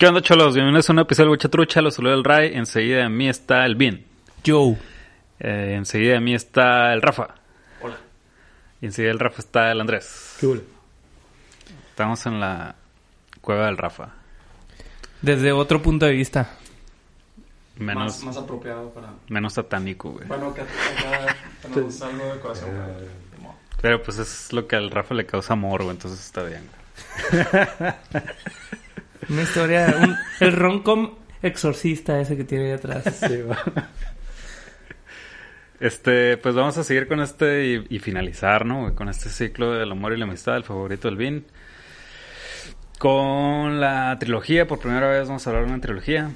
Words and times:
¿Qué 0.00 0.06
onda, 0.06 0.22
cholos? 0.22 0.54
Bienvenidos 0.54 0.88
a 0.88 0.94
un 0.94 1.00
episodio 1.00 1.26
de 1.26 1.32
Huachatrucha, 1.32 1.82
los 1.82 1.92
saluda 1.92 2.14
el 2.14 2.24
Ray. 2.24 2.52
Enseguida 2.54 3.02
de 3.02 3.10
mí 3.10 3.28
está 3.28 3.66
el 3.66 3.74
Bin. 3.74 4.02
Joe. 4.46 4.78
Eh, 5.38 5.74
enseguida 5.76 6.14
de 6.14 6.20
mí 6.20 6.34
está 6.34 6.94
el 6.94 7.02
Rafa. 7.02 7.34
Hola. 7.82 7.98
Y 8.80 8.86
enseguida 8.86 9.10
del 9.10 9.18
Rafa 9.18 9.42
está 9.42 9.70
el 9.70 9.78
Andrés. 9.78 10.38
¿Qué 10.40 10.46
huele? 10.46 10.62
Estamos 11.90 12.24
en 12.24 12.40
la 12.40 12.76
cueva 13.42 13.66
del 13.66 13.76
Rafa. 13.76 14.14
Desde 15.20 15.52
otro 15.52 15.82
punto 15.82 16.06
de 16.06 16.12
vista. 16.12 16.56
Menos, 17.76 18.24
Más, 18.24 18.24
más 18.24 18.36
apropiado 18.38 18.88
para... 18.94 19.12
menos 19.28 19.52
satánico, 19.52 20.12
güey. 20.12 20.26
Bueno, 20.28 20.54
que 20.54 20.62
acá 20.62 21.36
tenemos 21.60 22.00
algo 22.00 22.24
de 22.24 22.40
corazón. 22.40 22.70
modo. 23.38 23.54
Pero 23.82 24.02
pues 24.02 24.18
es 24.18 24.50
lo 24.54 24.66
que 24.66 24.76
al 24.76 24.90
Rafa 24.90 25.12
le 25.12 25.26
causa 25.26 25.52
amor, 25.52 25.82
güey. 25.82 25.94
Entonces 25.94 26.24
está 26.24 26.42
bien. 26.42 26.66
Una 29.28 29.42
historia, 29.42 29.94
un- 30.02 30.16
el 30.40 30.52
roncom 30.52 31.14
exorcista 31.42 32.20
ese 32.20 32.36
que 32.36 32.44
tiene 32.44 32.66
ahí 32.66 32.72
atrás. 32.72 33.04
Este, 35.78 36.36
pues 36.36 36.54
vamos 36.54 36.76
a 36.76 36.84
seguir 36.84 37.08
con 37.08 37.20
este 37.20 37.66
y, 37.88 37.96
y 37.96 37.98
finalizar, 38.00 38.66
¿no? 38.66 38.94
Con 38.94 39.08
este 39.08 39.30
ciclo 39.30 39.72
del 39.72 39.90
amor 39.92 40.12
y 40.12 40.18
la 40.18 40.24
amistad, 40.26 40.56
el 40.56 40.64
favorito 40.64 41.08
del 41.08 41.16
Bin. 41.16 41.46
Con 42.98 43.80
la 43.80 44.16
trilogía, 44.20 44.66
por 44.66 44.78
primera 44.78 45.08
vez 45.08 45.26
vamos 45.28 45.46
a 45.46 45.50
hablar 45.50 45.64
de 45.66 45.72
una 45.72 45.80
trilogía. 45.80 46.30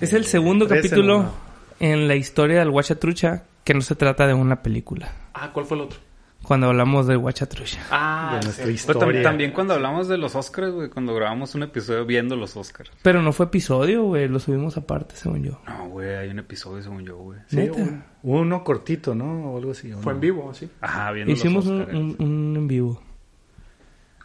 Es 0.00 0.12
el 0.12 0.24
segundo 0.24 0.68
Tres 0.68 0.84
en 0.84 0.90
capítulo 0.90 1.18
uno. 1.18 1.34
en 1.80 2.06
la 2.06 2.14
historia 2.14 2.60
del 2.60 2.70
Guachatrucha 2.70 3.42
que 3.64 3.74
no 3.74 3.80
se 3.80 3.96
trata 3.96 4.26
de 4.28 4.34
una 4.34 4.62
película. 4.62 5.10
Ah, 5.34 5.50
¿cuál 5.52 5.66
fue 5.66 5.76
el 5.76 5.82
otro? 5.84 5.98
Cuando 6.44 6.68
hablamos 6.68 7.06
del 7.06 7.18
Guachatrucha. 7.18 7.80
Ah, 7.90 8.36
de 8.38 8.44
nuestra 8.46 8.66
sí. 8.66 8.72
Pero 8.86 9.00
tam- 9.00 9.02
historia. 9.08 9.22
también 9.22 9.52
cuando 9.52 9.74
hablamos 9.74 10.08
de 10.08 10.18
los 10.18 10.34
Oscars, 10.36 10.72
güey, 10.72 10.90
cuando 10.90 11.14
grabamos 11.14 11.54
un 11.54 11.62
episodio 11.62 12.04
viendo 12.04 12.36
los 12.36 12.56
Oscars. 12.56 12.90
Pero 13.02 13.22
no 13.22 13.32
fue 13.32 13.46
episodio, 13.46 14.02
güey. 14.04 14.28
Lo 14.28 14.38
subimos 14.38 14.76
aparte, 14.76 15.16
según 15.16 15.42
yo. 15.42 15.60
No, 15.66 15.88
güey, 15.88 16.14
hay 16.14 16.28
un 16.28 16.38
episodio 16.38 16.82
según 16.82 17.04
yo, 17.04 17.16
güey. 17.16 17.38
Sí, 17.46 17.56
¿Neta? 17.56 17.72
un- 17.82 18.04
uno 18.22 18.62
cortito, 18.62 19.14
¿no? 19.14 19.52
O 19.52 19.58
algo 19.58 19.70
así. 19.72 19.90
¿o 19.92 19.98
Fue 19.98 20.12
no? 20.12 20.16
en 20.16 20.20
vivo, 20.20 20.50
así. 20.50 20.68
Ajá, 20.80 21.12
viendo 21.12 21.32
Hicimos 21.32 21.64
los 21.66 21.74
un, 21.74 21.80
Oscars. 21.80 21.98
un- 21.98 22.16
un 22.20 22.56
en 22.56 22.68
vivo. 22.68 23.02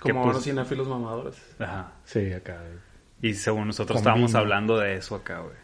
¿Qué 0.01 0.11
Como 0.11 0.23
pues? 0.23 0.33
ahora 0.35 0.43
cinéfilos 0.43 0.87
mamadores. 0.87 1.35
Ajá. 1.59 1.91
Sí, 2.05 2.31
acá. 2.33 2.57
Y 3.21 3.33
según 3.33 3.67
nosotros 3.67 3.97
estábamos 3.97 4.33
hablando 4.35 4.77
de 4.77 4.95
eso 4.95 5.15
acá, 5.15 5.39
güey. 5.39 5.55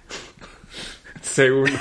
Según. 1.22 1.70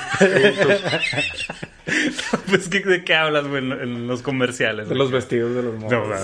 pues, 2.49 2.67
¿qué- 2.69 2.79
¿de 2.81 3.03
qué 3.03 3.15
hablas, 3.15 3.47
güey, 3.47 3.63
en, 3.63 4.07
los 4.07 4.21
comerciales? 4.21 4.89
de 4.89 4.95
los 4.95 5.11
vestidos 5.11 5.55
de 5.55 5.63
los 5.63 5.75
No, 5.75 6.05
modos. 6.05 6.21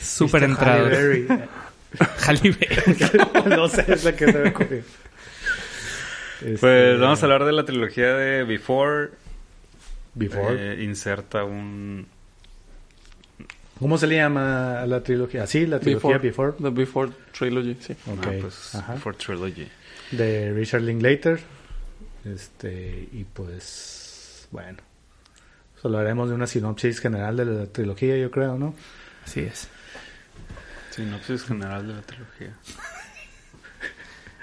Súper 0.00 0.44
entrado. 0.44 0.88
No 3.46 3.68
sé, 3.68 3.84
es 3.88 4.04
la 4.04 4.14
que 4.14 4.26
se 4.32 4.38
me 4.38 4.48
ocurrió. 4.50 4.82
Este, 6.42 6.58
Pues 6.58 7.00
vamos 7.00 7.22
a 7.22 7.26
hablar 7.26 7.44
de 7.44 7.52
la 7.52 7.64
trilogía 7.64 8.12
de 8.14 8.44
Before. 8.44 9.10
Before. 10.14 10.54
Eh, 10.58 10.84
inserta 10.84 11.44
un... 11.44 12.06
¿Cómo 13.78 13.98
se 13.98 14.06
le 14.06 14.16
llama 14.16 14.80
a 14.80 14.86
la 14.86 15.02
trilogía? 15.02 15.46
Sí, 15.46 15.66
la 15.66 15.78
trilogía 15.80 16.18
Before. 16.18 16.52
The 16.60 16.70
Before 16.70 17.10
Trilogy, 17.36 17.76
sí. 17.80 17.92
Ok. 18.06 18.26
ah, 18.26 18.32
pues. 18.40 18.72
Before 18.94 19.16
Trilogy. 19.16 19.68
De 20.10 20.52
Richard 20.52 20.82
Linklater. 20.82 21.40
Este, 22.24 23.08
y 23.12 23.24
pues, 23.24 24.48
bueno. 24.50 24.78
Pues 25.72 25.84
hablaremos 25.84 26.28
de 26.28 26.34
una 26.34 26.46
sinopsis 26.46 27.00
general 27.00 27.36
de 27.36 27.44
la 27.44 27.66
trilogía, 27.66 28.16
yo 28.16 28.30
creo, 28.30 28.56
¿no? 28.58 28.74
Así 29.24 29.40
es. 29.40 29.68
Sinopsis 30.90 31.44
general 31.44 31.86
de 31.86 31.94
la 31.94 32.02
trilogía. 32.02 32.54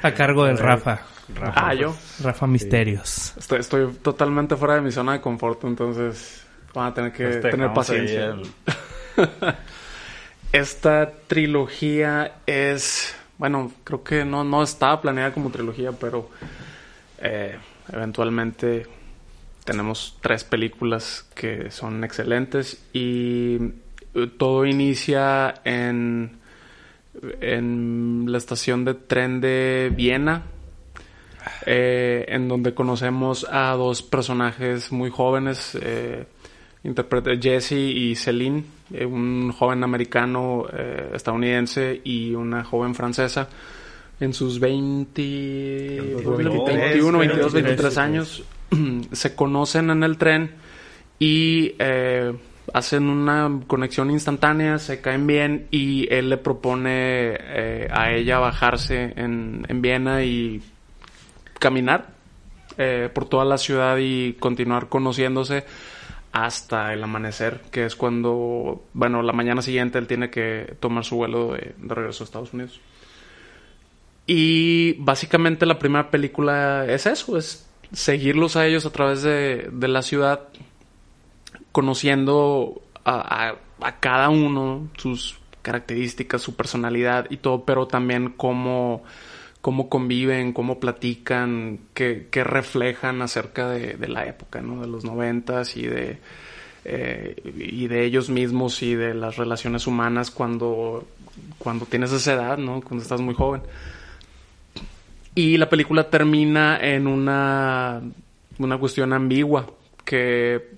A 0.01 0.11
cargo 0.13 0.45
del 0.45 0.57
Rafa. 0.57 1.01
Rafa, 1.33 1.69
Ah, 1.69 1.73
yo. 1.73 1.95
Rafa 2.21 2.45
Misterios. 2.47 3.33
Estoy, 3.37 3.59
estoy 3.59 3.93
totalmente 4.01 4.55
fuera 4.57 4.75
de 4.75 4.81
mi 4.81 4.91
zona 4.91 5.13
de 5.13 5.21
confort, 5.21 5.63
entonces 5.63 6.43
van 6.73 6.87
a 6.87 6.93
tener 6.93 7.13
que 7.13 7.23
Pues 7.25 7.41
te 7.41 7.49
tener 7.49 7.73
paciencia. 7.73 8.35
Esta 10.51 11.11
trilogía 11.27 12.35
es, 12.45 13.15
bueno, 13.37 13.71
creo 13.83 14.03
que 14.03 14.25
no, 14.25 14.43
no 14.43 14.63
estaba 14.63 15.01
planeada 15.01 15.33
como 15.33 15.49
trilogía, 15.49 15.91
pero 15.91 16.29
eh, 17.19 17.57
eventualmente 17.91 18.87
tenemos 19.63 20.17
tres 20.21 20.43
películas 20.43 21.25
que 21.35 21.71
son 21.71 22.03
excelentes 22.03 22.83
y 22.93 23.57
eh, 24.13 24.27
todo 24.37 24.65
inicia 24.65 25.55
en, 25.63 26.37
en 27.41 28.25
la 28.27 28.37
estación 28.37 28.85
de 28.85 28.93
tren 28.93 29.41
de 29.41 29.91
Viena, 29.95 30.43
eh, 31.65 32.25
en 32.27 32.47
donde 32.47 32.73
conocemos 32.73 33.45
a 33.49 33.71
dos 33.71 34.01
personajes 34.01 34.91
muy 34.91 35.09
jóvenes, 35.09 35.77
eh, 35.81 36.25
Jesse 37.41 37.71
y 37.71 38.15
Celine, 38.15 38.63
eh, 38.91 39.05
un 39.05 39.51
joven 39.51 39.83
americano 39.83 40.65
eh, 40.71 41.11
estadounidense 41.13 42.01
y 42.03 42.33
una 42.33 42.63
joven 42.63 42.95
francesa 42.95 43.47
en 44.19 44.33
sus 44.33 44.59
20, 44.59 45.21
22, 45.21 46.37
21, 46.37 47.17
22, 47.19 47.53
23 47.53 47.53
23, 47.53 47.97
años. 47.97 48.43
Se 49.11 49.35
conocen 49.35 49.89
en 49.89 50.03
el 50.03 50.17
tren 50.17 50.51
y 51.19 51.75
eh, 51.79 52.33
hacen 52.73 53.09
una 53.09 53.61
conexión 53.67 54.09
instantánea, 54.11 54.79
se 54.79 55.01
caen 55.01 55.27
bien 55.27 55.67
y 55.71 56.07
él 56.13 56.29
le 56.29 56.37
propone 56.37 57.35
eh, 57.39 57.87
a 57.91 58.11
ella 58.11 58.39
bajarse 58.39 59.13
en, 59.15 59.65
en 59.67 59.81
Viena 59.81 60.23
y 60.23 60.61
caminar 61.59 62.07
eh, 62.77 63.09
por 63.13 63.25
toda 63.25 63.45
la 63.45 63.57
ciudad 63.57 63.97
y 63.99 64.33
continuar 64.39 64.89
conociéndose 64.89 65.65
hasta 66.33 66.93
el 66.93 67.03
amanecer, 67.03 67.61
que 67.71 67.85
es 67.85 67.95
cuando, 67.95 68.83
bueno, 68.93 69.21
la 69.21 69.33
mañana 69.33 69.61
siguiente 69.61 69.99
él 69.99 70.07
tiene 70.07 70.29
que 70.29 70.75
tomar 70.79 71.05
su 71.05 71.15
vuelo 71.15 71.53
de, 71.53 71.75
regreso 71.79 72.23
a 72.23 72.25
Estados 72.25 72.53
Unidos. 72.53 72.81
Y 74.25 74.93
básicamente 74.99 75.65
la 75.65 75.79
primera 75.79 76.09
película 76.09 76.85
es 76.87 77.05
eso, 77.05 77.37
es 77.37 77.69
seguirlos 77.91 78.55
a 78.55 78.65
ellos 78.65 78.85
a 78.85 78.91
través 78.91 79.21
de, 79.21 79.69
de 79.71 79.87
la 79.87 80.01
ciudad, 80.01 80.47
conociendo 81.71 82.81
a- 83.05 83.55
a 83.81 83.99
cada 83.99 84.29
uno, 84.29 84.87
sus 84.97 85.37
características, 85.61 86.41
su 86.41 86.55
personalidad 86.55 87.27
y 87.29 87.37
todo, 87.37 87.63
pero 87.65 87.87
también 87.87 88.29
cómo, 88.35 89.03
cómo 89.63 89.87
conviven, 89.87 90.51
cómo 90.51 90.77
platican, 90.77 91.79
qué, 91.93 92.27
reflejan 92.43 93.21
acerca 93.21 93.69
de, 93.69 93.93
de 93.93 94.07
la 94.09 94.25
época, 94.25 94.61
¿no? 94.61 94.81
De 94.81 94.87
los 94.87 95.05
noventas 95.05 95.77
y 95.77 95.87
de, 95.87 96.17
eh, 96.83 97.41
y 97.55 97.87
de 97.87 98.03
ellos 98.03 98.29
mismos 98.29 98.83
y 98.83 98.93
de 98.93 99.13
las 99.13 99.37
relaciones 99.37 99.87
humanas 99.87 100.31
cuando, 100.31 101.07
cuando 101.59 101.85
tienes 101.85 102.11
esa 102.11 102.33
edad, 102.33 102.57
¿no? 102.57 102.81
Cuando 102.81 103.03
estás 103.03 103.21
muy 103.21 103.35
joven. 103.35 103.61
Y 105.33 105.55
la 105.55 105.69
película 105.69 106.09
termina 106.09 106.77
en 106.77 107.07
una, 107.07 108.01
una 108.59 108.77
cuestión 108.77 109.13
ambigua 109.13 109.71
que 110.03 110.73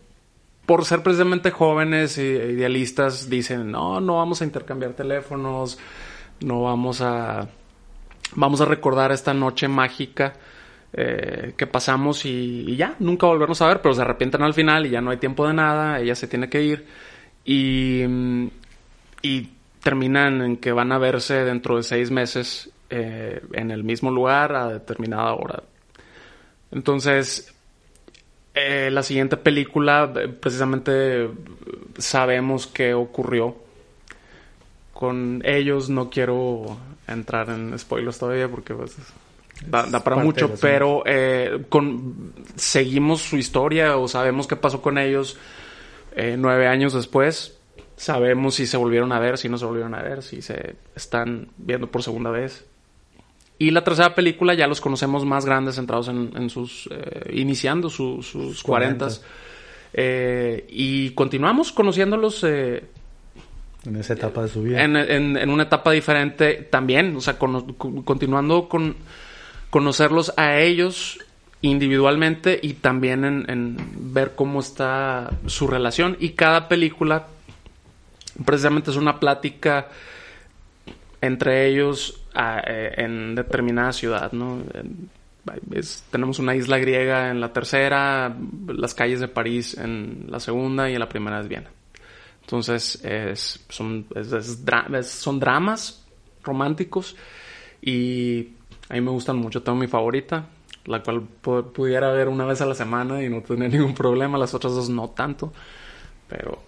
por 0.67 0.85
ser 0.85 1.01
precisamente 1.01 1.49
jóvenes 1.49 2.19
e 2.19 2.51
idealistas 2.51 3.31
dicen, 3.31 3.71
no, 3.71 3.99
no 3.99 4.17
vamos 4.17 4.43
a 4.43 4.45
intercambiar 4.45 4.93
teléfonos, 4.93 5.79
no 6.41 6.61
vamos 6.61 7.01
a, 7.01 7.49
vamos 8.33 8.61
a 8.61 8.65
recordar 8.65 9.11
esta 9.11 9.33
noche 9.33 9.67
mágica 9.67 10.33
eh, 10.93 11.53
que 11.57 11.67
pasamos 11.67 12.25
y, 12.25 12.75
ya, 12.75 12.95
nunca 12.99 13.27
volvernos 13.27 13.61
a 13.61 13.67
ver, 13.67 13.81
pero 13.81 13.93
se 13.93 14.01
arrepienten 14.01 14.41
al 14.41 14.53
final 14.53 14.85
y 14.85 14.91
ya 14.91 15.01
no 15.01 15.11
hay 15.11 15.17
tiempo 15.17 15.45
de 15.47 15.53
nada, 15.53 15.99
ella 15.99 16.15
se 16.15 16.27
tiene 16.27 16.49
que 16.49 16.63
ir 16.63 16.85
y, 17.43 18.03
terminan 19.81 20.41
en 20.41 20.57
que 20.57 20.71
van 20.71 20.91
a 20.91 20.97
verse 20.97 21.43
dentro 21.43 21.77
de 21.77 21.83
seis 21.83 22.09
meses 22.09 22.71
eh, 22.89 23.39
en 23.53 23.69
el 23.69 23.83
mismo 23.83 24.09
lugar 24.09 24.55
a 24.55 24.69
determinada 24.69 25.31
hora. 25.33 25.61
Entonces, 26.71 27.53
eh, 28.55 28.89
la 28.89 29.03
siguiente 29.03 29.37
película, 29.37 30.11
precisamente 30.39 31.29
sabemos 31.99 32.65
qué 32.65 32.95
ocurrió 32.95 33.64
con 34.95 35.41
ellos. 35.45 35.89
No 35.91 36.09
quiero 36.09 36.77
entrar 37.07 37.49
en 37.51 37.77
spoilers 37.77 38.17
todavía 38.17 38.49
porque 38.49 38.73
pues, 38.73 38.95
da, 39.67 39.83
da 39.83 40.03
para 40.03 40.15
mucho, 40.15 40.47
pero 40.61 41.03
eh, 41.05 41.65
con, 41.69 42.33
seguimos 42.55 43.21
su 43.21 43.37
historia 43.37 43.97
o 43.97 44.07
sabemos 44.07 44.47
qué 44.47 44.55
pasó 44.55 44.81
con 44.81 44.97
ellos 44.97 45.37
eh, 46.15 46.37
nueve 46.39 46.67
años 46.67 46.93
después. 46.93 47.59
Sabemos 47.97 48.55
si 48.55 48.65
se 48.67 48.77
volvieron 48.77 49.11
a 49.11 49.19
ver, 49.19 49.37
si 49.37 49.47
no 49.49 49.57
se 49.57 49.65
volvieron 49.65 49.93
a 49.93 50.01
ver, 50.01 50.23
si 50.23 50.41
se 50.41 50.75
están 50.95 51.49
viendo 51.57 51.87
por 51.87 52.01
segunda 52.01 52.31
vez. 52.31 52.65
Y 53.57 53.71
la 53.71 53.85
tercera 53.85 54.13
película 54.15 54.53
ya 54.53 54.67
los 54.67 54.81
conocemos 54.81 55.23
más 55.25 55.45
grandes, 55.45 55.75
centrados 55.75 56.09
en, 56.09 56.31
en 56.35 56.49
sus... 56.49 56.89
eh, 56.91 57.31
iniciando 57.33 57.89
su- 57.89 58.21
sus 58.21 58.61
cuarentas. 58.63 59.23
Eh, 59.93 60.65
y 60.67 61.11
continuamos 61.11 61.71
conociéndolos 61.71 62.43
eh, 62.43 62.83
En 63.85 63.95
esa 63.97 64.13
etapa 64.13 64.41
de 64.43 64.47
su 64.47 64.63
vida. 64.63 64.83
en, 64.83 64.95
en- 64.95 65.37
en 65.37 65.49
una 65.49 65.63
etapa 65.63 65.91
diferente 65.91 66.67
también, 66.71 67.15
o 67.15 67.21
sea, 67.21 67.37
con- 67.37 67.73
continuando 68.03 68.67
con 68.67 68.95
conocerlos 69.69 70.33
a 70.37 70.57
ellos 70.57 71.19
individualmente 71.61 72.59
y 72.61 72.73
también 72.75 73.25
en, 73.25 73.77
ver 74.13 74.33
cómo 74.35 74.59
está 74.59 75.31
su 75.47 75.67
relación. 75.67 76.15
Y 76.19 76.29
cada 76.29 76.67
película 76.67 77.27
precisamente 78.45 78.91
es 78.91 78.97
una 78.97 79.19
plática 79.19 79.87
entre 81.21 81.67
ellos 81.67 82.21
ah, 82.35 82.61
eh, 82.67 82.93
en 82.97 83.35
determinada 83.35 83.93
ciudad, 83.93 84.31
¿no? 84.31 84.59
Tenemos 86.11 86.39
una 86.39 86.55
isla 86.55 86.77
griega 86.79 87.29
en 87.31 87.39
la 87.39 87.53
tercera, 87.53 88.35
las 88.67 88.93
calles 88.93 89.19
de 89.19 89.27
París 89.27 89.77
en 89.77 90.25
la 90.29 90.39
segunda 90.39 90.89
y 90.89 90.93
en 90.93 90.99
la 90.99 91.09
primera 91.09 91.39
es 91.39 91.47
Viena. 91.47 91.69
Entonces, 92.45 92.99
es- 93.03 93.59
son, 93.69 94.05
es- 94.15 94.31
es 94.31 94.65
dra- 94.65 94.87
es- 94.99 95.09
son 95.09 95.39
dramas 95.39 96.05
románticos 96.43 97.15
y 97.81 98.49
a 98.89 98.93
mí 98.93 99.01
me 99.01 99.09
gustan 99.11 99.37
mucho. 99.37 99.63
Tengo 99.63 99.77
mi 99.79 99.87
favorita, 99.87 100.47
la 100.85 101.01
cual 101.01 101.23
pu- 101.43 101.71
pudiera 101.71 102.11
ver 102.11 102.27
una 102.27 102.45
vez 102.45 102.61
a 102.61 102.65
la 102.67 102.75
semana 102.75 103.23
y 103.23 103.29
no 103.29 103.41
tener 103.41 103.71
ningún 103.73 103.95
problema. 103.95 104.37
Las 104.37 104.53
otras 104.53 104.73
dos 104.73 104.89
no 104.89 105.09
tanto, 105.09 105.51
pero 106.29 106.61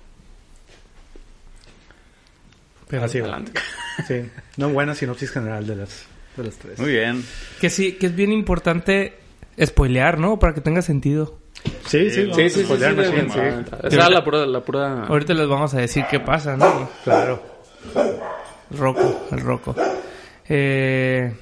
Pero 2.88 3.04
Así 3.04 3.20
va. 3.20 3.28
adelante. 3.28 3.52
Sí. 4.08 4.22
Una 4.58 4.68
buena 4.68 4.96
sinopsis 4.96 5.30
general 5.32 5.68
de 5.68 5.76
las, 5.76 6.06
de 6.38 6.44
las 6.44 6.56
tres. 6.56 6.80
Muy 6.80 6.92
bien. 6.92 7.24
que 7.60 7.70
sí, 7.70 7.94
que 7.94 8.06
es 8.08 8.16
bien 8.16 8.32
importante 8.32 9.14
spoilear, 9.64 10.18
¿no? 10.20 10.40
Para 10.40 10.54
que 10.54 10.62
tenga 10.62 10.82
sentido. 10.82 11.38
Sí, 11.86 12.12
sí, 12.12 12.30
Sí, 12.34 12.50
Sí. 12.50 12.66
Esa 13.84 14.10
la 14.10 14.24
pura, 14.24 14.46
la 14.46 14.62
pura... 14.62 15.06
Ahorita 15.06 15.34
les 15.34 15.48
vamos 15.48 15.74
a 15.74 15.78
decir 15.80 16.06
qué 16.10 16.20
pasa, 16.20 16.58
¿no? 16.58 16.90
Claro. 17.04 17.42
Roco, 18.72 19.28
el 19.32 19.40
Roco. 19.40 19.76
Eh, 20.50 21.34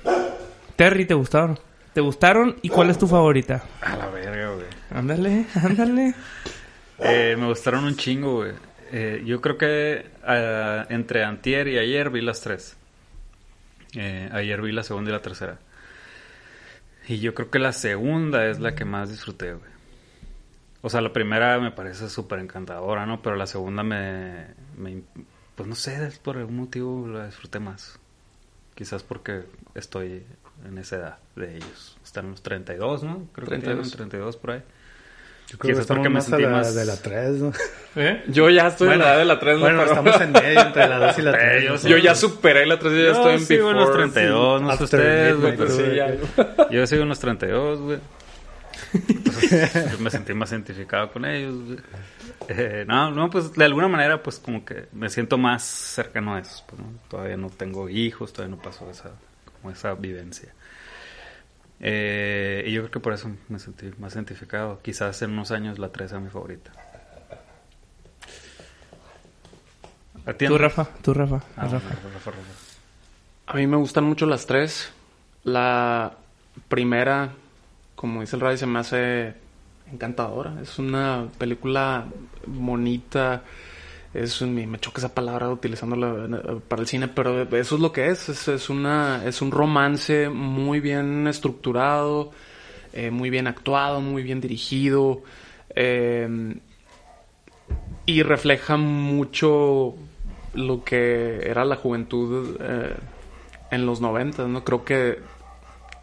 Terry, 0.75 1.05
¿te 1.05 1.13
gustaron? 1.13 1.59
¿Te 1.93 2.01
gustaron? 2.01 2.57
¿Y 2.61 2.69
cuál 2.69 2.89
es 2.89 2.97
tu 2.97 3.07
favorita? 3.07 3.63
A 3.81 3.95
la 3.95 4.07
verga, 4.09 4.51
güey. 4.51 4.65
Ándale, 4.91 5.45
ándale. 5.55 6.13
Eh, 6.99 7.35
me 7.37 7.47
gustaron 7.47 7.85
un 7.85 7.95
chingo, 7.95 8.35
güey. 8.37 8.51
Eh, 8.91 9.23
yo 9.25 9.41
creo 9.41 9.57
que 9.57 10.05
ah, 10.25 10.85
entre 10.89 11.23
antier 11.23 11.67
y 11.67 11.77
ayer 11.77 12.09
vi 12.09 12.21
las 12.21 12.41
tres. 12.41 12.75
Eh, 13.95 14.29
ayer 14.31 14.61
vi 14.61 14.71
la 14.71 14.83
segunda 14.83 15.09
y 15.09 15.13
la 15.13 15.21
tercera. 15.21 15.57
Y 17.07 17.19
yo 17.19 17.33
creo 17.33 17.49
que 17.49 17.59
la 17.59 17.71
segunda 17.71 18.45
es 18.45 18.59
la 18.59 18.75
que 18.75 18.85
más 18.85 19.09
disfruté, 19.09 19.53
güey. 19.53 19.74
O 20.85 20.89
sea, 20.89 21.01
la 21.01 21.11
primera 21.11 21.57
me 21.59 21.71
parece 21.71 22.09
súper 22.09 22.37
encantadora, 22.37 23.07
¿no? 23.07 23.19
Pero 23.23 23.35
la 23.35 23.47
segunda 23.47 23.81
me, 23.81 24.45
me... 24.77 25.01
Pues 25.55 25.67
no 25.67 25.73
sé, 25.73 26.05
es 26.05 26.19
por 26.19 26.37
algún 26.37 26.57
motivo 26.57 27.07
la 27.07 27.25
disfruté 27.25 27.59
más. 27.59 27.97
Quizás 28.75 29.01
porque 29.01 29.41
estoy 29.73 30.21
en 30.67 30.77
esa 30.77 30.97
edad 30.97 31.17
de 31.35 31.55
ellos. 31.57 31.97
Están 32.03 32.25
en 32.25 32.31
los 32.31 32.43
32, 32.43 33.01
¿no? 33.03 33.23
Creo 33.33 33.45
que 33.47 33.55
32. 33.57 33.63
tienen 33.91 34.09
32 34.09 34.37
por 34.37 34.51
ahí. 34.51 34.61
Yo 35.47 35.57
creo 35.57 35.59
que 35.59 35.67
Quizás 35.69 35.81
estamos 35.81 35.99
porque 36.01 36.09
me 36.09 36.15
más 36.15 36.25
a 36.25 36.29
sentí 36.29 36.43
la, 36.43 36.49
más- 36.49 36.75
de 36.75 36.85
la 36.85 36.97
3, 36.97 37.31
¿no? 37.41 37.51
¿Eh? 37.95 38.23
Yo 38.27 38.49
ya 38.51 38.67
estoy 38.67 38.87
Bueno, 38.89 39.03
en 39.03 39.07
la 39.07 39.13
edad 39.13 39.19
de 39.21 39.25
la 39.25 39.39
3, 39.39 39.59
Bueno, 39.59 39.83
estamos 39.83 40.21
en 40.21 40.31
medio 40.33 40.59
entre 40.61 40.87
la 40.87 40.99
2 40.99 41.17
y 41.17 41.21
la 41.23 41.31
3. 41.39 41.63
yo 41.63 41.77
sí. 41.79 41.89
Yo 41.89 41.97
ya 41.97 42.13
superé 42.15 42.65
la 42.67 42.77
3, 42.77 42.93
yo 42.93 42.99
ya 43.05 43.11
estoy 43.11 43.33
en 43.33 43.39
sigo 43.39 43.71
en 43.71 43.77
los 43.77 43.87
before. 43.87 44.09
32, 44.11 44.61
no 44.61 44.77
sé 44.77 44.83
ustedes, 44.83 45.39
güey. 45.39 45.57
pero 45.57 45.69
Sí, 45.71 45.83
ya. 45.95 46.69
Yo 46.69 46.85
sigo 46.85 47.01
en 47.03 47.09
los 47.09 47.19
32, 47.19 47.79
güey. 47.79 47.99
Entonces, 48.93 49.91
yo 49.91 49.99
me 49.99 50.09
sentí 50.09 50.33
más 50.33 50.51
identificado 50.51 51.11
con 51.11 51.25
ellos. 51.25 51.79
Eh, 52.47 52.85
no, 52.87 53.11
no, 53.11 53.29
pues 53.29 53.53
de 53.53 53.65
alguna 53.65 53.87
manera, 53.87 54.21
pues 54.21 54.39
como 54.39 54.63
que 54.63 54.87
me 54.93 55.09
siento 55.09 55.37
más 55.37 55.63
cercano 55.63 56.35
a 56.35 56.39
eso. 56.39 56.63
Pues, 56.67 56.81
¿no? 56.81 56.87
Todavía 57.09 57.37
no 57.37 57.49
tengo 57.49 57.89
hijos, 57.89 58.33
todavía 58.33 58.55
no 58.55 58.61
pasó 58.61 58.89
esa, 58.89 59.11
como 59.61 59.71
esa 59.71 59.93
vivencia. 59.93 60.53
Eh, 61.79 62.63
y 62.67 62.71
yo 62.71 62.81
creo 62.81 62.91
que 62.91 62.99
por 62.99 63.13
eso 63.13 63.29
me 63.49 63.59
sentí 63.59 63.91
más 63.99 64.15
identificado. 64.15 64.79
Quizás 64.81 65.21
en 65.21 65.31
unos 65.31 65.51
años 65.51 65.79
la 65.79 65.89
3 65.89 66.11
sea 66.11 66.19
mi 66.19 66.29
favorita. 66.29 66.71
¿A 70.25 70.33
ti, 70.33 70.47
Tú? 70.47 70.57
Rafa, 70.57 70.87
tú, 71.03 71.13
Rafa. 71.13 71.41
Ah, 71.55 71.63
Rafa. 71.67 71.89
Rafa, 71.89 72.09
Rafa, 72.13 72.31
Rafa. 72.31 72.41
A 73.47 73.53
mí 73.53 73.67
me 73.67 73.77
gustan 73.77 74.05
mucho 74.05 74.25
las 74.25 74.47
tres. 74.47 74.91
La 75.43 76.13
primera, 76.67 77.33
como 78.05 78.21
dice 78.21 78.35
el 78.35 78.41
Ray, 78.41 78.55
se 78.57 78.67
me 78.67 78.77
hace 78.79 79.33
encantadora. 79.91 80.61
Es 80.61 80.77
una 80.77 81.27
película 81.39 82.05
bonita. 82.45 83.41
Es 84.13 84.41
un- 84.41 84.53
me 84.53 84.79
choca 84.79 84.99
esa 84.99 85.13
palabra 85.15 85.49
utilizándola 85.49 86.27
eh, 86.37 86.59
para 86.67 86.81
el 86.83 86.87
cine, 86.87 87.07
pero 87.07 87.41
eso 87.57 87.75
es 87.75 87.81
lo 87.81 87.91
que 87.91 88.07
es. 88.09 88.29
Es, 88.29 88.47
es 88.47 88.69
una, 88.69 89.25
es 89.25 89.41
un 89.41 89.49
romance 89.51 90.29
muy 90.29 90.79
bien 90.79 91.27
estructurado, 91.27 92.31
eh, 92.93 93.09
muy 93.09 93.29
bien 93.31 93.47
actuado, 93.47 94.01
muy 94.01 94.21
bien 94.23 94.39
dirigido. 94.39 95.23
eh, 95.75 96.55
y 98.05 98.21
refleja 98.21 98.77
mucho 98.77 99.95
lo 100.53 100.83
que 100.83 101.39
era 101.49 101.65
la 101.65 101.75
juventud 101.75 102.55
en 103.71 103.85
los 103.87 103.99
90, 103.99 104.47
¿no? 104.47 104.63
Creo 104.63 104.85
que 104.85 105.19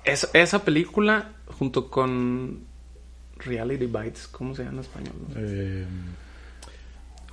es, 0.05 0.29
esa 0.35 0.65
película, 0.65 1.31
junto 1.59 1.89
con 1.91 2.61
Reality 3.39 3.87
Bites, 3.87 4.29
¿cómo 4.29 4.55
se 4.55 4.63
llama 4.65 4.75
en 4.79 4.81
español? 4.81 5.15
no? 5.29 5.35
Eh, 5.37 5.87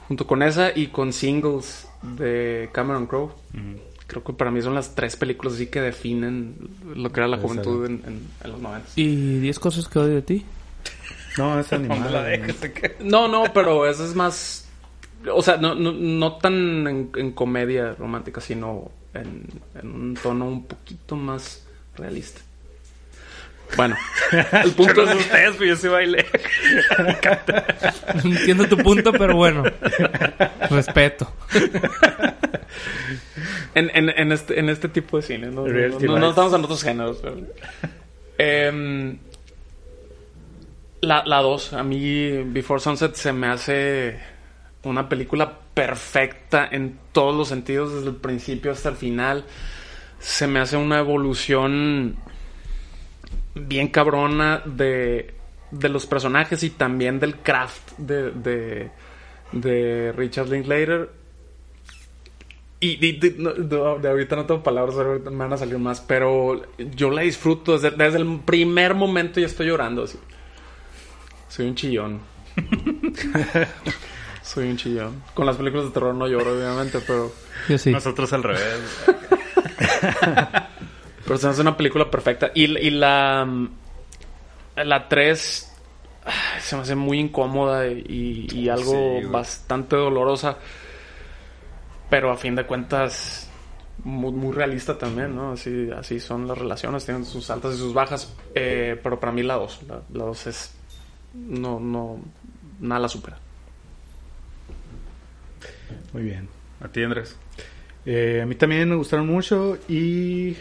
Junto 0.07 0.25
con 0.25 0.41
esa 0.41 0.71
y 0.75 0.87
con 0.87 1.13
Singles 1.13 1.87
de 2.01 2.69
Cameron 2.71 3.05
Crowe. 3.05 3.31
Creo 4.07 4.23
que 4.23 4.33
para 4.33 4.49
mí 4.49 4.59
son 4.59 4.73
las 4.73 4.95
tres 4.95 5.15
películas 5.15 5.53
así 5.53 5.67
que 5.67 5.81
definen 5.81 6.55
lo 6.95 7.11
que 7.11 7.19
era 7.19 7.27
la 7.27 7.37
juventud 7.37 7.85
en, 7.85 8.01
en- 8.07 8.27
en 8.43 8.51
los 8.51 8.59
90. 8.59 8.87
¿Y 8.95 9.37
10 9.39 9.59
cosas 9.59 9.87
que 9.87 9.99
odio 9.99 10.15
de 10.15 10.21
ti? 10.23 10.45
no, 11.37 11.59
es 11.59 11.71
animada. 11.73 12.27
No, 13.01 13.27
no, 13.27 13.43
pero 13.53 13.85
eso 13.85 14.03
es 14.03 14.15
más... 14.15 14.67
O 15.31 15.43
sea, 15.43 15.57
no, 15.57 15.75
no, 15.75 15.91
no 15.91 16.37
tan 16.37 16.87
en, 16.87 17.11
en 17.15 17.31
comedia 17.33 17.93
romántica, 17.93 18.41
sino 18.41 18.89
en, 19.13 19.43
en 19.79 19.91
un 19.91 20.13
tono 20.15 20.45
un 20.47 20.65
poquito 20.65 21.15
más 21.15 21.67
realista. 21.95 22.41
Bueno, 23.75 23.95
el 24.63 24.71
punto 24.71 25.03
es... 25.03 25.15
ustedes, 25.15 25.55
pues 25.55 25.69
yo 25.69 25.75
sí 25.75 25.87
bailé. 25.87 26.25
No 28.23 28.31
entiendo 28.35 28.67
tu 28.67 28.77
punto, 28.77 29.11
pero 29.11 29.35
bueno. 29.35 29.63
Respeto. 30.69 31.31
En, 33.75 33.91
en, 33.93 34.09
en 34.09 34.31
este, 34.31 34.59
en 34.59 34.69
este 34.69 34.89
tipo 34.89 35.17
de 35.17 35.23
cine, 35.23 35.47
¿no? 35.47 35.65
No, 35.65 36.29
estamos 36.29 36.53
en 36.53 36.63
otros 36.63 36.83
géneros. 36.83 37.17
Pero... 37.21 37.37
Em, 38.37 39.17
la, 41.01 41.23
la 41.25 41.41
dos, 41.41 41.73
a 41.73 41.83
mí 41.83 42.43
Before 42.45 42.79
Sunset 42.79 43.13
se 43.15 43.31
me 43.31 43.47
hace 43.47 44.19
una 44.83 45.07
película 45.07 45.59
perfecta 45.73 46.67
en 46.71 46.99
todos 47.11 47.35
los 47.35 47.47
sentidos, 47.47 47.93
desde 47.93 48.09
el 48.09 48.15
principio 48.15 48.71
hasta 48.71 48.89
el 48.89 48.95
final. 48.95 49.45
Se 50.19 50.47
me 50.47 50.59
hace 50.59 50.75
una 50.75 50.99
evolución 50.99 52.17
bien 53.59 53.87
cabrona 53.89 54.61
de, 54.65 55.33
de 55.71 55.89
los 55.89 56.05
personajes 56.05 56.63
y 56.63 56.69
también 56.71 57.19
del 57.19 57.37
craft 57.37 57.93
de, 57.97 58.31
de, 58.31 58.91
de 59.51 60.11
Richard 60.15 60.47
Linklater. 60.49 61.09
Y, 62.81 63.05
y 63.05 63.19
de, 63.19 63.35
no- 63.37 63.53
no, 63.55 63.99
de 63.99 64.07
ahorita 64.09 64.35
no 64.37 64.45
tengo 64.45 64.63
palabras, 64.63 64.95
me 65.25 65.35
van 65.37 65.51
a 65.53 65.57
salir 65.57 65.77
más, 65.79 65.99
pero 66.01 66.61
yo 66.77 67.09
la 67.11 67.21
disfruto 67.23 67.77
desde, 67.77 67.91
desde 67.91 68.19
el 68.19 68.39
primer 68.45 68.95
momento 68.95 69.39
ya 69.41 69.47
estoy 69.47 69.67
llorando. 69.67 70.03
así. 70.03 70.17
Soy 71.49 71.67
un 71.67 71.75
chillón. 71.75 72.19
Soy 74.43 74.69
un 74.69 74.77
chillón. 74.77 75.21
Con 75.33 75.45
las 75.45 75.57
películas 75.57 75.85
de 75.87 75.91
terror 75.91 76.15
no 76.15 76.27
lloro, 76.27 76.55
obviamente, 76.57 76.99
pero, 77.05 77.31
Yo 77.67 77.77
sí. 77.77 77.91
Nosotros 77.91 78.31
al 78.33 78.43
revés. 78.43 78.79
pero 81.29 81.37
se 81.37 81.47
hace 81.47 81.61
una 81.61 81.77
película 81.77 82.09
perfecta. 82.09 82.49
Y, 82.55 82.63
y 82.75 82.89
la, 82.89 83.47
la 84.75 85.07
3 85.07 85.71
se 86.59 86.75
me 86.75 86.81
hace 86.81 86.95
muy 86.95 87.19
incómoda 87.19 87.85
y, 87.85 88.47
y 88.51 88.67
algo 88.67 89.19
Sí, 89.21 89.27
bastante 89.27 89.95
dolorosa. 89.95 90.57
Pero 92.09 92.31
a 92.31 92.35
fin 92.35 92.55
de 92.55 92.65
cuentas, 92.65 93.47
muy, 94.03 94.31
muy 94.31 94.53
realista 94.53 94.97
también, 94.97 95.35
¿no? 95.35 95.51
Así, 95.51 95.91
así 95.95 96.19
son 96.19 96.47
las 96.47 96.57
relaciones, 96.57 97.05
tienen 97.05 97.23
sus 97.25 97.47
altas 97.51 97.75
y 97.75 97.77
sus 97.77 97.93
bajas. 97.93 98.35
Eh, 98.55 98.99
pero 99.03 99.19
para 99.19 99.31
mí 99.31 99.43
la 99.43 99.53
2, 99.53 99.81
la, 99.87 100.01
2 100.09 100.47
es... 100.47 100.73
No, 101.35 101.79
no, 101.79 102.19
nada 102.79 103.01
la 103.01 103.07
supera. 103.07 103.37
Muy 106.11 106.23
bien. 106.23 106.49
A 106.81 106.87
ti, 106.87 107.03
Andrés. 107.03 107.37
Eh, 108.03 108.39
a 108.41 108.47
mí 108.47 108.55
también 108.55 108.89
me 108.89 108.95
gustaron 108.95 109.27
mucho 109.27 109.77
y 109.87 110.57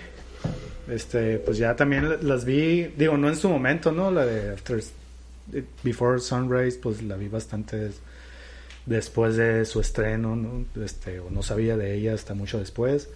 este 0.89 1.39
pues 1.39 1.59
ya 1.59 1.77
también 1.77 2.27
las 2.27 2.45
vi, 2.45 2.85
digo, 2.97 3.17
no 3.17 3.29
en 3.29 3.37
su 3.37 3.49
momento, 3.49 3.93
¿no? 3.93 4.11
La 4.11 4.25
de 4.25 4.53
After 4.53 4.83
Before 5.83 6.21
Sunrise, 6.21 6.79
pues 6.83 7.03
la 7.03 7.17
vi 7.17 7.29
bastantes 7.29 8.01
después 8.87 9.37
de 9.37 9.65
su 9.65 9.81
estreno, 9.81 10.37
¿no? 10.37 10.65
Este, 10.83 11.21
o 11.21 11.31
no 11.31 11.43
sabía 11.43 11.77
de 11.77 11.95
ella 11.95 12.15
hasta 12.15 12.35
mucho 12.35 12.59
después. 12.59 13.09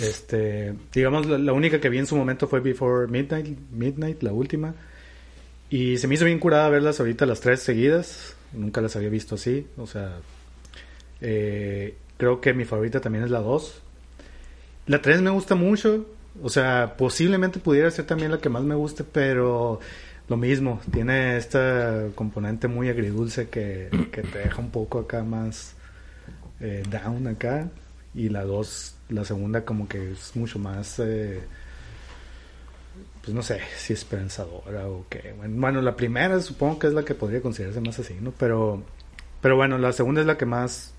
Este, 0.00 0.74
digamos, 0.92 1.26
la, 1.26 1.38
la 1.38 1.52
única 1.52 1.80
que 1.80 1.88
vi 1.88 1.98
en 1.98 2.06
su 2.06 2.16
momento 2.16 2.48
fue 2.48 2.60
Before 2.60 3.06
Midnight, 3.06 3.58
Midnight, 3.70 4.22
la 4.22 4.32
última. 4.32 4.74
Y 5.70 5.98
se 5.98 6.06
me 6.06 6.14
hizo 6.14 6.24
bien 6.24 6.38
curada 6.38 6.68
verlas 6.68 7.00
ahorita 7.00 7.26
las 7.26 7.40
tres 7.40 7.60
seguidas. 7.60 8.36
Nunca 8.52 8.80
las 8.80 8.94
había 8.96 9.08
visto 9.08 9.34
así. 9.34 9.66
O 9.76 9.86
sea, 9.86 10.18
eh, 11.20 11.96
creo 12.16 12.40
que 12.40 12.54
mi 12.54 12.64
favorita 12.64 13.00
también 13.00 13.24
es 13.24 13.30
la 13.30 13.40
2. 13.40 13.82
La 14.86 15.02
3 15.02 15.22
me 15.22 15.30
gusta 15.30 15.54
mucho. 15.54 16.06
O 16.42 16.48
sea, 16.48 16.96
posiblemente 16.96 17.58
pudiera 17.60 17.90
ser 17.90 18.06
también 18.06 18.30
la 18.30 18.38
que 18.38 18.48
más 18.48 18.62
me 18.62 18.74
guste, 18.74 19.04
pero 19.04 19.80
lo 20.28 20.36
mismo. 20.36 20.80
Tiene 20.92 21.36
esta 21.36 22.06
componente 22.14 22.68
muy 22.68 22.88
agridulce 22.88 23.48
que, 23.48 23.88
que 24.12 24.22
te 24.22 24.38
deja 24.38 24.60
un 24.60 24.70
poco 24.70 25.00
acá 25.00 25.22
más 25.22 25.74
eh, 26.60 26.82
down 26.90 27.26
acá. 27.28 27.68
Y 28.14 28.28
la 28.28 28.44
2, 28.44 28.96
la 29.10 29.24
segunda 29.24 29.64
como 29.64 29.88
que 29.88 30.12
es 30.12 30.34
mucho 30.36 30.58
más... 30.58 30.98
Eh, 31.00 31.40
pues 33.22 33.34
no 33.34 33.42
sé 33.42 33.60
si 33.76 33.92
esperanzadora 33.92 34.86
o 34.88 35.06
qué. 35.08 35.34
Bueno, 35.36 35.60
bueno, 35.60 35.82
la 35.82 35.96
primera 35.96 36.40
supongo 36.40 36.78
que 36.78 36.88
es 36.88 36.92
la 36.92 37.04
que 37.04 37.14
podría 37.14 37.40
considerarse 37.40 37.80
más 37.80 37.98
así, 37.98 38.14
¿no? 38.20 38.32
Pero, 38.32 38.82
pero 39.40 39.56
bueno, 39.56 39.78
la 39.78 39.92
segunda 39.92 40.20
es 40.20 40.26
la 40.26 40.36
que 40.36 40.44
más 40.46 40.92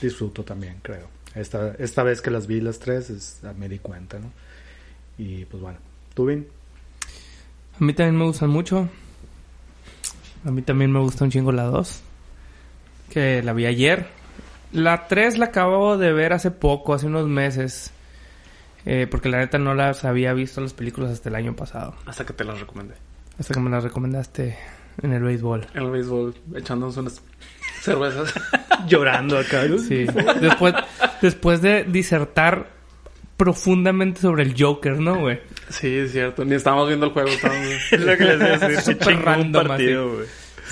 disfruto 0.00 0.44
también, 0.44 0.78
creo. 0.82 1.08
Esta, 1.34 1.74
esta 1.78 2.02
vez 2.02 2.22
que 2.22 2.30
las 2.30 2.46
vi 2.46 2.60
las 2.60 2.78
tres, 2.78 3.10
es, 3.10 3.40
me 3.56 3.68
di 3.68 3.78
cuenta, 3.78 4.18
¿no? 4.18 4.32
Y 5.18 5.44
pues 5.46 5.62
bueno, 5.62 5.78
¿tú 6.14 6.26
bien? 6.26 6.46
A 7.80 7.84
mí 7.84 7.92
también 7.92 8.16
me 8.16 8.24
gustan 8.24 8.50
mucho. 8.50 8.88
A 10.44 10.50
mí 10.50 10.62
también 10.62 10.92
me 10.92 11.00
gusta 11.00 11.24
un 11.24 11.30
chingo 11.30 11.52
la 11.52 11.64
2. 11.64 12.02
Que 13.10 13.42
la 13.42 13.52
vi 13.52 13.66
ayer. 13.66 14.06
La 14.72 15.08
3 15.08 15.38
la 15.38 15.46
acabo 15.46 15.98
de 15.98 16.12
ver 16.12 16.32
hace 16.32 16.50
poco, 16.50 16.94
hace 16.94 17.06
unos 17.06 17.26
meses. 17.26 17.92
Eh, 18.86 19.06
porque 19.10 19.28
la 19.28 19.38
neta 19.38 19.58
no 19.58 19.74
las 19.74 20.04
había 20.04 20.32
visto 20.32 20.60
las 20.60 20.72
películas 20.72 21.10
hasta 21.10 21.28
el 21.28 21.34
año 21.34 21.54
pasado. 21.54 21.94
Hasta 22.06 22.24
que 22.24 22.32
te 22.32 22.44
las 22.44 22.60
recomendé. 22.60 22.94
Hasta 23.38 23.54
que 23.54 23.60
me 23.60 23.70
las 23.70 23.84
recomendaste 23.84 24.56
en 25.02 25.12
el 25.12 25.22
béisbol. 25.22 25.66
En 25.74 25.82
el 25.82 25.90
béisbol, 25.90 26.34
echándonos 26.54 26.96
unas 26.96 27.22
cervezas. 27.80 28.32
Llorando 28.88 29.38
acá. 29.38 29.62
Sí. 29.86 30.06
Después, 30.40 30.74
después 31.20 31.60
de 31.60 31.84
disertar 31.84 32.77
profundamente 33.38 34.20
sobre 34.20 34.42
el 34.42 34.54
Joker, 34.60 34.98
¿no, 34.98 35.20
güey? 35.20 35.38
Sí, 35.70 35.86
es 35.86 36.12
cierto. 36.12 36.44
Ni 36.44 36.56
estábamos 36.56 36.88
viendo 36.88 37.06
el 37.06 37.12
juego. 37.12 37.28
Estábamos... 37.28 37.66
Es 37.92 38.00
lo 38.00 38.16
que 38.18 38.24
les 38.24 38.36
iba 38.36 38.54
a 38.54 38.68
decir. 38.68 38.98
Random 39.24 39.66
partido, 39.66 40.14
güey. 40.16 40.26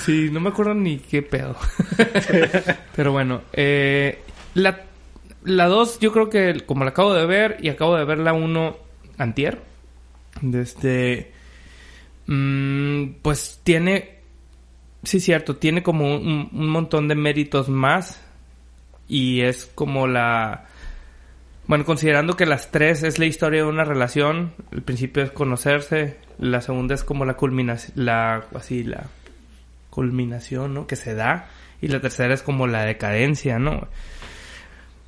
Sí, 0.04 0.28
no 0.30 0.40
me 0.40 0.50
acuerdo 0.50 0.75
ni 0.75 0.99
qué 0.99 1.23
pedo. 1.23 1.56
Pero 2.96 3.12
bueno, 3.12 3.42
eh, 3.52 4.18
la, 4.54 4.85
la 5.44 5.66
2 5.66 6.00
yo 6.00 6.12
creo 6.12 6.28
que 6.28 6.64
como 6.66 6.85
la 6.85 6.90
acabo 6.90 7.14
de 7.14 7.25
ver 7.25 7.56
y 7.62 7.70
acabo 7.70 7.96
de 7.96 8.04
ver 8.04 8.18
la 8.18 8.32
1 8.32 8.76
antier, 9.16 9.62
este, 10.52 11.32
mm, 12.26 13.04
pues 13.23 13.61
tiene, 13.62 14.18
sí 15.04 15.20
cierto, 15.20 15.56
tiene 15.56 15.82
como 15.82 16.16
un, 16.16 16.50
un 16.52 16.68
montón 16.68 17.08
de 17.08 17.14
méritos 17.14 17.68
más 17.68 18.20
y 19.08 19.42
es 19.42 19.70
como 19.75 20.08
la... 20.08 20.66
Bueno, 21.66 21.85
considerando 21.85 22.37
que 22.37 22.46
las 22.46 22.70
tres 22.70 23.02
es 23.02 23.18
la 23.18 23.26
historia 23.26 23.62
de 23.62 23.68
una 23.68 23.85
relación, 23.85 24.52
el 24.70 24.82
principio 24.82 25.25
es 25.25 25.32
conocerse, 25.32 26.16
la 26.38 26.61
segunda 26.61 26.94
es 26.94 27.02
como 27.02 27.25
la 27.25 27.35
culminación, 27.35 28.04
la, 28.04 28.46
así, 28.54 28.85
la 28.85 29.06
culminación, 29.90 30.75
¿no? 30.75 30.87
Que 30.87 30.94
se 30.94 31.14
da. 31.14 31.49
Y 31.80 31.88
la 31.88 32.00
tercera 32.00 32.35
es 32.35 32.42
como 32.42 32.66
la 32.66 32.85
decadencia, 32.85 33.58
¿no? 33.58 33.88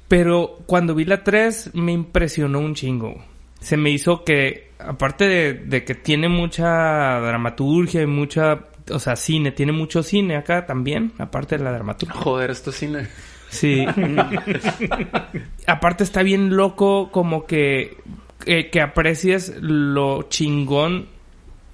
Pero 0.08 0.58
cuando 0.66 0.94
vi 0.94 1.04
la 1.04 1.22
3 1.22 1.74
me 1.74 1.92
impresionó 1.92 2.58
un 2.60 2.74
chingo. 2.74 3.22
Se 3.60 3.76
me 3.76 3.90
hizo 3.90 4.24
que, 4.24 4.70
aparte 4.78 5.28
de, 5.28 5.54
de 5.54 5.84
que 5.84 5.94
tiene 5.94 6.28
mucha 6.28 7.20
dramaturgia 7.20 8.02
y 8.02 8.06
mucha, 8.06 8.67
o 8.90 8.98
sea, 8.98 9.16
cine, 9.16 9.52
tiene 9.52 9.72
mucho 9.72 10.02
cine 10.02 10.36
acá 10.36 10.66
también, 10.66 11.12
aparte 11.18 11.58
de 11.58 11.64
la 11.64 11.72
dramaturgia. 11.72 12.20
Joder, 12.20 12.50
esto 12.50 12.70
es 12.70 12.76
cine. 12.76 13.06
Sí. 13.50 13.86
Aparte 15.66 16.04
está 16.04 16.22
bien 16.22 16.56
loco 16.56 17.10
como 17.10 17.46
que, 17.46 17.96
que, 18.44 18.70
que 18.70 18.80
aprecies 18.80 19.54
lo 19.60 20.24
chingón 20.24 21.08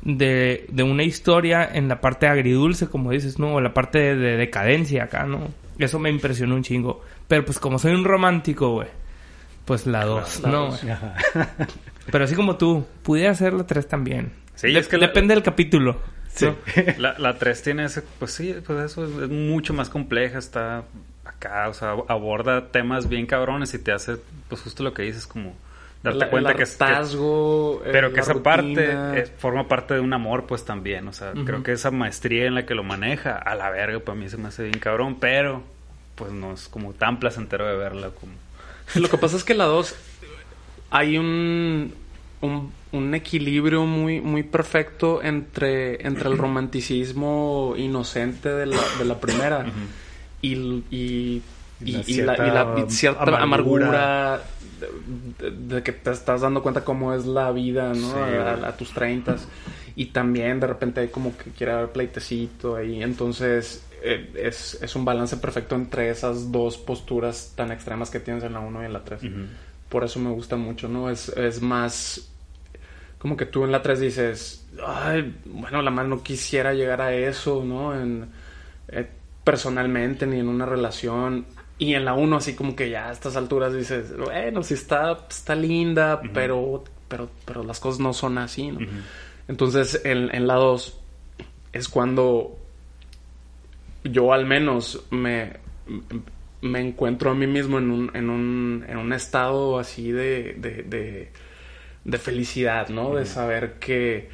de, 0.03 0.67
de 0.71 0.83
una 0.83 1.03
historia 1.03 1.69
en 1.73 1.89
la 1.89 2.01
parte 2.01 2.27
agridulce, 2.27 2.89
como 2.89 3.11
dices, 3.11 3.39
¿no? 3.39 3.55
O 3.55 3.61
la 3.61 3.73
parte 3.75 3.99
de, 3.99 4.17
de 4.17 4.37
decadencia 4.37 5.05
acá, 5.05 5.25
¿no? 5.25 5.49
Eso 5.79 5.99
me 5.99 6.11
impresionó 6.11 6.55
un 6.55 6.63
chingo. 6.63 7.03
Pero 7.27 7.45
pues 7.45 7.59
como 7.59 7.79
soy 7.79 7.93
un 7.95 8.05
romántico, 8.05 8.71
güey. 8.71 8.89
Pues 9.65 9.87
la 9.87 10.05
dos, 10.05 10.41
la 10.43 10.49
¿no? 10.51 10.67
dos. 10.67 10.83
güey? 10.85 10.95
Pero 12.11 12.25
así 12.25 12.35
como 12.35 12.57
tú, 12.57 12.87
pudiera 13.03 13.35
ser 13.35 13.55
la 13.55 13.67
tres 13.67 13.89
también. 13.89 14.33
Sí, 14.55 14.73
De- 14.73 14.79
es 14.79 14.89
que 14.89 14.99
la- 14.99 15.07
depende 15.07 15.35
del 15.35 15.43
capítulo. 15.43 15.99
Sí. 16.35 16.47
¿no? 16.47 16.57
La, 16.99 17.19
la 17.19 17.39
3 17.39 17.63
tiene 17.63 17.85
ese, 17.85 18.03
pues 18.03 18.33
sí, 18.33 18.55
pues 18.67 18.91
eso 18.91 19.05
es, 19.05 19.11
es 19.23 19.29
mucho 19.31 19.73
más 19.75 19.89
compleja, 19.89 20.39
está 20.39 20.85
acá, 21.25 21.69
o 21.69 21.75
sea, 21.75 21.91
aborda 22.09 22.69
temas 22.69 23.09
bien 23.09 23.27
cabrones 23.27 23.73
y 23.75 23.79
te 23.79 23.93
hace, 23.93 24.17
pues 24.49 24.61
justo 24.63 24.83
lo 24.83 24.93
que 24.95 25.03
dices, 25.03 25.27
como 25.27 25.55
darte 26.03 26.19
La- 26.19 26.31
cuenta 26.31 26.51
el 26.51 26.57
que, 26.57 26.63
es- 26.65 26.77
que- 26.77 26.85
hartazgo, 26.85 27.83
eh, 27.85 27.89
pero 27.93 28.13
que 28.13 28.21
esa 28.21 28.33
rutina. 28.35 28.57
parte 28.57 29.21
es- 29.23 29.31
forma 29.39 29.67
parte 29.69 29.95
de 29.95 30.01
un 30.01 30.13
amor, 30.13 30.45
pues 30.47 30.65
también, 30.65 31.07
o 31.09 31.13
sea, 31.13 31.33
creo 31.47 31.63
que 31.63 31.73
esa 31.73 31.91
maestría 31.91 32.47
en 32.47 32.55
la 32.57 32.67
que 32.67 32.75
lo 32.75 32.83
maneja, 32.83 33.37
a 33.39 33.55
la 33.55 33.71
verga, 33.71 34.01
para 34.01 34.19
mí 34.19 34.29
se 34.29 34.37
me 34.37 34.49
hace 34.49 34.65
bien 34.65 34.79
cabrón, 34.81 35.19
pero 35.21 35.63
pues 36.17 36.31
no 36.33 36.53
es 36.53 36.69
como 36.69 36.93
tan 36.93 37.19
placentero 37.21 37.67
de 37.67 37.77
verla 37.77 38.11
como... 38.11 38.33
Lo 38.97 39.09
que 39.09 39.19
pasa 39.19 39.37
es 39.37 39.45
que 39.45 39.55
la 39.55 39.65
2 39.65 39.95
hay 40.91 41.17
un, 41.19 41.95
un, 42.41 42.73
un 42.95 43.15
equilibrio 43.15 43.85
muy, 43.87 44.21
muy 44.21 44.43
perfecto 44.43 45.23
entre, 45.23 46.07
entre 46.07 46.29
el 46.29 46.39
romanticismo 46.45 47.75
inocente 47.77 48.49
de 48.49 48.67
la, 48.67 48.81
de 48.99 49.05
la 49.05 49.21
primera 49.21 49.67
y, 50.41 50.55
y, 50.91 51.43
y, 51.85 52.03
Y 52.07 52.23
la 52.23 52.77
y 52.87 52.91
cierta 52.91 53.43
amargura, 53.43 54.43
de, 55.39 55.83
que 55.83 55.93
te 55.93 56.11
estás 56.11 56.41
dando 56.41 56.63
cuenta 56.63 56.85
cómo 56.85 57.13
es 57.15 57.27
la 57.27 57.51
vida, 57.51 57.89
¿no? 57.95 58.13
Sí, 58.13 58.65
a, 58.65 58.77
tus 58.77 58.93
treintas. 58.93 59.49
Y 59.97 60.07
también 60.07 60.61
de 60.61 60.67
repente 60.67 61.01
hay 61.01 61.09
como 61.09 61.37
que 61.37 61.51
quiere 61.51 61.73
haber 61.73 61.91
pleitecito 61.91 62.77
ahí. 62.77 63.03
Entonces 63.03 63.85
eh, 64.03 64.31
es, 64.35 64.79
es 64.83 64.97
un 64.97 65.05
balance 65.05 65.37
perfecto 65.37 65.75
entre 65.75 66.11
esas 66.11 66.53
dos 66.53 66.77
posturas 66.77 67.53
tan 67.57 67.71
extremas 67.73 68.11
que 68.11 68.21
tienes 68.21 68.45
en 68.45 68.53
la 68.53 68.61
1 68.61 68.83
y 68.83 68.87
en 68.87 68.93
la 68.93 69.05
3. 69.05 69.23
Ujú. 69.23 69.33
Por 69.89 70.05
eso 70.05 70.19
me 70.21 70.31
gusta 70.31 70.57
mucho, 70.57 70.89
¿no? 70.89 71.11
Es, 71.11 71.29
es 71.29 71.63
más... 71.63 72.31
Como 73.25 73.39
que 73.39 73.47
tú 73.47 73.65
en 73.65 73.73
la 73.73 73.81
3 73.81 74.01
dices, 74.01 74.67
ay, 74.87 75.35
bueno, 75.47 75.81
la 75.81 75.91
mano 75.91 76.17
no 76.17 76.23
quisiera 76.23 76.75
llegar 76.75 77.01
a 77.01 77.15
eso, 77.15 77.65
¿no? 77.65 77.99
En, 77.99 78.29
eh, 78.89 79.09
personalmente 79.43 80.27
ni 80.27 80.41
en 80.41 80.47
una 80.47 80.67
relación. 80.67 81.47
Y 81.79 81.95
en 81.95 82.05
la 82.05 82.13
1 82.13 82.37
así 82.37 82.55
como 82.55 82.77
que 82.77 82.91
ya 82.91 83.09
a 83.09 83.13
estas 83.13 83.35
alturas 83.37 83.73
dices, 83.73 84.15
bueno, 84.15 84.63
sí 84.63 84.75
está, 84.75 85.21
está 85.27 85.55
linda, 85.55 86.21
pero, 86.35 86.85
pero, 87.09 87.31
pero 87.47 87.63
las 87.63 87.81
cosas 87.81 87.99
no 87.99 88.13
son 88.13 88.37
así, 88.37 88.71
¿no? 88.71 88.81
Entonces, 89.49 90.03
en, 90.05 90.29
en 90.35 90.47
la 90.47 90.57
2 90.57 91.01
es 91.73 91.89
cuando 91.89 92.59
yo 94.05 94.35
al 94.35 94.45
menos 94.45 95.03
me, 95.11 95.55
me 96.61 96.87
encuentro 96.87 97.31
a 97.31 97.35
mí 97.35 97.47
mismo 97.47 97.79
en 97.79 97.91
un, 97.91 98.11
en 98.15 98.29
un, 98.29 98.85
en 98.87 98.99
un 98.99 99.15
estado 99.15 99.79
así 99.79 100.13
de, 100.13 100.57
de, 100.59 100.83
de, 100.83 101.33
de 102.05 102.19
felicidad, 102.19 102.89
¿no? 102.89 103.15
De 103.15 103.27
saber 103.27 103.75
que, 103.75 104.29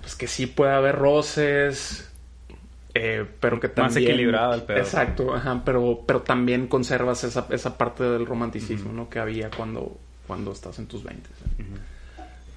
pues, 0.00 0.14
que 0.14 0.26
sí 0.26 0.46
puede 0.46 0.72
haber 0.72 0.96
roces, 0.96 2.10
eh, 2.94 3.24
pero 3.40 3.60
que 3.60 3.68
Más 3.68 3.74
también... 3.74 4.10
equilibrado 4.10 4.54
el 4.54 4.62
pedo. 4.62 4.78
Exacto, 4.78 5.34
ajá, 5.34 5.62
pero, 5.64 6.02
pero 6.06 6.22
también 6.22 6.66
conservas 6.66 7.24
esa, 7.24 7.46
esa 7.50 7.76
parte 7.78 8.04
del 8.04 8.26
romanticismo, 8.26 8.92
¿no? 8.92 9.08
Que 9.08 9.18
había 9.18 9.50
cuando, 9.50 9.98
cuando 10.26 10.52
estás 10.52 10.78
en 10.78 10.86
tus 10.86 11.04
20. 11.04 11.28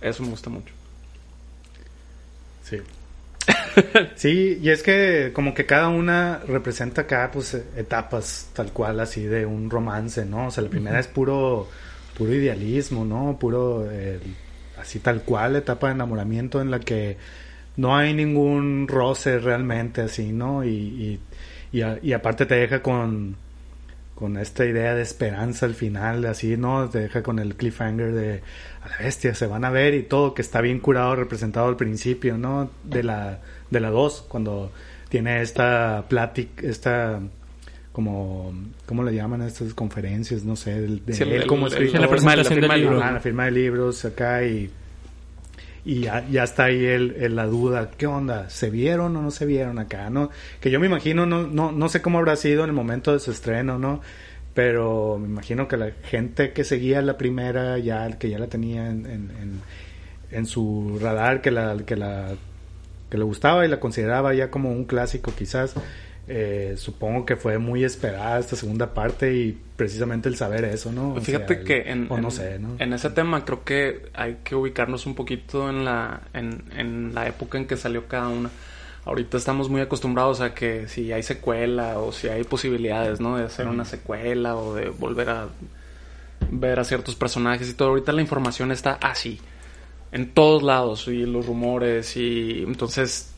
Eso 0.02 0.24
me 0.24 0.30
gusta 0.30 0.50
mucho. 0.50 0.74
Sí. 2.64 2.78
Sí, 4.16 4.60
y 4.62 4.70
es 4.70 4.84
que 4.84 5.32
como 5.34 5.56
que 5.56 5.66
cada 5.66 5.90
una 5.90 6.40
representa 6.48 7.02
acá 7.02 7.32
pues 7.34 7.56
etapas 7.76 8.50
tal 8.54 8.72
cual 8.72 9.00
así 9.00 9.24
de 9.24 9.48
un 9.48 9.70
romance, 9.70 10.26
¿no? 10.26 10.48
O 10.48 10.52
sea, 10.52 10.64
la 10.64 10.70
primera 10.70 11.00
es 11.00 11.08
puro 11.08 11.68
puro 12.16 12.34
idealismo, 12.34 13.04
¿no? 13.04 13.38
Puro 13.40 13.90
eh, 13.92 14.20
así 14.84 15.00
tal 15.00 15.24
cual 15.24 15.56
etapa 15.56 15.88
de 15.88 15.94
enamoramiento 15.94 16.62
en 16.62 16.72
la 16.72 16.80
que 16.80 17.18
no 17.78 17.96
hay 17.96 18.14
ningún 18.14 18.88
roce 18.88 19.40
realmente 19.40 20.02
así, 20.02 20.32
¿no? 20.32 20.64
Y, 20.64 21.20
y, 21.72 21.82
y, 22.02 22.14
aparte 22.14 22.46
te 22.46 22.56
deja 22.56 22.82
con 22.82 23.36
con 24.16 24.38
esta 24.38 24.66
idea 24.66 24.94
de 24.94 25.02
esperanza 25.02 25.66
al 25.66 25.74
final, 25.74 26.26
así, 26.26 26.56
¿no? 26.56 26.88
Te 26.90 27.00
deja 27.00 27.24
con 27.24 27.40
el 27.40 27.56
cliffhanger 27.56 28.14
de 28.14 28.42
a 28.84 28.90
la 28.90 28.98
bestia, 29.00 29.34
se 29.34 29.48
van 29.48 29.66
a 29.66 29.72
ver 29.72 29.96
y 29.96 30.04
todo, 30.04 30.34
que 30.36 30.44
está 30.44 30.62
bien 30.62 30.80
curado, 30.80 31.16
representado 31.16 31.68
al 31.68 31.78
principio, 31.78 32.38
¿no? 32.38 32.70
De 32.84 33.04
la 33.04 33.40
de 33.72 33.80
la 33.80 33.90
2, 33.90 34.26
cuando 34.30 34.72
tiene 35.10 35.42
esta 35.42 36.06
plática, 36.10 36.68
esta 36.68 37.20
como, 37.94 38.52
¿cómo 38.86 39.04
le 39.04 39.14
llaman 39.16 39.42
a 39.42 39.48
estas 39.48 39.74
conferencias? 39.74 40.44
No 40.44 40.56
sé, 40.58 40.82
de, 40.82 40.98
de 41.06 41.14
Sí, 41.14 41.24
él 41.24 41.32
el- 41.34 41.48
como 41.48 41.68
el- 41.68 41.74
escritor. 41.74 42.02
la 42.02 42.10
presentación 42.10 42.60
del 42.62 42.82
libro. 42.82 43.02
Ah, 43.02 43.12
la 43.12 43.20
firma 43.22 43.46
de 43.46 43.52
libros 43.52 44.04
acá 44.04 44.44
y, 44.44 44.70
y 45.86 46.00
ya, 46.02 46.26
ya 46.30 46.44
está 46.44 46.66
ahí 46.66 46.84
el, 46.86 47.16
el- 47.20 47.36
la 47.36 47.46
duda. 47.46 47.92
¿Qué 47.98 48.08
onda? 48.08 48.50
¿Se 48.50 48.70
vieron 48.70 49.16
o 49.16 49.22
no 49.22 49.32
se 49.32 49.46
vieron 49.46 49.80
acá? 49.80 50.10
no 50.10 50.30
Que 50.60 50.72
yo 50.72 50.80
me 50.80 50.88
imagino, 50.88 51.26
no, 51.26 51.46
no, 51.48 51.72
no 51.72 51.88
sé 51.90 52.02
cómo 52.02 52.18
habrá 52.20 52.36
sido 52.36 52.64
en 52.64 52.70
el 52.72 52.76
momento 52.76 53.14
de 53.14 53.20
su 53.20 53.32
estreno, 53.32 53.78
¿no? 53.80 54.02
Pero 54.54 55.18
me 55.20 55.28
imagino 55.28 55.68
que 55.68 55.78
la 55.78 55.92
gente 56.04 56.52
que 56.52 56.64
seguía 56.64 57.02
la 57.02 57.18
primera, 57.18 57.78
ya 57.80 58.18
que 58.18 58.30
ya 58.30 58.38
la 58.40 58.48
tenía 58.48 58.88
en, 58.90 59.06
en, 59.06 59.32
en- 59.42 59.62
en 60.32 60.46
su 60.48 60.98
radar, 61.02 61.42
que 61.42 61.52
la, 61.52 61.78
que 61.86 61.96
la 61.96 62.30
que 63.12 63.18
le 63.20 63.24
gustaba 63.24 63.64
y 63.66 63.68
la 63.70 63.80
consideraba 63.80 64.34
ya 64.34 64.50
como 64.50 64.72
un 64.72 64.86
clásico 64.86 65.32
quizás. 65.38 65.76
Eh, 66.28 66.76
supongo 66.78 67.26
que 67.26 67.36
fue 67.36 67.58
muy 67.58 67.84
esperada 67.84 68.40
esta 68.40 68.56
segunda 68.56 68.94
parte 68.94 69.34
y 69.36 69.58
precisamente 69.76 70.30
el 70.30 70.38
saber 70.38 70.64
eso, 70.66 70.92
¿no? 70.92 71.14
O 71.16 71.22
Fíjate 71.22 71.48
sea, 71.54 71.58
el- 71.60 71.64
que 71.66 71.92
en, 71.92 72.08
o 72.10 72.18
no 72.18 72.28
en- 72.30 72.32
sé, 72.32 72.60
¿no? 72.60 72.76
en 72.80 72.94
ese 72.94 73.10
tema 73.10 73.44
creo 73.44 73.64
que 73.66 74.04
hay 74.14 74.38
que 74.44 74.56
ubicarnos 74.56 75.06
un 75.06 75.16
poquito 75.16 75.70
en 75.70 75.84
la, 75.84 76.22
en, 76.34 76.64
en 76.78 77.14
la 77.14 77.28
época 77.28 77.58
en 77.58 77.66
que 77.68 77.76
salió 77.76 78.08
cada 78.08 78.30
una. 78.30 78.50
Ahorita 79.06 79.36
estamos 79.36 79.70
muy 79.70 79.82
acostumbrados 79.82 80.40
a 80.40 80.54
que 80.54 80.88
si 80.88 81.12
hay 81.12 81.24
secuela 81.24 82.00
o 82.00 82.14
si 82.14 82.30
hay 82.30 82.46
posibilidades, 82.46 83.20
¿no? 83.20 83.36
De 83.38 83.44
hacer 83.44 83.68
una 83.68 83.84
secuela 83.84 84.56
o 84.56 84.76
de 84.76 84.88
volver 84.90 85.30
a 85.30 85.48
ver 86.50 86.80
a 86.80 86.86
ciertos 86.86 87.16
personajes 87.16 87.70
y 87.70 87.74
todo. 87.74 87.90
Ahorita 87.90 88.14
la 88.14 88.22
información 88.22 88.72
está 88.72 88.94
así, 89.02 89.42
en 90.14 90.32
todos 90.32 90.64
lados, 90.64 91.08
y 91.10 91.26
los 91.26 91.46
rumores, 91.48 92.16
y 92.16 92.64
entonces 92.66 93.32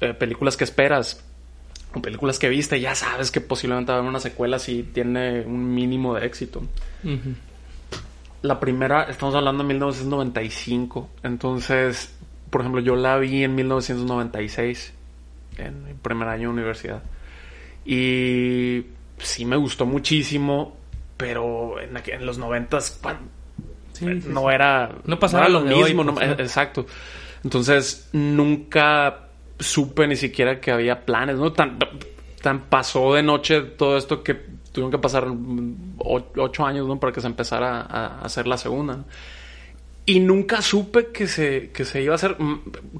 eh, 0.00 0.14
películas 0.14 0.56
que 0.56 0.64
esperas 0.64 1.22
o 1.94 2.02
películas 2.02 2.38
que 2.38 2.48
viste, 2.48 2.80
ya 2.80 2.94
sabes 2.94 3.30
que 3.30 3.40
posiblemente 3.40 3.92
va 3.92 3.96
a 3.96 3.98
haber 4.00 4.10
una 4.10 4.20
secuela 4.20 4.58
si 4.58 4.82
tiene 4.82 5.40
un 5.40 5.74
mínimo 5.74 6.14
de 6.14 6.26
éxito. 6.26 6.62
La 8.42 8.60
primera, 8.60 9.04
estamos 9.04 9.34
hablando 9.34 9.62
de 9.64 9.68
1995. 9.68 11.08
Entonces, 11.22 12.14
por 12.50 12.60
ejemplo, 12.60 12.80
yo 12.80 12.94
la 12.94 13.16
vi 13.18 13.42
en 13.44 13.54
1996, 13.54 14.92
en 15.58 15.84
mi 15.84 15.94
primer 15.94 16.28
año 16.28 16.48
de 16.48 16.54
universidad. 16.54 17.02
Y 17.84 18.84
sí 19.18 19.44
me 19.44 19.56
gustó 19.56 19.86
muchísimo, 19.86 20.76
pero 21.16 21.76
en, 21.80 22.26
los 22.26 22.38
90 22.38 22.80
Sí, 22.80 22.92
sí, 23.94 24.04
no 24.28 24.42
sí. 24.42 24.46
era, 24.54 24.92
No 25.04 25.18
pasaba 25.18 25.46
era 25.46 25.58
lo 25.58 25.60
hoy, 25.60 25.94
mismo. 25.94 26.20
eh, 26.20 26.36
Exacto. 26.38 26.86
Entonces, 27.42 28.08
nunca 28.12 29.27
supe 29.58 30.06
ni 30.06 30.16
siquiera 30.16 30.60
que 30.60 30.70
había 30.70 31.04
planes, 31.04 31.36
¿no? 31.36 31.52
Tan, 31.52 31.78
tan 32.42 32.62
pasó 32.68 33.14
de 33.14 33.22
noche 33.22 33.62
todo 33.62 33.96
esto 33.96 34.22
que 34.22 34.34
tuvieron 34.72 34.90
que 34.90 34.98
pasar 34.98 35.26
ocho 35.98 36.66
años, 36.66 36.86
¿no? 36.86 36.98
Para 37.00 37.12
que 37.12 37.20
se 37.20 37.26
empezara 37.26 37.80
a, 37.80 38.06
a 38.06 38.20
hacer 38.22 38.46
la 38.46 38.56
segunda. 38.56 38.96
¿no? 38.96 39.04
Y 40.08 40.20
nunca 40.20 40.62
supe 40.62 41.08
que 41.08 41.26
se, 41.26 41.68
que 41.70 41.84
se 41.84 42.00
iba 42.00 42.14
a 42.14 42.16
hacer. 42.16 42.34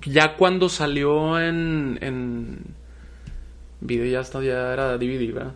Ya 0.05 0.37
cuando 0.37 0.69
salió 0.69 1.41
en, 1.41 1.99
en 2.03 2.59
video, 3.81 4.05
ya, 4.05 4.21
hasta, 4.21 4.43
ya 4.43 4.75
era 4.75 4.99
DVD, 4.99 5.33
¿verdad? 5.33 5.55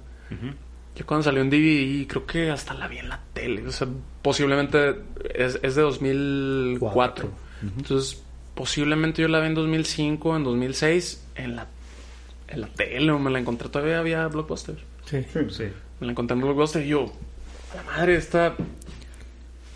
Ya 0.97 1.05
cuando 1.05 1.25
salió 1.25 1.43
en 1.43 1.51
DVD, 1.51 2.07
creo 2.09 2.25
que 2.25 2.51
hasta 2.51 2.73
la 2.73 2.89
vi 2.89 3.01
en 3.01 3.11
la 3.11 3.21
tele. 3.35 3.67
O 3.67 3.71
sea, 3.71 3.87
posiblemente 4.23 4.97
es, 5.35 5.61
es 5.63 5.75
de 5.75 5.83
2004. 5.83 6.95
Cuatro. 6.95 7.31
Entonces, 7.77 8.22
posiblemente 8.55 9.23
yo 9.23 9.29
la 9.29 9.41
vi 9.41 9.47
en 9.49 9.55
2005, 9.55 10.37
en 10.37 10.45
2006, 10.45 11.25
en 11.37 11.57
la, 11.57 11.67
en 12.49 12.61
la 12.61 12.69
tele. 12.69 13.11
o 13.13 13.19
Me 13.19 13.31
la 13.31 13.39
encontré 13.39 13.69
todavía, 13.69 13.99
había 13.99 14.27
Blockbuster. 14.29 14.77
Sí. 15.05 15.25
Sí. 15.51 15.65
Me 16.01 16.07
la 16.07 16.13
encontré 16.13 16.35
en 16.35 16.43
Blockbuster 16.43 16.85
y 16.85 16.89
yo, 16.89 17.13
a 17.73 17.77
la 17.77 17.83
madre, 17.85 18.17
esta 18.17 18.55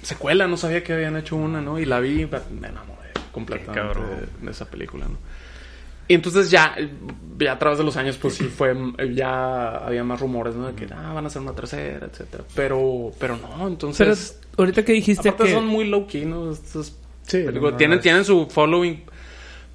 secuela, 0.03 0.47
no 0.47 0.57
sabía 0.57 0.83
que 0.85 0.93
habían 0.93 1.17
hecho 1.17 1.37
una, 1.37 1.61
¿no? 1.61 1.79
Y 1.79 1.85
la 1.85 2.01
vi, 2.01 2.27
me 2.61 2.69
enamoré 2.69 3.11
completamente 3.33 4.01
de, 4.01 4.27
de 4.47 4.51
esa 4.51 4.67
película, 4.67 5.07
¿no? 5.07 5.17
Y 6.09 6.15
entonces 6.15 6.51
ya, 6.53 6.77
ya 7.37 7.53
a 7.53 7.59
través 7.59 7.79
de 7.79 7.85
los 7.85 7.97
años, 7.97 8.17
pues 8.17 8.35
sí 8.35 8.45
fue, 8.45 8.77
ya 9.13 9.79
había 9.79 10.05
más 10.05 10.21
rumores, 10.21 10.55
¿no? 10.55 10.69
De 10.69 10.75
que 10.75 10.93
ah, 10.95 11.13
van 11.13 11.25
a 11.25 11.27
hacer 11.27 11.43
una 11.43 11.53
tercera, 11.53 12.07
etcétera. 12.07 12.45
Pero, 12.55 13.11
pero 13.19 13.37
no, 13.37 13.49
Pero 13.57 13.67
entonces. 13.67 14.39
ahorita 14.57 14.85
que 14.85 14.93
dijiste 14.93 15.29
aparte 15.31 15.51
que... 15.51 15.55
son 15.59 15.67
muy 15.67 15.89
low 15.89 16.07
key, 16.07 16.25
¿no? 16.25 16.53
Estos 16.53 16.95
Sí, 17.27 17.45
no, 17.53 17.75
tienen, 17.77 17.99
es- 17.99 18.03
tienen 18.03 18.25
su 18.25 18.47
following, 18.47 19.03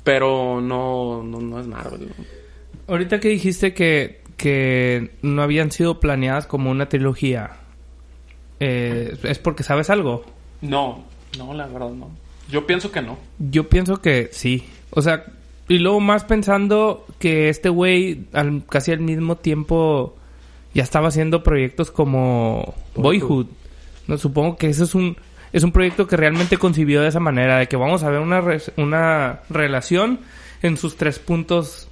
pero 0.04 0.62
no, 0.62 1.22
no, 1.24 1.40
no 1.42 1.60
es 1.60 1.68
Marvel. 1.68 2.08
¿no? 2.08 2.26
Ahorita 2.88 3.20
que 3.20 3.30
dijiste 3.30 3.74
que, 3.74 4.22
que 4.38 5.12
no 5.22 5.42
habían 5.44 5.72
sido 5.72 6.00
planeadas 6.00 6.46
como 6.48 6.72
una 6.72 6.88
trilogía, 6.90 7.52
eh, 8.60 9.16
¿es 9.24 9.40
porque 9.40 9.64
sabes 9.64 9.90
algo? 9.90 10.24
No, 10.62 11.04
no, 11.38 11.54
la 11.54 11.68
verdad 11.68 11.90
no. 11.92 12.10
Yo 12.50 12.66
pienso 12.68 12.92
que 12.92 13.02
no. 13.02 13.18
Yo 13.40 13.70
pienso 13.70 14.02
que 14.02 14.30
sí. 14.32 14.66
O 14.92 15.02
sea, 15.02 15.26
y 15.68 15.80
luego 15.80 16.00
más 16.00 16.26
pensando 16.26 17.06
que 17.18 17.50
este 17.50 17.70
güey 17.70 18.26
al, 18.34 18.64
casi 18.68 18.92
al 18.92 19.00
mismo 19.00 19.38
tiempo 19.38 20.16
ya 20.74 20.84
estaba 20.84 21.08
haciendo 21.08 21.44
proyectos 21.44 21.92
como 21.92 22.74
Boyhood. 22.96 23.48
No, 24.08 24.18
supongo 24.18 24.58
que 24.58 24.68
eso 24.70 24.84
es 24.84 24.96
un 24.96 25.16
es 25.54 25.64
un 25.64 25.72
proyecto 25.72 26.08
que 26.08 26.18
realmente 26.18 26.58
concibió 26.58 27.02
de 27.02 27.08
esa 27.10 27.20
manera, 27.20 27.58
de 27.58 27.68
que 27.68 27.76
vamos 27.78 28.04
a 28.04 28.10
ver 28.10 28.20
una, 28.20 28.42
res- 28.42 28.72
una 28.78 29.40
relación 29.50 30.20
en 30.62 30.78
sus 30.78 30.96
tres 30.98 31.20
puntos 31.20 31.88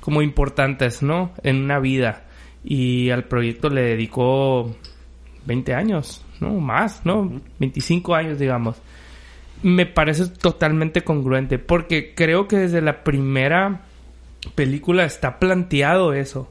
como 0.00 0.22
importantes, 0.22 1.02
¿no? 1.02 1.32
En 1.42 1.62
una 1.62 1.78
vida. 1.78 2.24
Y 2.64 3.10
al 3.10 3.24
proyecto 3.24 3.68
le 3.68 3.82
dedicó 3.82 4.74
20 5.46 5.74
años, 5.74 6.24
¿no? 6.40 6.50
Más, 6.54 7.04
¿no? 7.04 7.40
25 7.58 8.14
años, 8.14 8.38
digamos 8.38 8.76
me 9.64 9.86
parece 9.86 10.26
totalmente 10.26 11.02
congruente 11.04 11.56
porque 11.60 12.14
creo 12.16 12.48
que 12.48 12.56
desde 12.56 12.82
la 12.82 13.04
primera 13.04 13.82
película 14.56 15.04
está 15.04 15.38
planteado 15.38 16.14
eso. 16.14 16.50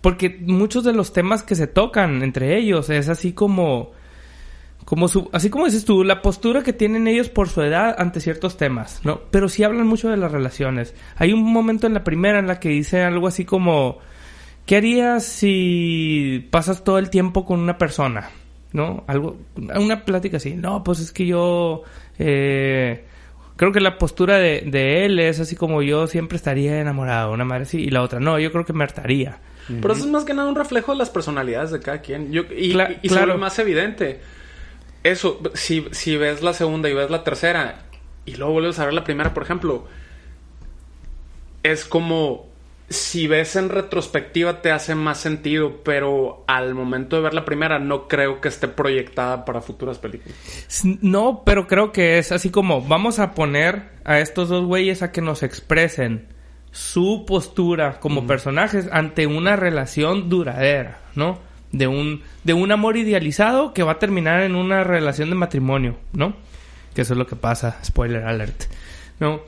Porque 0.00 0.38
muchos 0.46 0.84
de 0.84 0.92
los 0.92 1.12
temas 1.12 1.42
que 1.42 1.56
se 1.56 1.66
tocan 1.66 2.22
entre 2.22 2.56
ellos 2.58 2.90
es 2.90 3.08
así 3.08 3.32
como 3.32 3.90
como 4.84 5.08
su, 5.08 5.28
así 5.32 5.48
como 5.50 5.66
dices 5.66 5.84
tú, 5.84 6.04
la 6.04 6.22
postura 6.22 6.62
que 6.62 6.72
tienen 6.72 7.06
ellos 7.06 7.28
por 7.28 7.48
su 7.48 7.62
edad 7.62 7.94
ante 7.98 8.20
ciertos 8.20 8.56
temas, 8.56 9.00
¿no? 9.04 9.20
Pero 9.30 9.48
sí 9.48 9.62
hablan 9.64 9.86
mucho 9.86 10.08
de 10.10 10.16
las 10.16 10.32
relaciones. 10.32 10.94
Hay 11.16 11.32
un 11.32 11.42
momento 11.52 11.86
en 11.86 11.94
la 11.94 12.04
primera 12.04 12.38
en 12.38 12.46
la 12.46 12.58
que 12.60 12.68
dice 12.70 13.02
algo 13.02 13.28
así 13.28 13.44
como 13.44 13.98
¿qué 14.66 14.76
harías 14.76 15.24
si 15.24 16.46
pasas 16.50 16.84
todo 16.84 16.98
el 16.98 17.10
tiempo 17.10 17.44
con 17.44 17.60
una 17.60 17.78
persona? 17.78 18.30
¿No? 18.72 19.04
Algo, 19.06 19.36
una 19.56 20.04
plática 20.04 20.38
así. 20.38 20.54
No, 20.54 20.82
pues 20.82 20.98
es 21.00 21.12
que 21.12 21.26
yo 21.26 21.82
eh, 22.18 23.04
creo 23.56 23.70
que 23.70 23.80
la 23.80 23.98
postura 23.98 24.38
de, 24.38 24.62
de 24.66 25.04
él 25.04 25.18
es 25.18 25.40
así 25.40 25.56
como 25.56 25.82
yo 25.82 26.06
siempre 26.06 26.36
estaría 26.36 26.80
enamorado, 26.80 27.32
una 27.32 27.44
madre 27.44 27.64
así, 27.64 27.78
y 27.80 27.90
la 27.90 28.02
otra, 28.02 28.18
no, 28.18 28.38
yo 28.38 28.50
creo 28.50 28.64
que 28.64 28.72
me 28.72 28.84
hartaría. 28.84 29.38
Pero 29.80 29.92
eso 29.94 30.04
es 30.04 30.10
más 30.10 30.24
que 30.24 30.34
nada 30.34 30.48
un 30.48 30.56
reflejo 30.56 30.92
de 30.92 30.98
las 30.98 31.10
personalidades 31.10 31.70
de 31.70 31.80
cada 31.80 32.00
quien. 32.00 32.32
Yo, 32.32 32.42
y 32.56 32.72
Cla- 32.72 32.98
y 33.00 33.08
se 33.08 33.14
claro. 33.14 33.38
más 33.38 33.56
evidente. 33.60 34.20
Eso, 35.02 35.40
si, 35.54 35.86
si 35.90 36.16
ves 36.16 36.42
la 36.42 36.52
segunda 36.52 36.88
y 36.88 36.94
ves 36.94 37.10
la 37.10 37.24
tercera 37.24 37.84
y 38.24 38.36
luego 38.36 38.52
vuelves 38.52 38.78
a 38.78 38.84
ver 38.84 38.94
la 38.94 39.04
primera, 39.04 39.34
por 39.34 39.42
ejemplo, 39.42 39.86
es 41.62 41.84
como 41.84 42.52
si 42.92 43.26
ves 43.26 43.56
en 43.56 43.68
retrospectiva 43.70 44.60
te 44.60 44.70
hace 44.70 44.94
más 44.94 45.18
sentido, 45.18 45.80
pero 45.82 46.44
al 46.46 46.74
momento 46.74 47.16
de 47.16 47.22
ver 47.22 47.34
la 47.34 47.44
primera 47.44 47.78
no 47.78 48.06
creo 48.06 48.40
que 48.40 48.48
esté 48.48 48.68
proyectada 48.68 49.44
para 49.44 49.60
futuras 49.60 49.98
películas. 49.98 50.36
No, 51.00 51.42
pero 51.44 51.66
creo 51.66 51.92
que 51.92 52.18
es 52.18 52.32
así 52.32 52.50
como 52.50 52.82
vamos 52.82 53.18
a 53.18 53.32
poner 53.32 53.90
a 54.04 54.20
estos 54.20 54.48
dos 54.48 54.66
güeyes 54.66 55.02
a 55.02 55.10
que 55.10 55.22
nos 55.22 55.42
expresen 55.42 56.28
su 56.70 57.24
postura 57.26 58.00
como 58.00 58.26
personajes 58.26 58.88
ante 58.92 59.26
una 59.26 59.56
relación 59.56 60.28
duradera, 60.28 61.00
¿no? 61.14 61.38
De 61.72 61.86
un, 61.86 62.20
de 62.44 62.52
un 62.52 62.70
amor 62.70 62.96
idealizado 62.96 63.72
que 63.72 63.82
va 63.82 63.92
a 63.92 63.98
terminar 63.98 64.42
en 64.42 64.54
una 64.54 64.84
relación 64.84 65.30
de 65.30 65.36
matrimonio, 65.36 65.96
¿no? 66.12 66.34
Que 66.94 67.00
eso 67.02 67.14
es 67.14 67.18
lo 67.18 67.26
que 67.26 67.36
pasa, 67.36 67.78
spoiler 67.82 68.24
alert, 68.24 68.64
¿no? 69.18 69.40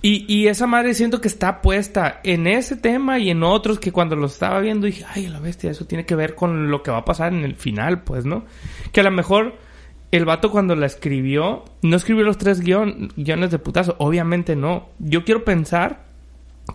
Y, 0.00 0.24
y 0.32 0.48
esa 0.48 0.66
madre 0.66 0.94
siento 0.94 1.20
que 1.20 1.28
está 1.28 1.60
puesta 1.62 2.20
en 2.24 2.46
ese 2.48 2.76
tema 2.76 3.18
y 3.20 3.30
en 3.30 3.42
otros 3.44 3.78
que 3.78 3.92
cuando 3.92 4.16
lo 4.16 4.26
estaba 4.26 4.58
viendo 4.60 4.86
dije, 4.86 5.04
ay, 5.12 5.28
la 5.28 5.38
bestia, 5.40 5.70
eso 5.70 5.84
tiene 5.86 6.04
que 6.06 6.16
ver 6.16 6.34
con 6.34 6.70
lo 6.70 6.82
que 6.82 6.90
va 6.90 6.98
a 6.98 7.04
pasar 7.04 7.32
en 7.32 7.44
el 7.44 7.54
final, 7.56 8.02
pues, 8.02 8.24
¿no? 8.24 8.44
Que 8.92 9.00
a 9.00 9.04
lo 9.04 9.10
mejor 9.12 9.56
el 10.10 10.24
vato 10.24 10.50
cuando 10.50 10.74
la 10.76 10.86
escribió, 10.86 11.64
no 11.82 11.96
escribió 11.96 12.24
los 12.24 12.36
tres 12.38 12.62
guion- 12.62 13.12
guiones 13.16 13.50
de 13.52 13.58
putazo, 13.60 13.94
obviamente 13.98 14.56
no. 14.56 14.88
Yo 14.98 15.24
quiero 15.24 15.44
pensar, 15.44 16.04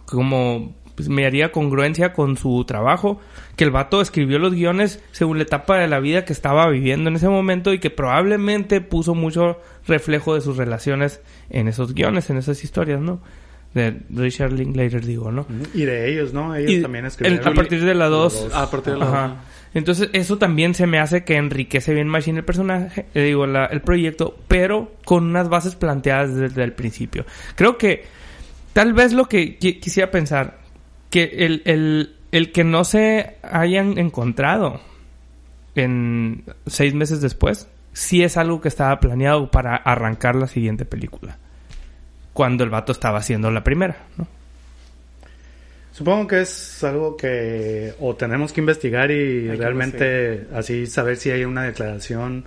como 0.06 0.74
pues, 0.98 1.08
me 1.10 1.26
haría 1.26 1.52
congruencia 1.54 2.12
con 2.12 2.36
su 2.36 2.66
trabajo, 2.66 3.22
que 3.56 3.64
el 3.64 3.72
vato 3.72 4.02
escribió 4.02 4.40
los 4.40 4.54
guiones 4.54 5.00
según 5.12 5.38
la 5.38 5.44
etapa 5.44 5.78
de 5.78 5.88
la 5.88 6.00
vida 6.00 6.26
que 6.26 6.34
estaba 6.34 6.68
viviendo 6.70 7.10
en 7.10 7.16
ese 7.16 7.30
momento 7.30 7.72
y 7.72 7.80
que 7.80 7.92
probablemente 7.92 8.82
puso 8.82 9.14
mucho 9.16 9.62
reflejo 9.88 10.34
de 10.36 10.42
sus 10.42 10.58
relaciones 10.58 11.22
en 11.52 11.68
esos 11.68 11.94
guiones, 11.94 12.30
en 12.32 12.38
esas 12.38 12.64
historias, 12.64 13.00
¿no? 13.00 13.22
De 13.76 13.96
Richard 14.10 14.54
Linklater, 14.54 15.06
digo, 15.06 15.32
¿no? 15.32 15.46
Y 15.76 15.86
de 15.86 16.12
ellos, 16.12 16.34
¿no? 16.34 16.56
Ellos 16.56 16.72
Y 16.72 16.82
también 16.82 17.06
el- 17.06 17.10
escribieron. 17.12 17.48
a 17.48 17.54
partir 17.54 17.86
de 17.86 17.94
la 17.94 18.08
2. 18.08 18.50
A 18.54 18.72
partir 18.72 18.94
de 18.94 19.00
la 19.00 19.06
Ajá. 19.06 19.36
Entonces, 19.76 20.10
eso 20.14 20.38
también 20.40 20.74
se 20.74 20.88
me 20.88 20.98
hace 20.98 21.24
que 21.24 21.36
enriquece 21.36 21.94
bien 21.94 22.08
Machine 22.08 22.40
el 22.40 22.46
personaje, 22.46 23.06
eh, 23.14 23.22
digo, 23.22 23.46
la- 23.46 23.66
el 23.68 23.82
proyecto, 23.82 24.36
pero 24.48 24.94
con 25.06 25.26
unas 25.26 25.48
bases 25.50 25.76
planteadas 25.76 26.34
desde 26.34 26.64
el 26.64 26.74
principio. 26.74 27.26
Creo 27.56 27.78
que 27.78 28.06
tal 28.74 28.94
vez 28.94 29.14
lo 29.14 29.26
que 29.30 29.60
qui- 29.60 29.80
quisiera 29.80 30.10
pensar, 30.10 30.58
que 31.10 31.24
el, 31.24 31.62
el, 31.66 32.16
el 32.32 32.52
que 32.52 32.64
no 32.64 32.84
se 32.84 33.38
hayan 33.44 33.98
encontrado 33.98 34.82
en 35.76 36.44
seis 36.66 36.94
meses 36.94 37.22
después, 37.22 37.68
sí 37.94 38.24
es 38.24 38.38
algo 38.38 38.62
que 38.62 38.68
estaba 38.68 39.00
planeado 39.00 39.50
para 39.52 39.76
arrancar 39.76 40.36
la 40.36 40.48
siguiente 40.48 40.86
película. 40.86 41.38
Cuando 42.34 42.64
el 42.64 42.70
vato 42.70 42.92
estaba 42.92 43.20
haciendo 43.20 43.50
la 43.52 43.64
primera, 43.64 43.98
¿no? 44.18 44.28
Supongo 45.98 46.28
que 46.28 46.42
es 46.42 46.84
algo 46.84 47.18
que 47.18 47.96
o 48.00 48.16
tenemos 48.16 48.54
que 48.54 48.62
investigar 48.62 49.10
y 49.10 49.50
Hay 49.50 49.58
realmente 49.58 50.46
así 50.54 50.86
saber 50.86 51.18
si 51.18 51.32
hay 51.32 51.44
una 51.44 51.64
declaración 51.64 52.46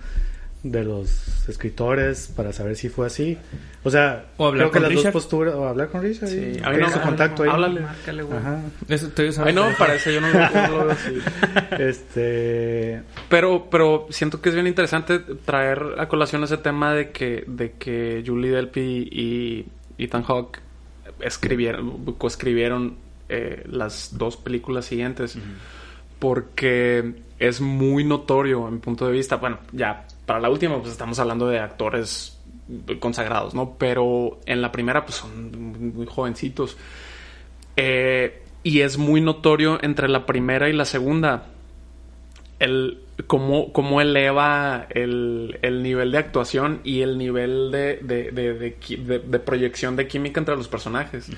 de 0.62 0.84
los 0.84 1.48
escritores 1.48 2.30
para 2.36 2.52
saber 2.52 2.76
si 2.76 2.88
fue 2.90 3.06
así. 3.06 3.38
O 3.82 3.90
sea, 3.90 4.26
O 4.36 4.46
hablar 4.46 4.64
creo 4.64 4.70
que 4.70 4.72
con 4.74 4.82
las 4.82 4.90
Richard. 4.90 5.12
dos 5.14 5.22
posturas 5.22 5.54
o 5.54 5.66
hablar 5.66 5.88
con 5.88 6.02
Richard. 6.02 6.28
Sí, 6.28 6.36
y 6.36 6.58
a 6.62 6.70
mí 6.70 6.76
pedir 6.76 6.90
no- 6.96 7.02
contacto 7.02 7.42
ahí. 7.44 7.48
háblale. 7.50 7.80
Márcale, 7.80 8.22
güey. 8.22 8.38
Ajá. 8.38 8.60
Eso 8.88 9.06
estoy 9.06 9.28
usando 9.30 9.48
Ay, 9.48 9.54
no 9.54 9.62
me 9.62 9.66
teléfono. 9.68 9.86
parece, 9.88 10.14
yo 10.14 10.20
no, 10.20 10.28
lo 10.28 10.32
veo 10.84 10.90
así. 10.90 11.18
Este, 11.78 13.02
Pero, 13.28 13.68
pero 13.70 14.06
siento 14.10 14.40
que 14.42 14.50
es 14.50 14.54
bien 14.54 14.66
interesante 14.66 15.18
traer 15.18 15.82
a 15.98 16.08
colación 16.08 16.44
ese 16.44 16.58
tema 16.58 16.92
de 16.92 17.10
que, 17.10 17.44
de 17.46 17.72
que 17.72 18.22
Julie 18.26 18.50
Delpy 18.50 19.08
y 19.10 19.66
Ethan 19.96 20.22
Hawke 20.24 20.60
escribieron, 21.20 22.04
coescribieron 22.16 22.96
eh, 23.28 23.62
las 23.70 24.16
dos 24.18 24.36
películas 24.36 24.84
siguientes. 24.84 25.38
Porque 26.18 27.14
es 27.38 27.60
muy 27.62 28.04
notorio, 28.04 28.68
en 28.68 28.74
mi 28.74 28.80
punto 28.80 29.06
de 29.06 29.12
vista. 29.12 29.36
Bueno, 29.36 29.58
ya 29.72 30.06
para 30.26 30.40
la 30.40 30.50
última, 30.50 30.78
pues 30.78 30.92
estamos 30.92 31.18
hablando 31.18 31.46
de 31.48 31.58
actores 31.58 32.38
consagrados, 33.00 33.54
¿no? 33.54 33.76
Pero 33.78 34.38
en 34.46 34.62
la 34.62 34.70
primera, 34.70 35.04
pues 35.04 35.16
son 35.16 35.92
muy 35.96 36.06
jovencitos. 36.06 36.76
Eh, 37.76 38.42
y 38.62 38.80
es 38.80 38.98
muy 38.98 39.20
notorio 39.20 39.78
entre 39.82 40.08
la 40.08 40.26
primera 40.26 40.68
y 40.68 40.72
la 40.72 40.84
segunda 40.84 41.46
el 42.58 42.98
cómo, 43.26 43.72
cómo 43.72 44.02
eleva 44.02 44.86
el, 44.90 45.58
el 45.62 45.82
nivel 45.82 46.12
de 46.12 46.18
actuación 46.18 46.80
y 46.84 47.00
el 47.00 47.16
nivel 47.16 47.70
de, 47.70 47.96
de, 48.02 48.30
de, 48.32 49.18
de 49.18 49.38
proyección 49.38 49.96
de 49.96 50.06
química 50.06 50.40
entre 50.40 50.56
los 50.56 50.68
personajes. 50.68 51.30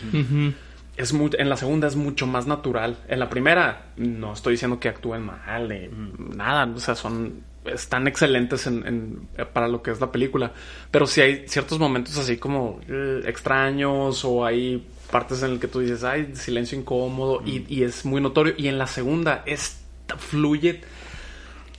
Es 0.96 1.12
mu- 1.12 1.30
en 1.38 1.48
la 1.48 1.56
segunda 1.56 1.86
es 1.86 1.94
mucho 1.96 2.26
más 2.26 2.46
natural. 2.48 2.96
En 3.08 3.20
la 3.20 3.30
primera, 3.30 3.92
no 3.96 4.32
estoy 4.32 4.54
diciendo 4.54 4.80
que 4.80 4.88
actúen 4.88 5.22
mal, 5.24 5.68
ni 5.68 5.88
nada. 6.36 6.70
O 6.74 6.80
sea, 6.80 6.94
son. 6.96 7.40
Están 7.64 8.08
excelentes 8.08 8.66
en, 8.66 8.86
en- 8.86 9.46
para 9.52 9.68
lo 9.68 9.82
que 9.82 9.90
es 9.92 10.00
la 10.00 10.10
película. 10.10 10.52
Pero 10.90 11.06
sí 11.06 11.20
hay 11.20 11.44
ciertos 11.48 11.78
momentos 11.78 12.18
así 12.18 12.36
como 12.36 12.80
eh, 12.88 13.22
extraños 13.26 14.24
o 14.24 14.44
hay 14.44 14.84
partes 15.10 15.42
en 15.42 15.50
las 15.52 15.60
que 15.60 15.68
tú 15.68 15.80
dices, 15.80 16.02
ay, 16.04 16.30
silencio 16.34 16.78
incómodo 16.78 17.42
y, 17.46 17.64
y 17.68 17.82
es 17.84 18.04
muy 18.04 18.20
notorio. 18.20 18.54
Y 18.56 18.68
en 18.68 18.78
la 18.78 18.86
segunda 18.86 19.42
es 19.46 19.78
fluye 20.18 20.80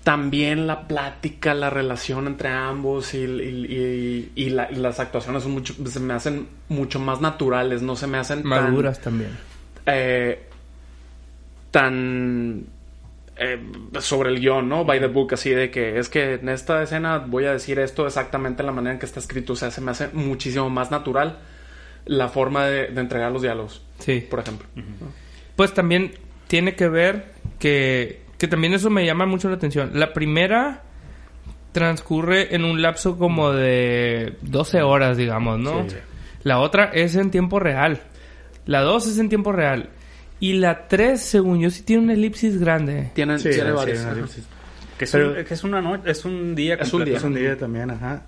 también 0.04 0.68
la 0.68 0.88
plática, 0.88 1.54
la 1.54 1.70
relación 1.70 2.28
entre 2.28 2.50
ambos 2.50 3.14
y, 3.14 3.20
y- 3.20 3.22
y- 3.26 4.32
y 4.36 4.50
la- 4.50 4.70
y 4.72 4.76
las 4.76 5.00
actuaciones 5.00 5.44
son 5.44 5.54
mucho, 5.54 5.74
se 5.86 6.00
me 6.00 6.14
hacen 6.14 6.48
mucho 6.70 7.00
más 7.00 7.22
naturales, 7.22 7.82
no 7.82 7.96
se 7.96 8.08
me 8.08 8.18
hacen 8.18 8.40
tan, 8.40 8.50
Maduras 8.50 9.00
también. 9.02 9.32
eh, 9.86 10.44
tan 11.72 12.66
eh, 13.38 13.60
sobre 14.00 14.30
el 14.30 14.40
guion, 14.40 14.70
¿no? 14.70 14.86
By 14.86 15.00
the 15.00 15.08
book, 15.08 15.34
así 15.34 15.50
de 15.50 15.72
que 15.72 15.98
es 16.00 16.10
que 16.10 16.36
en 16.36 16.50
esta 16.50 16.84
escena 16.84 17.18
voy 17.20 17.46
a 17.46 17.52
decir 17.54 17.80
esto 17.80 18.06
exactamente 18.06 18.62
en 18.62 18.68
la 18.68 18.72
manera 18.72 18.94
en 18.94 19.00
que 19.00 19.06
está 19.06 19.20
escrito, 19.20 19.54
o 19.54 19.56
sea, 19.56 19.72
se 19.72 19.82
me 19.82 19.92
hace 19.92 20.10
muchísimo 20.14 20.70
más 20.70 20.92
natural 20.92 21.40
la 22.06 22.28
forma 22.30 22.66
de, 22.66 22.88
de 22.88 23.02
entregar 23.02 23.32
los 23.32 23.42
diálogos, 23.42 23.82
Sí. 24.00 24.26
por 24.30 24.40
ejemplo. 24.40 24.68
Pues 25.56 25.74
también 25.74 26.12
tiene 26.48 26.76
que 26.76 26.90
ver 26.90 27.32
que, 27.60 28.22
que 28.38 28.48
también 28.48 28.74
eso 28.74 28.90
me 28.90 29.06
llama 29.06 29.26
mucho 29.26 29.50
la 29.50 29.56
atención. 29.56 29.92
La 29.94 30.12
primera 30.14 30.84
transcurre 31.72 32.54
en 32.56 32.66
un 32.66 32.82
lapso 32.82 33.18
como 33.18 33.52
de 33.52 34.36
12 34.42 34.82
horas, 34.84 35.18
digamos, 35.18 35.60
¿no? 35.60 35.90
Sí. 35.90 35.96
La 36.44 36.60
otra 36.60 36.86
es 36.94 37.16
en 37.16 37.32
tiempo 37.32 37.60
real. 37.60 38.02
La 38.66 38.82
2 38.82 39.08
es 39.08 39.18
en 39.20 39.30
tiempo 39.30 39.52
real. 39.52 39.90
Y 40.40 40.54
la 40.54 40.88
3, 40.88 41.20
según 41.22 41.60
yo, 41.62 41.70
sí 41.70 41.84
tiene 41.84 42.04
una 42.04 42.14
elipsis 42.14 42.60
grande. 42.60 43.12
Tienen, 43.14 43.40
sí, 43.40 43.50
tiene 43.50 43.70
sí, 43.70 43.76
varios. 43.76 44.00
una 44.02 44.12
elipsis. 44.12 44.44
Que 44.98 45.06
es, 45.06 45.12
Pero- 45.12 45.30
un, 45.40 45.44
que 45.46 45.54
es 45.54 45.64
una 45.64 45.82
noche, 45.82 46.12
es 46.12 46.26
un 46.26 46.54
día 46.56 46.76
Es 46.76 46.86
un 46.94 47.00
completo. 47.02 47.10
día. 47.10 47.18
Es 47.18 47.24
un 47.24 47.34
día 47.36 47.58
también, 47.58 47.92
ajá. 47.92 48.24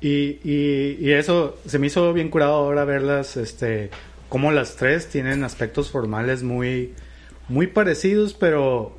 Y, 0.00 0.38
y, 0.44 0.98
y 1.00 1.12
eso 1.12 1.58
se 1.66 1.78
me 1.78 1.86
hizo 1.86 2.12
bien 2.12 2.28
curado 2.28 2.52
ahora 2.54 2.84
verlas, 2.84 3.36
este, 3.38 3.90
como 4.28 4.52
las 4.52 4.76
tres 4.76 5.08
tienen 5.08 5.42
aspectos 5.42 5.90
formales 5.90 6.42
muy, 6.42 6.92
muy 7.48 7.66
parecidos, 7.68 8.34
pero 8.34 8.98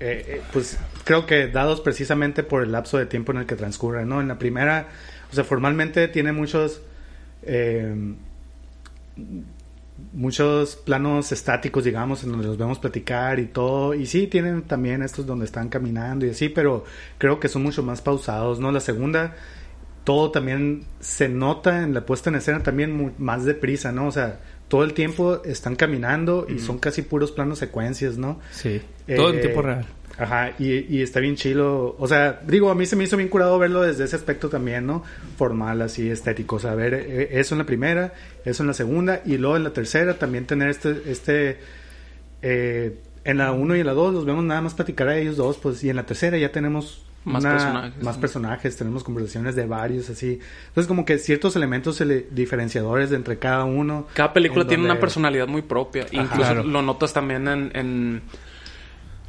eh, 0.00 0.24
eh, 0.26 0.40
pues 0.54 0.78
creo 1.04 1.26
que 1.26 1.48
dados 1.48 1.82
precisamente 1.82 2.42
por 2.42 2.62
el 2.62 2.72
lapso 2.72 2.96
de 2.96 3.04
tiempo 3.06 3.32
en 3.32 3.38
el 3.38 3.46
que 3.46 3.56
transcurren, 3.56 4.08
¿no? 4.08 4.20
En 4.22 4.28
la 4.28 4.38
primera, 4.38 4.88
o 5.30 5.34
sea, 5.34 5.44
formalmente 5.44 6.08
tiene 6.08 6.32
muchos 6.32 6.80
eh, 7.42 7.94
muchos 10.12 10.76
planos 10.76 11.32
estáticos, 11.32 11.84
digamos, 11.84 12.22
en 12.24 12.30
donde 12.32 12.46
los 12.46 12.56
vemos 12.58 12.78
platicar 12.78 13.38
y 13.38 13.46
todo. 13.46 13.94
Y 13.94 14.06
sí, 14.06 14.26
tienen 14.26 14.62
también 14.62 15.02
estos 15.02 15.26
donde 15.26 15.44
están 15.44 15.68
caminando 15.68 16.26
y 16.26 16.30
así, 16.30 16.48
pero 16.48 16.84
creo 17.18 17.38
que 17.40 17.48
son 17.48 17.62
mucho 17.62 17.82
más 17.82 18.00
pausados, 18.00 18.60
¿no? 18.60 18.72
La 18.72 18.80
segunda, 18.80 19.34
todo 20.04 20.30
también 20.30 20.84
se 21.00 21.28
nota 21.28 21.82
en 21.82 21.94
la 21.94 22.04
puesta 22.06 22.30
en 22.30 22.36
escena 22.36 22.62
también 22.62 22.92
mu- 22.96 23.10
más 23.18 23.44
deprisa, 23.44 23.92
¿no? 23.92 24.06
O 24.06 24.12
sea, 24.12 24.40
todo 24.68 24.84
el 24.84 24.94
tiempo 24.94 25.42
están 25.44 25.76
caminando 25.76 26.46
y 26.48 26.58
son 26.60 26.78
casi 26.78 27.02
puros 27.02 27.32
planos 27.32 27.58
secuencias, 27.58 28.16
¿no? 28.18 28.38
Sí. 28.52 28.80
Todo 29.16 29.30
en 29.30 29.36
Eh, 29.36 29.40
tiempo 29.40 29.62
real. 29.62 29.86
Ajá, 30.20 30.52
y, 30.58 30.94
y 30.98 31.02
está 31.02 31.18
bien 31.18 31.34
chilo. 31.36 31.96
O 31.98 32.06
sea, 32.06 32.40
digo, 32.46 32.70
a 32.70 32.74
mí 32.74 32.84
se 32.84 32.94
me 32.94 33.04
hizo 33.04 33.16
bien 33.16 33.30
curado 33.30 33.58
verlo 33.58 33.80
desde 33.80 34.04
ese 34.04 34.16
aspecto 34.16 34.48
también, 34.50 34.86
¿no? 34.86 35.02
Formal, 35.38 35.80
así, 35.80 36.10
estético. 36.10 36.56
O 36.56 36.58
sea, 36.58 36.74
ver 36.74 36.92
eh, 36.94 37.28
eso 37.40 37.54
en 37.54 37.58
la 37.60 37.64
primera, 37.66 38.12
eso 38.44 38.62
en 38.62 38.66
la 38.66 38.74
segunda, 38.74 39.22
y 39.24 39.38
luego 39.38 39.56
en 39.56 39.64
la 39.64 39.72
tercera 39.72 40.18
también 40.18 40.44
tener 40.46 40.68
este, 40.68 41.02
este, 41.06 41.58
eh, 42.42 42.98
en 43.24 43.38
la 43.38 43.52
uno 43.52 43.76
y 43.76 43.80
en 43.80 43.86
la 43.86 43.92
dos 43.94 44.14
los 44.14 44.24
vemos 44.24 44.44
nada 44.44 44.60
más 44.60 44.74
platicar 44.74 45.08
a 45.08 45.16
ellos 45.16 45.36
dos, 45.36 45.58
pues, 45.58 45.82
y 45.84 45.90
en 45.90 45.96
la 45.96 46.06
tercera 46.06 46.38
ya 46.38 46.50
tenemos 46.52 47.04
Más 47.24 47.42
una- 47.44 47.52
personajes, 47.52 48.02
más 48.02 48.14
¿no? 48.16 48.20
personajes, 48.20 48.76
tenemos 48.76 49.04
conversaciones 49.04 49.54
de 49.56 49.66
varios, 49.66 50.08
así. 50.08 50.38
Entonces, 50.68 50.86
como 50.88 51.04
que 51.04 51.18
ciertos 51.18 51.54
elementos 51.56 52.00
ele- 52.00 52.26
diferenciadores 52.30 53.10
de 53.10 53.16
entre 53.16 53.38
cada 53.38 53.64
uno. 53.64 54.06
Cada 54.14 54.32
película 54.32 54.62
en 54.62 54.68
tiene 54.68 54.82
donde- 54.84 54.92
una 54.92 55.00
personalidad 55.00 55.46
muy 55.48 55.62
propia. 55.62 56.06
Incluso 56.10 56.36
Claro. 56.36 56.62
lo 56.64 56.80
notas 56.82 57.12
también 57.12 57.46
en, 57.46 57.70
en, 57.74 58.22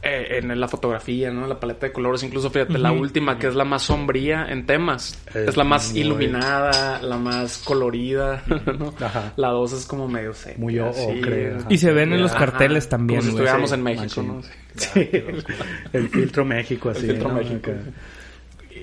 eh, 0.03 0.39
en 0.41 0.59
la 0.59 0.67
fotografía, 0.67 1.29
¿no? 1.31 1.45
La 1.47 1.59
paleta 1.59 1.85
de 1.85 1.91
colores. 1.91 2.23
Incluso, 2.23 2.49
fíjate, 2.49 2.77
la 2.79 2.91
última, 2.91 3.37
que 3.37 3.47
es 3.47 3.55
la 3.55 3.65
más 3.65 3.83
sombría 3.83 4.47
en 4.49 4.65
temas. 4.65 5.21
Es 5.27 5.35
Es, 5.49 5.57
la 5.57 5.63
más 5.63 5.91
muy- 5.91 5.99
iluminada, 6.01 7.01
la 7.01 7.17
más 7.17 7.59
colorida, 7.59 8.43
¿no? 8.79 8.93
Ajá. 8.99 9.33
La 9.35 9.49
dos 9.49 9.73
es 9.73 9.85
como 9.85 10.07
medio 10.07 10.33
seca. 10.33 10.59
Muy 10.59 10.79
o- 10.79 10.89
así. 10.89 11.19
ocre. 11.19 11.57
Y 11.69 11.77
se 11.77 11.91
ven 11.91 12.13
en 12.13 12.21
los 12.21 12.31
Ajá. 12.31 12.45
carteles 12.47 12.89
también, 12.89 13.19
Como 13.19 13.31
si 13.31 13.37
güey. 13.37 13.45
estuviéramos 13.45 13.69
Sí, 13.69 13.75
en 13.75 13.83
México, 13.83 14.23
machín. 14.23 14.27
¿no? 14.27 14.41
Sí. 14.75 14.99
Sí, 15.03 15.09
el 15.93 16.09
filtro 16.09 16.45
México, 16.45 16.89
así. 16.89 17.01
El 17.05 17.11
filtro 17.11 17.29
¿no? 17.29 17.35
México. 17.35 17.71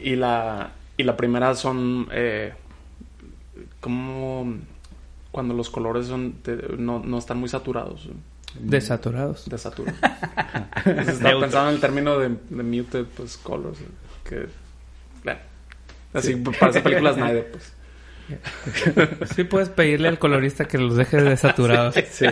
Y 0.03 0.15
la, 0.17 0.71
y 0.97 1.03
la 1.03 1.17
primera 1.17 1.55
son 1.55 2.07
eh, 2.13 2.53
como 3.81 4.55
cuando 5.31 5.55
los 5.55 5.71
colores 5.71 6.07
son 6.07 6.37
de- 6.45 6.77
no, 6.79 7.01
no 7.05 7.19
están 7.19 7.39
muy 7.39 7.49
saturados. 7.49 8.09
Desaturados. 8.59 9.49
Desaturados. 9.49 9.99
Estaba 10.85 11.41
pensando 11.41 11.69
en 11.69 11.75
el 11.75 11.81
término 11.81 12.19
de, 12.19 12.29
de 12.51 12.63
muted 12.63 13.05
pues, 13.17 13.37
colors. 13.39 13.79
Que, 14.25 14.47
bueno, 15.25 15.41
así 16.15 16.35
parece 16.37 16.81
películas 16.81 17.15
Snyder, 17.17 17.51
pues. 17.51 17.73
Sí 19.35 19.45
puedes 19.45 19.71
pedirle 19.71 20.09
al 20.09 20.19
colorista 20.19 20.67
que 20.67 20.77
los 20.77 20.97
deje 20.97 21.17
desaturados. 21.23 21.95
Sí. 22.11 22.27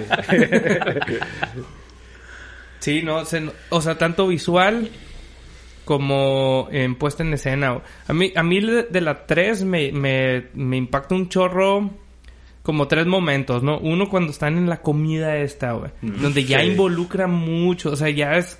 Sí, 2.81 3.03
no, 3.05 3.25
se- 3.25 3.51
o 3.71 3.81
sea, 3.81 3.97
tanto 3.97 4.27
visual 4.29 4.91
como 5.85 6.69
en 6.71 6.97
puesta 6.97 7.23
en 7.23 7.33
escena. 7.35 7.81
A 8.09 8.13
mí, 8.13 8.33
a 8.37 8.43
mí 8.43 8.61
de, 8.61 8.83
de 8.85 9.01
la 9.01 9.25
3 9.27 9.65
me, 9.65 9.93
me, 9.93 10.49
me 10.55 10.77
impacta 10.77 11.15
un 11.15 11.29
chorro 11.29 11.91
como 12.67 12.89
tres 12.89 13.07
momentos, 13.07 13.63
¿no? 13.63 13.79
Uno 13.79 14.09
cuando 14.09 14.33
están 14.33 14.59
en 14.59 14.69
la 14.69 14.79
comida 14.83 15.37
esta, 15.39 15.73
güey. 15.73 15.93
Donde 16.03 16.45
ya 16.45 16.61
Sí. 16.61 16.67
involucra 16.67 17.29
mucho, 17.29 17.93
o 17.93 17.97
sea, 17.97 18.11
ya 18.11 18.37
es... 18.37 18.59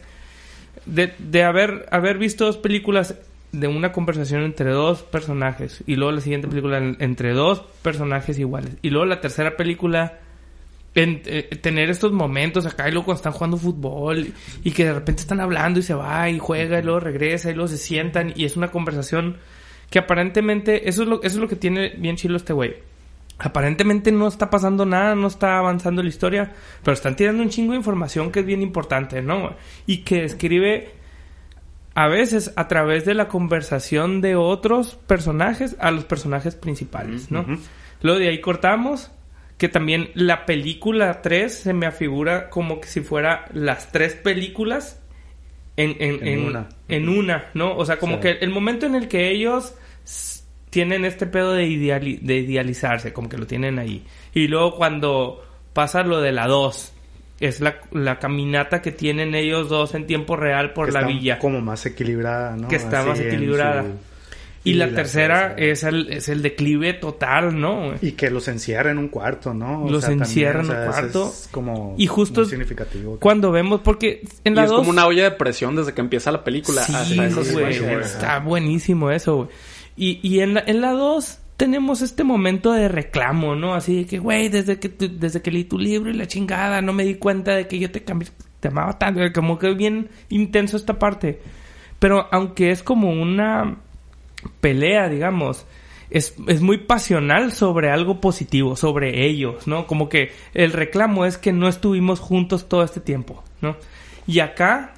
De, 0.87 1.13
de 1.19 1.43
haber, 1.43 1.87
haber 1.91 2.17
visto 2.17 2.47
dos 2.47 2.57
películas 2.57 3.17
de 3.51 3.67
una 3.67 3.91
conversación 3.91 4.43
entre 4.45 4.71
dos 4.71 5.03
personajes 5.03 5.83
y 5.87 5.97
luego 5.97 6.13
la 6.13 6.21
siguiente 6.21 6.47
película 6.47 6.79
en- 6.79 6.97
entre 7.01 7.33
dos 7.33 7.63
personajes 7.83 8.39
iguales 8.39 8.73
y 8.83 8.91
luego 8.91 9.07
la 9.07 9.21
tercera 9.21 9.57
película 9.57 10.21
en- 10.95 11.23
eh, 11.27 11.49
tener 11.61 11.91
estos 11.91 12.13
momentos 12.13 12.67
acá 12.67 12.89
y 12.89 12.93
luego 12.93 13.07
cuando 13.07 13.19
están 13.19 13.33
jugando 13.33 13.57
fútbol 13.57 14.29
y 14.63 14.71
que 14.71 14.85
de 14.85 14.93
repente 14.93 15.23
están 15.23 15.41
hablando 15.41 15.81
y 15.81 15.83
se 15.83 15.95
va 15.95 16.31
y 16.31 16.39
juega 16.39 16.79
y 16.79 16.83
luego 16.85 17.01
regresa 17.01 17.51
y 17.51 17.55
luego 17.55 17.69
se 17.69 17.79
sientan 17.79 18.33
y 18.37 18.45
es 18.45 18.57
una 18.57 18.69
conversación 18.71 19.39
que 19.91 19.99
aparentemente 19.99 20.89
eso 20.89 21.03
es 21.03 21.09
lo 21.09 21.17
eso 21.23 21.37
es 21.37 21.41
lo 21.41 21.49
que 21.49 21.57
tiene 21.57 21.95
bien 21.99 22.15
chilo 22.17 22.37
este 22.37 22.53
güey 22.53 22.75
aparentemente 23.39 24.13
no 24.13 24.29
está 24.29 24.49
pasando 24.51 24.87
nada, 24.87 25.15
no 25.15 25.27
está 25.27 25.59
avanzando 25.59 26.03
la 26.03 26.09
historia, 26.09 26.53
pero 26.83 26.95
están 26.95 27.17
tirando 27.17 27.43
un 27.43 27.51
chingo 27.51 27.73
de 27.73 27.79
información 27.79 28.33
que 28.33 28.41
es 28.41 28.47
bien 28.47 28.63
importante, 28.63 29.21
¿no? 29.23 29.55
Y 29.87 29.99
que 29.99 30.25
escribe 30.25 30.91
a 31.95 32.09
veces 32.09 32.53
a 32.57 32.69
través 32.69 33.05
de 33.05 33.15
la 33.15 33.29
conversación 33.29 34.21
de 34.21 34.37
otros 34.37 34.97
personajes 35.07 35.77
a 35.81 35.91
los 35.91 36.05
personajes 36.05 36.55
principales, 36.55 37.31
¿no? 37.31 37.45
Luego 38.03 38.19
de 38.19 38.29
ahí 38.29 38.41
cortamos 38.41 39.11
que 39.59 39.69
también 39.71 40.11
la 40.15 40.45
película 40.45 41.23
3 41.23 41.53
se 41.55 41.73
me 41.73 41.87
afigura 41.87 42.51
como 42.51 42.81
que 42.81 42.89
si 42.89 43.01
fuera 43.01 43.47
las 43.55 43.91
tres 43.93 44.15
películas 44.15 45.01
en, 45.79 45.91
en, 45.99 46.27
En 46.27 46.29
en- 46.29 46.45
una. 46.47 46.69
en 46.89 47.09
una, 47.09 47.45
¿no? 47.55 47.75
O 47.77 47.85
sea, 47.87 47.99
como 47.99 48.17
Sí. 48.17 48.21
que 48.23 48.31
el 48.33 48.51
momento 48.51 48.85
en 48.87 48.95
el 48.95 49.09
que 49.09 49.31
ellos 49.31 49.75
tienen 50.77 51.07
este 51.07 51.25
pedo 51.25 51.55
de, 51.55 51.65
ideali- 51.67 52.21
de 52.21 52.37
idealizarse, 52.37 53.15
como 53.15 53.31
que 53.31 53.39
lo 53.39 53.47
tienen 53.47 53.79
ahí. 53.79 54.05
Y 54.35 54.47
luego 54.47 54.77
cuando 54.77 55.43
pasa 55.73 56.03
lo 56.03 56.21
de 56.21 56.33
la 56.33 56.47
2, 56.47 56.93
es 57.41 57.61
la, 57.63 57.77
la 57.93 58.19
caminata 58.19 58.83
que 58.83 58.93
tienen 58.93 59.35
ellos 59.35 59.71
dos 59.71 59.95
en 59.95 60.07
tiempo 60.07 60.37
real 60.37 60.75
por 60.75 60.87
que 60.89 60.93
la 60.93 61.01
está 61.01 61.11
villa. 61.11 61.39
Como 61.39 61.63
más 61.63 61.87
equilibrada, 61.87 62.57
¿no? 62.57 62.69
Que 62.69 62.77
está 62.77 63.03
más 63.05 63.19
equilibrada. 63.21 63.85
su- 63.85 63.89
Y 64.65 64.75
la, 64.75 64.87
la 64.89 64.95
tercera 64.97 65.55
es 65.57 65.83
el, 65.85 66.13
es 66.13 66.29
el 66.29 66.43
declive 66.43 66.93
total, 66.93 67.59
¿no? 67.59 67.95
Y 68.03 68.13
que 68.13 68.29
los 68.31 68.49
encierra 68.49 68.91
en 68.91 68.99
un 68.99 69.09
cuarto, 69.09 69.55
¿no? 69.55 69.85
O 69.85 69.91
Los 69.91 70.01
sea, 70.03 70.11
también, 70.11 70.29
encierra 70.29 70.61
en 70.61 70.67
o 70.67 70.69
sea, 70.69 70.77
un 70.77 70.83
eso 70.83 70.91
cuarto. 70.93 71.29
Es 71.29 71.49
como 71.51 71.95
Y 71.97 72.07
justo 72.07 72.41
muy 72.43 72.51
significativo. 72.51 73.19
Cuando 73.19 73.51
vemos, 73.51 73.81
porque 73.83 74.23
en 74.45 74.53
Y 74.53 74.57
la 74.57 74.65
es 74.65 74.71
2... 74.71 74.79
como 74.81 74.91
una 74.91 75.07
olla 75.07 75.23
de 75.25 75.31
presión 75.31 75.75
desde 75.77 75.95
que 75.95 76.03
empieza 76.03 76.31
la 76.33 76.45
película. 76.45 76.83
Sí, 76.83 76.93
hasta 76.95 77.15
esa 77.27 77.35
güey, 77.41 77.45
situación, 77.45 77.85
güey. 77.93 78.01
está 78.01 78.39
buenísimo 78.41 79.11
eso, 79.11 79.37
güey. 79.37 79.49
Y, 79.97 80.21
y 80.23 80.41
en 80.41 80.55
la, 80.55 80.65
en 80.67 80.81
la 80.81 80.93
2 80.93 81.41
tenemos 81.57 82.03
este 82.03 82.23
momento 82.23 82.73
de 82.73 82.89
reclamo, 82.89 83.55
¿no? 83.55 83.75
Así 83.75 83.97
de 83.97 84.07
que, 84.07 84.19
güey, 84.19 84.49
desde 84.49 84.79
que, 84.79 84.89
desde 84.89 85.41
que 85.41 85.51
leí 85.51 85.65
tu 85.65 85.79
libro 85.79 86.11
y 86.11 86.15
la 86.15 86.27
chingada, 86.27 86.83
no 86.83 86.93
me 86.93 87.05
di 87.05 87.15
cuenta 87.15 87.53
de 87.57 87.67
que 87.67 87.79
yo 87.79 87.91
te 87.91 88.05
cambié, 88.05 88.29
te 88.61 88.69
amaba 88.69 88.99
tanto, 88.99 89.21
como 89.35 89.59
que 89.59 89.73
bien 89.75 90.11
intenso 90.29 90.77
esta 90.77 90.99
parte. 90.99 91.41
Pero 91.99 92.29
aunque 92.31 92.71
es 92.71 92.83
como 92.83 93.11
una 93.11 93.77
pelea, 94.61 95.09
digamos, 95.09 95.67
es, 96.11 96.35
es 96.47 96.61
muy 96.61 96.79
pasional 96.79 97.53
sobre 97.53 97.91
algo 97.91 98.21
positivo, 98.21 98.77
sobre 98.77 99.27
ellos, 99.27 99.67
¿no? 99.67 99.87
Como 99.87 100.11
que 100.11 100.33
el 100.53 100.73
reclamo 100.73 101.25
es 101.25 101.39
que 101.39 101.53
no 101.53 101.69
estuvimos 101.69 102.21
juntos 102.21 102.69
todo 102.69 102.83
este 102.83 103.01
tiempo, 103.01 103.43
¿no? 103.63 103.77
Y 104.27 104.41
acá 104.41 104.93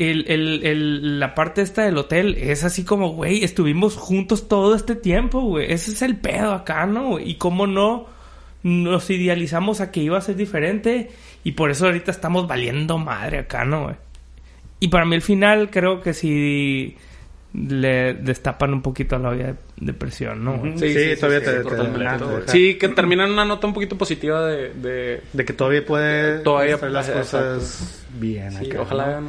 el, 0.00 0.24
el, 0.28 0.64
el- 0.66 1.20
la 1.20 1.34
parte 1.34 1.62
esta 1.62 1.82
del 1.84 1.98
hotel 1.98 2.36
es 2.38 2.64
así 2.64 2.84
como, 2.84 3.10
güey, 3.10 3.44
estuvimos 3.44 3.96
juntos 3.96 4.48
todo 4.48 4.74
este 4.74 4.94
tiempo, 4.96 5.40
güey. 5.42 5.72
Ese 5.72 5.90
es 5.92 6.02
el 6.02 6.16
pedo 6.16 6.52
acá, 6.52 6.86
¿no? 6.86 7.18
Y 7.20 7.34
cómo 7.34 7.66
no 7.66 8.06
nos 8.62 9.08
idealizamos 9.10 9.80
a 9.80 9.90
que 9.90 10.00
iba 10.00 10.18
a 10.18 10.22
ser 10.22 10.36
diferente 10.36 11.10
y 11.44 11.52
por 11.52 11.70
eso 11.70 11.86
ahorita 11.86 12.10
estamos 12.10 12.46
valiendo 12.46 12.98
madre 12.98 13.38
acá, 13.38 13.64
¿no? 13.64 13.84
güey? 13.84 13.96
Y 14.80 14.88
para 14.88 15.04
mí 15.04 15.14
el 15.14 15.22
final 15.22 15.70
creo 15.70 16.00
que 16.00 16.14
sí 16.14 16.96
le 17.52 18.14
destapan 18.14 18.72
un 18.72 18.80
poquito 18.80 19.16
a 19.16 19.18
la 19.18 19.30
olla 19.30 19.46
de, 19.48 19.54
de 19.78 19.92
presión, 19.92 20.44
¿no? 20.44 20.54
Ujú. 20.54 20.78
Sí, 20.78 20.94
todavía 21.18 21.42
te- 21.42 21.64
te- 21.64 22.48
Sí, 22.52 22.74
que 22.78 22.88
termina 22.90 23.24
en 23.24 23.32
una 23.32 23.44
nota 23.44 23.66
un 23.66 23.74
poquito 23.74 23.98
positiva 23.98 24.46
de... 24.46 24.72
de- 24.74 25.20
De 25.32 25.44
que 25.44 25.52
todavía 25.52 25.84
puede 25.84 26.38
Todavía- 26.40 26.76
hacer 26.76 26.90
las 26.92 27.10
cosas 27.10 28.06
bien 28.18 28.52
sí, 28.52 28.66
acá. 28.70 28.82
ojalá. 28.82 29.20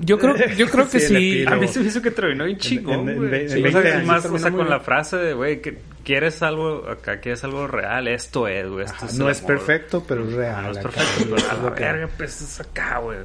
Yo 0.00 0.18
creo, 0.18 0.36
yo 0.56 0.68
creo 0.68 0.88
que 0.88 1.00
Sí, 1.00 1.06
sí. 1.16 1.44
A 1.46 1.56
mí 1.56 1.66
se 1.66 1.80
me 1.80 1.86
hizo 1.86 2.02
que 2.02 2.10
terminó 2.10 2.44
bien 2.44 2.58
chingón, 2.58 3.00
en- 3.00 3.08
en- 3.08 3.16
güey. 3.28 3.42
en 3.44 3.48
Sí, 3.48 3.62
20 3.62 3.78
o 3.78 3.82
sea, 3.82 3.94
años 3.94 4.06
más, 4.06 4.24
o 4.26 4.38
sea, 4.38 4.50
con 4.50 4.68
la 4.68 4.80
frase 4.80 5.16
de, 5.16 5.32
güey, 5.32 5.62
que 5.62 5.78
quieres 6.04 6.42
algo 6.42 6.86
acá, 6.90 7.20
quieres 7.20 7.42
algo 7.44 7.66
real, 7.68 8.06
esto 8.08 8.48
es, 8.48 8.68
güey. 8.68 8.84
esto 8.84 8.96
Ajá, 8.96 9.06
es 9.06 9.18
no 9.18 9.30
es 9.30 9.38
amor. 9.38 9.48
perfecto, 9.56 10.04
pero 10.06 10.24
es 10.28 10.32
real. 10.34 10.64
No 10.64 10.70
es 10.72 10.78
perfecto, 10.78 11.10
pero 11.36 11.36
a 11.50 11.62
la 11.62 11.70
verga, 11.70 12.08
pues 12.18 12.42
es 12.42 12.60
acá, 12.60 12.98
güey. 12.98 13.18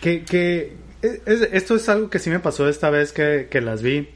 Que, 0.00 0.24
que 0.24 0.81
es- 1.02 1.20
es- 1.26 1.48
esto 1.52 1.74
es 1.76 1.88
algo 1.88 2.08
que 2.10 2.18
sí 2.18 2.30
me 2.30 2.38
pasó 2.40 2.68
esta 2.68 2.90
vez 2.90 3.12
que, 3.12 3.48
que 3.50 3.60
las 3.60 3.82
vi. 3.82 4.08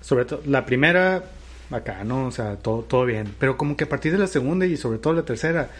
Sobre 0.00 0.24
todo, 0.24 0.40
la 0.46 0.64
primera, 0.66 1.24
acá, 1.70 2.04
¿no? 2.04 2.26
O 2.26 2.30
sea, 2.30 2.56
todo, 2.56 2.82
todo 2.82 3.04
bien. 3.04 3.34
Pero 3.40 3.56
como 3.56 3.76
que 3.76 3.84
a 3.84 3.88
partir 3.88 4.12
de 4.12 4.18
la 4.18 4.26
segunda 4.28 4.66
y 4.66 4.76
sobre 4.76 4.98
todo 4.98 5.12
la 5.14 5.24
tercera, 5.24 5.70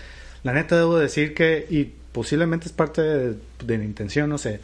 la 0.43 0.53
neta 0.53 0.77
debo 0.77 0.99
decir 0.99 1.33
que, 1.35 1.67
y 1.71 1.93
posiblemente 2.13 2.67
es 2.67 2.73
parte 2.73 3.03
de, 3.03 3.35
de 3.65 3.79
mi 3.79 3.85
intención, 3.85 4.29
no 4.31 4.39
sé, 4.39 4.61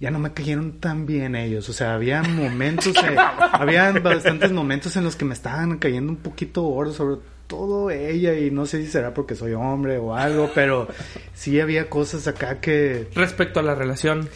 ya 0.00 0.10
no 0.10 0.18
me 0.18 0.32
cayeron 0.32 0.80
tan 0.80 1.06
bien 1.06 1.36
ellos. 1.36 1.68
O 1.68 1.72
sea, 1.72 1.94
había 1.94 2.22
momentos, 2.24 2.96
eh, 2.96 3.16
habían 3.52 4.02
bastantes 4.02 4.50
momentos 4.50 4.96
en 4.96 5.04
los 5.04 5.14
que 5.14 5.24
me 5.24 5.34
estaban 5.34 5.78
cayendo 5.78 6.10
un 6.10 6.18
poquito 6.18 6.62
gordos, 6.62 6.96
sobre 6.96 7.20
todo 7.46 7.90
ella, 7.92 8.34
y 8.34 8.50
no 8.50 8.66
sé 8.66 8.84
si 8.84 8.90
será 8.90 9.14
porque 9.14 9.36
soy 9.36 9.52
hombre 9.52 9.98
o 9.98 10.16
algo, 10.16 10.50
pero 10.52 10.88
sí 11.32 11.60
había 11.60 11.88
cosas 11.88 12.26
acá 12.26 12.60
que... 12.60 13.06
Respecto 13.14 13.60
a 13.60 13.62
la 13.62 13.76
relación. 13.76 14.28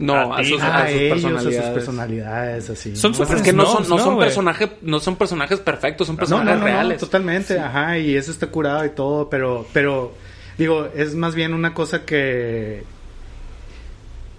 No, 0.00 0.32
A 0.34 0.38
a, 0.38 0.44
sus, 0.44 0.60
a 0.62 0.78
a 0.84 0.86
sus 0.88 0.96
ellos, 0.96 1.24
a 1.24 1.40
sus 1.40 1.54
personalidades. 1.74 2.70
así. 2.70 2.96
Son. 2.96 3.12
Pues 3.12 3.30
es 3.30 3.42
que 3.42 3.52
no 3.52 3.66
son, 3.66 3.82
no 3.88 3.96
¿no, 3.98 4.02
son 4.02 4.18
personajes, 4.18 4.70
no 4.80 4.98
son 4.98 5.16
personajes 5.16 5.60
perfectos, 5.60 6.06
son 6.06 6.16
personajes 6.16 6.56
no, 6.58 6.64
reales. 6.64 6.98
totalmente, 6.98 7.58
ajá, 7.58 7.98
y 7.98 8.16
eso 8.16 8.30
está 8.30 8.46
curado 8.46 8.84
y 8.86 8.90
todo, 8.90 9.28
pero, 9.28 9.66
pero, 9.74 10.14
digo, 10.56 10.88
es 10.96 11.14
más 11.14 11.34
bien 11.34 11.52
una 11.52 11.74
cosa 11.74 12.04
que, 12.06 12.82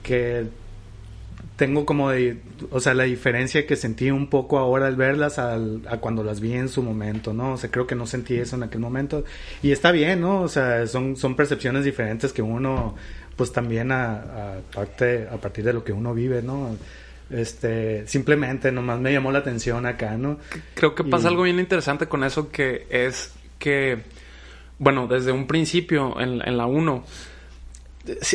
que 0.03 0.45
tengo 1.57 1.85
como 1.85 2.09
de, 2.09 2.39
o 2.71 2.79
sea, 2.79 2.95
la 2.95 3.03
diferencia 3.03 3.67
que 3.67 3.75
sentí 3.75 4.09
un 4.09 4.31
poco 4.31 4.57
ahora 4.57 4.87
al 4.87 4.95
verlas 4.95 5.37
al- 5.37 5.81
a 5.87 5.97
cuando 5.97 6.23
las 6.23 6.39
vi 6.39 6.53
en 6.53 6.69
su 6.69 6.81
momento, 6.81 7.33
¿no? 7.33 7.53
O 7.53 7.57
sea, 7.57 7.69
creo 7.69 7.85
que 7.85 7.93
no 7.93 8.07
sentí 8.07 8.35
eso 8.35 8.55
en 8.55 8.63
aquel 8.63 8.79
momento, 8.81 9.23
y 9.61 9.71
está 9.71 9.91
bien, 9.91 10.21
¿no? 10.21 10.41
O 10.41 10.47
sea, 10.47 10.87
son, 10.87 11.15
son 11.17 11.35
percepciones 11.35 11.85
diferentes 11.85 12.33
que 12.33 12.41
uno, 12.41 12.95
pues 13.35 13.51
también 13.51 13.91
a, 13.91 14.13
a, 14.15 14.57
parte, 14.73 15.27
a 15.31 15.37
partir 15.37 15.63
de 15.65 15.73
lo 15.73 15.83
que 15.83 15.91
uno 15.93 16.13
vive, 16.13 16.41
¿no? 16.41 16.75
Este, 17.29 18.05
simplemente 18.07 18.71
nomás 18.71 18.99
me 18.99 19.11
llamó 19.13 19.31
la 19.31 19.39
atención 19.39 19.85
acá, 19.85 20.17
¿no? 20.17 20.37
Creo 20.73 20.93
que 20.95 21.03
pasa 21.03 21.27
Y- 21.27 21.31
algo 21.31 21.43
bien 21.43 21.59
interesante 21.59 22.07
con 22.07 22.23
eso 22.23 22.51
que 22.51 22.85
es 22.89 23.33
que, 23.57 24.03
bueno, 24.79 25.07
desde 25.07 25.31
un 25.31 25.47
principio 25.47 26.19
en, 26.19 26.45
en 26.47 26.57
la 26.57 26.65
1 26.65 27.05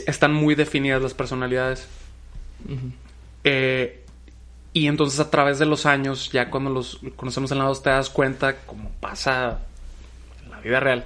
están 0.07 0.33
muy 0.33 0.55
definidas 0.55 1.03
las 1.03 1.13
personalidades. 1.15 1.87
Eh, 3.45 4.03
y 4.73 4.87
entonces 4.89 5.21
a 5.21 5.31
través 5.31 5.59
de 5.59 5.67
los 5.67 5.87
años, 5.87 6.31
ya 6.33 6.51
cuando 6.51 6.71
los 6.71 7.01
conocemos 7.17 7.51
en 7.53 7.59
la 7.59 7.65
2 7.65 7.83
te 7.83 7.91
das 7.91 8.11
cuenta, 8.11 8.57
como 8.67 8.91
pasa 9.01 9.61
en 10.45 10.51
la 10.51 10.61
vida 10.61 10.81
real, 10.81 11.05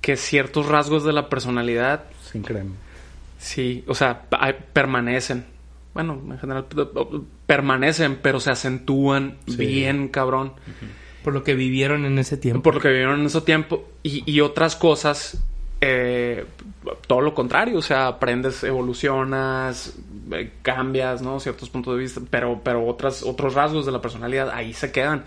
que 0.00 0.16
ciertos 0.16 0.66
rasgos 0.66 1.04
de 1.04 1.12
la 1.12 1.28
personalidad 1.28 2.04
Sin 2.32 2.42
crema. 2.42 2.72
Sí, 3.38 3.84
o 3.86 3.94
sea, 3.94 4.22
permanecen. 4.72 5.46
Bueno, 5.94 6.20
en 6.30 6.38
general 6.38 6.66
permanecen, 7.46 8.18
pero 8.22 8.40
se 8.40 8.50
acentúan 8.50 9.38
Sí. 9.46 9.56
bien, 9.56 10.08
cabrón. 10.08 10.52
Por 11.24 11.32
lo 11.34 11.42
que 11.42 11.54
vivieron 11.54 12.04
en 12.04 12.18
ese 12.18 12.36
tiempo. 12.36 12.62
Por 12.62 12.74
lo 12.74 12.80
que 12.80 12.88
vivieron 12.88 13.20
en 13.20 13.26
ese 13.26 13.40
tiempo. 13.40 13.88
Y, 14.02 14.22
y 14.30 14.40
otras 14.40 14.76
cosas, 14.76 15.42
eh, 15.80 16.46
todo 17.06 17.20
lo 17.20 17.34
contrario. 17.34 17.78
O 17.78 17.82
sea, 17.82 18.06
aprendes, 18.06 18.62
evolucionas, 18.64 19.96
eh, 20.32 20.52
cambias, 20.62 21.22
¿no? 21.22 21.40
Ciertos 21.40 21.70
puntos 21.70 21.94
de 21.94 22.00
vista. 22.00 22.20
Pero, 22.30 22.60
pero 22.62 22.86
otras, 22.86 23.22
otros 23.22 23.54
rasgos 23.54 23.86
de 23.86 23.92
la 23.92 24.00
personalidad 24.00 24.50
ahí 24.50 24.72
se 24.72 24.92
quedan. 24.92 25.24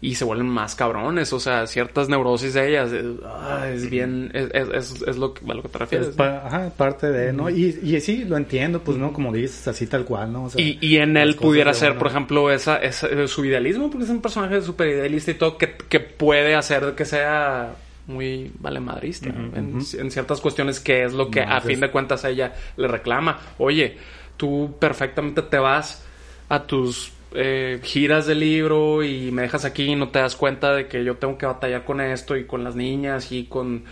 Y 0.00 0.14
se 0.14 0.24
vuelven 0.24 0.46
más 0.48 0.76
cabrones. 0.76 1.32
O 1.32 1.40
sea, 1.40 1.66
ciertas 1.66 2.08
neurosis 2.08 2.54
de 2.54 2.68
ellas. 2.68 2.90
eh, 2.92 3.16
ah, 3.26 3.66
es 3.68 3.90
bien... 3.90 4.30
Es, 4.32 4.48
es, 4.54 4.68
es- 4.92 5.02
es 5.08 5.16
lo 5.16 5.34
que, 5.34 5.44
a 5.50 5.54
lo 5.54 5.62
que 5.62 5.68
te 5.68 5.78
refieres. 5.78 6.08
Es 6.08 6.14
pa- 6.14 6.46
ajá, 6.46 6.70
parte 6.76 7.10
de, 7.10 7.32
¿no? 7.32 7.50
Y, 7.50 7.76
y 7.82 8.00
sí, 8.00 8.24
lo 8.24 8.36
entiendo, 8.36 8.80
pues, 8.80 8.96
¿no? 8.96 9.12
Como 9.12 9.32
dices, 9.32 9.66
así 9.66 9.88
tal 9.88 10.04
cual, 10.04 10.32
¿no? 10.32 10.44
O 10.44 10.50
sea, 10.50 10.60
Y, 10.60 10.78
y 10.80 10.98
en 10.98 11.16
él 11.16 11.34
pudiera 11.34 11.74
ser, 11.74 11.98
por 11.98 12.06
ejemplo, 12.06 12.48
esa, 12.52 12.76
esa- 12.76 13.08
eh, 13.08 13.26
su 13.26 13.44
idealismo, 13.44 13.90
porque 13.90 14.04
es 14.04 14.10
un 14.10 14.22
personaje 14.22 14.62
súper 14.62 14.86
idealista 14.88 15.32
y 15.32 15.34
todo, 15.34 15.58
que, 15.58 15.72
que 15.76 15.98
puede 15.98 16.54
hacer 16.54 16.94
que 16.94 17.04
sea 17.04 17.74
muy 18.06 18.52
valemadrista 18.60 19.28
en, 19.28 19.80
en 19.98 20.10
ciertas 20.12 20.40
cuestiones, 20.40 20.78
que 20.80 21.02
es 21.04 21.12
lo 21.12 21.28
que 21.28 21.44
No, 21.44 21.52
a 21.54 21.58
es- 21.58 21.64
fin 21.64 21.80
de 21.80 21.90
cuentas 21.90 22.24
ella 22.24 22.54
le 22.76 22.86
reclama. 22.86 23.38
Oye, 23.58 23.98
tú 24.36 24.76
perfectamente 24.78 25.42
te 25.42 25.58
vas 25.58 26.04
a 26.48 26.62
tus 26.62 27.12
eh, 27.32 27.80
giras 27.82 28.26
de 28.26 28.34
libro 28.34 29.02
y 29.02 29.30
me 29.32 29.42
dejas 29.42 29.64
aquí 29.64 29.84
y 29.84 29.96
no 29.96 30.08
te 30.08 30.18
das 30.18 30.36
cuenta 30.36 30.72
de 30.74 30.86
que 30.88 31.04
yo 31.04 31.16
tengo 31.16 31.36
que 31.38 31.46
batallar 31.46 31.84
con 31.84 32.00
esto 32.00 32.36
y 32.36 32.44
con 32.44 32.64
las 32.64 32.74
niñas 32.74 33.32
y 33.32 33.44
con 33.44 33.84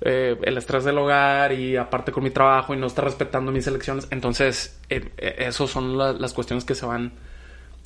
eh, 0.00 0.36
el 0.42 0.58
estrés 0.58 0.84
del 0.84 0.98
hogar 0.98 1.52
y 1.52 1.76
aparte 1.76 2.12
con 2.12 2.22
mi 2.24 2.30
trabajo 2.30 2.74
y 2.74 2.76
no 2.76 2.86
está 2.86 3.02
respetando 3.02 3.50
mis 3.52 3.66
elecciones. 3.66 4.06
Entonces, 4.10 4.78
eh, 4.90 5.08
eh, 5.18 5.34
eso 5.38 5.66
son 5.66 5.96
la- 5.98 6.12
las 6.12 6.32
cuestiones 6.34 6.64
que 6.64 6.74
se 6.74 6.86
van 6.86 7.12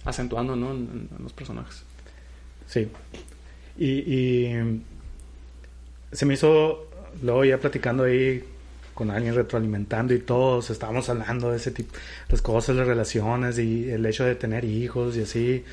acentuando, 0.04 0.56
¿no? 0.56 0.70
En, 0.72 1.08
los 1.22 1.32
personajes. 1.32 1.84
Sí. 2.66 2.88
Y 3.78 4.52
se 6.12 6.26
me 6.26 6.34
hizo, 6.34 6.88
luego 7.22 7.44
ya 7.44 7.58
platicando 7.58 8.04
ahí 8.04 8.42
con 8.98 9.12
alguien 9.12 9.36
retroalimentando 9.36 10.12
y 10.12 10.18
todos 10.18 10.70
estábamos 10.70 11.08
hablando 11.08 11.52
de 11.52 11.58
ese 11.58 11.70
tipo, 11.70 11.94
las 12.28 12.42
cosas, 12.42 12.74
las 12.74 12.88
relaciones 12.88 13.56
y 13.60 13.88
el 13.88 14.04
hecho 14.04 14.24
de 14.24 14.34
tener 14.34 14.64
hijos 14.64 15.16
y 15.16 15.22
así, 15.22 15.64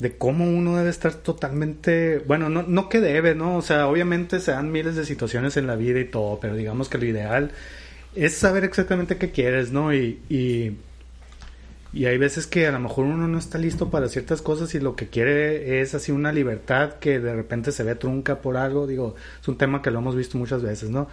de 0.00 0.16
cómo 0.16 0.44
uno 0.44 0.76
debe 0.76 0.90
estar 0.90 1.14
totalmente, 1.14 2.18
bueno, 2.26 2.48
no, 2.48 2.64
no 2.64 2.88
que 2.88 3.00
debe, 3.00 3.36
¿no? 3.36 3.58
O 3.58 3.62
sea, 3.62 3.86
obviamente 3.86 4.40
se 4.40 4.50
dan 4.50 4.72
miles 4.72 4.96
de 4.96 5.04
situaciones 5.04 5.56
en 5.56 5.68
la 5.68 5.76
vida 5.76 6.00
y 6.00 6.06
todo, 6.06 6.40
pero 6.40 6.56
digamos 6.56 6.88
que 6.88 6.98
lo 6.98 7.04
ideal 7.04 7.52
es 8.16 8.34
saber 8.34 8.64
exactamente 8.64 9.18
qué 9.18 9.30
quieres, 9.30 9.70
¿no? 9.70 9.94
Y, 9.94 10.18
y, 10.28 10.76
y 11.92 12.06
hay 12.06 12.18
veces 12.18 12.48
que 12.48 12.66
a 12.66 12.72
lo 12.72 12.80
mejor 12.80 13.04
uno 13.04 13.28
no 13.28 13.38
está 13.38 13.58
listo 13.58 13.88
para 13.88 14.08
ciertas 14.08 14.42
cosas 14.42 14.74
y 14.74 14.80
lo 14.80 14.96
que 14.96 15.06
quiere 15.06 15.80
es 15.80 15.94
así 15.94 16.10
una 16.10 16.32
libertad 16.32 16.94
que 16.94 17.20
de 17.20 17.36
repente 17.36 17.70
se 17.70 17.84
ve 17.84 17.94
trunca 17.94 18.40
por 18.40 18.56
algo, 18.56 18.88
digo, 18.88 19.14
es 19.40 19.46
un 19.46 19.56
tema 19.56 19.80
que 19.80 19.92
lo 19.92 20.00
hemos 20.00 20.16
visto 20.16 20.36
muchas 20.38 20.60
veces, 20.60 20.90
¿no? 20.90 21.06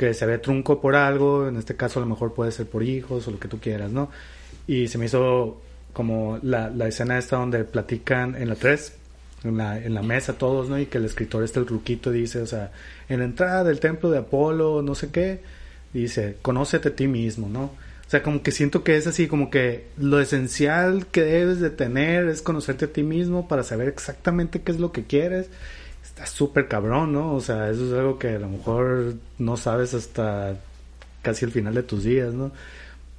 Que 0.00 0.14
se 0.14 0.24
ve 0.24 0.38
trunco 0.38 0.80
por 0.80 0.96
algo, 0.96 1.46
en 1.46 1.58
este 1.58 1.76
caso 1.76 2.00
a 2.00 2.02
lo 2.02 2.08
mejor 2.08 2.32
puede 2.32 2.52
ser 2.52 2.64
por 2.64 2.82
hijos 2.82 3.28
o 3.28 3.32
lo 3.32 3.38
que 3.38 3.48
tú 3.48 3.60
quieras, 3.60 3.90
¿no? 3.90 4.08
Y 4.66 4.88
se 4.88 4.96
me 4.96 5.04
hizo 5.04 5.60
como 5.92 6.38
la, 6.42 6.70
la 6.70 6.88
escena 6.88 7.18
esta 7.18 7.36
donde 7.36 7.64
platican 7.64 8.34
en 8.34 8.48
la 8.48 8.54
3, 8.54 8.94
en 9.44 9.58
la, 9.58 9.76
en 9.76 9.92
la 9.92 10.00
mesa 10.00 10.38
todos, 10.38 10.70
¿no? 10.70 10.78
Y 10.78 10.86
que 10.86 10.96
el 10.96 11.04
escritor 11.04 11.44
este, 11.44 11.60
el 11.60 11.66
ruquito, 11.66 12.10
dice, 12.10 12.40
o 12.40 12.46
sea, 12.46 12.72
en 13.10 13.18
la 13.18 13.26
entrada 13.26 13.62
del 13.62 13.78
templo 13.78 14.10
de 14.10 14.20
Apolo, 14.20 14.80
no 14.80 14.94
sé 14.94 15.10
qué, 15.10 15.40
dice, 15.92 16.38
conócete 16.40 16.88
a 16.88 16.96
ti 16.96 17.06
mismo, 17.06 17.50
¿no? 17.50 17.64
O 17.64 18.10
sea, 18.10 18.22
como 18.22 18.42
que 18.42 18.52
siento 18.52 18.82
que 18.82 18.96
es 18.96 19.06
así, 19.06 19.28
como 19.28 19.50
que 19.50 19.84
lo 19.98 20.18
esencial 20.18 21.08
que 21.08 21.24
debes 21.24 21.60
de 21.60 21.68
tener 21.68 22.26
es 22.26 22.40
conocerte 22.40 22.86
a 22.86 22.88
ti 22.92 23.02
mismo 23.02 23.48
para 23.48 23.64
saber 23.64 23.88
exactamente 23.88 24.62
qué 24.62 24.72
es 24.72 24.80
lo 24.80 24.92
que 24.92 25.04
quieres. 25.04 25.50
Está 26.20 26.26
súper 26.26 26.68
cabrón, 26.68 27.12
¿no? 27.12 27.34
O 27.34 27.40
sea, 27.40 27.70
eso 27.70 27.86
es 27.86 27.92
algo 27.92 28.18
que 28.18 28.28
a 28.28 28.38
lo 28.38 28.48
mejor 28.48 29.14
no 29.38 29.56
sabes 29.56 29.94
hasta 29.94 30.54
casi 31.22 31.44
el 31.46 31.50
final 31.52 31.74
de 31.74 31.82
tus 31.82 32.04
días, 32.04 32.32
¿no? 32.34 32.52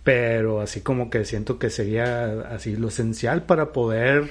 Pero 0.04 0.62
así 0.62 0.82
como 0.82 1.10
que 1.10 1.26
siento 1.26 1.58
que 1.60 1.70
sería 1.70 2.42
así 2.54 2.76
lo 2.76 2.90
esencial 2.90 3.44
para 3.44 3.72
poder 3.72 4.30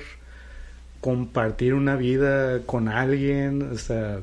compartir 1.01 1.75
una 1.75 1.97
vida 1.97 2.61
con 2.67 2.89
alguien, 2.89 3.71
o 3.73 3.79
sea... 3.79 4.19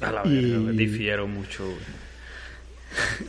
A 0.00 0.10
la 0.10 0.22
Y- 0.24 0.76
difiero 0.76 1.26
mucho, 1.28 1.64
güey. 1.64 1.76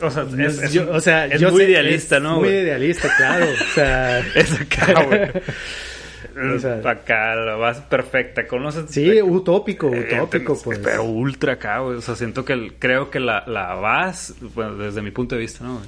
O 0.02 0.10
sea, 0.10 0.26
es, 0.44 0.72
yo- 0.72 0.90
o 0.92 1.00
sea, 1.00 1.26
es 1.26 1.40
muy 1.42 1.64
sé- 1.64 1.70
idealista, 1.70 2.16
es 2.16 2.22
¿no? 2.22 2.40
Muy 2.40 2.48
idealista, 2.48 3.08
claro. 3.16 3.46
O 3.46 3.74
sea, 3.74 4.18
Es 4.34 4.52
acá, 4.60 5.02
güey. 5.04 5.20
O 6.36 6.58
sea- 6.58 6.80
acá, 6.90 7.34
la 7.36 7.54
base 7.56 7.82
perfecta. 7.88 8.46
Conoces. 8.46 8.90
sí, 8.90 9.22
utópico, 9.22 9.88
Eh, 9.94 10.08
utópico, 10.14 10.54
te- 10.56 10.64
pues. 10.64 10.78
Pero 10.80 11.04
ultra 11.04 11.54
acá, 11.54 11.78
güey. 11.78 11.96
O 11.98 12.00
sea, 12.00 12.16
siento 12.16 12.44
que 12.44 12.52
el- 12.54 12.74
creo 12.74 13.10
que 13.10 13.20
la, 13.20 13.44
la 13.46 13.74
base, 13.74 14.34
bueno, 14.54 14.76
desde 14.76 15.00
mi 15.02 15.10
punto 15.10 15.34
de 15.34 15.42
vista, 15.42 15.64
¿no? 15.64 15.80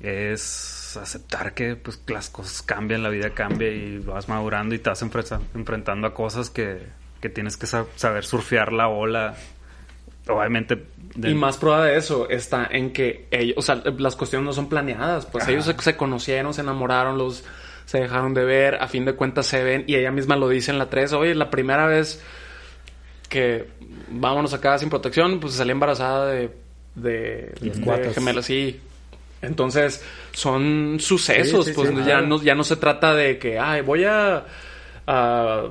Es 0.00 0.96
aceptar 1.00 1.52
que 1.52 1.76
pues 1.76 2.00
las 2.08 2.30
cosas 2.30 2.62
cambian, 2.62 3.02
la 3.02 3.10
vida 3.10 3.30
cambia 3.30 3.68
y 3.68 3.98
vas 3.98 4.28
madurando 4.28 4.74
y 4.74 4.78
te 4.78 4.88
vas 4.88 5.02
enfrenta- 5.02 5.40
enfrentando 5.54 6.06
a 6.06 6.14
cosas 6.14 6.48
que, 6.50 6.78
que 7.20 7.28
tienes 7.28 7.56
que 7.56 7.66
sa- 7.66 7.86
saber 7.96 8.24
surfear 8.24 8.72
la 8.72 8.88
ola. 8.88 9.34
Obviamente. 10.28 10.82
de- 11.14 11.30
Y 11.30 11.34
más 11.34 11.56
prueba 11.58 11.84
de 11.84 11.96
eso 11.96 12.28
está 12.30 12.66
en 12.70 12.92
que 12.92 13.26
ellos, 13.30 13.56
o 13.58 13.62
sea, 13.62 13.82
las 13.98 14.14
cuestiones 14.16 14.46
no 14.46 14.52
son 14.52 14.68
planeadas. 14.68 15.26
Pues 15.26 15.42
Ajá. 15.42 15.52
ellos 15.52 15.64
se, 15.66 15.74
se 15.80 15.96
conocieron, 15.96 16.54
se 16.54 16.60
enamoraron, 16.60 17.18
los 17.18 17.44
se 17.90 17.98
dejaron 17.98 18.34
de 18.34 18.44
ver, 18.44 18.76
a 18.76 18.86
fin 18.86 19.04
de 19.04 19.14
cuentas 19.14 19.46
se 19.46 19.64
ven 19.64 19.82
y 19.88 19.96
ella 19.96 20.12
misma 20.12 20.36
lo 20.36 20.48
dice 20.48 20.70
en 20.70 20.78
la 20.78 20.88
3. 20.88 21.12
Oye, 21.14 21.34
la 21.34 21.50
primera 21.50 21.86
vez 21.86 22.22
que 23.28 23.66
vámonos 24.10 24.54
acá 24.54 24.78
sin 24.78 24.88
protección, 24.88 25.40
pues 25.40 25.54
salí 25.54 25.72
embarazada 25.72 26.26
de, 26.28 26.50
de, 26.94 27.52
de 27.60 28.12
gemelas, 28.14 28.46
sí. 28.46 28.78
Entonces, 29.42 30.04
son 30.30 30.98
sucesos, 31.00 31.64
Sí, 31.64 31.72
sí, 31.72 31.74
pues 31.74 31.88
sí, 31.88 31.96
ya, 32.06 32.20
no, 32.20 32.40
ya 32.40 32.54
no 32.54 32.62
se 32.62 32.76
trata 32.76 33.12
de 33.12 33.40
que, 33.40 33.58
ay, 33.58 33.80
voy 33.80 34.04
a, 34.04 34.44
a 35.08 35.64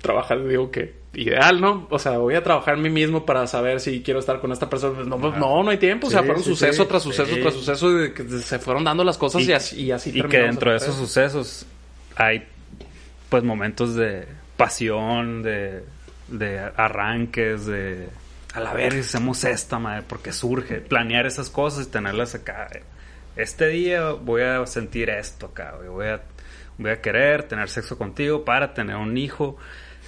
trabajar, 0.00 0.46
digo 0.46 0.70
que 0.70 0.99
ideal, 1.12 1.60
¿no? 1.60 1.86
O 1.90 1.98
sea, 1.98 2.18
voy 2.18 2.34
a 2.34 2.42
trabajar 2.42 2.76
en 2.76 2.82
mí 2.82 2.90
mismo 2.90 3.26
para 3.26 3.46
saber 3.46 3.80
si 3.80 4.02
quiero 4.02 4.20
estar 4.20 4.40
con 4.40 4.52
esta 4.52 4.70
persona. 4.70 5.02
No, 5.04 5.18
pues, 5.18 5.36
no, 5.36 5.62
no 5.62 5.70
hay 5.70 5.78
tiempo. 5.78 6.06
o 6.06 6.10
sea, 6.10 6.22
fueron 6.22 6.42
sí, 6.42 6.50
suceso 6.50 6.82
sí. 6.82 6.88
tras 6.88 7.02
suceso 7.02 7.36
tras 7.40 7.54
suceso 7.54 7.92
de 7.92 8.12
que 8.12 8.24
se 8.28 8.58
fueron 8.58 8.84
dando 8.84 9.04
las 9.04 9.18
cosas 9.18 9.42
y, 9.42 9.52
así, 9.52 9.82
y 9.82 9.90
así 9.90 10.10
y 10.14 10.22
que 10.22 10.38
dentro 10.38 10.70
de 10.70 10.76
esos 10.76 10.94
sucesos 10.94 11.66
hay 12.16 12.44
pues 13.28 13.42
momentos 13.42 13.94
de 13.94 14.26
pasión, 14.56 15.42
de, 15.42 15.84
de 16.28 16.58
arranques, 16.76 17.66
de 17.66 18.08
a 18.52 18.60
la 18.60 18.72
verga 18.74 19.00
hacemos 19.00 19.44
esta 19.44 19.78
madre, 19.78 20.04
porque 20.06 20.32
surge, 20.32 20.80
planear 20.80 21.26
esas 21.26 21.48
cosas 21.50 21.86
y 21.86 21.90
tenerlas 21.90 22.34
acá. 22.34 22.68
Este 23.36 23.68
día 23.68 24.10
voy 24.10 24.42
a 24.42 24.66
sentir 24.66 25.08
esto 25.08 25.46
acá, 25.46 25.76
voy 25.88 26.08
a, 26.08 26.20
voy 26.76 26.90
a 26.90 27.00
querer 27.00 27.44
tener 27.44 27.68
sexo 27.68 27.96
contigo 27.96 28.44
para 28.44 28.74
tener 28.74 28.96
un 28.96 29.16
hijo. 29.16 29.56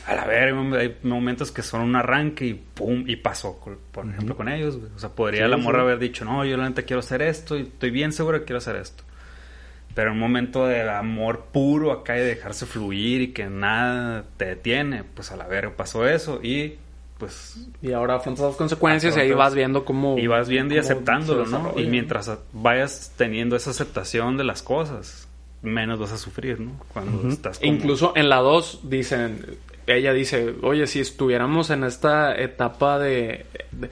A 0.06 0.14
la 0.14 0.24
verga, 0.24 0.78
hay 0.78 0.96
momentos 1.04 1.52
que 1.52 1.62
son 1.62 1.82
un 1.82 1.94
arranque 1.94 2.46
y 2.46 2.54
pum, 2.54 3.04
y 3.06 3.16
pasó, 3.16 3.58
por 3.92 4.06
ejemplo, 4.06 4.36
con 4.36 4.48
ellos. 4.48 4.78
O 4.96 4.98
sea, 4.98 5.10
podría 5.10 5.44
Sí, 5.44 5.50
la 5.50 5.56
morra 5.56 5.78
sí. 5.78 5.82
haber 5.82 5.98
dicho, 5.98 6.24
no, 6.24 6.44
yo 6.44 6.56
la 6.56 6.68
neta 6.68 6.82
quiero 6.82 7.00
hacer 7.00 7.22
esto 7.22 7.56
y 7.56 7.62
estoy 7.62 7.90
bien 7.90 8.12
seguro 8.12 8.40
que 8.40 8.44
quiero 8.46 8.58
hacer 8.58 8.76
esto. 8.76 9.04
Pero 9.94 10.12
un 10.12 10.18
momento 10.18 10.66
de 10.66 10.88
amor 10.88 11.46
puro 11.52 11.92
acá 11.92 12.16
y 12.16 12.20
de 12.20 12.26
dejarse 12.26 12.66
fluir 12.66 13.20
y 13.20 13.28
que 13.32 13.46
nada 13.46 14.24
te 14.38 14.46
detiene, 14.46 15.04
pues 15.04 15.30
a 15.32 15.36
la 15.36 15.46
verga 15.46 15.74
pasó 15.76 16.06
eso 16.08 16.40
y 16.42 16.78
pues 17.18 17.68
Y 17.82 17.92
ahora 17.92 18.16
afrontas 18.16 18.46
las 18.46 18.56
consecuencias 18.56 19.16
y 19.16 19.20
ahí 19.20 19.32
vas 19.32 19.54
viendo 19.54 19.84
cómo... 19.84 20.18
y 20.18 20.26
vas 20.26 20.48
viendo 20.48 20.74
y 20.74 20.78
aceptándolo, 20.78 21.46
¿no? 21.46 21.74
Y 21.76 21.86
mientras 21.86 22.30
vayas 22.52 23.12
teniendo 23.16 23.54
esa 23.54 23.70
aceptación 23.70 24.36
de 24.36 24.44
las 24.44 24.62
cosas, 24.62 25.28
menos 25.60 26.00
vas 26.00 26.10
a 26.10 26.18
sufrir, 26.18 26.58
¿no? 26.58 26.72
Cuando 26.92 27.28
estás 27.28 27.60
como... 27.60 27.72
Incluso 27.72 28.12
en 28.16 28.28
la 28.28 28.38
2 28.38 28.80
dicen, 28.84 29.58
ella 29.86 30.12
dice, 30.12 30.54
oye, 30.62 30.86
si 30.86 31.00
estuviéramos 31.00 31.70
en 31.70 31.84
esta 31.84 32.34
etapa 32.40 32.98
de, 32.98 33.46
de, 33.72 33.88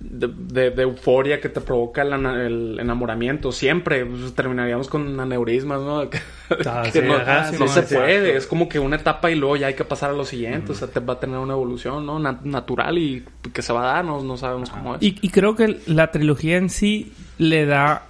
de- 0.00 0.28
de- 0.28 0.70
de 0.70 0.82
euforia 0.82 1.40
que 1.40 1.48
te 1.48 1.60
provoca 1.60 2.02
el, 2.02 2.12
el 2.26 2.78
enamoramiento, 2.80 3.52
siempre 3.52 4.04
pues, 4.04 4.34
terminaríamos 4.34 4.88
con 4.88 5.18
aneurismas, 5.20 5.80
¿no? 5.80 6.10
Que, 6.10 6.18
Ah, 6.66 6.82
que 6.92 7.00
sí, 7.00 7.06
no, 7.06 7.14
ajá, 7.14 7.44
sí, 7.50 7.56
no 7.58 7.66
sí, 7.68 7.74
se 7.80 7.86
sí. 7.86 7.94
puede, 7.94 8.36
es 8.36 8.46
como 8.46 8.68
que 8.68 8.78
una 8.78 8.96
etapa 8.96 9.30
y 9.30 9.36
luego 9.36 9.56
ya 9.56 9.68
hay 9.68 9.74
que 9.74 9.84
pasar 9.84 10.10
a 10.10 10.12
lo 10.12 10.24
siguiente, 10.26 10.72
o 10.72 10.74
sea, 10.74 10.88
te 10.88 11.00
va 11.00 11.14
a 11.14 11.20
tener 11.20 11.38
una 11.38 11.54
evolución, 11.54 12.04
¿no? 12.04 12.18
Na- 12.18 12.40
natural 12.44 12.98
y 12.98 13.24
que 13.54 13.62
se 13.62 13.72
va 13.72 13.82
a 13.90 13.94
dar, 13.94 14.04
no, 14.04 14.22
no 14.22 14.36
sabemos 14.36 14.68
cómo 14.70 14.96
es. 14.96 15.02
Y, 15.02 15.16
y 15.22 15.30
creo 15.30 15.56
que 15.56 15.78
la 15.86 16.10
trilogía 16.10 16.58
en 16.58 16.68
sí 16.68 17.12
le 17.38 17.64
da 17.64 18.02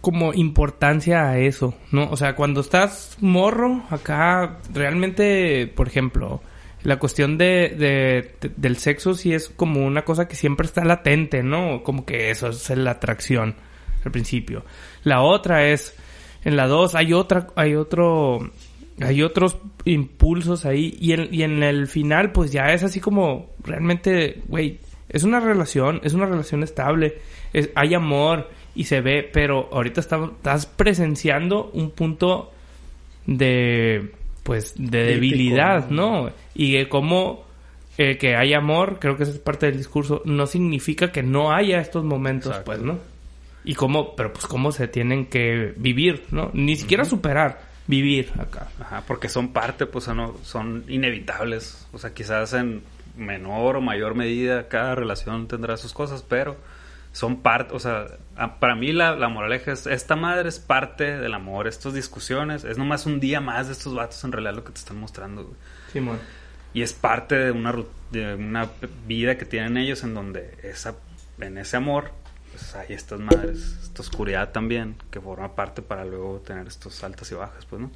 como 0.00 0.32
importancia 0.32 1.28
a 1.28 1.38
eso, 1.38 1.74
¿no? 1.92 2.08
O 2.10 2.16
sea, 2.16 2.34
cuando 2.36 2.60
estás 2.60 3.16
morro, 3.20 3.82
acá 3.90 4.58
realmente, 4.72 5.66
por 5.74 5.88
ejemplo, 5.88 6.40
la 6.84 6.98
cuestión 6.98 7.36
de, 7.38 7.74
de- 7.76 8.34
de- 8.40 8.52
del 8.56 8.76
sexo 8.76 9.14
sí 9.14 9.32
es 9.34 9.48
como 9.48 9.84
una 9.84 10.04
cosa 10.04 10.28
que 10.28 10.36
siempre 10.36 10.66
está 10.66 10.84
latente, 10.84 11.42
¿no? 11.42 11.82
Como 11.82 12.04
que 12.06 12.30
eso 12.30 12.48
es 12.48 12.70
la 12.70 12.92
atracción 12.92 13.56
al 14.04 14.12
principio. 14.12 14.64
La 15.02 15.22
otra 15.22 15.66
es, 15.66 15.96
en 16.44 16.56
la 16.56 16.68
dos 16.68 16.94
hay 16.94 17.12
otra, 17.12 17.48
hay 17.56 17.74
otro, 17.74 18.38
hay 19.00 19.22
otros 19.22 19.58
impulsos 19.84 20.64
ahí 20.64 20.96
y 21.00 21.12
en, 21.12 21.28
y 21.34 21.42
en 21.42 21.62
el 21.64 21.88
final 21.88 22.30
pues 22.30 22.52
ya 22.52 22.66
es 22.72 22.84
así 22.84 23.00
como 23.00 23.50
realmente, 23.64 24.42
güey, 24.46 24.78
es 25.08 25.24
una 25.24 25.40
relación, 25.40 26.00
es 26.04 26.12
una 26.14 26.26
relación 26.26 26.62
estable, 26.62 27.18
es, 27.52 27.70
hay 27.74 27.94
amor 27.94 28.48
y 28.78 28.84
se 28.84 29.00
ve, 29.00 29.28
pero 29.32 29.68
ahorita 29.72 29.98
estamos, 29.98 30.30
estás 30.36 30.66
presenciando 30.66 31.68
un 31.72 31.90
punto 31.90 32.52
de, 33.26 34.12
pues, 34.44 34.74
de 34.76 34.86
Crítico, 34.86 35.14
debilidad, 35.14 35.90
¿no? 35.90 36.26
¿no? 36.26 36.30
Y 36.54 36.74
de 36.74 36.88
cómo 36.88 37.44
eh, 37.96 38.16
que 38.18 38.36
hay 38.36 38.54
amor, 38.54 38.98
creo 39.00 39.16
que 39.16 39.24
esa 39.24 39.32
es 39.32 39.40
parte 39.40 39.66
del 39.66 39.78
discurso, 39.78 40.22
no 40.24 40.46
significa 40.46 41.10
que 41.10 41.24
no 41.24 41.50
haya 41.50 41.80
estos 41.80 42.04
momentos, 42.04 42.52
Exacto. 42.52 42.66
pues, 42.66 42.80
¿no? 42.80 43.00
Y 43.64 43.74
cómo, 43.74 44.14
pero 44.14 44.32
pues 44.32 44.46
cómo 44.46 44.70
se 44.70 44.86
tienen 44.86 45.26
que 45.26 45.74
vivir, 45.76 46.26
¿no? 46.30 46.52
Ni 46.54 46.76
siquiera 46.76 47.04
superar, 47.04 47.60
vivir 47.88 48.30
acá. 48.38 48.68
Ajá, 48.80 49.02
porque 49.08 49.28
son 49.28 49.52
parte, 49.52 49.86
pues 49.86 50.06
no, 50.06 50.36
son 50.44 50.84
inevitables. 50.86 51.88
O 51.92 51.98
sea, 51.98 52.14
quizás 52.14 52.52
en 52.52 52.82
menor 53.16 53.74
o 53.74 53.80
mayor 53.80 54.14
medida 54.14 54.68
cada 54.68 54.94
relación 54.94 55.48
tendrá 55.48 55.76
sus 55.76 55.92
cosas, 55.92 56.22
pero 56.22 56.56
son 57.12 57.40
parte, 57.42 57.74
o 57.74 57.78
sea, 57.78 58.06
a- 58.36 58.58
para 58.60 58.74
mí 58.74 58.92
la, 58.92 59.16
la 59.16 59.28
moraleja 59.28 59.72
es, 59.72 59.86
esta 59.86 60.14
madre 60.16 60.48
es 60.48 60.58
parte 60.58 61.18
del 61.18 61.34
amor, 61.34 61.66
estas 61.66 61.94
discusiones, 61.94 62.64
es 62.64 62.78
nomás 62.78 63.06
un 63.06 63.18
día 63.20 63.40
más 63.40 63.66
de 63.66 63.72
estos 63.72 63.94
vatos 63.94 64.22
en 64.24 64.32
realidad 64.32 64.54
lo 64.54 64.64
que 64.64 64.72
te 64.72 64.78
están 64.78 64.98
mostrando, 64.98 65.44
güey. 65.44 65.56
Simón. 65.92 66.18
Y 66.74 66.82
es 66.82 66.92
parte 66.92 67.34
de 67.36 67.50
una, 67.50 67.74
de 68.12 68.34
una 68.34 68.68
vida 69.06 69.36
que 69.38 69.44
tienen 69.46 69.76
ellos 69.78 70.04
en 70.04 70.14
donde 70.14 70.54
esa, 70.62 70.94
en 71.40 71.58
ese 71.58 71.76
amor, 71.78 72.10
pues 72.52 72.74
hay 72.76 72.94
estas 72.94 73.18
madres, 73.20 73.78
esta 73.82 74.02
oscuridad 74.02 74.50
también, 74.52 74.96
que 75.10 75.20
forma 75.20 75.54
parte 75.54 75.82
para 75.82 76.04
luego 76.04 76.40
tener 76.46 76.66
estos 76.66 77.02
altas 77.02 77.30
y 77.32 77.34
bajas, 77.34 77.64
pues, 77.64 77.80
¿no? 77.82 77.90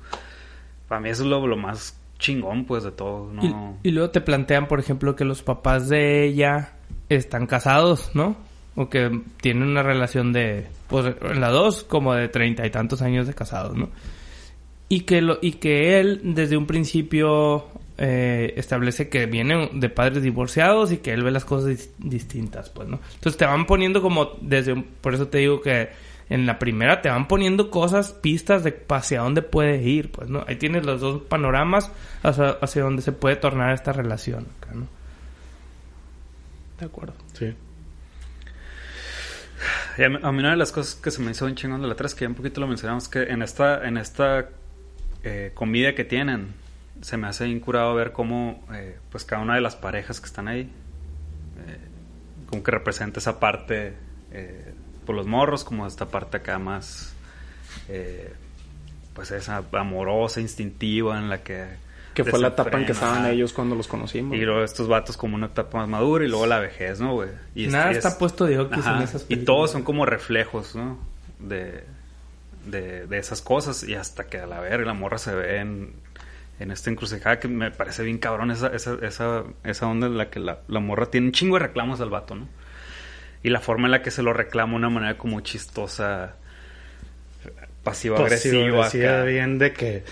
para 0.88 1.00
mí 1.00 1.10
eso 1.10 1.22
es 1.22 1.28
lo, 1.28 1.46
lo 1.46 1.56
más 1.56 1.96
chingón, 2.18 2.64
pues, 2.64 2.82
de 2.84 2.92
todo. 2.92 3.30
¿no? 3.32 3.78
Y, 3.82 3.88
y 3.88 3.90
luego 3.92 4.10
te 4.10 4.20
plantean, 4.20 4.68
por 4.68 4.80
ejemplo, 4.80 5.16
que 5.16 5.24
los 5.24 5.42
papás 5.42 5.88
de 5.88 6.24
ella 6.24 6.72
están 7.08 7.46
casados, 7.46 8.10
¿no? 8.14 8.36
O 8.74 8.88
que 8.88 9.20
tienen 9.40 9.64
una 9.68 9.82
relación 9.82 10.32
de, 10.32 10.66
pues, 10.88 11.14
en 11.22 11.40
la 11.40 11.50
dos, 11.50 11.84
como 11.84 12.14
de 12.14 12.28
treinta 12.28 12.66
y 12.66 12.70
tantos 12.70 13.02
años 13.02 13.26
de 13.26 13.34
casados, 13.34 13.76
¿no? 13.76 13.90
Y 14.88 15.00
que, 15.00 15.20
lo, 15.22 15.38
y 15.42 15.52
que 15.52 16.00
él, 16.00 16.20
desde 16.22 16.56
un 16.56 16.66
principio, 16.66 17.66
eh, 17.98 18.54
establece 18.56 19.08
que 19.08 19.26
viene 19.26 19.70
de 19.74 19.88
padres 19.90 20.22
divorciados 20.22 20.90
y 20.92 20.98
que 20.98 21.12
él 21.12 21.22
ve 21.22 21.30
las 21.30 21.44
cosas 21.44 21.70
dis- 21.70 21.90
distintas, 21.98 22.70
pues, 22.70 22.88
¿no? 22.88 22.98
Entonces 23.14 23.36
te 23.36 23.44
van 23.46 23.66
poniendo 23.66 24.00
como, 24.02 24.30
desde, 24.40 24.72
un- 24.72 24.84
por 25.00 25.14
eso 25.14 25.28
te 25.28 25.38
digo 25.38 25.60
que 25.60 25.90
en 26.30 26.46
la 26.46 26.58
primera 26.58 27.02
te 27.02 27.10
van 27.10 27.28
poniendo 27.28 27.70
cosas, 27.70 28.12
pistas 28.12 28.64
de 28.64 28.82
hacia 28.88 29.20
dónde 29.20 29.42
puede 29.42 29.82
ir, 29.82 30.10
pues, 30.10 30.30
¿no? 30.30 30.44
Ahí 30.46 30.56
tienes 30.56 30.84
los 30.86 31.00
dos 31.00 31.22
panoramas 31.22 31.90
hacia, 32.22 32.50
hacia 32.60 32.82
dónde 32.84 33.02
se 33.02 33.12
puede 33.12 33.36
tornar 33.36 33.74
esta 33.74 33.92
relación, 33.92 34.46
acá, 34.60 34.74
¿no? 34.74 34.86
De 36.78 36.86
acuerdo. 36.86 37.14
Sí. 37.34 37.52
A, 39.98 40.08
mí, 40.08 40.38
una 40.38 40.50
de 40.50 40.56
las 40.56 40.72
cosas 40.72 40.94
que 40.94 41.10
se 41.10 41.20
me 41.20 41.32
hizo 41.32 41.44
bien 41.44 41.56
chingón 41.56 41.82
de 41.82 41.88
la 41.88 41.94
3, 41.94 42.14
que 42.14 42.24
ya 42.24 42.28
un 42.28 42.34
poquito 42.34 42.60
lo 42.60 42.66
mencionamos, 42.66 43.08
que 43.08 43.24
en 43.24 43.42
esta, 43.42 43.86
en 43.86 43.98
esta 43.98 44.48
eh, 45.22 45.52
comida 45.54 45.94
que 45.94 46.04
tienen, 46.04 46.54
se 47.02 47.18
me 47.18 47.26
hace 47.26 47.46
incurado 47.46 47.94
ver 47.94 48.12
cómo, 48.12 48.64
eh, 48.72 48.98
pues 49.10 49.24
cada 49.24 49.42
una 49.42 49.54
de 49.54 49.60
las 49.60 49.76
parejas 49.76 50.20
que 50.20 50.26
están 50.26 50.48
ahí, 50.48 50.60
eh, 50.60 51.78
como 52.48 52.62
que 52.62 52.70
representa 52.70 53.20
esa 53.20 53.38
parte 53.38 53.94
por 55.04 55.14
los 55.14 55.26
morros, 55.26 55.62
como 55.62 55.86
esta 55.86 56.06
parte 56.06 56.38
acá 56.38 56.58
más, 56.58 57.14
pues 59.12 59.30
esa 59.30 59.62
amorosa, 59.72 60.40
instintiva, 60.40 61.18
en 61.18 61.28
la 61.28 61.42
que... 61.42 61.91
Que 62.14 62.24
fue 62.24 62.38
la 62.38 62.48
etapa 62.48 62.78
en 62.78 62.84
que 62.86 62.92
estaban 62.92 63.26
ellos 63.26 63.52
cuando 63.52 63.74
los 63.74 63.86
conocimos. 63.88 64.36
Y 64.36 64.40
luego 64.42 64.62
estos 64.62 64.86
vatos 64.88 65.16
como 65.16 65.34
una 65.36 65.46
etapa 65.46 65.78
más 65.78 65.88
madura 65.88 66.24
y 66.24 66.28
luego 66.28 66.46
la 66.46 66.58
vejez, 66.60 67.00
¿no, 67.00 67.14
güey? 67.14 67.30
Y 67.54 67.66
Nada 67.68 67.88
y 67.88 67.92
es- 67.92 68.04
está 68.04 68.18
puesto 68.18 68.44
de 68.44 68.56
Ajá, 68.56 68.96
en 68.98 69.02
esas 69.02 69.22
Y 69.22 69.26
películas. 69.26 69.46
todos 69.46 69.70
son 69.70 69.82
como 69.82 70.04
reflejos, 70.04 70.74
¿no? 70.76 70.98
De, 71.38 71.84
de, 72.66 73.06
de 73.06 73.18
esas 73.18 73.40
cosas. 73.40 73.82
Y 73.84 73.94
hasta 73.94 74.26
que 74.26 74.38
a 74.38 74.46
la 74.46 74.60
verga 74.60 74.84
la 74.86 74.94
morra 74.94 75.16
se 75.18 75.34
ve 75.34 75.58
en, 75.58 75.94
en 76.60 76.70
esta 76.70 76.90
encrucijada 76.90 77.38
que 77.40 77.48
me 77.48 77.70
parece 77.70 78.02
bien 78.02 78.18
cabrón 78.18 78.50
esa, 78.50 78.68
esa, 78.68 78.96
esa, 79.02 79.44
esa 79.64 79.86
onda 79.86 80.06
en 80.06 80.18
la 80.18 80.28
que 80.28 80.38
la, 80.40 80.60
la 80.68 80.80
morra 80.80 81.06
tiene 81.06 81.28
un 81.28 81.32
chingo 81.32 81.56
de 81.58 81.64
reclamos 81.66 82.00
al 82.02 82.10
vato, 82.10 82.34
¿no? 82.34 82.46
Y 83.42 83.48
la 83.50 83.60
forma 83.60 83.86
en 83.86 83.92
la 83.92 84.02
que 84.02 84.10
se 84.10 84.22
lo 84.22 84.32
reclama 84.32 84.72
de 84.72 84.76
una 84.76 84.90
manera 84.90 85.18
como 85.18 85.40
chistosa, 85.40 86.36
pasivo-agresiva. 87.82 88.58
Pasivo-agresiva, 88.82 89.12
acá. 89.18 89.24
bien 89.24 89.58
de 89.58 89.72
que 89.72 90.04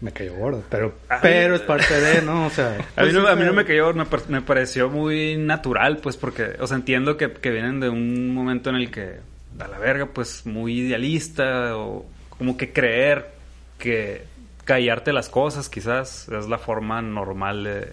me 0.00 0.12
cayó 0.12 0.34
gordo. 0.34 0.62
Pero, 0.70 0.94
pero 1.20 1.54
es 1.54 1.60
parte 1.62 2.00
de, 2.00 2.22
¿no? 2.22 2.46
O 2.46 2.50
sea. 2.50 2.78
A 2.96 3.04
mí, 3.04 3.12
no, 3.12 3.26
a 3.28 3.36
mí 3.36 3.44
no 3.44 3.50
o 3.50 3.54
me 3.54 3.64
cayó, 3.64 3.92
me, 3.92 4.06
par- 4.06 4.28
me 4.28 4.40
pareció 4.42 4.88
muy 4.88 5.36
natural, 5.36 5.98
pues, 5.98 6.16
porque, 6.16 6.56
o 6.58 6.66
sea, 6.66 6.76
entiendo 6.76 7.16
que, 7.16 7.32
que 7.32 7.50
vienen 7.50 7.80
de 7.80 7.88
un 7.88 8.32
momento 8.34 8.70
en 8.70 8.76
el 8.76 8.90
que, 8.90 9.16
a 9.58 9.68
la 9.68 9.78
verga, 9.78 10.06
pues, 10.06 10.46
muy 10.46 10.80
idealista, 10.80 11.76
o 11.76 12.06
como 12.30 12.56
que 12.56 12.72
creer 12.72 13.30
que 13.78 14.24
callarte 14.64 15.12
las 15.12 15.28
cosas, 15.28 15.68
quizás, 15.68 16.28
es 16.28 16.48
la 16.48 16.58
forma 16.58 17.02
normal 17.02 17.64
de, 17.64 17.92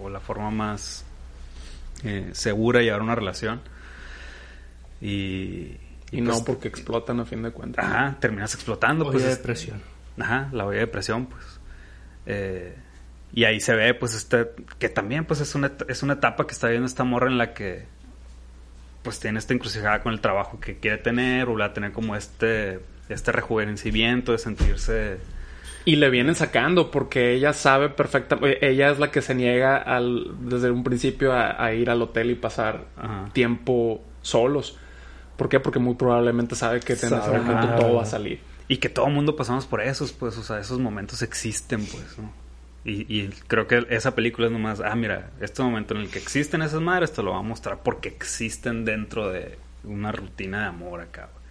o 0.00 0.08
la 0.10 0.20
forma 0.20 0.50
más 0.50 1.04
eh, 2.04 2.30
segura 2.32 2.78
de 2.80 2.84
llevar 2.86 3.02
una 3.02 3.14
relación. 3.14 3.60
Y, 5.00 5.76
Y 6.12 6.20
no 6.20 6.30
pues, 6.32 6.42
porque 6.42 6.68
explotan 6.68 7.18
a 7.20 7.24
fin 7.24 7.42
de 7.42 7.50
cuentas. 7.50 7.84
Ajá, 7.84 8.16
terminas 8.20 8.54
explotando, 8.54 9.04
Oye, 9.06 9.12
pues. 9.12 9.24
es- 9.24 9.36
depresión. 9.38 9.82
Ajá, 10.18 10.48
la 10.52 10.66
olla 10.66 10.80
de 10.80 10.86
presión, 10.86 11.26
pues. 11.26 11.60
Eh, 12.26 12.76
y 13.32 13.44
ahí 13.44 13.60
se 13.60 13.74
ve, 13.74 13.94
pues, 13.94 14.14
este, 14.14 14.50
que 14.78 14.88
también, 14.88 15.24
pues, 15.24 15.40
es 15.40 15.54
una, 15.54 15.72
es 15.88 16.02
una 16.02 16.14
etapa 16.14 16.46
que 16.46 16.52
está 16.52 16.68
viendo 16.68 16.86
esta 16.86 17.04
morra 17.04 17.28
en 17.28 17.38
la 17.38 17.54
que, 17.54 17.86
pues, 19.02 19.20
tiene 19.20 19.38
esta 19.38 19.54
encrucijada 19.54 20.02
con 20.02 20.12
el 20.12 20.20
trabajo 20.20 20.60
que 20.60 20.78
quiere 20.78 20.98
tener, 20.98 21.48
o 21.48 21.56
va 21.56 21.66
a 21.66 21.72
tener 21.72 21.92
como 21.92 22.14
este, 22.14 22.80
este 23.08 23.32
rejuvenecimiento 23.32 24.32
de 24.32 24.38
sentirse... 24.38 25.18
Y 25.84 25.96
le 25.96 26.10
vienen 26.10 26.36
sacando 26.36 26.92
porque 26.92 27.32
ella 27.32 27.52
sabe 27.52 27.88
perfectamente, 27.88 28.64
ella 28.68 28.90
es 28.90 29.00
la 29.00 29.10
que 29.10 29.20
se 29.20 29.34
niega 29.34 29.76
al, 29.78 30.48
desde 30.48 30.70
un 30.70 30.84
principio 30.84 31.32
a, 31.32 31.60
a 31.60 31.72
ir 31.72 31.90
al 31.90 32.00
hotel 32.02 32.30
y 32.30 32.34
pasar 32.36 32.84
Ajá. 32.96 33.30
tiempo 33.32 34.00
solos. 34.20 34.78
¿Por 35.36 35.48
qué? 35.48 35.58
Porque 35.58 35.80
muy 35.80 35.96
probablemente 35.96 36.54
sabe 36.54 36.78
que 36.78 36.92
en 36.92 36.98
ese 36.98 37.10
momento 37.10 37.74
todo 37.76 37.94
va 37.96 38.02
a 38.02 38.06
salir. 38.06 38.38
Y 38.68 38.76
que 38.78 38.88
todo 38.88 39.08
mundo 39.08 39.36
pasamos 39.36 39.66
por 39.66 39.80
esos, 39.82 40.12
pues, 40.12 40.36
o 40.38 40.42
sea, 40.42 40.58
esos 40.58 40.78
momentos 40.78 41.22
existen, 41.22 41.84
pues, 41.86 42.18
¿no? 42.18 42.32
Y, 42.84 43.02
y 43.08 43.28
creo 43.46 43.66
que 43.68 43.86
esa 43.90 44.14
película 44.14 44.46
es 44.48 44.52
nomás, 44.52 44.80
ah, 44.80 44.94
mira, 44.96 45.30
este 45.40 45.62
momento 45.62 45.94
en 45.94 46.00
el 46.00 46.08
que 46.10 46.18
existen 46.18 46.62
esas 46.62 46.80
madres 46.80 47.12
te 47.12 47.22
lo 47.22 47.30
va 47.32 47.38
a 47.38 47.42
mostrar 47.42 47.78
porque 47.82 48.08
existen 48.08 48.84
dentro 48.84 49.30
de 49.30 49.56
una 49.84 50.10
rutina 50.10 50.62
de 50.62 50.66
amor 50.66 51.00
acá, 51.00 51.28
güey. 51.32 51.42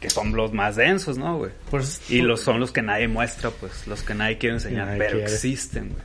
Que 0.00 0.10
son 0.10 0.34
los 0.34 0.52
más 0.52 0.76
densos, 0.76 1.18
¿no, 1.18 1.36
güey? 1.38 1.52
Por 1.70 1.82
eso- 1.82 2.00
Y 2.08 2.22
los 2.22 2.40
son 2.40 2.60
los 2.60 2.72
que 2.72 2.82
nadie 2.82 3.08
muestra, 3.08 3.50
pues, 3.50 3.86
los 3.86 4.02
que 4.02 4.14
nadie 4.14 4.38
quiere 4.38 4.54
enseñar, 4.56 4.86
Nadie 4.86 4.98
pero 4.98 5.10
quiere. 5.18 5.24
existen, 5.32 5.90
güey. 5.90 6.02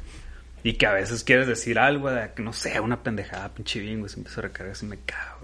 Y 0.63 0.73
que 0.73 0.85
a 0.87 0.91
veces 0.93 1.23
quieres 1.23 1.47
decir 1.47 1.79
algo, 1.79 2.09
de 2.11 2.31
que 2.35 2.43
no 2.43 2.51
sé, 2.51 2.79
una 2.81 3.01
pendejada, 3.01 3.53
pinche 3.53 3.79
bingo, 3.79 4.09
se 4.09 4.17
empieza 4.17 4.41
a 4.41 4.43
recargar 4.43 4.73
así 4.73 4.85
me 4.85 4.97
cago. 5.05 5.36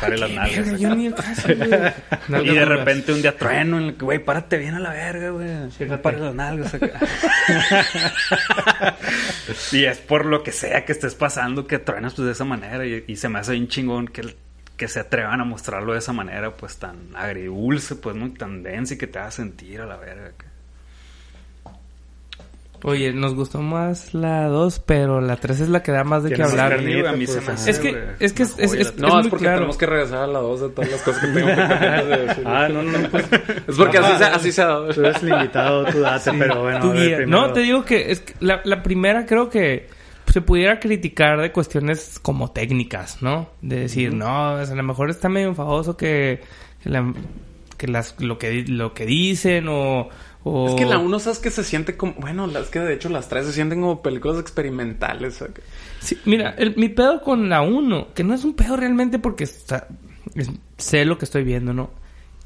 Pare 0.00 0.18
las 0.18 0.30
nalgas. 0.30 0.56
Verga, 0.56 0.70
acá. 0.70 0.78
yo 0.78 0.94
ni 0.94 1.06
el 1.06 1.14
caso, 1.14 1.48
güey. 1.54 2.46
Y 2.50 2.54
de 2.54 2.64
repente 2.64 3.12
un 3.12 3.22
día 3.22 3.36
trueno 3.36 3.78
en 3.78 3.84
el 3.84 3.96
que, 3.96 4.04
güey, 4.04 4.18
párate 4.18 4.58
bien 4.58 4.74
a 4.74 4.80
la 4.80 4.90
verga, 4.90 5.30
güey. 5.30 5.70
Fíjate. 5.70 6.02
Para 6.02 6.18
las 6.18 6.34
nalgas 6.34 6.74
acá. 6.74 6.98
y 9.72 9.84
es 9.84 9.98
por 9.98 10.26
lo 10.26 10.42
que 10.42 10.52
sea 10.52 10.84
que 10.84 10.92
estés 10.92 11.14
pasando 11.14 11.66
que 11.66 11.78
truenas 11.78 12.14
pues 12.14 12.26
de 12.26 12.32
esa 12.32 12.44
manera. 12.44 12.86
Y, 12.86 13.04
y 13.06 13.16
se 13.16 13.28
me 13.28 13.38
hace 13.38 13.52
bien 13.52 13.68
chingón 13.68 14.08
que, 14.08 14.34
que 14.76 14.88
se 14.88 15.00
atrevan 15.00 15.40
a 15.40 15.44
mostrarlo 15.44 15.92
de 15.92 15.98
esa 15.98 16.12
manera, 16.12 16.56
pues 16.56 16.78
tan 16.78 17.14
agridulce, 17.14 17.96
pues 17.96 18.16
muy 18.16 18.30
tan 18.30 18.62
denso 18.62 18.94
y 18.94 18.98
que 18.98 19.06
te 19.06 19.18
haga 19.18 19.30
sentir 19.30 19.80
a 19.80 19.86
la 19.86 19.96
verga. 19.96 20.32
Oye, 22.82 23.12
nos 23.12 23.34
gustó 23.34 23.60
más 23.60 24.14
la 24.14 24.46
2, 24.46 24.80
pero 24.86 25.20
la 25.20 25.36
3 25.36 25.60
es 25.60 25.68
la 25.68 25.82
que 25.82 25.92
da 25.92 26.02
más 26.02 26.22
de 26.24 26.32
qué 26.32 26.42
hablar. 26.42 26.70
carnita, 26.70 27.10
a 27.10 27.12
mí 27.12 27.26
se 27.26 27.34
pues, 27.34 27.46
me 27.46 27.52
ajá. 27.52 27.60
hace, 27.62 27.70
Es 27.70 27.78
que- 27.78 28.04
es 28.20 28.32
que 28.32 28.42
es- 28.44 28.54
es- 28.58 28.72
es- 28.74 28.96
No, 28.96 29.08
es, 29.08 29.14
muy 29.14 29.28
porque 29.30 29.44
claro. 29.44 29.56
tenemos 29.58 29.76
que 29.76 29.86
regresar 29.86 30.18
a 30.20 30.26
la 30.26 30.38
dos 30.38 30.60
de 30.62 30.68
todas 30.70 30.90
las 30.90 31.02
cosas 31.02 31.20
que 31.20 31.28
tengo 31.28 31.46
de 31.48 31.54
decir. 32.26 32.44
Ah, 32.46 32.68
no, 32.68 32.82
no, 32.82 33.08
pues. 33.10 33.26
Es 33.68 33.76
porque 33.76 33.98
así 33.98 34.16
se, 34.18 34.24
así 34.24 34.52
se 34.52 34.62
ha 34.62 34.66
dado. 34.66 34.88
Tú 34.94 35.00
eres 35.00 35.22
el 35.22 35.28
invitado, 35.28 35.84
tú 35.84 36.00
date, 36.00 36.30
pero 36.38 36.62
bueno. 36.62 36.80
Tu 36.80 36.92
guía. 36.92 37.18
No, 37.26 37.52
te 37.52 37.60
digo 37.60 37.84
que 37.84 38.10
es 38.12 38.20
que 38.20 38.34
la, 38.40 38.60
la 38.64 38.82
primera 38.82 39.26
creo 39.26 39.50
que 39.50 39.88
se 40.32 40.40
pudiera 40.40 40.78
criticar 40.80 41.40
de 41.40 41.52
cuestiones 41.52 42.18
como 42.22 42.50
técnicas, 42.52 43.20
¿no? 43.20 43.50
De 43.62 43.80
decir, 43.80 44.14
no, 44.14 44.54
o 44.54 44.64
sea, 44.64 44.72
a 44.72 44.76
lo 44.76 44.82
mejor 44.84 45.10
está 45.10 45.28
medio 45.28 45.48
enfadoso 45.48 45.96
que, 45.96 46.40
que, 46.82 46.88
la- 46.88 47.12
que 47.76 47.88
las, 47.88 48.14
lo, 48.20 48.38
que, 48.38 48.48
di- 48.50 48.66
lo 48.66 48.94
que 48.94 49.04
dicen 49.06 49.66
o... 49.68 50.08
o- 50.44 50.68
Es 50.68 50.74
que 50.74 50.86
la 50.86 50.98
uno, 50.98 51.18
¿sabes 51.18 51.38
que 51.38 51.50
se 51.50 51.62
siente 51.64 51.96
como... 51.96 52.14
Bueno, 52.14 52.46
las 52.46 52.68
que 52.68 52.78
de 52.80 52.94
hecho 52.94 53.08
las 53.08 53.28
tres 53.28 53.46
se 53.46 53.52
sienten 53.52 53.80
como 53.80 54.02
películas 54.02 54.38
experimentales. 54.38 55.42
Sí, 56.00 56.18
mira, 56.24 56.54
el- 56.58 56.76
mi 56.76 56.88
pedo 56.88 57.20
con 57.22 57.48
la 57.48 57.62
1, 57.62 58.08
que 58.14 58.24
no 58.24 58.34
es 58.34 58.44
un 58.44 58.54
pedo 58.54 58.76
realmente 58.76 59.18
porque 59.18 59.44
está- 59.44 59.88
es- 60.34 60.50
sé 60.78 61.04
lo 61.04 61.18
que 61.18 61.24
estoy 61.24 61.44
viendo, 61.44 61.72
¿no? 61.74 61.90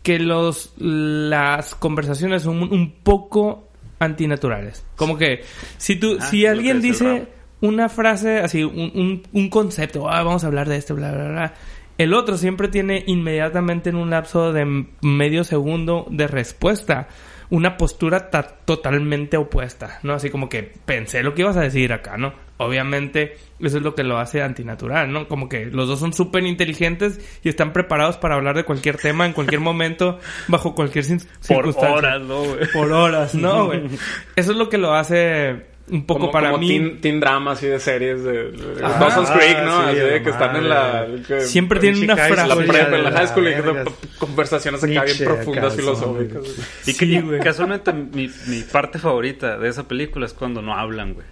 Que 0.02 0.18
los 0.18 0.72
las 0.76 1.74
conversaciones 1.74 2.42
son 2.42 2.62
un, 2.62 2.72
un 2.72 2.90
poco 3.02 3.68
antinaturales. 3.98 4.84
Como 4.96 5.16
que 5.16 5.42
si 5.78 5.96
tú, 5.96 6.16
Ah, 6.20 6.26
si 6.26 6.46
alguien 6.46 6.80
dice 6.82 7.28
una 7.60 7.88
frase 7.88 8.38
así, 8.38 8.62
un, 8.64 8.92
un, 8.94 9.22
un 9.32 9.48
concepto, 9.48 10.10
ah, 10.10 10.22
vamos 10.22 10.44
a 10.44 10.48
hablar 10.48 10.68
de 10.68 10.76
esto, 10.76 10.94
bla, 10.94 11.10
bla, 11.12 11.28
bla. 11.28 11.54
El 11.96 12.12
otro 12.12 12.36
siempre 12.36 12.68
tiene 12.68 13.04
inmediatamente 13.06 13.90
en 13.90 13.96
un 13.96 14.10
lapso 14.10 14.52
de 14.52 14.84
medio 15.00 15.44
segundo 15.44 16.06
de 16.10 16.26
respuesta 16.26 17.08
una 17.54 17.76
postura 17.76 18.30
ta- 18.30 18.56
totalmente 18.64 19.36
opuesta, 19.36 20.00
¿no? 20.02 20.12
Así 20.14 20.28
como 20.30 20.48
que 20.48 20.62
pensé 20.84 21.22
lo 21.22 21.34
que 21.34 21.42
ibas 21.42 21.56
a 21.56 21.60
decir 21.60 21.92
acá, 21.92 22.16
¿no? 22.16 22.34
Obviamente 22.56 23.36
eso 23.60 23.78
es 23.78 23.82
lo 23.82 23.94
que 23.94 24.02
lo 24.04 24.18
hace 24.18 24.42
antinatural, 24.42 25.12
¿no? 25.12 25.28
Como 25.28 25.48
que 25.48 25.66
los 25.66 25.86
dos 25.88 26.00
son 26.00 26.12
súper 26.12 26.44
inteligentes 26.44 27.20
y 27.42 27.48
están 27.48 27.72
preparados 27.72 28.16
para 28.16 28.34
hablar 28.34 28.56
de 28.56 28.64
cualquier 28.64 28.96
tema 28.96 29.24
en 29.26 29.32
cualquier 29.32 29.60
momento, 29.70 30.18
bajo 30.48 30.74
cualquier 30.74 31.04
cin- 31.04 31.24
Por 31.24 31.42
circunstancia. 31.42 31.94
horas, 31.94 32.22
¿no, 32.22 32.42
güey? 32.42 32.58
Por 32.72 32.92
horas, 32.92 33.34
¿no, 33.34 33.66
güey? 33.66 33.82
Eso 34.36 34.50
es 34.52 34.56
lo 34.56 34.68
que 34.68 34.78
lo 34.78 34.94
hace 34.94 35.66
un 35.90 36.06
poco 36.06 36.20
como, 36.20 36.32
para 36.32 36.46
como 36.50 36.60
mí. 36.60 36.68
Teen, 36.68 37.00
teen 37.00 37.20
drama 37.20 37.52
así 37.52 37.66
de 37.66 37.78
series 37.78 38.22
de, 38.24 38.50
de 38.52 38.84
Ajá. 38.84 38.98
Dawson's 38.98 39.30
Creek, 39.30 39.58
¿no? 39.64 39.76
Ah, 39.80 39.90
sí, 39.92 39.98
así 40.00 40.10
de 40.10 40.22
que 40.22 40.30
están 40.30 40.56
en 40.56 40.68
la... 40.68 41.06
que- 41.26 41.40
Siempre 41.42 41.78
tienen 41.80 42.04
una 42.04 42.16
frase. 42.16 42.46
la 42.48 42.56
prepa, 42.56 42.78
en 42.96 43.04
la 43.04 43.10
la 43.10 43.18
high 43.18 43.28
school 43.28 43.48
y 43.48 43.54
que 43.54 43.60
verga. 43.60 43.84
p- 43.84 44.08
conversaciones 44.18 44.82
acá 44.82 45.04
bien 45.04 45.18
profundas, 45.24 45.64
acá, 45.72 45.74
filosóficas. 45.82 46.42
Y 46.86 46.94
que 46.94 47.38
casualmente 47.42 47.92
mi, 47.92 48.30
mi 48.46 48.62
parte 48.62 48.98
favorita 48.98 49.58
de 49.58 49.68
esa 49.68 49.86
película 49.86 50.26
es 50.26 50.32
cuando 50.32 50.62
no 50.62 50.74
hablan, 50.74 51.14
güey. 51.14 51.26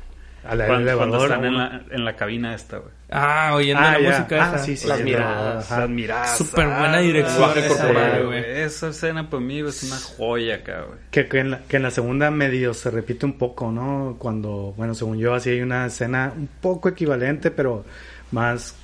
Al 0.44 0.66
Cuando, 0.66 0.96
cuando 0.96 1.22
están 1.24 1.44
en 1.44 1.56
la, 1.56 1.82
en 1.90 2.04
la 2.04 2.16
cabina 2.16 2.54
esta, 2.54 2.78
güey. 2.78 2.90
Ah, 3.10 3.52
oyendo 3.54 3.80
Ah, 3.82 3.92
la 3.92 4.00
ya. 4.00 4.08
música 4.18 4.44
Ah, 4.44 4.54
esa. 4.56 4.64
sí, 4.64 4.76
sí, 4.76 4.88
Las 4.88 4.98
sí, 4.98 5.04
miradas. 5.04 5.70
Las 5.70 5.88
miradas. 5.88 6.36
Súper 6.38 6.66
buena 6.66 6.94
ah, 6.94 7.00
dirección 7.00 7.50
corporal, 7.52 8.26
güey. 8.26 8.44
Esa 8.62 8.88
escena 8.88 9.30
para 9.30 9.40
mí 9.42 9.60
es 9.60 9.82
una 9.84 9.96
joya 9.98 10.56
acá, 10.56 10.82
güey. 10.88 10.98
Que, 11.10 11.28
que 11.28 11.38
en 11.38 11.50
la, 11.52 11.58
que 11.60 11.76
en 11.76 11.82
la 11.84 11.90
segunda 11.90 12.30
medio 12.30 12.74
se 12.74 12.90
repite 12.90 13.24
un 13.26 13.38
poco, 13.38 13.70
¿no? 13.70 14.16
Cuando, 14.18 14.74
bueno, 14.76 14.94
según 14.94 15.18
yo, 15.18 15.34
así 15.34 15.50
hay 15.50 15.60
una 15.60 15.86
escena 15.86 16.32
un 16.36 16.48
poco 16.60 16.88
equivalente, 16.88 17.50
pero 17.50 17.84
más 18.32 18.74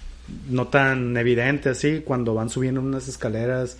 no 0.49 0.69
tan 0.69 1.17
evidente 1.17 1.71
así, 1.71 2.03
cuando 2.05 2.35
van 2.35 2.51
subiendo 2.51 2.81
unas 2.81 3.09
escaleras. 3.09 3.79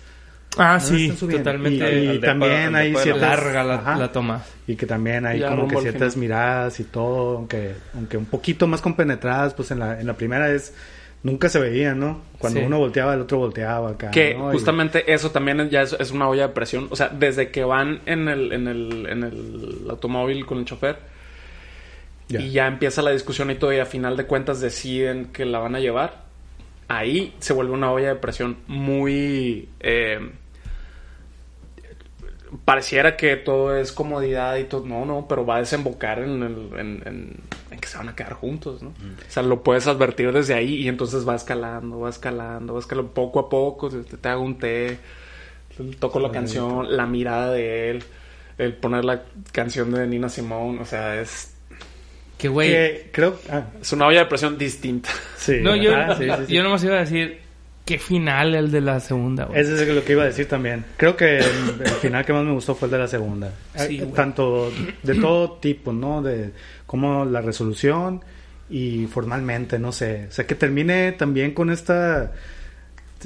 Ah, 0.59 0.73
No, 0.73 0.79
sí, 0.81 1.09
totalmente. 1.17 2.03
Y, 2.15 2.19
también 2.19 2.75
hay 2.75 2.93
ciertas... 2.95 3.21
larga 3.21 3.63
la, 3.63 3.75
ajá, 3.75 3.95
la 3.97 4.11
toma. 4.11 4.43
Y 4.67 4.75
que 4.75 4.85
también 4.85 5.25
hay 5.25 5.39
Ya 5.39 5.49
como 5.49 5.67
que 5.67 5.77
ciertas 5.77 6.17
miradas 6.17 6.79
y 6.79 6.83
todo, 6.83 7.37
aunque, 7.37 7.73
aunque 7.95 8.17
un 8.17 8.25
poquito 8.25 8.67
más 8.67 8.81
compenetradas, 8.81 9.53
pues 9.53 9.71
en 9.71 9.79
la, 9.79 9.99
en 9.99 10.05
la 10.05 10.13
primera 10.13 10.51
es... 10.51 10.73
Nunca 11.21 11.49
se 11.49 11.59
veían, 11.59 11.99
¿no? 11.99 12.21
Cuando 12.37 12.61
Sí. 12.61 12.65
uno 12.65 12.77
volteaba, 12.79 13.13
el 13.13 13.19
otro 13.21 13.39
volteaba 13.39 13.89
acá. 13.89 14.09
Que 14.09 14.35
¿no? 14.35 14.51
Y- 14.51 14.53
justamente 14.53 15.11
eso 15.13 15.31
también 15.31 15.69
ya 15.69 15.81
es, 15.81 15.91
es 15.99 16.11
una 16.11 16.29
olla 16.29 16.47
de 16.47 16.53
presión. 16.53 16.87
O 16.91 16.95
sea, 16.95 17.09
desde 17.09 17.51
que 17.51 17.65
van 17.65 17.99
en 18.05 18.29
el, 18.29 18.53
en 18.53 18.67
el, 18.69 19.05
en 19.09 19.23
el 19.23 19.85
automóvil 19.89 20.45
con 20.45 20.59
el 20.59 20.65
chofer 20.65 20.97
Ya. 22.29 22.39
y 22.39 22.51
ya 22.51 22.67
empieza 22.67 23.01
la 23.01 23.11
discusión 23.11 23.51
y 23.51 23.55
todo, 23.55 23.73
y 23.73 23.79
a 23.79 23.85
final 23.85 24.15
de 24.15 24.25
cuentas 24.27 24.61
deciden 24.61 25.25
que 25.33 25.43
la 25.45 25.59
van 25.59 25.75
a 25.75 25.79
llevar, 25.81 26.23
ahí 26.87 27.33
se 27.39 27.51
vuelve 27.51 27.73
una 27.73 27.91
olla 27.91 28.07
de 28.09 28.15
presión 28.15 28.55
muy... 28.67 29.67
eh, 29.81 30.19
pareciera 32.65 33.15
que 33.17 33.35
todo 33.35 33.75
es 33.77 33.91
comodidad 33.91 34.57
y 34.57 34.63
todo. 34.65 34.85
No, 34.85 35.05
no, 35.05 35.27
pero 35.27 35.45
va 35.45 35.57
a 35.57 35.59
desembocar 35.59 36.19
en, 36.19 36.41
el- 36.43 36.79
en- 36.79 37.03
en- 37.05 37.35
en 37.71 37.79
que 37.79 37.87
se 37.87 37.97
van 37.97 38.09
a 38.09 38.15
quedar 38.15 38.33
juntos, 38.33 38.81
¿no? 38.81 38.89
O 38.89 38.93
sea, 39.31 39.43
lo 39.43 39.61
puedes 39.63 39.87
advertir 39.87 40.31
desde 40.31 40.53
ahí 40.55 40.75
y 40.75 40.87
entonces 40.87 41.27
va 41.27 41.35
escalando, 41.35 41.99
va 41.99 42.09
escalando, 42.09 42.73
va 42.73 42.79
escalando 42.79 43.11
poco 43.13 43.39
a 43.39 43.49
poco. 43.49 43.89
Te, 43.89 44.17
te 44.17 44.29
hago 44.29 44.41
un 44.43 44.57
té, 44.57 44.97
toco 45.99 46.19
la 46.19 46.31
canción, 46.31 46.95
la 46.97 47.05
mirada 47.05 47.51
de 47.53 47.91
él, 47.91 48.03
el 48.57 48.73
poner 48.73 49.05
la 49.05 49.23
canción 49.51 49.91
de 49.91 50.05
Nina 50.07 50.27
Simone, 50.29 50.81
o 50.81 50.85
sea, 50.85 51.21
es, 51.21 51.53
Que, 52.37 52.47
güey. 52.49 52.69
que 52.69 53.09
creo... 53.13 53.39
ah, 53.49 53.65
es 53.81 53.91
una 53.93 54.07
olla 54.07 54.19
de 54.19 54.25
presión 54.25 54.57
distinta. 54.57 55.09
sí. 55.37 55.59
No, 55.61 55.75
yo, 55.75 55.91
sí, 56.17 56.23
sí, 56.25 56.45
sí. 56.47 56.53
yo 56.53 56.63
nomás 56.63 56.83
iba 56.83 56.95
a 56.95 56.99
decir, 56.99 57.39
qué 57.89 57.97
final 57.97 58.53
el 58.53 58.69
de 58.69 58.81
la 58.81 58.99
segunda, 58.99 59.45
güey. 59.45 59.59
Ese 59.59 59.73
es 59.73 59.87
lo 59.87 60.05
que 60.05 60.11
iba 60.11 60.21
a 60.21 60.27
decir 60.27 60.47
también. 60.47 60.85
Creo 60.95 61.17
que 61.17 61.39
el, 61.39 61.81
el 61.83 61.91
final 61.99 62.23
que 62.23 62.33
más 62.33 62.45
me 62.45 62.51
gustó 62.51 62.75
fue 62.75 62.85
el 62.85 62.91
de 62.91 62.99
la 62.99 63.07
segunda. 63.07 63.51
Sí, 63.75 63.97
Eh. 63.99 64.11
Tanto 64.13 64.71
de 65.01 65.15
todo 65.15 65.53
tipo, 65.53 65.91
¿no? 65.91 66.21
De 66.21 66.51
como 66.85 67.25
la 67.25 67.41
resolución 67.41 68.21
y 68.69 69.07
formalmente, 69.07 69.79
no 69.79 69.91
sé. 69.91 70.27
O 70.29 70.31
sea, 70.31 70.45
que 70.45 70.53
termine 70.53 71.13
también 71.13 71.55
con 71.55 71.71
esta 71.71 72.31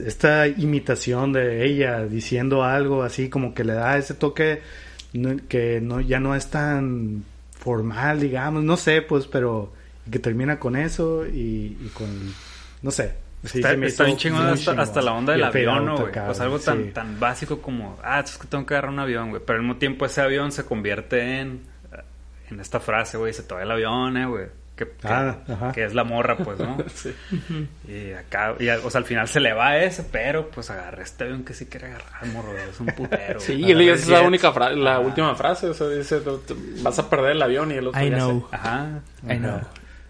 esta 0.02 0.48
imitación 0.48 1.34
de 1.34 1.66
ella 1.66 2.06
diciendo 2.06 2.64
algo 2.64 3.04
así 3.04 3.28
como 3.28 3.54
que 3.54 3.66
le 3.66 3.74
da 3.74 3.98
ese 3.98 4.14
toque 4.14 4.62
que 5.50 5.82
no 5.82 6.00
ya 6.00 6.22
no 6.22 6.36
es 6.38 6.48
tan 6.48 7.26
formal, 7.52 8.22
digamos, 8.22 8.64
no 8.64 8.78
sé, 8.78 9.02
pues, 9.02 9.28
pero 9.28 9.74
que 10.10 10.20
termina 10.20 10.58
con 10.58 10.78
eso 10.78 11.28
y, 11.28 11.78
y 11.82 11.92
con 11.94 12.08
no 12.82 12.92
sé. 12.92 13.23
Sí, 13.44 13.60
está 13.60 13.74
está 13.74 14.04
bien 14.06 14.18
chingón 14.18 14.46
hasta, 14.48 14.72
hasta 14.72 15.02
la 15.02 15.14
onda 15.14 15.34
del 15.34 15.44
avión, 15.44 15.80
out 15.90 16.00
¿no, 16.00 16.08
güey? 16.08 16.30
O 16.30 16.34
sea, 16.34 16.46
algo 16.46 16.60
tan, 16.60 16.84
sí. 16.86 16.92
tan 16.92 17.20
básico 17.20 17.62
como, 17.62 18.00
ah, 18.04 18.22
es 18.22 18.38
que 18.38 18.48
tengo 18.48 18.66
que 18.66 18.74
agarrar 18.74 18.92
un 18.92 19.00
avión, 19.00 19.32
güey. 19.32 19.42
Pero 19.46 19.60
al 19.60 19.66
mismo 19.66 19.78
tiempo 19.78 20.06
ese 20.06 20.22
avión 20.22 20.52
se 20.52 20.64
convierte 20.64 21.40
en, 21.42 21.64
en 22.50 22.60
esta 22.60 22.80
frase, 22.80 23.18
güey, 23.18 23.34
se 23.34 23.44
te 23.44 23.54
va 23.54 23.64
el 23.64 23.72
avión, 23.72 24.16
eh, 24.18 24.26
güey. 24.26 24.46
Que, 24.76 24.86
que, 24.86 25.08
Ah, 25.08 25.72
que 25.72 25.84
es 25.84 25.94
la 25.94 26.04
morra, 26.04 26.36
pues, 26.38 26.58
¿no? 26.58 26.78
Sí. 26.96 27.14
Y 27.88 28.14
acá, 28.14 28.56
y, 28.58 28.70
o 28.70 28.90
sea, 28.90 29.00
al 29.00 29.06
final 29.06 29.28
se 29.28 29.40
le 29.40 29.54
va 29.54 29.78
ese, 29.78 30.04
pero 30.04 30.50
pues 30.50 30.70
agarra 30.72 31.04
este 31.04 31.26
avión 31.26 31.44
que 31.44 31.54
sí 31.54 31.66
quiere 31.68 31.88
agarrar, 31.88 32.26
morro, 32.28 32.54
güey, 32.54 32.70
es 32.70 32.80
un 32.80 32.88
putero. 32.88 33.40
Sí, 33.40 33.54
y 33.54 33.72
esa 33.72 33.94
es 33.94 34.08
la 34.08 34.22
única 34.22 34.52
frase, 34.52 34.76
la 34.76 35.00
última 35.00 35.36
frase, 35.36 35.68
o 35.68 35.74
sea, 35.74 35.90
dice, 35.90 36.22
vas 36.82 36.98
a 36.98 37.10
perder 37.10 37.32
el 37.32 37.42
avión 37.42 37.72
y 37.72 37.76
el 37.76 37.88
otro 37.88 38.02
I 38.02 38.10
ya 38.10 38.16
know. 38.16 38.48
Ajá. 38.52 39.02
I 39.30 39.38
know. 39.38 39.60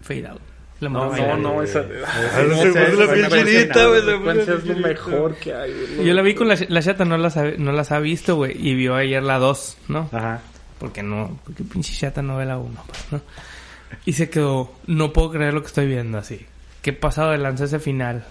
Fade 0.00 0.28
out. 0.28 0.40
La 0.80 0.88
No, 0.88 1.14
no, 1.16 1.36
no, 1.36 1.62
esa... 1.62 1.80
Ah, 1.80 1.84
güey, 2.46 2.60
ese- 2.60 2.72
se 2.72 2.90
puso 2.90 3.12
es 3.14 4.64
lo 4.66 4.76
mejor 4.76 5.34
que 5.36 5.54
hay. 5.54 5.72
güey. 5.96 6.06
Yo 6.08 6.14
la 6.14 6.22
vi 6.22 6.34
con 6.34 6.48
la, 6.48 6.56
la 6.68 6.82
chata, 6.82 7.04
no 7.04 7.16
las, 7.16 7.36
ha, 7.36 7.44
no 7.58 7.72
las 7.72 7.92
ha 7.92 8.00
visto, 8.00 8.36
güey. 8.36 8.56
Y 8.58 8.74
vio 8.74 8.94
ayer 8.96 9.22
la 9.22 9.38
2, 9.38 9.76
¿no? 9.88 10.08
Ajá. 10.12 10.40
Porque 10.78 11.02
no, 11.02 11.38
porque 11.44 11.62
pinche 11.64 11.94
chata 11.94 12.20
no 12.22 12.36
ve 12.36 12.44
la 12.44 12.58
1, 12.58 12.82
pues, 12.86 13.00
¿no? 13.12 13.20
Y 14.04 14.12
se 14.14 14.28
quedó, 14.28 14.74
no 14.86 15.12
puedo 15.12 15.30
creer 15.30 15.54
lo 15.54 15.60
que 15.62 15.68
estoy 15.68 15.86
viendo 15.86 16.18
así. 16.18 16.44
¿Qué 16.82 16.92
pasado 16.92 17.30
de 17.30 17.38
lanza 17.38 17.64
ese 17.64 17.78
final? 17.78 18.24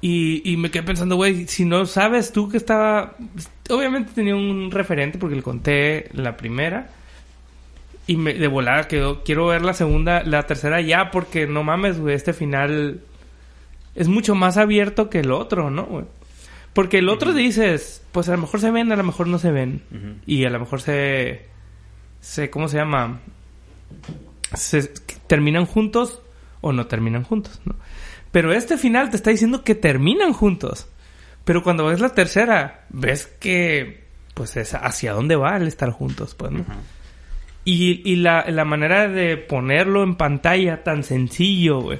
Y, 0.00 0.50
y 0.50 0.56
me 0.56 0.70
quedé 0.70 0.82
pensando, 0.84 1.16
güey, 1.16 1.46
si 1.46 1.64
no 1.66 1.84
sabes 1.84 2.32
tú 2.32 2.48
que 2.48 2.56
estaba... 2.56 3.16
Obviamente 3.68 4.12
tenía 4.14 4.34
un 4.34 4.70
referente 4.70 5.18
porque 5.18 5.36
le 5.36 5.42
conté 5.42 6.08
la 6.14 6.36
primera. 6.38 6.88
Y 8.10 8.16
me, 8.16 8.34
de 8.34 8.48
volada 8.48 8.88
quedó, 8.88 9.22
quiero 9.22 9.46
ver 9.46 9.62
la 9.62 9.72
segunda, 9.72 10.24
la 10.24 10.42
tercera 10.42 10.80
ya, 10.80 11.12
porque 11.12 11.46
no 11.46 11.62
mames, 11.62 12.00
güey, 12.00 12.16
este 12.16 12.32
final 12.32 13.02
es 13.94 14.08
mucho 14.08 14.34
más 14.34 14.56
abierto 14.56 15.08
que 15.08 15.20
el 15.20 15.30
otro, 15.30 15.70
¿no, 15.70 15.84
güey? 15.84 16.06
Porque 16.72 16.98
el 16.98 17.08
otro 17.08 17.32
dices, 17.32 18.02
pues 18.10 18.28
a 18.28 18.32
lo 18.32 18.38
mejor 18.38 18.58
se 18.58 18.72
ven, 18.72 18.90
a 18.90 18.96
lo 18.96 19.04
mejor 19.04 19.28
no 19.28 19.38
se 19.38 19.52
ven. 19.52 19.84
Y 20.26 20.44
a 20.44 20.50
lo 20.50 20.58
mejor 20.58 20.80
se... 20.80 21.46
se 22.20 22.50
¿Cómo 22.50 22.66
se 22.66 22.78
llama? 22.78 23.20
Se, 24.54 24.88
terminan 25.28 25.64
juntos 25.64 26.20
o 26.62 26.72
no 26.72 26.88
terminan 26.88 27.22
juntos, 27.22 27.60
¿no? 27.64 27.76
Pero 28.32 28.52
este 28.52 28.76
final 28.76 29.10
te 29.10 29.16
está 29.18 29.30
diciendo 29.30 29.62
que 29.62 29.76
terminan 29.76 30.32
juntos. 30.32 30.88
Pero 31.44 31.62
cuando 31.62 31.86
ves 31.86 32.00
la 32.00 32.12
tercera, 32.12 32.86
ves 32.88 33.28
que... 33.28 34.02
Pues 34.34 34.56
es 34.56 34.74
hacia 34.74 35.12
dónde 35.12 35.36
va 35.36 35.56
el 35.56 35.68
estar 35.68 35.90
juntos, 35.92 36.34
pues, 36.34 36.50
¿no? 36.50 36.64
Y, 37.64 38.02
y 38.10 38.16
la, 38.16 38.46
la 38.48 38.64
manera 38.64 39.08
de 39.08 39.36
ponerlo 39.36 40.02
en 40.02 40.14
pantalla 40.16 40.82
tan 40.82 41.02
sencillo, 41.04 41.80
güey. 41.80 41.98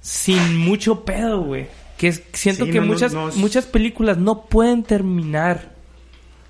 Sin 0.00 0.56
mucho 0.58 1.04
pedo, 1.04 1.40
güey. 1.42 1.66
Que 1.96 2.08
es- 2.08 2.22
siento 2.32 2.66
Sí, 2.66 2.70
que 2.72 2.80
no, 2.80 2.86
muchas, 2.86 3.14
no 3.14 3.30
muchas 3.36 3.64
películas 3.66 4.18
no 4.18 4.42
pueden 4.46 4.82
terminar. 4.82 5.72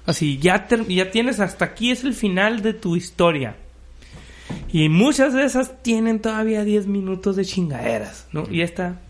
Así, 0.07 0.39
ya, 0.39 0.67
ter- 0.67 0.87
ya 0.89 1.11
tienes 1.11 1.41
hasta 1.41 1.65
aquí, 1.67 1.91
es 1.91 2.05
el 2.05 2.15
final 2.15 2.63
de 2.63 2.75
tu 2.75 2.97
historia. 2.97 3.57
Y 4.73 4.89
muchas 4.89 5.33
de 5.33 5.45
esas 5.45 5.83
tienen 5.83 6.21
todavía 6.21 6.65
10 6.65 6.87
minutos 6.87 7.37
de 7.37 7.45
chingaderas, 7.45 8.27
¿no? 8.33 8.45
Y 8.51 8.61
esta, 8.63 9.01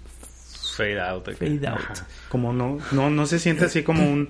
Fade 0.76 1.00
out. 1.00 1.28
acá. 1.28 1.36
fade 1.38 1.66
out. 1.68 1.78
Ajá. 1.78 1.94
Como 2.28 2.52
no, 2.52 2.78
no, 2.92 3.10
no 3.10 3.26
se 3.26 3.38
siente 3.38 3.64
así 3.64 3.82
como 3.82 4.08
un 4.08 4.28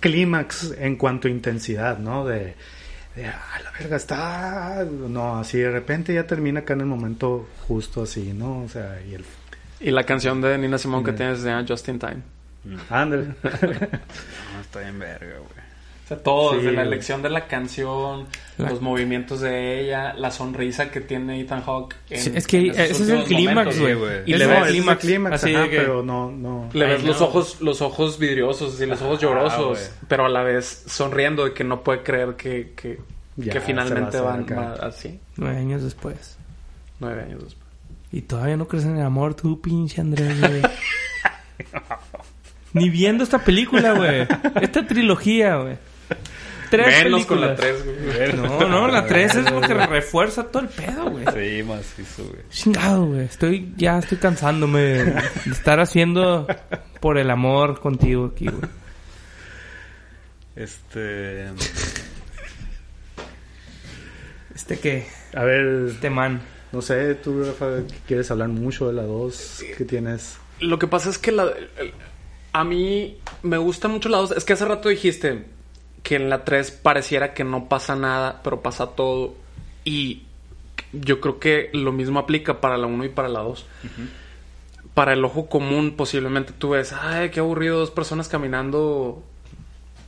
clímax 0.00 0.74
en 0.78 0.96
cuanto 0.96 1.26
a 1.28 1.30
intensidad, 1.30 1.98
¿no? 1.98 2.24
De, 2.24 2.54
de, 3.16 3.26
ah, 3.26 3.58
la 3.64 3.70
verga 3.72 3.96
está. 3.96 4.84
No, 4.84 5.38
así 5.38 5.58
de 5.58 5.70
repente 5.70 6.14
ya 6.14 6.26
termina 6.26 6.60
acá 6.60 6.74
en 6.74 6.80
el 6.82 6.86
momento 6.86 7.48
justo 7.66 8.02
así, 8.02 8.32
¿no? 8.32 8.62
O 8.62 8.68
sea, 8.68 9.00
y 9.08 9.14
el. 9.14 9.24
Y 9.80 9.90
la 9.90 10.04
canción 10.04 10.40
de 10.40 10.56
Nina 10.58 10.78
Simone 10.78 11.04
que 11.04 11.12
Mm. 11.12 11.16
tienes 11.16 11.42
de 11.42 11.64
Just 11.66 11.88
in 11.88 11.98
Time. 11.98 12.22
Ándale. 12.90 13.34
No, 13.42 14.60
está 14.60 14.80
bien 14.80 14.98
verga, 14.98 15.36
güey. 15.38 15.65
O 16.06 16.08
sea, 16.08 16.18
todo, 16.22 16.50
Sí, 16.52 16.58
desde 16.58 16.70
la 16.70 16.82
elección 16.82 17.20
de 17.20 17.30
la 17.30 17.48
canción, 17.48 18.26
La- 18.58 18.70
los 18.70 18.80
movimientos 18.80 19.40
de 19.40 19.80
ella, 19.80 20.14
la 20.14 20.30
sonrisa 20.30 20.88
que 20.92 21.00
tiene 21.00 21.40
Ethan 21.40 21.62
Hawke. 21.64 21.96
en- 22.10 22.20
Sí, 22.20 22.30
es 22.32 22.46
que 22.46 22.58
en 22.58 22.70
ese 22.70 22.92
es 22.92 23.08
el 23.08 23.24
clímax, 23.24 23.80
güey. 23.80 23.96
Y 24.24 24.34
le 24.34 24.44
no, 24.46 24.50
ves 24.52 24.62
el 24.62 24.68
clímax, 24.68 25.00
clímax, 25.00 25.34
así 25.42 25.52
ajá, 25.52 25.64
de 25.64 25.70
que- 25.70 25.76
pero 25.78 26.04
no, 26.04 26.30
no. 26.30 26.68
Le 26.72 26.86
ves 26.86 27.02
los 27.02 27.20
ojos, 27.20 27.60
los 27.60 27.82
ojos 27.82 28.20
vidriosos 28.20 28.80
y 28.80 28.86
los 28.86 29.02
ojos 29.02 29.20
llorosos, 29.20 29.90
pero 30.06 30.26
a 30.26 30.28
la 30.28 30.44
vez 30.44 30.84
sonriendo 30.86 31.44
de 31.44 31.52
que 31.52 31.64
no 31.64 31.82
puede 31.82 32.04
creer 32.04 32.36
que, 32.36 32.72
que, 32.76 33.00
Ya, 33.34 33.54
que 33.54 33.58
se 33.60 33.66
finalmente 33.66 34.20
va 34.20 34.30
van 34.36 34.46
va 34.46 34.74
así, 34.74 35.18
Nueve 35.36 35.56
años 35.58 35.82
después. 35.82 36.38
nueve 37.00 37.22
años 37.22 37.42
después. 37.42 37.66
Y 38.12 38.22
todavía 38.22 38.56
no 38.56 38.68
crees 38.68 38.84
en 38.84 38.96
el 38.96 39.02
amor, 39.04 39.34
tú, 39.34 39.60
pinche 39.60 40.00
Andrés, 40.00 40.40
güey. 40.40 40.62
Ni 42.72 42.90
viendo 42.90 43.24
esta 43.24 43.38
película, 43.38 43.92
güey. 43.94 44.26
Esta 44.60 44.86
trilogía, 44.86 45.56
güey. 45.56 45.78
Tres 46.70 47.04
Menos 47.04 47.26
con 47.26 47.40
la 47.40 47.54
películas. 47.54 47.84
3, 48.14 48.36
güey. 48.38 48.48
No, 48.48 48.68
no, 48.68 48.88
la 48.88 49.06
3 49.06 49.34
es 49.36 49.50
porque 49.52 49.74
refuerza 49.74 50.44
todo 50.44 50.62
el 50.62 50.68
pedo, 50.68 51.10
güey. 51.10 51.24
Sí, 51.32 51.62
macizo, 51.62 52.24
güey. 52.24 52.40
Chingado, 52.50 53.06
güey. 53.06 53.20
Estoy, 53.24 53.72
ya 53.76 53.98
estoy 53.98 54.18
cansándome 54.18 54.80
de, 54.80 55.22
estar 55.50 55.80
haciendo 55.80 56.46
por 57.00 57.18
el 57.18 57.30
amor 57.30 57.80
contigo 57.80 58.32
aquí, 58.34 58.46
güey. 58.48 58.70
Este. 60.56 61.46
Este 64.54 64.78
que, 64.78 65.06
A 65.34 65.44
ver, 65.44 65.88
este 65.90 66.08
man. 66.10 66.40
no 66.72 66.80
sé, 66.82 67.14
tú, 67.16 67.44
Rafa, 67.44 67.82
quieres 68.06 68.30
hablar 68.30 68.48
mucho 68.48 68.88
de 68.88 68.94
la 68.94 69.02
2 69.02 69.62
que 69.76 69.84
tienes. 69.84 70.38
Lo 70.60 70.78
que 70.78 70.86
pasa 70.86 71.10
es 71.10 71.18
que 71.18 71.32
la, 71.32 71.44
el- 71.44 71.92
a 72.52 72.64
mí 72.64 73.18
me 73.42 73.58
gusta 73.58 73.86
mucho 73.88 74.08
la 74.08 74.16
2. 74.18 74.30
Es 74.32 74.44
que 74.44 74.54
hace 74.54 74.64
rato 74.64 74.88
dijiste 74.88 75.44
que 76.06 76.14
en 76.14 76.28
la 76.30 76.44
3 76.44 76.70
pareciera 76.70 77.34
que 77.34 77.42
no 77.42 77.68
pasa 77.68 77.96
nada, 77.96 78.40
pero 78.44 78.62
pasa 78.62 78.90
todo. 78.94 79.34
Y 79.84 80.22
yo 80.92 81.20
creo 81.20 81.40
que 81.40 81.68
lo 81.72 81.90
mismo 81.90 82.20
aplica 82.20 82.60
para 82.60 82.76
la 82.76 82.86
1 82.86 83.06
y 83.06 83.08
para 83.08 83.28
la 83.28 83.40
2. 83.40 83.66
Para 84.94 85.14
el 85.14 85.24
ojo 85.24 85.48
común, 85.48 85.94
posiblemente 85.96 86.52
tú 86.52 86.70
ves, 86.70 86.92
ay, 86.92 87.30
qué 87.30 87.40
aburrido, 87.40 87.80
dos 87.80 87.90
personas 87.90 88.28
caminando 88.28 89.20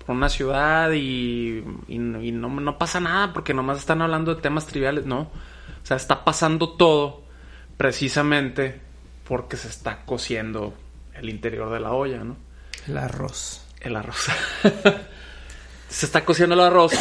por 0.06 0.14
una 0.14 0.28
ciudad 0.28 0.92
y, 0.92 1.64
y 1.88 1.98
no, 1.98 2.22
y 2.22 2.30
no- 2.30 2.48
no 2.48 2.78
pasa 2.78 3.00
nada 3.00 3.32
porque 3.32 3.52
nomás 3.52 3.78
están 3.78 4.00
hablando 4.00 4.32
de 4.36 4.40
temas 4.40 4.66
triviales. 4.66 5.04
No. 5.04 5.22
O 5.22 5.30
sea, 5.88 5.96
está 5.96 6.24
pasando 6.24 6.70
todo 6.76 7.22
precisamente 7.76 8.80
porque 9.24 9.56
se 9.56 9.66
está 9.66 10.04
cociendo 10.04 10.74
el 11.14 11.28
interior 11.28 11.72
de 11.72 11.80
la 11.80 11.90
olla, 11.90 12.22
¿no? 12.22 12.36
El 12.86 12.98
arroz. 12.98 13.64
El 13.80 13.96
arroz. 13.96 14.28
Se 15.88 16.06
está 16.06 16.24
cociendo 16.24 16.54
el 16.54 16.60
arroz. 16.60 16.92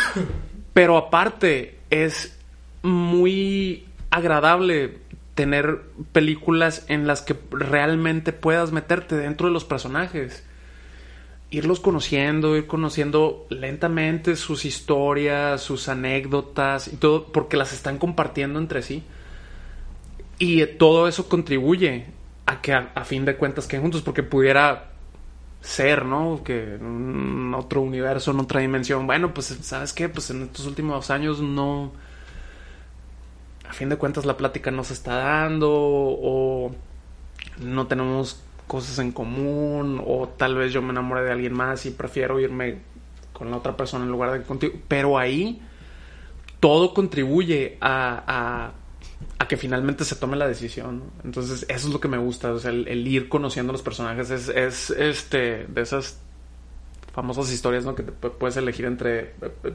Pero 0.72 0.96
aparte, 0.96 1.78
es 1.90 2.38
muy 2.82 3.86
agradable 4.10 4.98
tener 5.34 5.80
películas 6.12 6.84
en 6.88 7.06
las 7.06 7.22
que 7.22 7.36
realmente 7.50 8.32
puedas 8.32 8.72
meterte 8.72 9.16
dentro 9.16 9.48
de 9.48 9.52
los 9.52 9.64
personajes. 9.64 10.44
Irlos 11.50 11.80
conociendo, 11.80 12.56
ir 12.56 12.66
conociendo 12.66 13.46
lentamente 13.48 14.36
sus 14.36 14.64
historias, 14.64 15.60
sus 15.60 15.88
anécdotas 15.88 16.88
y 16.88 16.96
todo, 16.96 17.32
porque 17.32 17.56
las 17.56 17.72
están 17.72 17.98
compartiendo 17.98 18.58
entre 18.58 18.82
sí. 18.82 19.02
Y 20.38 20.64
todo 20.66 21.08
eso 21.08 21.28
contribuye 21.28 22.06
a 22.46 22.60
que 22.60 22.72
a, 22.72 22.92
a 22.94 23.04
fin 23.04 23.24
de 23.24 23.36
cuentas 23.36 23.66
queden 23.66 23.82
juntos, 23.82 24.02
porque 24.02 24.22
pudiera 24.22 24.89
ser, 25.60 26.04
¿no? 26.04 26.42
Que 26.44 26.74
en 26.76 27.54
otro 27.54 27.82
universo, 27.82 28.30
en 28.30 28.40
otra 28.40 28.60
dimensión. 28.60 29.06
Bueno, 29.06 29.34
pues, 29.34 29.46
¿sabes 29.62 29.92
qué? 29.92 30.08
Pues 30.08 30.30
en 30.30 30.42
estos 30.42 30.66
últimos 30.66 31.10
años 31.10 31.40
no. 31.40 31.92
A 33.68 33.72
fin 33.72 33.88
de 33.88 33.96
cuentas, 33.96 34.24
la 34.24 34.36
plática 34.36 34.70
no 34.70 34.82
se 34.82 34.94
está 34.94 35.16
dando, 35.16 35.70
o 35.70 36.72
no 37.60 37.86
tenemos 37.86 38.42
cosas 38.66 38.98
en 38.98 39.12
común, 39.12 40.02
o 40.04 40.28
tal 40.28 40.56
vez 40.56 40.72
yo 40.72 40.82
me 40.82 40.90
enamoré 40.90 41.22
de 41.22 41.32
alguien 41.32 41.52
más 41.52 41.86
y 41.86 41.90
prefiero 41.90 42.40
irme 42.40 42.78
con 43.32 43.50
la 43.50 43.56
otra 43.56 43.76
persona 43.76 44.04
en 44.04 44.10
lugar 44.10 44.32
de 44.32 44.42
contigo. 44.42 44.74
Pero 44.88 45.18
ahí 45.18 45.62
todo 46.60 46.94
contribuye 46.94 47.78
a, 47.80 48.72
a 49.38 49.46
que 49.48 49.56
finalmente 49.56 50.04
se 50.04 50.16
tome 50.16 50.36
la 50.36 50.46
decisión. 50.48 51.02
Entonces, 51.24 51.66
eso 51.68 51.86
es 51.88 51.92
lo 51.92 52.00
que 52.00 52.08
me 52.08 52.18
gusta. 52.18 52.52
O 52.52 52.58
sea, 52.58 52.70
el, 52.70 53.06
ir 53.06 53.28
conociendo 53.28 53.70
a 53.70 53.74
los 53.74 53.82
personajes 53.82 54.30
es, 54.30 54.48
es 54.48 54.90
este 54.90 55.66
de 55.66 55.80
esas 55.82 56.18
famosas 57.12 57.52
historias, 57.52 57.84
¿no? 57.84 57.94
Que 57.94 58.02
te 58.04 58.12
pu- 58.12 58.32
puedes 58.32 58.56
elegir 58.56 58.84
entre 58.86 59.20
eh, 59.20 59.32
eh, 59.64 59.72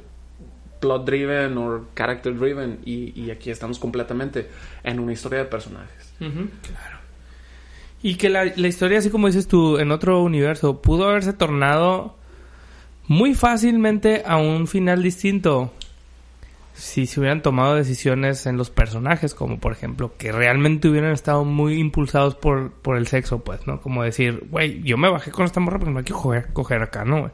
plot 0.79 1.05
driven 1.05 1.57
o 1.57 1.87
character 1.95 2.35
driven. 2.37 2.79
Y, 2.85 3.19
y 3.19 3.31
aquí 3.31 3.49
estamos 3.51 3.77
completamente 3.79 4.49
en 4.83 4.99
una 4.99 5.13
historia 5.13 5.39
de 5.39 5.45
personajes. 5.45 6.13
Claro. 6.17 6.97
Y 8.03 8.15
que 8.15 8.29
la, 8.29 8.45
la 8.45 8.67
historia, 8.67 8.99
así 8.99 9.09
como 9.09 9.27
dices 9.27 9.47
tú, 9.47 9.77
en 9.79 9.91
otro 9.91 10.21
universo, 10.21 10.81
pudo 10.81 11.09
haberse 11.09 11.33
tornado 11.33 12.15
muy 13.07 13.33
fácilmente 13.35 14.23
a 14.25 14.37
un 14.37 14.67
final 14.67 15.01
distinto. 15.03 15.73
Si 16.75 17.05
se 17.05 17.19
hubieran 17.19 17.41
tomado 17.41 17.75
decisiones 17.75 18.45
en 18.45 18.57
los 18.57 18.69
personajes, 18.69 19.33
como 19.33 19.59
por 19.59 19.71
ejemplo, 19.71 20.13
que 20.17 20.31
realmente 20.31 20.89
hubieran 20.89 21.13
estado 21.13 21.45
muy 21.45 21.79
impulsados 21.79 22.35
por, 22.35 22.71
por 22.71 22.97
el 22.97 23.07
sexo, 23.07 23.43
pues, 23.43 23.65
¿no? 23.65 23.81
Como 23.81 24.03
decir, 24.03 24.45
güey, 24.49 24.83
yo 24.83 24.97
me 24.97 25.09
bajé 25.09 25.31
con 25.31 25.45
esta 25.45 25.61
morra 25.61 25.79
porque 25.79 25.93
no 25.93 25.99
hay 25.99 26.05
que 26.05 26.13
coger, 26.13 26.51
coger 26.51 26.81
acá, 26.81 27.05
¿no? 27.05 27.31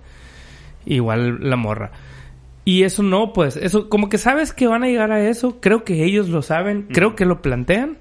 Igual 0.86 1.50
la 1.50 1.56
morra. 1.56 1.92
Y 2.64 2.84
eso 2.84 3.02
no, 3.02 3.34
pues, 3.34 3.58
eso, 3.58 3.90
como 3.90 4.10
que 4.10 4.20
sabes 4.20 4.54
que 4.54 4.68
van 4.68 4.84
a 4.84 4.88
llegar 4.88 5.12
a 5.12 5.28
eso, 5.28 5.60
creo 5.60 5.84
que 5.84 6.04
ellos 6.04 6.30
lo 6.30 6.44
saben, 6.44 6.84
creo 6.92 7.16
que 7.16 7.26
lo 7.26 7.42
plantean, 7.42 7.98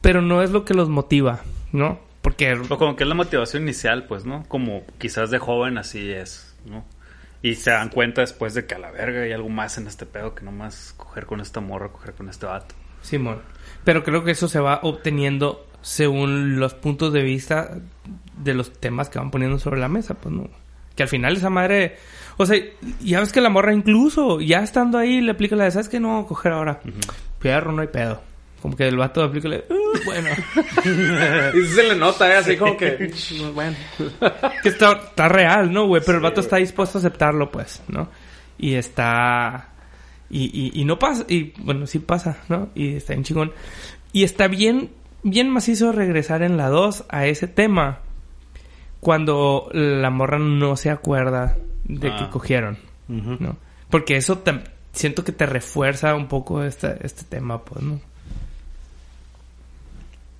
pero 0.00 0.20
no 0.20 0.42
es 0.42 0.50
lo 0.50 0.64
que 0.64 0.74
los 0.74 0.88
motiva, 0.88 1.42
¿no? 1.72 2.00
Porque 2.22 2.54
O 2.68 2.76
como 2.76 2.96
que 2.96 3.04
es 3.04 3.08
la 3.08 3.14
motivación 3.14 3.62
inicial, 3.62 4.06
pues, 4.08 4.26
¿no? 4.26 4.42
Como 4.48 4.82
quizás 4.98 5.30
de 5.30 5.38
joven 5.38 5.78
así 5.78 6.10
es, 6.10 6.56
¿no? 6.68 6.84
Y 7.46 7.54
se 7.54 7.70
dan 7.70 7.90
cuenta 7.90 8.22
después 8.22 8.54
de 8.54 8.66
que 8.66 8.74
a 8.74 8.78
la 8.80 8.90
verga 8.90 9.22
hay 9.22 9.30
algo 9.30 9.48
más 9.48 9.78
en 9.78 9.86
este 9.86 10.04
pedo 10.04 10.34
que 10.34 10.44
nomás 10.44 10.92
coger 10.96 11.26
con 11.26 11.40
esta 11.40 11.60
morra, 11.60 11.92
coger 11.92 12.12
con 12.12 12.28
este 12.28 12.44
vato. 12.44 12.74
Simón. 13.02 13.40
Pero 13.84 14.02
creo 14.02 14.24
que 14.24 14.32
eso 14.32 14.48
se 14.48 14.58
va 14.58 14.80
obteniendo 14.82 15.64
según 15.80 16.58
los 16.58 16.74
puntos 16.74 17.12
de 17.12 17.22
vista 17.22 17.78
de 18.36 18.52
los 18.52 18.72
temas 18.72 19.10
que 19.10 19.20
van 19.20 19.30
poniendo 19.30 19.60
sobre 19.60 19.78
la 19.78 19.86
mesa, 19.86 20.14
pues 20.14 20.34
no. 20.34 20.50
Que 20.96 21.04
al 21.04 21.08
final 21.08 21.36
esa 21.36 21.48
madre, 21.48 21.98
o 22.36 22.46
sea, 22.46 22.60
ya 23.00 23.20
ves 23.20 23.30
que 23.30 23.40
la 23.40 23.48
morra 23.48 23.72
incluso, 23.72 24.40
ya 24.40 24.64
estando 24.64 24.98
ahí, 24.98 25.20
le 25.20 25.30
aplica 25.30 25.54
la 25.54 25.66
de, 25.66 25.70
¿sabes 25.70 25.88
qué? 25.88 26.00
No, 26.00 26.26
coger 26.26 26.50
ahora. 26.50 26.80
Perro, 27.38 27.70
no 27.70 27.82
hay 27.82 27.88
pedo. 27.88 28.20
Como 28.62 28.76
que 28.76 28.88
el 28.88 28.96
vato 28.96 29.22
aplica 29.22 29.48
la 29.48 29.56
de, 29.56 29.64
"Uh, 29.70 30.04
bueno. 30.04 30.28
Y 31.54 31.66
se 31.66 31.82
le 31.84 31.94
nota, 31.96 32.28
¿eh? 32.32 32.36
Así 32.36 32.56
como 32.56 32.76
que. 32.76 33.12
bueno. 33.54 33.76
que 34.62 34.68
está, 34.68 34.92
está 34.92 35.28
real, 35.28 35.72
¿no, 35.72 35.86
güey? 35.86 36.02
Pero 36.04 36.18
el 36.18 36.22
vato 36.24 36.40
está 36.40 36.56
dispuesto 36.56 36.98
a 36.98 37.00
aceptarlo, 37.00 37.50
pues, 37.50 37.82
¿no? 37.88 38.08
Y 38.58 38.74
está... 38.74 39.68
Y, 40.28 40.44
y, 40.74 40.80
y 40.80 40.84
no 40.84 40.98
pasa, 40.98 41.24
y 41.28 41.52
bueno, 41.60 41.86
sí 41.86 42.00
pasa, 42.00 42.38
¿no? 42.48 42.70
Y 42.74 42.96
está 42.96 43.12
en 43.14 43.22
chingón. 43.22 43.52
Y 44.12 44.24
está 44.24 44.48
bien, 44.48 44.90
bien 45.22 45.48
macizo 45.50 45.92
regresar 45.92 46.42
en 46.42 46.56
la 46.56 46.68
2 46.68 47.04
a 47.08 47.26
ese 47.26 47.46
tema. 47.46 48.00
Cuando 49.00 49.68
la 49.72 50.10
morra 50.10 50.38
no 50.38 50.76
se 50.76 50.90
acuerda 50.90 51.56
de 51.84 52.08
que 52.08 52.24
Ah. 52.24 52.30
cogieron. 52.30 52.78
¿no? 53.08 53.56
Porque 53.88 54.16
eso 54.16 54.38
te- 54.38 54.64
siento 54.92 55.22
que 55.22 55.30
te 55.30 55.46
refuerza 55.46 56.16
un 56.16 56.26
poco 56.26 56.64
este, 56.64 56.96
este 57.06 57.22
tema, 57.24 57.62
pues, 57.64 57.84
¿no? 57.84 58.00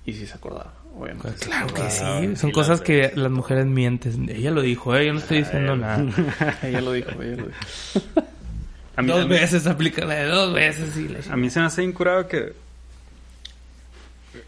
Y 0.07 0.13
sí 0.13 0.25
se 0.25 0.33
acordaba, 0.35 0.73
obviamente. 0.95 1.27
Pues 1.27 1.41
claro 1.41 1.67
que 1.73 1.81
Ah, 1.83 1.89
sí. 2.21 2.35
Son 2.37 2.51
cosas 2.51 2.81
que 2.81 3.11
las 3.15 3.29
mujeres 3.29 3.65
mienten. 3.67 4.29
Ella 4.29 4.49
lo 4.51 4.61
dijo, 4.61 4.95
¿eh? 4.95 5.05
Yo 5.05 5.13
no 5.13 5.19
estoy 5.19 5.39
diciendo 5.39 5.75
nada. 5.75 6.03
Ella 6.63 6.81
lo 6.81 6.93
dijo, 6.93 7.11
ella 7.21 7.35
lo 7.35 7.47
dijo. 7.47 7.59
A 8.95 9.03
mí, 9.03 9.09
dos 9.09 9.19
a 9.21 9.23
mí- 9.25 9.29
veces 9.29 9.67
aplica 9.67 10.03
la 10.05 10.15
de 10.15 10.25
dos 10.25 10.51
veces 10.55 10.97
y 10.97 11.07
la 11.07 11.19
a 11.31 11.37
mí 11.37 11.51
se 11.51 11.59
me 11.59 11.67
hace 11.67 11.83
incurado 11.83 12.27
que... 12.27 12.53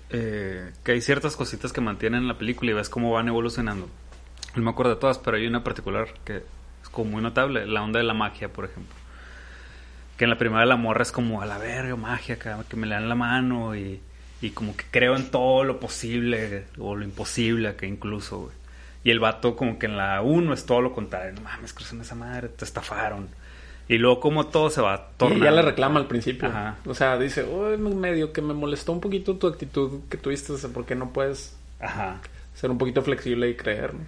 eh, 0.10 0.72
que 0.84 0.91
hay 0.93 1.01
ciertas 1.01 1.36
cositas 1.36 1.72
que 1.72 1.82
mantienen 1.82 2.28
la 2.28 2.38
película 2.38 2.72
y 2.72 2.74
ves 2.74 2.89
cómo 2.89 3.12
van 3.12 3.28
evolucionando. 3.28 3.88
No 4.55 4.64
me 4.64 4.72
acuerdo 4.72 4.95
de 4.95 4.99
todas, 4.99 5.20
pero 5.20 5.38
hay 5.38 5.45
una 5.45 5.64
particular 5.64 6.07
que 6.26 6.38
es 6.38 6.89
como 6.91 7.12
muy 7.12 7.22
notable. 7.22 7.68
La 7.68 7.84
onda 7.84 7.99
de 7.99 8.05
la 8.05 8.14
magia, 8.16 8.49
por 8.49 8.66
ejemplo. 8.66 8.95
Que 10.18 10.24
en 10.24 10.32
la 10.32 10.38
primera 10.39 10.66
la 10.66 10.76
morra 10.78 11.03
es 11.03 11.12
como 11.12 11.41
a 11.41 11.45
la 11.45 11.57
verga, 11.60 11.95
magia, 11.95 12.39
que, 12.39 12.51
que 12.68 12.76
me 12.76 12.88
le 12.88 12.95
dan 12.95 13.07
la 13.07 13.16
mano 13.16 13.76
y, 13.76 14.01
y 14.42 14.52
como 14.52 14.76
que 14.76 14.86
creo 14.92 15.16
en 15.16 15.30
todo 15.32 15.64
lo 15.64 15.80
posible 15.80 16.66
o 16.78 16.96
lo 16.96 17.04
imposible 17.04 17.76
que 17.76 17.88
incluso, 17.88 18.40
güey. 18.40 18.54
Y 19.04 19.12
el 19.12 19.20
vato 19.20 19.56
como 19.56 19.80
que 19.80 19.86
en 19.86 19.98
la 19.98 20.22
1 20.22 20.54
es 20.54 20.66
todo 20.66 20.82
lo 20.82 20.94
contrario. 20.94 21.34
No 21.34 21.42
mames, 21.42 21.74
cruzan 21.74 22.02
esa 22.02 22.16
madre, 22.16 22.50
te 22.50 22.66
estafaron. 22.66 23.28
Y 23.88 23.98
luego 23.98 24.20
como 24.20 24.48
todo 24.48 24.70
se 24.70 24.82
va 24.82 25.10
Y 25.16 25.18
tornando. 25.18 25.46
ella 25.46 25.56
le 25.56 25.62
reclama 25.64 26.00
al 26.00 26.08
principio. 26.08 26.48
Ajá. 26.50 26.78
O 26.86 26.94
sea, 26.94 27.18
dice, 27.18 27.44
"Uy, 27.44 27.78
medio 27.78 28.32
que 28.34 28.42
me 28.42 28.54
molestó 28.54 28.92
un 28.92 29.00
poquito 29.02 29.36
tu 29.38 29.48
actitud 29.48 30.02
que 30.10 30.18
tuviste, 30.18 30.54
porque 30.74 30.96
no 30.96 31.12
puedes 31.12 31.56
Ajá. 31.80 32.20
ser 32.54 32.70
un 32.72 32.78
poquito 32.78 33.02
flexible 33.02 33.50
y 33.50 33.56
creer. 33.56 33.94
¿no? 33.94 34.02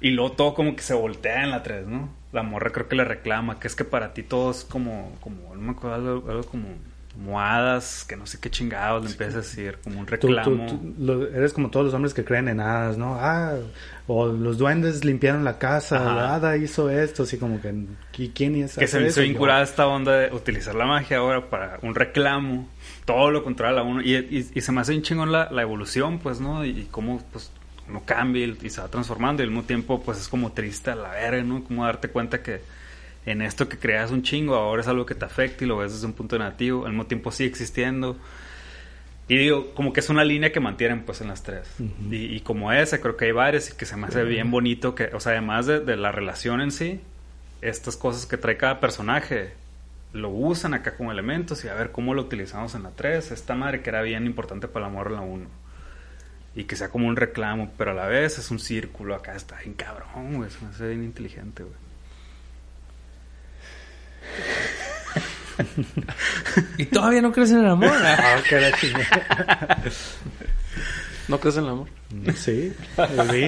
Y 0.00 0.10
luego 0.10 0.32
todo 0.32 0.54
como 0.54 0.76
que 0.76 0.82
se 0.82 0.94
voltea 0.94 1.42
en 1.42 1.50
la 1.50 1.62
3, 1.62 1.86
¿no? 1.86 2.10
La 2.32 2.42
morra 2.42 2.70
creo 2.70 2.88
que 2.88 2.96
le 2.96 3.04
reclama, 3.04 3.58
que 3.58 3.66
es 3.68 3.74
que 3.74 3.84
para 3.84 4.12
ti 4.14 4.22
todo 4.22 4.50
es 4.50 4.64
como, 4.64 5.16
como, 5.20 5.54
no 5.54 5.60
me 5.60 5.72
acuerdo, 5.72 5.96
algo, 5.96 6.30
algo 6.30 6.44
como, 6.44 6.68
como 7.14 7.38
hadas, 7.40 8.04
que 8.08 8.16
no 8.16 8.26
sé 8.26 8.38
qué 8.40 8.50
chingados, 8.50 9.04
le 9.04 9.10
empieza 9.10 9.34
a 9.34 9.40
decir, 9.42 9.78
como 9.84 10.00
un 10.00 10.06
Tú, 10.06 10.16
tú- 10.16 10.26
reclamo. 10.28 10.66
tú- 10.66 10.94
lo- 10.98 11.28
eres 11.28 11.52
como 11.52 11.68
todos 11.70 11.84
los 11.86 11.94
hombres 11.94 12.14
que 12.14 12.24
creen 12.24 12.48
en 12.48 12.58
hadas, 12.60 12.96
¿no? 12.96 13.16
Ah, 13.20 13.54
o 14.06 14.26
los 14.28 14.56
duendes 14.58 15.04
limpiaron 15.04 15.44
la 15.44 15.58
casa, 15.58 15.96
Ajá. 15.96 16.14
la 16.14 16.34
hada 16.34 16.56
hizo 16.56 16.88
esto, 16.90 17.24
así 17.24 17.36
como 17.36 17.60
que... 17.60 17.74
¿y 18.16 18.28
¿Quién 18.30 18.56
es? 18.56 18.76
que 18.76 18.86
se 18.86 18.98
me 18.98 19.08
hizo 19.08 19.20
vinculada 19.20 19.62
esta 19.62 19.86
onda 19.86 20.12
de 20.20 20.34
utilizar 20.34 20.74
la 20.74 20.86
magia 20.86 21.18
ahora 21.18 21.50
para 21.50 21.78
un 21.82 21.94
reclamo, 21.94 22.68
todo 23.04 23.30
lo 23.30 23.44
contrario 23.44 23.78
a 23.78 23.82
uno, 23.82 24.00
y, 24.02 24.14
y- 24.16 24.50
y 24.54 24.60
se 24.62 24.72
me 24.72 24.80
hace 24.80 24.94
un 24.94 25.02
chingón 25.02 25.30
la, 25.30 25.50
la 25.50 25.62
evolución, 25.62 26.18
pues, 26.18 26.40
¿no? 26.40 26.64
Y, 26.64 26.70
y 26.70 26.88
cómo, 26.90 27.22
pues, 27.30 27.50
uno 27.88 28.02
cambia 28.06 28.46
y, 28.46 28.58
y 28.62 28.70
se 28.70 28.80
va 28.80 28.88
transformando, 28.88 29.42
y 29.42 29.44
al 29.44 29.50
mismo 29.50 29.64
tiempo, 29.64 30.02
pues, 30.02 30.18
es 30.18 30.28
como 30.28 30.52
triste 30.52 30.90
a 30.90 30.94
la 30.94 31.10
verga, 31.10 31.42
¿no? 31.42 31.62
Como 31.62 31.84
darte 31.84 32.08
cuenta 32.08 32.42
que 32.42 32.62
en 33.26 33.42
esto 33.42 33.68
que 33.68 33.78
creas 33.78 34.10
un 34.10 34.22
chingo, 34.22 34.54
ahora 34.56 34.82
es 34.82 34.88
algo 34.88 35.06
que 35.06 35.14
te 35.14 35.24
afecta 35.24 35.64
y 35.64 35.68
lo 35.68 35.78
ves 35.78 35.92
desde 35.92 36.06
un 36.06 36.12
punto 36.12 36.38
negativo, 36.38 36.84
al 36.84 36.92
mismo 36.92 37.06
tiempo 37.06 37.30
sigue 37.30 37.48
existiendo. 37.48 38.16
Y 39.28 39.36
digo, 39.36 39.72
como 39.74 39.92
que 39.92 40.00
es 40.00 40.08
una 40.08 40.24
línea 40.24 40.52
que 40.52 40.60
mantienen 40.60 41.04
pues 41.04 41.20
en 41.20 41.28
las 41.28 41.42
tres. 41.42 41.68
y, 42.10 42.16
y 42.16 42.40
como 42.40 42.72
esa, 42.72 43.00
creo 43.00 43.16
que 43.16 43.26
hay 43.26 43.32
varias 43.32 43.70
y 43.70 43.76
que 43.76 43.86
se 43.86 43.96
me 43.96 44.06
hace 44.06 44.24
bien 44.24 44.50
bonito 44.50 44.94
que, 44.94 45.04
o 45.14 45.20
sea, 45.20 45.32
además 45.32 45.66
de, 45.66 45.80
de 45.80 45.96
la 45.96 46.12
relación 46.12 46.60
en 46.60 46.70
sí, 46.70 47.00
estas 47.60 47.96
cosas 47.96 48.26
que 48.26 48.36
trae 48.36 48.56
cada 48.56 48.80
personaje 48.80 49.52
lo 50.12 50.28
usan 50.28 50.74
acá 50.74 50.96
como 50.96 51.10
elementos 51.10 51.64
y 51.64 51.68
a 51.68 51.74
ver 51.74 51.90
cómo 51.90 52.14
lo 52.14 52.22
utilizamos 52.22 52.74
en 52.74 52.82
la 52.82 52.90
3. 52.90 53.30
Esta 53.30 53.54
madre 53.54 53.82
que 53.82 53.90
era 53.90 54.02
bien 54.02 54.26
importante 54.26 54.68
para 54.68 54.86
el 54.86 54.92
amor 54.92 55.06
en 55.08 55.14
la 55.14 55.20
1. 55.22 55.46
Y 56.54 56.64
que 56.64 56.76
sea 56.76 56.90
como 56.90 57.08
un 57.08 57.16
reclamo, 57.16 57.72
pero 57.78 57.92
a 57.92 57.94
la 57.94 58.06
vez 58.06 58.38
es 58.38 58.50
un 58.50 58.58
círculo 58.58 59.14
acá, 59.14 59.34
está 59.34 59.58
bien 59.58 59.72
cabrón, 59.74 60.34
güey. 60.34 60.50
Se 60.50 60.62
me 60.62 60.70
hace 60.70 60.88
bien 60.88 61.04
inteligente, 61.04 61.62
güey. 61.62 61.91
Y 66.78 66.86
todavía 66.86 67.22
no 67.22 67.32
crees 67.32 67.50
en 67.50 67.58
el 67.60 67.66
amor. 67.70 67.90
Ah. 67.94 68.36
¿No 71.28 71.38
crees 71.38 71.56
en 71.56 71.64
el 71.64 71.70
amor? 71.70 71.88
Sí. 72.34 72.72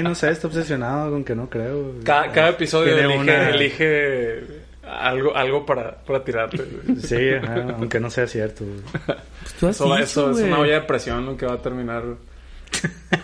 No 0.03 0.15
sé, 0.15 0.31
está 0.31 0.47
obsesionado 0.47 1.11
con 1.11 1.25
que 1.25 1.35
no 1.35 1.49
creo. 1.51 1.95
Cada, 2.05 2.31
cada 2.33 2.49
episodio 2.51 2.97
elige, 2.97 3.19
una- 3.19 3.51
elige 3.51 4.43
algo, 4.87 5.35
algo 5.37 5.67
para, 5.67 5.97
para 6.05 6.23
tirarte. 6.25 6.65
Sí, 7.03 7.31
ajá, 7.43 7.75
aunque 7.79 7.99
no 8.01 8.11
sea 8.11 8.27
cierto. 8.27 8.65
pues 9.07 9.57
tú 9.59 9.67
has 9.69 9.77
Eso, 9.77 9.85
dicho, 9.85 10.01
eso 10.05 10.31
es 10.33 10.39
una 10.47 10.59
olla 10.61 10.75
de 10.75 10.81
presión 10.83 11.25
¿no? 11.27 11.37
que 11.37 11.47
va 11.47 11.55
a 11.55 11.63
terminar 11.63 12.03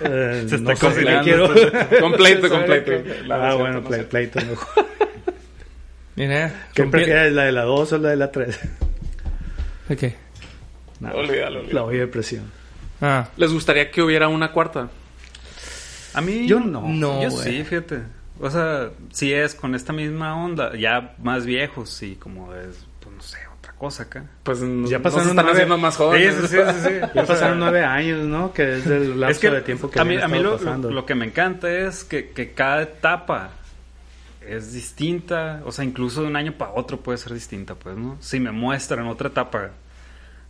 Eh, 0.00 0.46
Se 0.48 0.56
está 0.56 0.70
no 0.72 0.76
sé, 0.76 0.86
completo, 2.00 2.48
completo. 2.48 2.92
Ah, 3.30 3.54
bueno, 3.54 3.80
no 3.80 3.88
pleito 4.08 4.40
mejor. 4.40 4.86
Mira, 6.29 6.66
¿Qué 6.75 6.85
prefieres, 6.85 7.33
la 7.33 7.45
de 7.45 7.53
la 7.53 7.62
2 7.62 7.93
o 7.95 7.99
la 7.99 8.11
de 8.11 8.16
la 8.16 8.31
3? 8.31 8.59
¿De 9.89 9.97
qué? 9.97 10.16
Olvídalo, 11.03 11.61
olvídalo. 11.61 11.62
La 11.73 11.83
olla 11.85 12.01
de 12.01 12.07
presión. 12.09 12.45
Ah, 13.01 13.29
¿Les 13.39 13.51
gustaría 13.53 13.91
que 13.91 14.03
hubiera 14.03 14.29
una 14.29 14.53
cuarta? 14.53 14.89
A 16.12 16.21
mí... 16.21 16.47
Yo 16.47 16.61
no. 16.61 16.83
No, 16.89 17.23
Yo 17.23 17.31
güey. 17.31 17.45
sí, 17.45 17.64
fíjate. 17.64 18.01
O 18.39 18.51
sea, 18.51 18.91
si 19.12 19.33
es 19.33 19.55
con 19.55 19.75
esta 19.75 19.93
misma 19.95 20.37
onda, 20.45 20.77
ya 20.77 21.14
más 21.23 21.47
viejos 21.47 22.03
y 22.03 22.16
como 22.16 22.55
es, 22.55 22.85
pues 23.01 23.14
no 23.16 23.23
sé, 23.23 23.39
otra 23.59 23.73
cosa 23.73 24.03
acá. 24.03 24.25
Pues 24.43 24.61
Ya 24.61 24.66
no 24.99 25.03
pasaron 25.03 25.29
están 25.29 25.37
nueve- 25.37 25.53
haciendo 25.53 25.79
más 25.79 25.97
jóvenes. 25.97 26.35
Sí, 26.35 26.49
sí, 26.49 26.57
sí, 26.57 26.57
sí, 26.83 26.89
sí. 26.89 27.07
Ya 27.14 27.25
pasaron 27.25 27.59
nueve 27.59 27.83
años, 27.83 28.21
¿no? 28.27 28.53
Que 28.53 28.77
es 28.79 28.87
el 28.87 29.18
lapso 29.21 29.33
Es 29.33 29.39
que, 29.39 29.51
de 29.51 29.61
tiempo 29.62 29.91
que 29.91 29.99
a 30.01 30.05
mí, 30.05 30.16
a 30.16 30.29
mí 30.29 30.39
lo, 30.39 30.59
pasando. 30.59 30.89
lo- 30.89 30.97
lo 30.97 31.07
que 31.07 31.14
me 31.14 31.25
encanta 31.25 31.71
es 31.71 32.05
que, 32.05 32.29
que 32.31 32.53
cada 32.53 32.83
etapa 32.83 33.53
es 34.57 34.72
distinta. 34.72 35.62
O 35.64 35.72
sea, 35.72 35.84
incluso 35.84 36.22
de 36.22 36.28
un 36.28 36.36
año 36.36 36.53
para 36.53 36.72
otro 36.72 37.01
puede 37.01 37.18
ser 37.18 37.32
distinta, 37.34 37.74
pues, 37.74 37.96
¿no? 37.96 38.16
Si 38.20 38.40
me 38.40 38.51
muestran 38.53 39.07
otra 39.07 39.28
etapa 39.28 39.70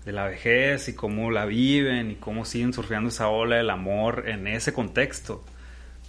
de 0.04 0.12
la 0.12 0.26
vejez 0.26 0.88
y 0.88 0.94
cómo 0.94 1.30
la 1.30 1.44
viven 1.44 2.10
y 2.10 2.14
cómo 2.16 2.44
siguen 2.44 2.72
surfeando 2.72 3.10
esa 3.10 3.28
ola 3.28 3.56
del 3.56 3.70
amor 3.70 4.24
en 4.26 4.46
ese 4.46 4.72
contexto. 4.72 5.44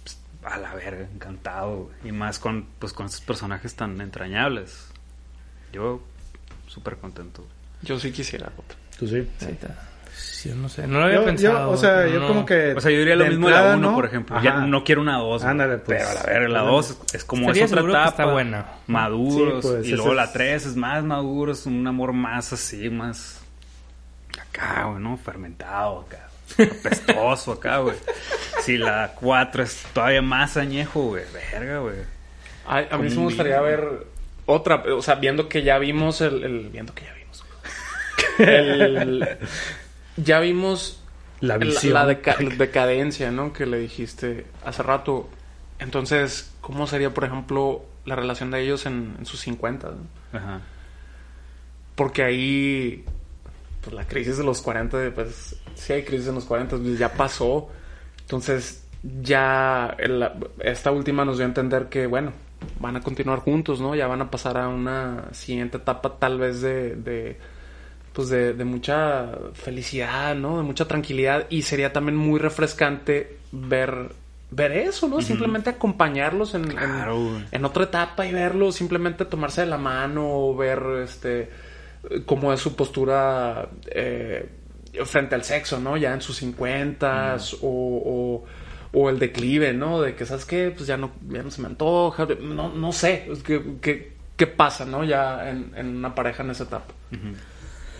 pues, 0.02 0.18
a 0.44 0.58
la 0.58 0.74
verga, 0.74 1.06
encantado. 1.12 1.84
güey. 1.84 1.96
Y 2.08 2.12
más 2.12 2.38
con, 2.38 2.66
pues, 2.78 2.92
con 2.92 3.06
estos 3.06 3.20
personajes 3.20 3.74
tan 3.74 4.00
entrañables. 4.00 4.88
Yo, 5.72 6.02
súper 6.66 6.96
contento. 6.96 7.46
Yo 7.82 7.98
sí 7.98 8.12
quisiera 8.12 8.52
otra. 8.56 8.76
Tú 8.98 9.06
sí. 9.08 9.26
ahorita. 9.40 9.88
Sí, 10.22 10.48
yo 10.48 10.54
no 10.56 10.68
sé. 10.68 10.86
No 10.86 10.98
lo 10.98 11.04
había 11.06 11.18
Yo, 11.18 11.24
pensado. 11.24 11.58
yo, 11.58 11.70
o 11.70 11.76
sea, 11.76 12.06
yo 12.06 12.20
no. 12.20 12.28
como 12.28 12.46
que... 12.46 12.72
O 12.74 12.80
sea, 12.80 12.90
yo 12.90 12.98
diría 12.98 13.14
lo 13.16 13.26
mismo 13.26 13.46
de 13.48 13.52
la 13.54 13.58
entrada, 13.58 13.76
1, 13.76 13.88
¿no? 13.90 13.94
por 13.94 14.06
ejemplo. 14.06 14.36
Ajá. 14.36 14.44
Ya 14.44 14.54
no 14.66 14.82
quiero 14.84 15.00
una 15.00 15.18
2. 15.18 15.44
Ándale, 15.44 15.78
pues. 15.78 15.98
Pero 15.98 16.10
a 16.10 16.14
la 16.14 16.22
verga, 16.24 16.48
la 16.48 16.58
Ándale. 16.60 16.76
2 16.76 16.98
es 17.14 17.24
como 17.24 17.50
es 17.52 17.62
otra 17.72 17.80
etapa. 17.82 18.08
está 18.08 18.26
buena. 18.26 18.66
Maduros. 18.86 19.62
Sí, 19.64 19.70
pues, 19.70 19.86
y 19.86 19.90
luego 19.92 20.08
ese 20.08 20.16
la 20.16 20.24
es- 20.24 20.32
3 20.32 20.66
es 20.66 20.76
más 20.76 21.04
maduro, 21.04 21.52
es 21.52 21.66
un 21.66 21.86
amor 21.86 22.12
más 22.12 22.52
así, 22.52 22.88
más. 22.90 23.40
Acá, 24.40 24.84
güey, 24.84 25.02
¿no? 25.02 25.16
Fermentado 25.16 26.00
acá. 26.06 26.28
Apestoso 26.58 27.52
acá, 27.58 27.78
güey. 27.78 27.96
Si 28.62 28.78
la 28.78 29.12
4 29.20 29.62
es 29.62 29.84
todavía 29.92 30.22
más 30.22 30.56
añejo, 30.56 31.02
güey. 31.08 31.24
Verga, 31.52 31.78
güey. 31.78 31.96
Ay, 32.66 32.86
a 32.90 32.96
mí 32.98 33.10
sí 33.10 33.16
me 33.16 33.24
gustaría 33.24 33.56
vino. 33.60 33.64
ver 33.64 34.06
otra, 34.46 34.82
o 34.96 35.02
sea, 35.02 35.14
viendo 35.16 35.48
que 35.48 35.62
ya 35.62 35.78
vimos 35.78 36.20
el, 36.20 36.42
el- 36.44 36.68
viendo 36.70 36.94
que 36.94 37.04
ya 37.04 37.12
vimos. 37.14 37.44
El- 38.38 39.38
ya 40.16 40.40
vimos 40.40 41.02
La 41.40 41.58
la, 41.58 41.64
visión. 41.64 41.94
la 41.94 42.06
deca- 42.06 42.36
decadencia, 42.56 43.30
¿no? 43.30 43.52
Que 43.52 43.66
le 43.66 43.78
dijiste 43.78 44.46
hace 44.64 44.82
rato. 44.82 45.28
Entonces, 45.78 46.52
¿cómo 46.60 46.86
sería, 46.86 47.12
por 47.12 47.24
ejemplo, 47.24 47.84
la 48.04 48.14
relación 48.16 48.50
de 48.50 48.60
ellos 48.62 48.86
en, 48.86 49.16
en 49.18 49.26
sus 49.26 49.40
50? 49.40 49.88
¿no? 49.90 50.38
Ajá. 50.38 50.60
Porque 51.94 52.22
ahí, 52.22 53.04
pues 53.82 53.94
la 53.94 54.06
crisis 54.06 54.38
de 54.38 54.44
los 54.44 54.60
40, 54.62 55.12
pues 55.14 55.56
sí 55.74 55.92
hay 55.92 56.04
crisis 56.04 56.28
en 56.28 56.36
los 56.36 56.44
40, 56.44 56.76
pues, 56.76 56.98
ya 56.98 57.12
pasó. 57.12 57.68
Entonces, 58.20 58.84
ya 59.22 59.94
el- 59.98 60.28
esta 60.60 60.90
última 60.92 61.24
nos 61.24 61.36
dio 61.38 61.44
a 61.46 61.48
entender 61.48 61.88
que, 61.88 62.06
bueno, 62.06 62.32
van 62.78 62.96
a 62.96 63.00
continuar 63.00 63.40
juntos, 63.40 63.80
¿no? 63.80 63.94
Ya 63.96 64.06
van 64.06 64.22
a 64.22 64.30
pasar 64.30 64.56
a 64.56 64.68
una 64.68 65.24
siguiente 65.32 65.78
etapa 65.78 66.16
tal 66.18 66.38
vez 66.38 66.60
de, 66.60 66.94
de 66.94 67.38
pues 68.12 68.28
de, 68.28 68.52
de 68.52 68.64
mucha 68.64 69.28
felicidad, 69.54 70.34
¿no? 70.34 70.58
De 70.58 70.62
mucha 70.62 70.86
tranquilidad 70.86 71.46
y 71.50 71.62
sería 71.62 71.92
también 71.92 72.16
muy 72.16 72.38
refrescante 72.38 73.38
ver 73.52 74.10
ver 74.54 74.72
eso, 74.72 75.08
¿no? 75.08 75.22
Simplemente 75.22 75.70
acompañarlos 75.70 76.54
en, 76.54 76.64
en- 76.64 76.76
Claro, 76.76 77.18
güey. 77.30 77.44
en 77.52 77.64
otra 77.64 77.84
etapa 77.84 78.26
y 78.26 78.32
verlos, 78.34 78.74
simplemente 78.76 79.24
tomarse 79.24 79.62
de 79.62 79.66
la 79.68 79.78
mano 79.78 80.28
o 80.28 80.54
ver 80.54 80.82
este 81.02 81.48
cómo 82.26 82.52
es 82.52 82.60
su 82.60 82.76
postura 82.76 83.68
eh, 83.86 84.46
frente 85.06 85.34
al 85.36 85.44
sexo, 85.44 85.80
¿no? 85.80 85.96
Ya 85.96 86.12
en 86.12 86.20
sus 86.20 86.36
50 86.36 87.38
o, 87.62 87.66
o, 87.66 88.44
o 88.92 89.08
el 89.08 89.18
declive, 89.18 89.72
¿no? 89.72 90.02
De 90.02 90.14
que, 90.14 90.26
¿sabes 90.26 90.44
qué? 90.44 90.70
Pues 90.76 90.86
ya 90.86 90.98
no, 90.98 91.12
ya 91.30 91.42
no 91.42 91.50
se 91.50 91.62
me 91.62 91.68
antoja, 91.68 92.26
no, 92.42 92.68
no 92.68 92.92
sé, 92.92 93.28
es 93.32 93.42
que, 93.42 93.62
que- 93.80 94.12
qué 94.36 94.46
pasa, 94.46 94.84
¿no? 94.84 95.02
Ya 95.04 95.48
en, 95.48 95.72
en 95.76 95.96
una 95.96 96.14
pareja 96.14 96.42
en 96.42 96.50
esa 96.50 96.64
etapa. 96.64 96.92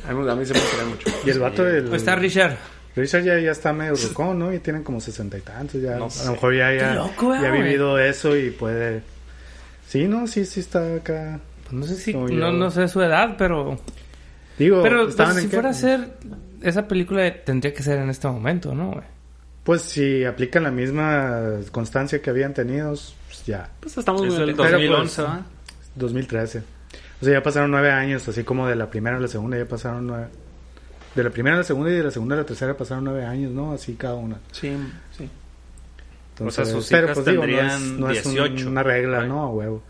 A 0.09 0.12
mí, 0.12 0.28
a 0.28 0.34
mí 0.34 0.44
se 0.46 0.53
me 0.55 0.61
gustaría 0.61 0.84
mucho. 0.86 1.09
Y 1.26 1.30
el 1.30 1.38
vato 1.40 1.64
del... 1.64 1.84
Pues 1.84 2.03
está 2.03 2.16
Richard. 2.16 2.57
Richard 2.96 3.22
ya, 3.24 3.38
ya 3.38 3.53
está 3.53 3.72
medio 3.72 3.94
rucón, 3.94 4.38
¿no? 4.38 4.53
Y 4.53 4.59
tienen 4.59 4.82
como 4.82 5.00
sesenta 5.00 5.38
y 5.38 5.40
tantos. 5.40 5.80
Ya, 5.80 5.96
No 5.96 6.07
a 6.07 6.11
sé. 6.11 6.26
lo 6.26 6.32
mejor 6.32 6.55
ya, 6.57 6.72
ya, 6.74 6.94
loco, 6.94 7.32
ya 7.34 7.48
ha 7.48 7.50
vivido 7.53 7.98
eso 7.98 8.36
y 8.36 8.50
puede... 8.50 9.03
Sí, 9.88 10.07
¿no? 10.09 10.26
Sí, 10.26 10.44
sí 10.44 10.61
está 10.61 10.96
acá. 10.96 11.40
Pues 11.64 11.72
no 11.72 11.86
sé 11.86 11.96
si... 11.96 12.12
No, 12.14 12.28
yo. 12.28 12.50
no 12.53 12.70
sé 12.70 12.88
su 12.88 13.00
edad, 13.03 13.34
pero... 13.38 13.78
Digo, 14.59 14.82
Pero 14.82 15.05
pues, 15.09 15.18
en 15.18 15.34
si 15.36 15.48
qué- 15.48 15.55
fuera 15.57 15.70
a 15.70 15.74
ser... 15.74 16.09
Esa 16.61 16.86
película 16.86 17.32
tendría 17.44 17.72
que 17.74 17.82
ser 17.82 17.98
en 17.98 18.11
este 18.11 18.28
momento, 18.28 18.74
¿no, 18.74 18.90
güey? 18.92 19.05
Pues 19.64 19.82
si 19.82 20.24
aplican 20.24 20.64
la 20.64 20.70
misma 20.70 21.40
constancia 21.70 22.20
que 22.20 22.30
habían 22.30 22.53
tenido, 22.53 22.90
pues 22.90 23.44
ya. 23.46 23.68
Pues 23.80 23.96
estamos 23.96 24.22
Es 24.26 24.34
el 24.34 24.42
atentos. 24.42 24.66
Pero, 24.66 24.78
2011, 24.78 25.14
pues, 25.22 25.28
¿va? 25.28 25.46
2013. 25.94 26.62
O 27.23 27.25
sea, 27.25 27.33
ya 27.35 27.43
pasaron 27.43 27.70
nueve 27.70 27.91
años, 27.91 28.27
así 28.29 28.43
como 28.45 28.66
de 28.66 28.77
la 28.77 28.91
primera 28.91 29.16
a 29.16 29.20
la 29.20 29.29
segunda 29.29 29.57
ya 29.57 29.64
pasaron 29.64 30.07
nueve. 30.07 30.27
De 31.14 31.23
la 31.23 31.31
primera 31.31 31.55
a 31.57 31.59
la 31.59 31.64
segunda 31.64 31.91
y 31.91 31.95
de 31.95 32.03
la 32.03 32.11
segunda 32.11 32.35
a 32.35 32.39
la 32.39 32.45
tercera 32.45 32.77
pasaron 32.77 33.05
nueve 33.05 33.25
años, 33.25 33.53
¿no? 33.53 33.73
Así 33.73 33.95
cada 33.95 34.14
una. 34.16 34.37
Sí, 34.51 34.77
sí. 35.16 35.31
Entonces, 36.37 36.68
sus 36.68 36.89
pero 36.89 37.05
hijas 37.05 37.18
pues 37.18 37.27
digo, 37.27 37.47
no 37.47 37.53
es, 37.53 37.59
tendrían 37.73 38.01
no 38.01 38.11
es 38.11 38.27
un- 38.27 38.33
18, 38.33 38.68
una 38.68 38.83
regla? 38.83 39.25
¿no? 39.27 39.43
A 39.43 39.49
huevo. 39.51 39.83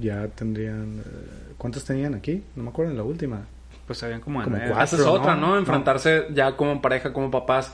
Ya 0.00 0.26
tendrían... 0.28 0.98
eh, 0.98 1.52
¿Cuántos 1.56 1.84
tenían 1.84 2.14
aquí? 2.14 2.42
No 2.56 2.64
me 2.64 2.70
acuerdo 2.70 2.90
en 2.92 2.98
la 2.98 3.04
última. 3.04 3.40
Pues 3.86 4.02
habían 4.02 4.20
como, 4.20 4.40
de 4.40 4.44
Como 4.44 4.56
nueve. 4.56 4.72
cuatro. 4.74 4.84
Esa 4.84 4.96
es 4.96 5.06
¿no? 5.06 5.12
otra, 5.12 5.34
¿no? 5.36 5.46
No. 5.52 5.58
Enfrentarse 5.58 6.26
ya 6.34 6.56
como 6.56 6.82
pareja, 6.82 7.12
como 7.12 7.30
papás. 7.30 7.72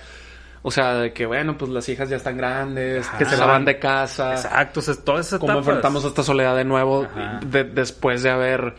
O 0.67 0.71
sea, 0.71 0.95
de 0.95 1.13
que, 1.13 1.27
bueno, 1.27 1.59
pues 1.59 1.71
las 1.71 1.87
hijas 1.91 2.09
ya 2.09 2.17
están 2.17 2.39
grandes, 2.39 3.07
Ajá. 3.07 3.19
que 3.19 3.27
se 3.27 3.37
la 3.37 3.45
van 3.45 3.67
de 3.67 3.79
casa. 3.79 4.33
Exacto, 4.33 4.81
o 4.81 4.83
sea, 4.83 4.95
todas 4.97 5.27
esas 5.27 5.39
cómo 5.39 5.59
enfrentamos 5.59 6.05
esta 6.07 6.23
soledad 6.23 6.57
de 6.57 6.65
nuevo 6.65 7.07
de- 7.47 7.65
después 7.65 8.23
de 8.23 8.31
haber 8.31 8.75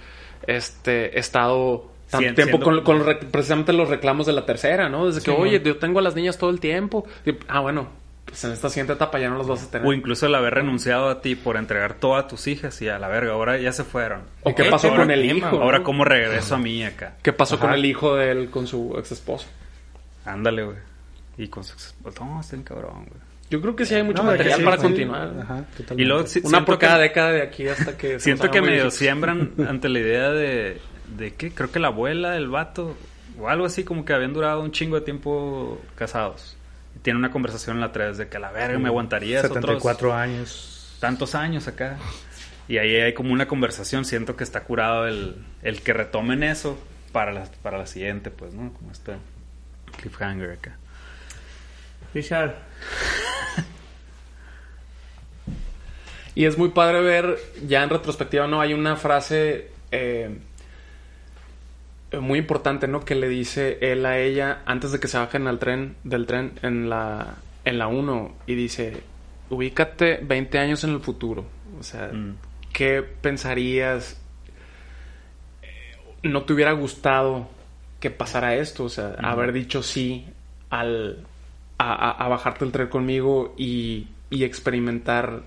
este 0.48 1.18
estado 1.20 1.92
tanto 2.10 2.24
Sien- 2.26 2.36
tiempo 2.36 2.58
siendo- 2.58 2.84
con, 2.84 2.98
con 3.00 3.06
re- 3.06 3.16
precisamente 3.18 3.72
los 3.72 3.90
reclamos 3.90 4.26
de 4.26 4.34
la 4.34 4.46
tercera, 4.46 4.90
¿no? 4.90 5.06
Desde 5.08 5.20
que, 5.22 5.32
Sí, 5.32 5.38
oye, 5.38 5.62
yo 5.64 5.78
tengo 5.78 6.00
a 6.00 6.02
las 6.02 6.16
niñas 6.16 6.38
todo 6.38 6.50
el 6.50 6.60
tiempo. 6.60 7.06
Y, 7.26 7.36
ah, 7.48 7.60
bueno, 7.60 7.88
pues 8.26 8.44
en 8.46 8.52
esta 8.52 8.70
siguiente 8.70 8.94
etapa 8.94 9.20
ya 9.20 9.30
no 9.30 9.38
las 9.38 9.46
vas 9.48 9.64
a 9.64 9.70
tener. 9.72 9.88
O 9.88 9.94
incluso 9.94 10.26
el 10.26 10.34
haber 10.36 10.56
renunciado 10.56 11.10
a 11.10 11.22
ti 11.22 11.36
por 11.36 11.56
entregar 11.58 11.94
todas 11.96 12.28
tus 12.28 12.48
hijas 12.48 12.82
y 12.82 12.90
a 12.90 12.98
la 12.98 13.08
verga, 13.08 13.34
ahora 13.34 13.58
ya 13.58 13.72
se 13.72 13.84
fueron. 13.84 14.22
¿O 14.42 14.56
qué 14.56 14.64
pasó 14.66 14.90
con 14.96 15.12
el 15.12 15.24
hijo? 15.26 15.46
Ahora. 15.48 15.84
¿cómo 15.84 16.04
regreso 16.04 16.56
a 16.56 16.58
mí 16.58 16.84
acá? 16.84 17.14
¿Qué 17.22 17.32
pasó 17.34 17.60
con 17.60 17.72
el 17.74 17.86
hijo 17.86 18.16
de 18.16 18.32
él 18.32 18.50
con 18.50 18.66
su 18.66 18.96
ex 18.98 19.12
esposa? 19.12 19.48
Ándale, 20.26 20.64
güey. 20.64 20.78
Y 21.38 21.48
con 21.48 21.64
su 21.64 21.74
ex- 21.74 21.96
No, 22.04 22.40
está 22.40 22.56
bien 22.56 22.64
cabrón, 22.64 23.06
güey. 23.08 23.22
Yo 23.50 23.62
creo 23.62 23.76
que 23.76 23.86
sí 23.86 23.94
hay 23.94 24.04
mucho 24.04 24.24
No, 24.24 24.32
material 24.32 24.58
sí, 24.60 24.66
para 24.66 24.78
sí. 24.78 24.84
continuar. 24.84 25.28
Ajá, 25.42 25.64
totalmente. 25.78 26.02
Y 26.02 26.06
luego 26.06 26.26
Una 26.44 26.66
por 26.66 26.80
cada 26.80 26.96
que- 26.98 27.02
década 27.04 27.32
de 27.32 27.42
aquí 27.44 27.68
hasta 27.68 27.96
que... 27.98 28.14
se 28.14 28.20
Siento 28.22 28.50
que 28.50 28.62
medio 28.62 28.90
siembran 28.90 29.52
ante 29.68 29.90
la 29.90 30.00
idea 30.00 30.32
de... 30.32 30.82
¿De 31.16 31.34
qué? 31.36 31.52
Creo 31.52 31.72
que 31.72 31.80
la 31.80 31.88
abuela 31.90 32.32
del 32.32 32.48
vato... 32.50 32.96
O 33.40 33.50
algo 33.50 33.66
así 33.66 33.84
como 33.84 34.04
que 34.06 34.14
habían 34.14 34.34
durado 34.34 34.62
un 34.62 34.72
chingo 34.72 34.96
de 34.96 35.02
tiempo 35.06 35.80
casados. 35.96 36.56
Y 36.96 37.00
tiene 37.00 37.20
una 37.20 37.30
conversación 37.32 37.76
en 37.78 37.82
la 37.82 37.92
3 37.92 38.18
de 38.18 38.28
que 38.30 38.40
la 38.40 38.50
verga 38.52 38.80
me 38.80 38.88
aguantarías 38.88 39.42
74 39.44 40.08
otros 40.08 40.14
años. 40.14 40.98
tantos 41.02 41.36
años 41.36 41.68
acá. 41.68 41.98
Y 42.70 42.78
ahí 42.80 42.96
hay 42.96 43.14
como 43.14 43.32
una 43.34 43.48
conversación. 43.48 44.06
Siento 44.06 44.36
que 44.38 44.44
está 44.46 44.64
curado 44.64 45.06
el, 45.06 45.36
el 45.62 45.82
que 45.82 45.92
retomen 45.94 46.42
eso 46.44 46.80
para 47.12 47.32
la, 47.34 47.44
para 47.62 47.78
la 47.78 47.86
siguiente, 47.86 48.32
pues, 48.32 48.54
¿no? 48.54 48.72
Como 48.74 48.92
este 48.92 49.14
cliffhanger 49.98 50.52
acá. 50.52 50.78
Richard. 52.16 52.56
Y 56.34 56.46
es 56.46 56.58
muy 56.58 56.70
padre 56.70 57.02
ver, 57.02 57.38
ya 57.66 57.84
en 57.84 57.90
retrospectiva, 57.90 58.46
¿no? 58.48 58.60
Hay 58.60 58.74
una 58.74 58.98
frase 58.98 59.70
eh, 59.92 60.38
muy 62.20 62.40
importante, 62.40 62.88
¿no? 62.88 63.06
Que 63.06 63.16
le 63.16 63.30
dice 63.30 63.78
él 63.80 64.06
a 64.06 64.18
ella 64.20 64.62
antes 64.66 64.92
de 64.92 65.00
que 65.00 65.08
se 65.08 65.18
bajen 65.18 65.48
al 65.48 65.60
tren, 65.60 65.96
del 66.04 66.26
tren 66.26 66.60
en 66.62 66.90
la, 66.90 67.36
en 67.64 67.78
la 67.78 67.88
1 67.88 68.36
y 68.48 68.56
dice, 68.56 69.02
ubícate 69.50 70.20
20 70.24 70.60
años 70.60 70.84
en 70.84 70.90
el 70.92 71.00
futuro. 71.00 71.46
O 71.80 71.84
sea, 71.84 72.08
Mm. 72.12 72.36
¿qué 72.74 73.02
pensarías? 73.02 74.20
No 76.22 76.44
te 76.44 76.52
hubiera 76.54 76.74
gustado 76.74 77.48
que 78.02 78.10
pasara 78.12 78.56
esto, 78.56 78.84
o 78.86 78.90
sea, 78.90 79.16
haber 79.24 79.54
dicho 79.54 79.82
sí 79.84 80.26
al 80.70 81.26
a, 81.78 81.94
a- 81.94 82.12
a 82.26 82.28
bajarte 82.28 82.66
el 82.66 82.72
tren 82.72 82.88
conmigo 82.88 83.54
y, 83.58 84.08
y 84.30 84.44
experimentar 84.44 85.42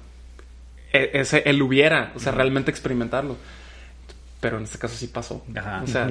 e- 0.92 1.10
ese 1.14 1.42
el 1.46 1.60
hubiera, 1.62 2.12
o 2.14 2.18
sea, 2.18 2.32
realmente 2.32 2.70
experimentarlo. 2.70 3.36
Pero 4.40 4.58
en 4.58 4.64
este 4.64 4.78
caso 4.78 4.94
sí 4.94 5.08
pasó. 5.08 5.44
Ajá. 5.56 5.80
O 5.82 5.86
sea, 5.88 6.08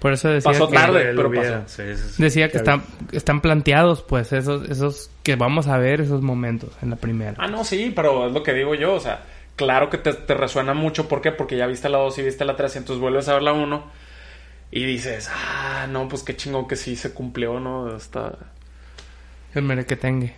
Por 0.00 0.12
eso 0.12 0.28
decía 0.28 0.50
Pasó 0.50 0.68
que, 0.68 0.74
tarde, 0.76 1.12
pero 1.14 1.28
hubiera. 1.28 1.62
pasó. 1.62 1.82
Sí, 1.84 1.94
sí, 1.96 2.08
sí. 2.16 2.22
decía 2.22 2.50
que 2.50 2.56
están, 2.56 2.82
están 3.12 3.40
planteados, 3.40 4.02
pues, 4.02 4.32
esos, 4.32 4.68
esos 4.68 5.08
que 5.22 5.36
vamos 5.36 5.68
a 5.68 5.78
ver 5.78 6.00
esos 6.00 6.20
momentos 6.20 6.70
en 6.82 6.90
la 6.90 6.96
primera. 6.96 7.34
Ah, 7.38 7.46
no, 7.46 7.62
sí, 7.62 7.92
pero 7.94 8.26
es 8.26 8.32
lo 8.32 8.42
que 8.42 8.54
digo 8.54 8.74
yo, 8.74 8.94
o 8.94 8.98
sea, 9.00 9.22
claro 9.54 9.88
que 9.88 9.98
te, 9.98 10.12
te 10.14 10.34
resuena 10.34 10.74
mucho, 10.74 11.06
¿por 11.06 11.20
qué? 11.20 11.30
Porque 11.30 11.56
ya 11.56 11.68
viste 11.68 11.88
la 11.88 11.98
2 11.98 12.18
y 12.18 12.22
viste 12.22 12.44
la 12.44 12.56
3, 12.56 12.74
entonces 12.74 13.00
vuelves 13.00 13.28
a 13.28 13.34
ver 13.34 13.42
la 13.42 13.52
1 13.52 13.84
y 14.72 14.84
dices, 14.84 15.30
ah, 15.32 15.86
no, 15.88 16.08
pues 16.08 16.24
qué 16.24 16.34
chingón 16.34 16.66
que 16.66 16.74
sí 16.74 16.96
se 16.96 17.14
cumplió, 17.14 17.60
¿no? 17.60 17.94
Esta, 17.96 18.36
El 19.54 19.62
merequetengue. 19.62 20.32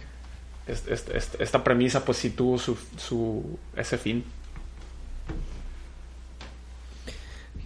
est- 0.66 0.88
est- 0.88 1.10
est- 1.14 1.40
esta 1.40 1.62
premisa, 1.64 2.04
pues 2.04 2.18
sí 2.18 2.30
tuvo 2.30 2.58
su, 2.58 2.76
su 2.96 3.58
ese 3.76 3.98
fin. 3.98 4.24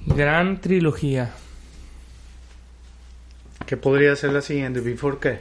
Gran 0.06 0.60
trilogía. 0.60 1.30
¿Qué 3.66 3.76
podría 3.76 4.14
ser 4.16 4.32
la 4.32 4.40
siguiente? 4.42 4.80
¿Before 4.80 5.18
qué? 5.20 5.38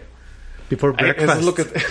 Before 0.70 0.94
Ay, 0.98 1.04
breakfast. 1.06 1.30
Eso 1.30 1.40
es 1.40 1.46
lo 1.46 1.56
que... 1.56 1.66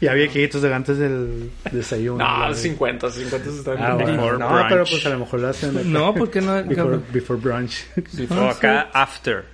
Ya 0.00 0.14
viejitos 0.14 0.62
de 0.62 0.72
antes 0.72 0.96
del 0.96 1.50
desayuno. 1.72 2.24
no, 2.26 2.48
La- 2.48 2.54
50, 2.54 3.10
50 3.10 3.50
está 3.50 3.72
Ah, 3.72 3.96
bien. 3.96 4.16
bueno. 4.16 4.22
Before 4.22 4.38
No, 4.38 4.48
brunch. 4.48 4.68
pero 4.70 4.84
pues 4.86 5.04
a 5.04 5.10
lo 5.10 5.18
mejor 5.18 5.40
lo 5.40 5.48
hacen. 5.48 5.70
acá. 5.76 5.80
No, 5.84 6.14
porque 6.14 6.40
no. 6.40 6.64
Before, 6.64 7.00
before 7.12 7.38
brunch. 7.38 7.84
O 8.30 8.48
acá, 8.48 8.88
After. 8.94 9.44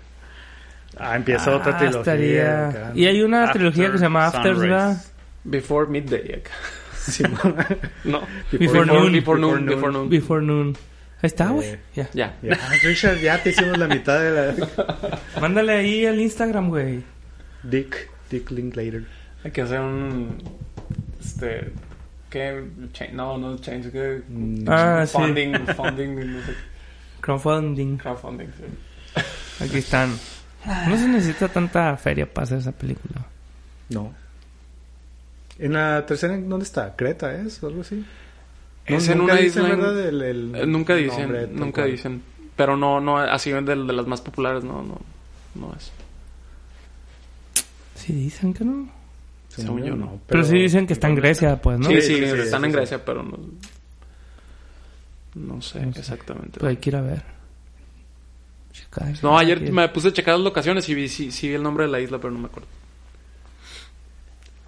Ah, 0.99 1.17
empieza 1.17 1.55
otra 1.57 1.73
Ah, 1.75 1.79
trilogía. 1.79 2.01
estaría- 2.01 2.69
acá. 2.69 2.93
Y 2.95 3.07
hay 3.07 3.23
una 3.23 3.45
After 3.45 3.57
trilogía 3.61 3.93
que 3.93 3.99
se 3.99 4.05
llama 4.05 4.27
Afters. 4.27 4.59
¿verdad? 4.59 5.03
Before 5.45 5.89
midday. 5.91 6.33
acá. 6.35 6.51
No. 8.05 8.23
Before 8.51 8.85
noon. 8.87 9.13
Before 9.13 9.39
noon. 9.41 9.67
Before 9.67 9.93
noon. 9.93 10.09
Before 10.09 10.43
Noon. 10.45 10.77
Ahí 11.23 11.27
está, 11.29 11.49
güey. 11.51 11.69
Eh. 11.69 11.79
Ya. 11.95 12.09
Ya. 12.13 12.37
Ya, 12.43 12.59
Richard, 12.83 13.19
ya 13.21 13.43
te 13.43 13.51
hicimos 13.51 13.79
la 13.79 13.87
mitad 13.89 14.21
de 14.21 14.31
la... 14.55 14.69
Mándale 15.41 15.73
ahí 15.73 16.05
al 16.05 16.21
Instagram, 16.21 16.69
güey. 16.69 17.03
Dick. 17.63 18.11
Dick 18.31 18.51
Linklater. 18.51 19.05
Hay 19.45 19.51
que 19.53 19.63
hacer 19.63 19.81
un... 19.81 20.37
Este... 21.25 21.73
¿Qué? 22.29 22.65
No, 23.13 23.39
no 23.39 23.57
change. 23.59 23.91
¿qué? 23.93 24.23
Mm, 24.29 24.65
Ah, 24.69 25.05
sí. 25.07 25.13
funding, 25.17 25.53
funding, 25.77 26.17
no 26.17 26.41
sé, 26.45 26.53
Crowdfunding. 27.21 27.97
crowdfunding. 27.99 28.49
sí. 28.57 29.25
Aquí 29.65 29.79
están. 29.79 30.11
No 30.89 30.97
se 30.97 31.09
necesita 31.09 31.49
tanta 31.49 31.97
feria 31.97 32.27
para 32.33 32.45
hacer 32.45 32.59
esa 32.59 32.73
película. 32.73 33.25
No. 33.89 34.13
En 35.59 35.73
la 35.75 36.05
tercera, 36.05 36.35
¿en 36.35 36.49
¿dónde 36.49 36.65
está? 36.65 36.95
¿Creta 36.97 37.35
es? 37.35 37.63
¿O 37.63 37.69
algo 37.69 37.81
así? 37.83 38.05
No, 38.89 38.97
Es 38.97 39.09
en 39.09 39.19
nunca 39.19 39.33
una 39.35 39.43
dicen, 39.43 39.63
isla 39.65 39.75
en- 39.75 39.81
¿verdad? 39.81 40.01
El- 40.09 40.23
el 40.57 40.71
nunca 40.73 40.95
dicen, 40.95 41.23
nombre, 41.23 41.47
nunca 41.49 41.83
cual. 41.83 41.91
dicen. 41.93 42.23
Pero 42.57 42.77
no, 42.77 43.01
no, 43.01 43.19
así 43.19 43.51
de, 43.51 43.61
de 43.63 43.77
las 43.77 44.07
más 44.07 44.21
populares, 44.21 44.65
no, 44.65 44.83
no, 44.83 45.01
no 45.55 45.75
es. 45.77 45.91
Sí 47.95 48.13
dicen 48.13 48.53
que 48.55 48.65
no. 48.65 48.89
Según 49.49 49.83
yo, 49.85 49.97
no. 49.97 50.21
Pero, 50.27 50.45
sí 50.45 50.59
dicen 50.59 50.87
que 50.87 50.93
está 50.93 51.09
en 51.09 51.15
Grecia, 51.15 51.61
pues, 51.61 51.79
¿no? 51.79 51.89
Sí, 51.89 51.95
Sí, 52.03 52.09
sí, 52.09 52.15
sí, 52.17 52.27
sí, 52.33 52.39
están 52.41 52.61
sí, 52.61 52.67
en 52.67 52.73
sí. 52.73 52.77
Grecia, 52.77 53.05
pero 53.05 53.23
no. 53.23 53.39
No 55.35 55.61
sé 55.63 55.81
No 55.85 55.93
sé. 55.93 56.01
exactamente. 56.01 56.61
Pues 56.61 56.71
hay 56.71 56.77
que 56.77 56.91
ir 56.91 56.97
a 56.97 57.01
ver. 57.03 57.23
No, 59.23 59.39
ayer 59.39 59.59
me 59.73 59.89
puse 59.89 60.09
a 60.09 60.13
checar 60.13 60.35
las 60.35 60.45
locaciones 60.45 60.89
y 60.89 60.95
vi, 60.95 61.09
sí, 61.09 61.31
sí 61.33 61.49
vi 61.49 61.55
el 61.55 61.63
nombre 61.63 61.85
de 61.87 61.91
la 61.93 62.01
isla, 62.01 62.19
pero 62.19 62.33
no 62.33 62.39
me 62.41 62.47
acuerdo. 62.47 62.69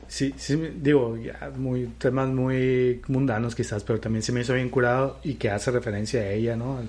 Sí, 0.08 0.32
sí, 0.38 0.56
digo, 0.76 1.16
ya 1.18 1.50
muy 1.56 1.84
temas 1.98 2.28
muy 2.30 3.02
mundanos 3.08 3.54
quizás, 3.54 3.84
pero 3.84 4.00
también 4.00 4.22
se 4.22 4.32
me 4.32 4.40
hizo 4.40 4.54
bien 4.54 4.70
curado 4.70 5.18
y 5.22 5.34
que 5.34 5.50
hace 5.50 5.70
referencia 5.70 6.20
a 6.20 6.30
ella, 6.30 6.56
¿no? 6.56 6.78
Al- 6.78 6.88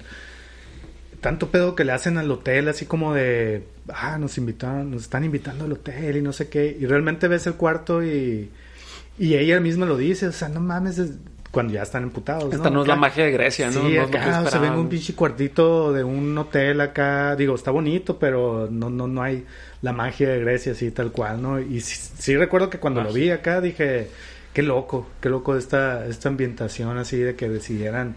tanto 1.21 1.49
pedo 1.51 1.75
que 1.75 1.83
le 1.83 1.91
hacen 1.91 2.17
al 2.17 2.31
hotel, 2.31 2.69
así 2.69 2.85
como 2.85 3.13
de, 3.13 3.65
ah, 3.89 4.17
nos 4.17 4.37
invitaron, 4.37 4.91
nos 4.91 5.01
están 5.03 5.25
invitando 5.25 5.65
al 5.65 5.73
hotel 5.73 6.15
y 6.15 6.21
no 6.21 6.31
sé 6.31 6.47
qué, 6.47 6.77
y 6.79 6.85
realmente 6.85 7.27
ves 7.27 7.45
el 7.45 7.55
cuarto 7.55 8.01
y, 8.03 8.49
y 9.17 9.33
ella 9.35 9.59
misma 9.59 9.85
lo 9.85 9.97
dice, 9.97 10.27
o 10.27 10.31
sea, 10.31 10.47
no 10.47 10.61
mames, 10.61 10.97
es- 10.97 11.11
cuando 11.51 11.73
ya 11.73 11.81
están 11.83 12.03
emputados. 12.03 12.53
Esta 12.53 12.69
no 12.69 12.83
es 12.83 12.87
la 12.87 12.95
magia 12.95 13.25
de 13.25 13.31
Grecia, 13.31 13.71
¿no? 13.71 13.81
Sí, 13.87 13.95
no 13.95 14.03
acá 14.03 14.23
se 14.41 14.45
esperaba. 14.45 14.75
ve 14.75 14.79
un 14.81 14.87
pinche 14.89 15.15
cuartito 15.15 15.91
de 15.91 16.03
un 16.03 16.37
hotel 16.37 16.79
acá. 16.81 17.35
Digo, 17.35 17.55
está 17.55 17.71
bonito, 17.71 18.17
pero 18.19 18.67
no, 18.71 18.89
no, 18.89 19.07
no 19.07 19.21
hay 19.23 19.45
la 19.81 19.91
magia 19.93 20.29
de 20.29 20.39
Grecia 20.39 20.73
así 20.73 20.91
tal 20.91 21.11
cual, 21.11 21.41
¿no? 21.41 21.59
Y 21.59 21.81
sí, 21.81 22.09
sí 22.17 22.35
recuerdo 22.37 22.69
que 22.69 22.77
cuando 22.79 23.01
lo 23.01 23.11
vi 23.11 23.31
acá 23.31 23.61
dije, 23.61 24.09
qué 24.53 24.61
loco, 24.61 25.07
qué 25.21 25.29
loco 25.29 25.55
esta, 25.57 26.05
esta 26.05 26.29
ambientación 26.29 26.97
así 26.97 27.17
de 27.17 27.35
que 27.35 27.49
decidieran 27.49 28.15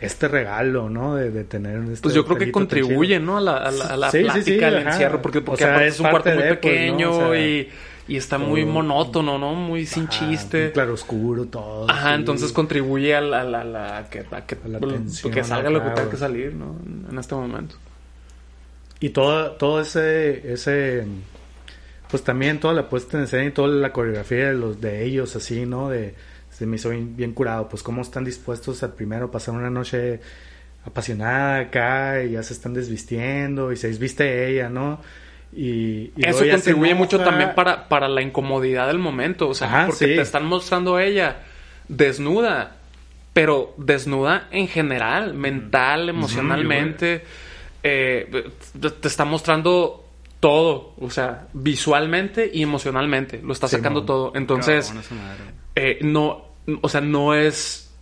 este 0.00 0.28
regalo, 0.28 0.88
¿no? 0.88 1.16
De, 1.16 1.30
de 1.30 1.44
tener 1.44 1.76
este 1.82 2.00
Pues 2.02 2.14
yo 2.14 2.24
creo 2.24 2.38
que 2.38 2.50
contribuye. 2.50 3.20
¿no? 3.20 3.36
A 3.36 3.40
la, 3.42 3.56
a 3.58 3.70
la, 3.70 3.84
a 3.84 3.96
la 3.98 4.10
Sí, 4.10 4.18
sí, 4.18 4.24
plática, 4.24 4.42
sí, 4.44 4.64
al 4.64 4.76
ajá. 4.78 4.90
encierro, 4.92 5.20
porque, 5.20 5.38
O 5.40 5.44
porque 5.44 5.64
sea, 5.64 5.84
es 5.84 6.00
un 6.00 6.08
cuarto 6.08 6.30
muy 6.30 6.38
de, 6.42 6.54
pues, 6.54 6.54
¿no? 6.54 6.60
pequeño 6.60 7.10
O 7.10 7.32
sea, 7.32 7.40
y, 7.46 7.68
y 8.10 8.16
está 8.16 8.38
muy 8.38 8.64
monótono, 8.64 9.38
¿no? 9.38 9.54
Muy 9.54 9.86
sin 9.86 10.04
Ajá, 10.08 10.10
chiste. 10.10 10.66
un 10.66 10.70
claroscuro, 10.72 11.44
todo. 11.46 11.90
Ajá, 11.90 12.08
sí. 12.10 12.14
entonces 12.16 12.52
contribuye 12.52 13.14
a 13.14 13.20
la, 13.20 13.44
la- 13.44 13.64
la- 13.64 13.98
a 13.98 14.10
que, 14.10 14.24
a 14.30 14.44
que, 14.46 14.56
A 14.64 14.68
la 14.68 14.80
tensión 14.80 15.32
que 15.32 15.44
salga 15.44 15.70
lo 15.70 15.82
que 15.82 15.90
tenga 15.90 16.10
que 16.10 16.16
salir, 16.16 16.54
¿no? 16.54 16.76
En, 16.84 17.06
en 17.10 17.18
este 17.18 17.34
momento. 17.34 17.76
Y 18.98 19.10
todo, 19.10 19.52
todo 19.52 19.80
ese, 19.80 20.52
ese, 20.52 21.06
pues 22.10 22.22
también 22.22 22.60
toda 22.60 22.74
la 22.74 22.88
puesta 22.88 23.16
en 23.16 23.24
escena 23.24 23.44
y 23.46 23.50
toda 23.52 23.68
la 23.68 23.92
coreografía 23.92 24.48
de 24.48 24.54
los 24.54 24.80
de 24.80 25.04
ellos, 25.04 25.36
así, 25.36 25.64
¿no? 25.64 25.88
De, 25.88 26.14
se 26.50 26.66
me 26.66 26.76
hizo 26.76 26.90
bien, 26.90 27.16
bien 27.16 27.32
curado, 27.32 27.68
pues 27.68 27.82
cómo 27.82 28.02
están 28.02 28.24
dispuestos 28.24 28.82
a 28.82 28.94
primero 28.94 29.30
pasar 29.30 29.54
una 29.54 29.70
noche 29.70 30.20
apasionada 30.84 31.60
acá 31.60 32.22
y 32.22 32.32
ya 32.32 32.42
se 32.42 32.52
están 32.54 32.74
desvistiendo 32.74 33.70
y 33.72 33.76
se 33.76 33.86
desviste 33.88 34.48
ella, 34.50 34.68
¿no? 34.68 35.00
Y, 35.52 36.12
Eso 36.16 36.44
contribuye 36.48 36.94
mucho 36.94 37.18
también 37.18 37.54
para, 37.54 37.88
para 37.88 38.08
la 38.08 38.22
incomodidad 38.22 38.86
del 38.86 38.98
momento, 38.98 39.48
o 39.48 39.54
sea, 39.54 39.66
Ajá, 39.66 39.86
porque 39.86 40.06
sí. 40.06 40.16
te 40.16 40.20
están 40.20 40.46
mostrando 40.46 40.96
a 40.96 41.04
ella 41.04 41.38
desnuda, 41.88 42.76
pero 43.32 43.74
desnuda 43.76 44.48
en 44.52 44.68
general, 44.68 45.34
mental, 45.34 46.08
emocionalmente, 46.08 47.24
eh, 47.82 48.50
te 49.00 49.08
está 49.08 49.24
mostrando 49.24 50.04
todo, 50.40 50.94
o 50.98 51.10
sea, 51.10 51.48
visualmente 51.52 52.50
y 52.52 52.62
emocionalmente, 52.62 53.40
lo 53.42 53.52
está 53.52 53.68
sacando 53.68 54.04
todo. 54.04 54.32
Entonces, 54.34 54.92
eh, 55.74 55.98
no, 56.02 56.46
o 56.80 56.88
sea, 56.88 57.00
no 57.00 57.34
es 57.34 57.92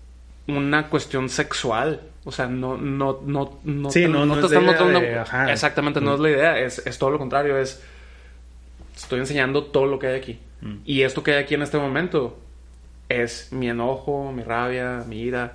una 0.47 0.89
cuestión 0.89 1.29
sexual. 1.29 2.01
O 2.29 2.33
sea, 2.33 2.47
no, 2.47 2.77
no, 2.77 3.21
no, 3.25 3.59
no, 3.65 3.91
Sí, 3.91 4.03
te, 4.03 4.09
no- 4.09 4.27
no 4.27 4.35
te 4.35 4.41
es 4.47 4.51
la 4.53 4.59
están 4.59 4.63
idea 4.65 4.71
mostrando. 4.73 5.01
de- 5.01 5.19
ajá. 5.19 5.51
Exactamente, 5.53 6.01
no 6.03 6.13
es 6.15 6.21
la 6.21 6.29
idea. 6.31 6.59
Es, 6.59 6.87
es 6.87 6.99
todo 6.99 7.11
lo 7.11 7.19
contrario. 7.19 7.57
Es. 7.57 7.83
Estoy 8.95 9.21
enseñando 9.21 9.65
todo 9.65 9.87
lo 9.87 9.99
que 9.99 10.09
hay 10.09 10.19
aquí. 10.19 10.39
Mm. 10.61 10.75
Y 10.85 11.03
esto 11.03 11.23
que 11.23 11.33
hay 11.33 11.43
aquí 11.43 11.55
en 11.55 11.63
este 11.63 11.79
momento 11.79 12.39
es 13.09 13.51
mi 13.53 13.71
enojo, 13.71 14.31
mi 14.33 14.43
rabia, 14.43 15.05
mi 15.09 15.21
ira. 15.23 15.55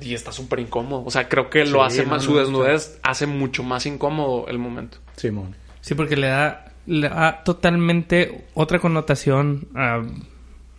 Y 0.00 0.14
está 0.14 0.30
súper 0.32 0.60
incómodo. 0.60 1.04
O 1.04 1.10
sea, 1.10 1.28
creo 1.28 1.50
que 1.50 1.64
lo 1.64 1.78
Sí, 1.80 1.86
hace 1.86 2.02
no, 2.04 2.10
más. 2.10 2.22
no, 2.22 2.26
su 2.26 2.32
no, 2.34 2.40
desnudez 2.40 2.98
hace 3.02 3.26
mucho 3.26 3.62
más 3.62 3.86
incómodo 3.86 4.46
el 4.48 4.58
momento. 4.58 4.98
Simón. 5.16 5.54
Sí, 5.80 5.94
porque 5.94 6.16
le 6.16 6.28
da, 6.28 6.72
le 6.86 7.08
da 7.08 7.42
totalmente 7.44 8.44
otra 8.54 8.78
connotación 8.78 9.68
a 9.74 10.02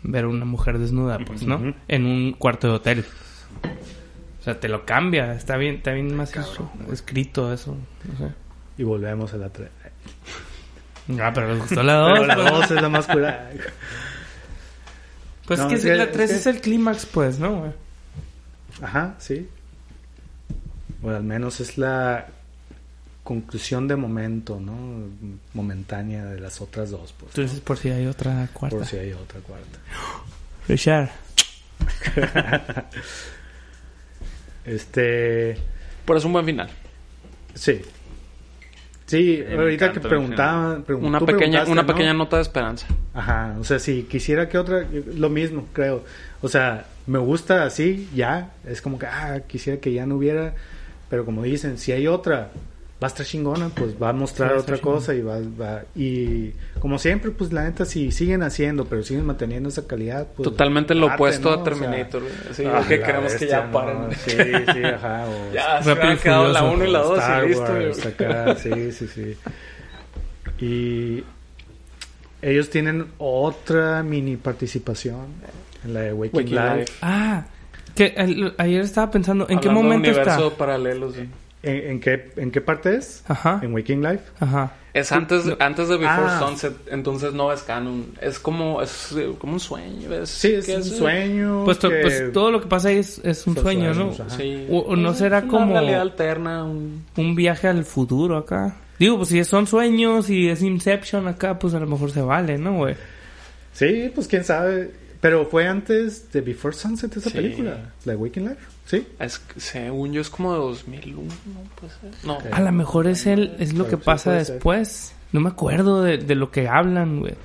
ver 0.03 0.25
una 0.25 0.45
mujer 0.45 0.77
desnuda, 0.79 1.19
pues, 1.25 1.43
¿no? 1.43 1.73
En 1.87 2.05
un 2.05 2.33
cuarto 2.33 2.67
de 2.67 2.73
hotel. 2.73 3.05
O 4.39 4.43
sea, 4.43 4.59
te 4.59 4.67
lo 4.67 4.85
cambia. 4.85 5.33
Está 5.33 5.57
bien, 5.57 5.75
está 5.75 5.91
bien 5.91 6.15
más 6.15 6.35
eso- 6.35 6.71
escrito 6.91 7.53
eso. 7.53 7.77
No 8.05 8.17
sé. 8.27 8.33
Y 8.77 8.83
volvemos 8.83 9.33
a 9.33 9.37
la 9.37 9.49
3. 9.49 9.69
Ah, 11.19 11.31
pero 11.33 11.49
les 11.53 11.59
gustó 11.59 11.83
la 11.83 11.93
2. 11.95 12.19
Pero 12.19 12.25
la 12.27 12.35
2 12.51 12.71
es 12.71 12.81
la 12.81 12.89
más 12.89 13.05
curada. 13.05 13.49
Pues 15.45 15.59
No, 15.59 15.65
es 15.65 15.69
que 15.69 15.75
es 15.75 15.83
que- 15.83 15.95
la 15.95 16.11
3 16.11 16.31
es 16.31 16.45
el 16.47 16.61
clímax, 16.61 17.05
pues, 17.05 17.37
¿no? 17.39 17.59
güey? 17.59 17.71
Ajá, 18.81 19.15
sí. 19.19 19.47
O 21.03 21.09
al 21.09 21.23
menos 21.23 21.59
es 21.59 21.77
la 21.77 22.27
conclusión 23.23 23.87
de 23.87 23.95
momento, 23.95 24.59
¿no? 24.59 24.73
Momentánea 25.53 26.25
de 26.25 26.39
las 26.39 26.61
otras 26.61 26.89
dos, 26.91 27.13
pues. 27.19 27.33
Tú 27.33 27.41
dices 27.41 27.59
por 27.59 27.77
si 27.77 27.89
hay 27.89 28.07
otra 28.07 28.47
cuarta. 28.53 28.77
Por 28.77 28.85
si 28.85 28.97
hay 28.97 29.11
otra 29.13 29.39
cuarta. 29.41 29.79
Richard. 30.67 31.09
Este. 34.65 35.57
Pero 36.05 36.19
es 36.19 36.25
un 36.25 36.33
buen 36.33 36.45
final. 36.45 36.69
Sí. 37.53 37.81
Sí, 39.05 39.43
me 39.45 39.55
ahorita 39.55 39.91
que 39.91 39.99
preguntaban. 39.99 40.85
pregun- 40.85 41.05
Una 41.07 41.19
pequeña, 41.19 41.65
una 41.65 41.81
¿no? 41.81 41.87
pequeña 41.87 42.13
nota 42.13 42.37
de 42.37 42.43
esperanza. 42.43 42.87
Ajá, 43.13 43.57
o 43.59 43.63
sea, 43.65 43.77
si 43.77 44.03
quisiera 44.03 44.47
que 44.47 44.57
otra, 44.57 44.85
lo 45.17 45.29
mismo, 45.29 45.67
creo. 45.73 46.03
O 46.41 46.47
sea, 46.47 46.85
me 47.07 47.19
gusta 47.19 47.63
así, 47.65 48.07
ya. 48.15 48.51
Es 48.65 48.81
como 48.81 48.97
que, 48.97 49.07
ah, 49.07 49.41
quisiera 49.47 49.81
que 49.81 49.91
ya 49.91 50.05
no 50.05 50.15
hubiera. 50.15 50.53
pero 51.09 51.25
como 51.25 51.43
dicen, 51.43 51.77
si 51.77 51.91
hay 51.91 52.07
otra, 52.07 52.51
va 53.01 53.07
a 53.07 53.09
estar 53.09 53.25
chingona, 53.25 53.69
pues 53.69 53.95
va 54.01 54.09
a 54.09 54.13
mostrar 54.13 54.51
Sí, 54.53 54.59
otra 54.59 54.77
cosa 54.77 55.15
y 55.15 55.21
va, 55.21 55.39
va, 55.59 55.81
y 55.95 56.51
como 56.79 56.99
siempre, 56.99 57.31
pues 57.31 57.51
la 57.51 57.63
neta, 57.63 57.83
si 57.85 58.11
siguen 58.11 58.43
haciendo, 58.43 58.85
pero 58.85 59.01
siguen 59.01 59.25
manteniendo 59.25 59.69
esa 59.69 59.87
calidad, 59.87 60.27
pues... 60.35 60.43
Totalmente 60.47 60.93
lo 60.93 61.07
opuesto 61.07 61.49
¿no? 61.49 61.55
a 61.55 61.61
O 61.61 61.65
sea, 61.65 61.73
Terminator. 61.73 62.23
Sí, 62.53 62.63
ah, 62.67 62.83
que 62.87 62.99
queremos 63.01 63.33
que 63.33 63.39
bestia, 63.39 63.47
ya 63.49 63.65
¿no? 63.65 63.71
paren. 63.71 64.11
Sí, 64.23 64.31
sí, 64.73 64.83
ajá. 64.95 65.25
O 65.27 65.51
ya, 65.53 65.81
se 65.81 65.89
Rápido 65.95 66.05
me 66.07 66.13
y 66.13 66.17
ha 66.17 66.21
quedado 66.21 66.47
la 66.49 66.59
Furioso. 66.59 66.75
1 66.75 66.85
y 66.85 66.91
la 66.91 66.99
2 66.99 67.17
Star 67.17 67.43
y 67.45 67.87
listo. 67.87 68.07
Acá, 68.07 68.55
sí, 68.55 68.91
sí, 68.91 69.07
sí. 69.07 69.37
Y 70.63 71.23
ellos 72.43 72.69
tienen 72.69 73.07
otra 73.17 74.03
mini 74.03 74.37
participación 74.37 75.25
en 75.83 75.93
la 75.95 76.01
de 76.01 76.13
Waking, 76.13 76.37
Waking 76.39 76.55
Life. 76.55 76.77
Life. 76.79 76.93
Ah, 77.01 77.45
que 77.95 78.13
el- 78.17 78.53
ayer 78.57 78.81
estaba 78.81 79.09
pensando, 79.11 79.45
¿en 79.49 79.59
qué 79.59 79.67
Hablando 79.69 79.89
de 79.89 79.95
momento 79.95 80.09
está? 80.11 80.21
universos 80.21 80.53
paralelos. 80.53 81.15
¿En, 81.63 81.75
en 81.91 81.99
qué, 81.99 82.31
¿En 82.37 82.49
qué 82.51 82.59
parte 82.61 82.95
es? 82.95 83.23
Ajá, 83.27 83.59
En 83.63 83.73
Waking 83.73 84.01
Life. 84.01 84.23
ajá. 84.39 84.73
Es 84.93 85.11
antes, 85.13 85.45
No. 85.45 85.55
antes 85.59 85.87
de 85.87 85.95
Before 85.97 86.27
Ah. 86.27 86.39
Sunset, 86.39 86.73
entonces 86.89 87.33
no 87.33 87.53
es 87.53 87.61
canon. 87.61 88.07
Es 88.19 88.39
como, 88.39 88.81
es 88.81 89.13
eh, 89.17 89.31
como 89.37 89.53
un 89.53 89.59
sueño. 89.59 90.13
Es, 90.13 90.29
Sí, 90.29 90.53
es 90.55 90.67
un 90.67 90.83
sueño. 90.83 91.63
Pues, 91.63 91.79
to- 91.79 91.89
que- 91.89 92.01
pues 92.01 92.33
todo 92.33 92.51
lo 92.51 92.59
que 92.59 92.67
pasa 92.67 92.89
ahí 92.89 92.97
es, 92.97 93.19
es 93.23 93.47
un 93.47 93.55
sueño, 93.55 93.93
¿no? 93.93 94.13
sueños. 94.13 94.33
Sí. 94.33 94.67
O- 94.69 94.79
o 94.79 94.95
no 94.97 95.11
Es 95.11 95.17
será 95.19 95.39
una 95.39 95.47
como- 95.47 95.71
realidad 95.73 96.01
alterna. 96.01 96.65
un- 96.65 97.05
Un 97.15 97.35
viaje 97.35 97.67
al 97.69 97.85
futuro 97.85 98.35
acá. 98.37 98.75
Digo, 98.99 99.17
pues 99.17 99.29
si 99.29 99.43
son 99.45 99.65
sueños 99.65 100.29
y 100.29 100.49
es 100.49 100.61
Inception 100.61 101.27
acá, 101.27 101.57
pues 101.57 101.73
a 101.73 101.79
lo 101.79 101.87
mejor 101.87 102.11
se 102.11 102.21
vale, 102.21 102.57
¿no, 102.57 102.73
güey? 102.77 102.95
Sí, 103.73 104.11
pues 104.13 104.27
quién 104.27 104.43
sabe. 104.43 104.91
Pero 105.21 105.45
fue 105.45 105.67
antes 105.67 106.31
de 106.33 106.41
Before 106.41 106.75
Sunset 106.75 107.15
esa 107.15 107.29
Sí. 107.29 107.35
película. 107.37 107.77
La 108.05 108.13
de 108.13 108.17
Waking 108.17 108.49
Life. 108.49 108.61
Sí. 108.85 109.07
Es, 109.19 109.41
según 109.57 110.11
yo 110.13 110.21
es 110.21 110.29
como 110.29 110.51
de 110.53 110.59
2001, 110.59 111.21
¿no? 111.45 111.61
Puede 111.79 111.93
ser. 111.93 112.25
No. 112.25 112.39
A 112.51 112.59
lo 112.59 112.71
mejor 112.71 113.07
es 113.07 113.25
el, 113.27 113.55
es 113.59 113.73
lo 113.73 113.85
Pero 113.85 113.97
que 113.97 114.03
sí 114.03 114.05
pasa 114.05 114.43
ser. 114.43 114.55
después. 114.55 115.13
No 115.31 115.39
me 115.39 115.49
acuerdo 115.49 116.01
de, 116.03 116.17
de 116.17 116.35
lo 116.35 116.49
que 116.51 116.67
hablan, 116.67 117.19
güey. 117.19 117.35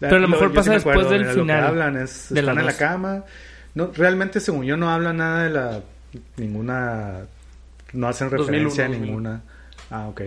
Pero 0.00 0.16
a 0.16 0.18
lo 0.18 0.28
mejor 0.28 0.52
pasa 0.52 0.70
me 0.70 0.74
después 0.76 0.94
acuerdo 0.96 1.10
del 1.12 1.20
de 1.22 1.28
lo 1.28 1.34
que 1.34 1.40
final. 1.40 1.64
hablan 1.64 1.96
es, 1.98 2.26
de 2.30 2.42
la 2.42 2.50
están 2.52 2.58
en 2.60 2.66
la 2.66 2.76
cama. 2.76 3.24
No, 3.74 3.90
realmente, 3.94 4.40
según 4.40 4.64
yo, 4.64 4.76
no 4.76 4.90
hablan 4.90 5.18
nada 5.18 5.44
de 5.44 5.50
la... 5.50 5.80
Ninguna... 6.36 7.20
No 7.92 8.08
hacen 8.08 8.28
2001, 8.30 8.46
referencia 8.46 8.84
a 8.84 8.88
2000. 8.88 9.06
ninguna... 9.06 9.42
Ah, 9.90 10.08
ok. 10.08 10.20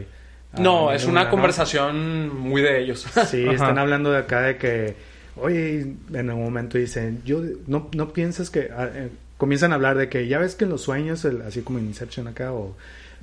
Ah, 0.54 0.58
No, 0.60 0.91
es 0.91 1.06
una 1.06 1.26
¿no? 1.26 1.30
conversación 1.30 2.36
muy 2.39 2.62
de 2.62 2.82
ellos. 2.82 3.06
Sí, 3.28 3.43
Ajá. 3.47 3.54
están 3.54 3.78
hablando 3.78 4.12
de 4.12 4.20
acá 4.20 4.41
de 4.41 4.58
que... 4.58 4.95
Oye, 5.36 5.82
en 6.14 6.30
un 6.30 6.44
momento 6.44 6.78
dicen... 6.78 7.22
yo 7.26 7.42
No, 7.68 7.90
no 7.96 8.14
piensas 8.14 8.50
que... 8.50 8.70
ah, 8.76 8.90
eh, 8.94 9.10
comienzan 9.38 9.72
a 9.72 9.76
hablar 9.76 9.98
de 9.98 10.08
que 10.10 10.28
ya 10.28 10.40
ves 10.40 10.56
que 10.56 10.64
en 10.66 10.70
los 10.70 10.82
sueños, 10.82 11.26
el- 11.26 11.42
así 11.42 11.62
como 11.62 11.80
en 11.80 11.86
Inception 11.88 12.28
acá, 12.28 12.54
o 12.54 12.76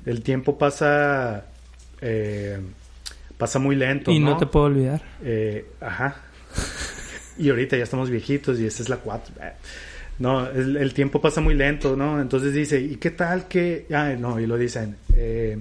el 0.05 0.21
tiempo 0.21 0.57
pasa... 0.57 1.45
eh, 2.01 2.59
pasa 3.37 3.57
muy 3.59 3.75
lento, 3.75 4.11
Y 4.11 4.19
¿no? 4.19 4.31
no 4.31 4.37
te 4.37 4.45
puedo 4.45 4.65
olvidar. 4.67 5.01
Eh, 5.23 5.65
ajá. 5.79 6.17
Y 7.37 7.49
ahorita 7.49 7.75
ya 7.77 7.83
estamos 7.83 8.09
viejitos 8.09 8.59
y 8.59 8.65
esta 8.67 8.83
es 8.83 8.89
la 8.89 8.97
4. 8.97 9.33
No, 10.19 10.47
el, 10.47 10.77
el 10.77 10.93
tiempo 10.93 11.19
pasa 11.21 11.41
muy 11.41 11.55
lento, 11.55 11.95
¿no? 11.95 12.21
Entonces 12.21 12.53
dice, 12.53 12.79
¿y 12.79 12.97
qué 12.97 13.09
tal 13.09 13.47
que...? 13.47 13.87
Ah, 13.91 14.13
no, 14.19 14.39
y 14.39 14.45
lo 14.45 14.57
dicen. 14.57 14.97
eh, 15.15 15.57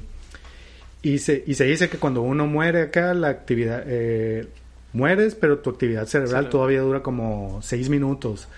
y, 1.03 1.17
se, 1.19 1.43
y 1.47 1.55
se 1.55 1.65
dice 1.65 1.89
que 1.89 1.97
cuando 1.97 2.21
uno 2.21 2.47
muere 2.47 2.83
acá, 2.83 3.15
la 3.15 3.29
actividad... 3.29 3.85
eh, 3.87 4.47
mueres, 4.93 5.35
pero 5.35 5.59
tu 5.59 5.71
actividad 5.71 6.07
cerebral 6.07 6.45
Sí. 6.47 6.51
todavía 6.51 6.81
dura 6.81 7.03
como 7.03 7.61
seis 7.63 7.89
minutos. 7.89 8.49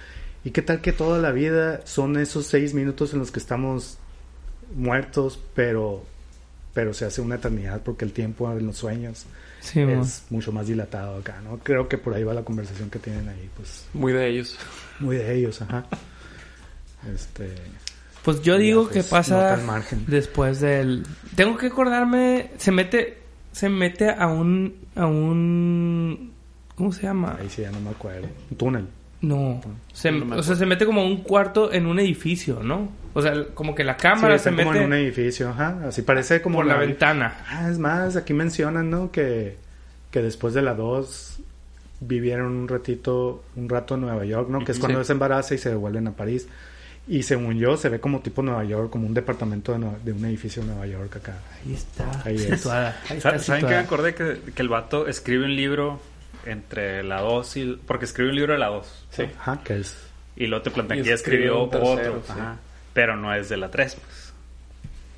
¿Y 0.45 0.51
qué 0.51 0.63
tal 0.63 0.81
que 0.81 0.93
toda 0.93 1.19
la 1.19 1.31
vida 1.33 1.81
son 1.87 2.17
esos 2.19 2.47
seis 2.47 2.75
minutos 2.75 3.13
en 3.13 3.21
los 3.21 3.31
que 3.31 3.39
estamos 3.39 3.99
muertos, 4.75 5.39
pero, 5.55 6.03
pero 6.75 6.95
se 6.95 7.05
hace 7.05 7.21
una 7.21 7.37
eternidad 7.37 7.83
porque 7.85 8.05
el 8.05 8.13
tiempo 8.13 8.51
en 8.53 8.67
los 8.67 8.77
sueños 8.79 9.27
Sí, 9.61 9.79
es 9.81 10.25
mucho 10.31 10.51
más 10.51 10.67
dilatado 10.67 11.19
acá, 11.19 11.41
¿no? 11.45 11.59
Creo 11.59 11.89
que 11.89 11.97
por 11.97 12.15
ahí 12.15 12.25
va 12.25 12.35
la 12.35 12.43
conversación 12.43 12.91
que 12.91 12.99
tienen 12.99 13.29
ahí, 13.29 13.49
pues 13.57 13.85
Muy 13.95 14.13
de 14.13 14.27
ellos. 14.29 14.59
muy 14.99 15.17
de 15.17 15.35
ellos, 15.37 15.63
ajá. 15.63 15.87
Este, 17.15 17.55
Pues 18.25 18.43
yo 18.43 18.55
ya, 18.55 18.61
digo 18.61 18.89
pues, 18.89 18.95
que 19.05 19.11
pasa 19.11 19.61
margen. 19.65 20.05
después 20.09 20.61
del... 20.61 21.05
Tengo 21.37 21.57
que 21.57 21.67
acordarme... 21.67 22.51
Se 22.59 22.73
mete... 22.73 23.22
Se 23.53 23.69
mete 23.69 24.11
a 24.11 24.27
un... 24.27 24.75
A 24.97 25.07
un... 25.07 26.33
¿Cómo 26.75 26.93
se 26.93 27.03
llama? 27.03 27.37
ahí 27.41 27.49
sí 27.49 27.63
ya 27.63 27.71
no 27.71 27.81
me 27.81 27.91
acuerdo. 27.91 28.27
Un 28.51 28.57
túnel. 28.57 28.87
No. 29.21 29.61
Se, 29.93 30.11
No 30.11 30.37
o 30.37 30.43
sea, 30.43 30.57
se 30.57 30.67
mete 30.67 30.85
como 30.85 31.03
a 31.03 31.05
un 31.05 31.19
cuarto 31.19 31.73
en 31.73 31.87
un 31.87 32.01
edificio, 32.01 32.61
¿no? 32.63 32.91
O 33.15 33.23
sea, 33.23 33.45
como 33.55 33.75
que 33.75 33.85
la 33.85 33.97
cámara 33.97 34.37
sí, 34.39 34.45
se 34.45 34.51
está 34.51 34.63
como 34.63 34.73
mete 34.73 34.85
en 34.85 34.91
un 34.93 34.99
edificio, 34.99 35.51
ajá. 35.51 35.79
Así 35.87 36.03
parece 36.03 36.43
como 36.43 36.57
por 36.59 36.67
la 36.67 36.77
ventana. 36.77 37.37
Ah, 37.49 37.69
es 37.71 37.79
más, 37.79 38.17
aquí 38.17 38.33
mencionan, 38.35 38.91
¿no? 38.91 39.13
Que, 39.13 39.57
que 40.11 40.23
después 40.23 40.55
de 40.55 40.63
la 40.63 40.75
2 40.75 41.39
vivieron 42.01 42.53
un 42.57 42.67
ratito, 42.69 43.45
un 43.55 43.69
rato 43.69 43.95
en 43.95 44.01
Nueva 44.01 44.25
York, 44.25 44.49
¿no? 44.49 44.65
Que 44.65 44.73
es 44.73 44.79
cuando 44.81 45.01
Sí. 45.01 45.07
se 45.09 45.13
embaraza 45.13 45.55
y 45.55 45.59
se 45.59 45.69
devuelven 45.69 46.09
a 46.09 46.13
París. 46.13 46.49
Y 47.09 47.25
según 47.25 47.59
yo, 47.59 47.77
se 47.77 47.89
ve 47.89 47.99
como 48.01 48.21
tipo 48.21 48.43
Nueva 48.43 48.63
York, 48.65 48.91
como 48.91 49.07
un 49.09 49.15
departamento 49.15 49.73
de, 49.73 49.79
Nue- 49.79 49.99
de 50.03 50.13
un 50.13 50.25
edificio 50.25 50.63
de 50.63 50.69
Nueva 50.69 50.87
York 50.87 51.17
acá. 51.17 51.35
Ahí 51.65 51.75
está 51.75 52.23
Ahí 52.25 52.37
es. 52.37 52.43
situada. 52.45 53.01
Ahí 53.11 53.17
está 53.17 53.31
¿Saben 53.39 53.41
qué 53.41 53.51
me 53.51 53.57
situada. 53.57 53.81
acordé? 53.81 54.15
Que, 54.15 54.53
que 54.53 54.63
el 54.63 54.69
vato 54.69 55.09
escribe 55.09 55.45
un 55.45 55.57
libro 55.57 56.01
entre 56.47 57.03
la 57.03 57.21
2 57.21 57.57
y... 57.57 57.81
Porque 57.87 58.05
escribe 58.05 58.31
un 58.31 58.37
libro 58.37 58.53
de 58.53 58.59
la 58.61 58.69
2. 58.69 59.07
Sí. 59.11 59.23
Ajá, 59.39 59.61
que 59.65 59.81
es... 59.81 59.97
Y 60.37 60.47
luego 60.47 60.63
te 60.63 60.71
plantea 60.71 60.97
Y 60.97 61.03
que 61.03 61.09
ya 61.09 61.15
escribió 61.15 61.69
tercero, 61.69 61.93
otro. 62.19 62.23
sí. 62.25 62.33
Ajá. 62.41 62.57
Pero 62.95 63.17
no 63.17 63.35
es 63.35 63.49
de 63.49 63.57
la 63.57 63.69
3, 63.71 63.97
pues. 63.97 64.33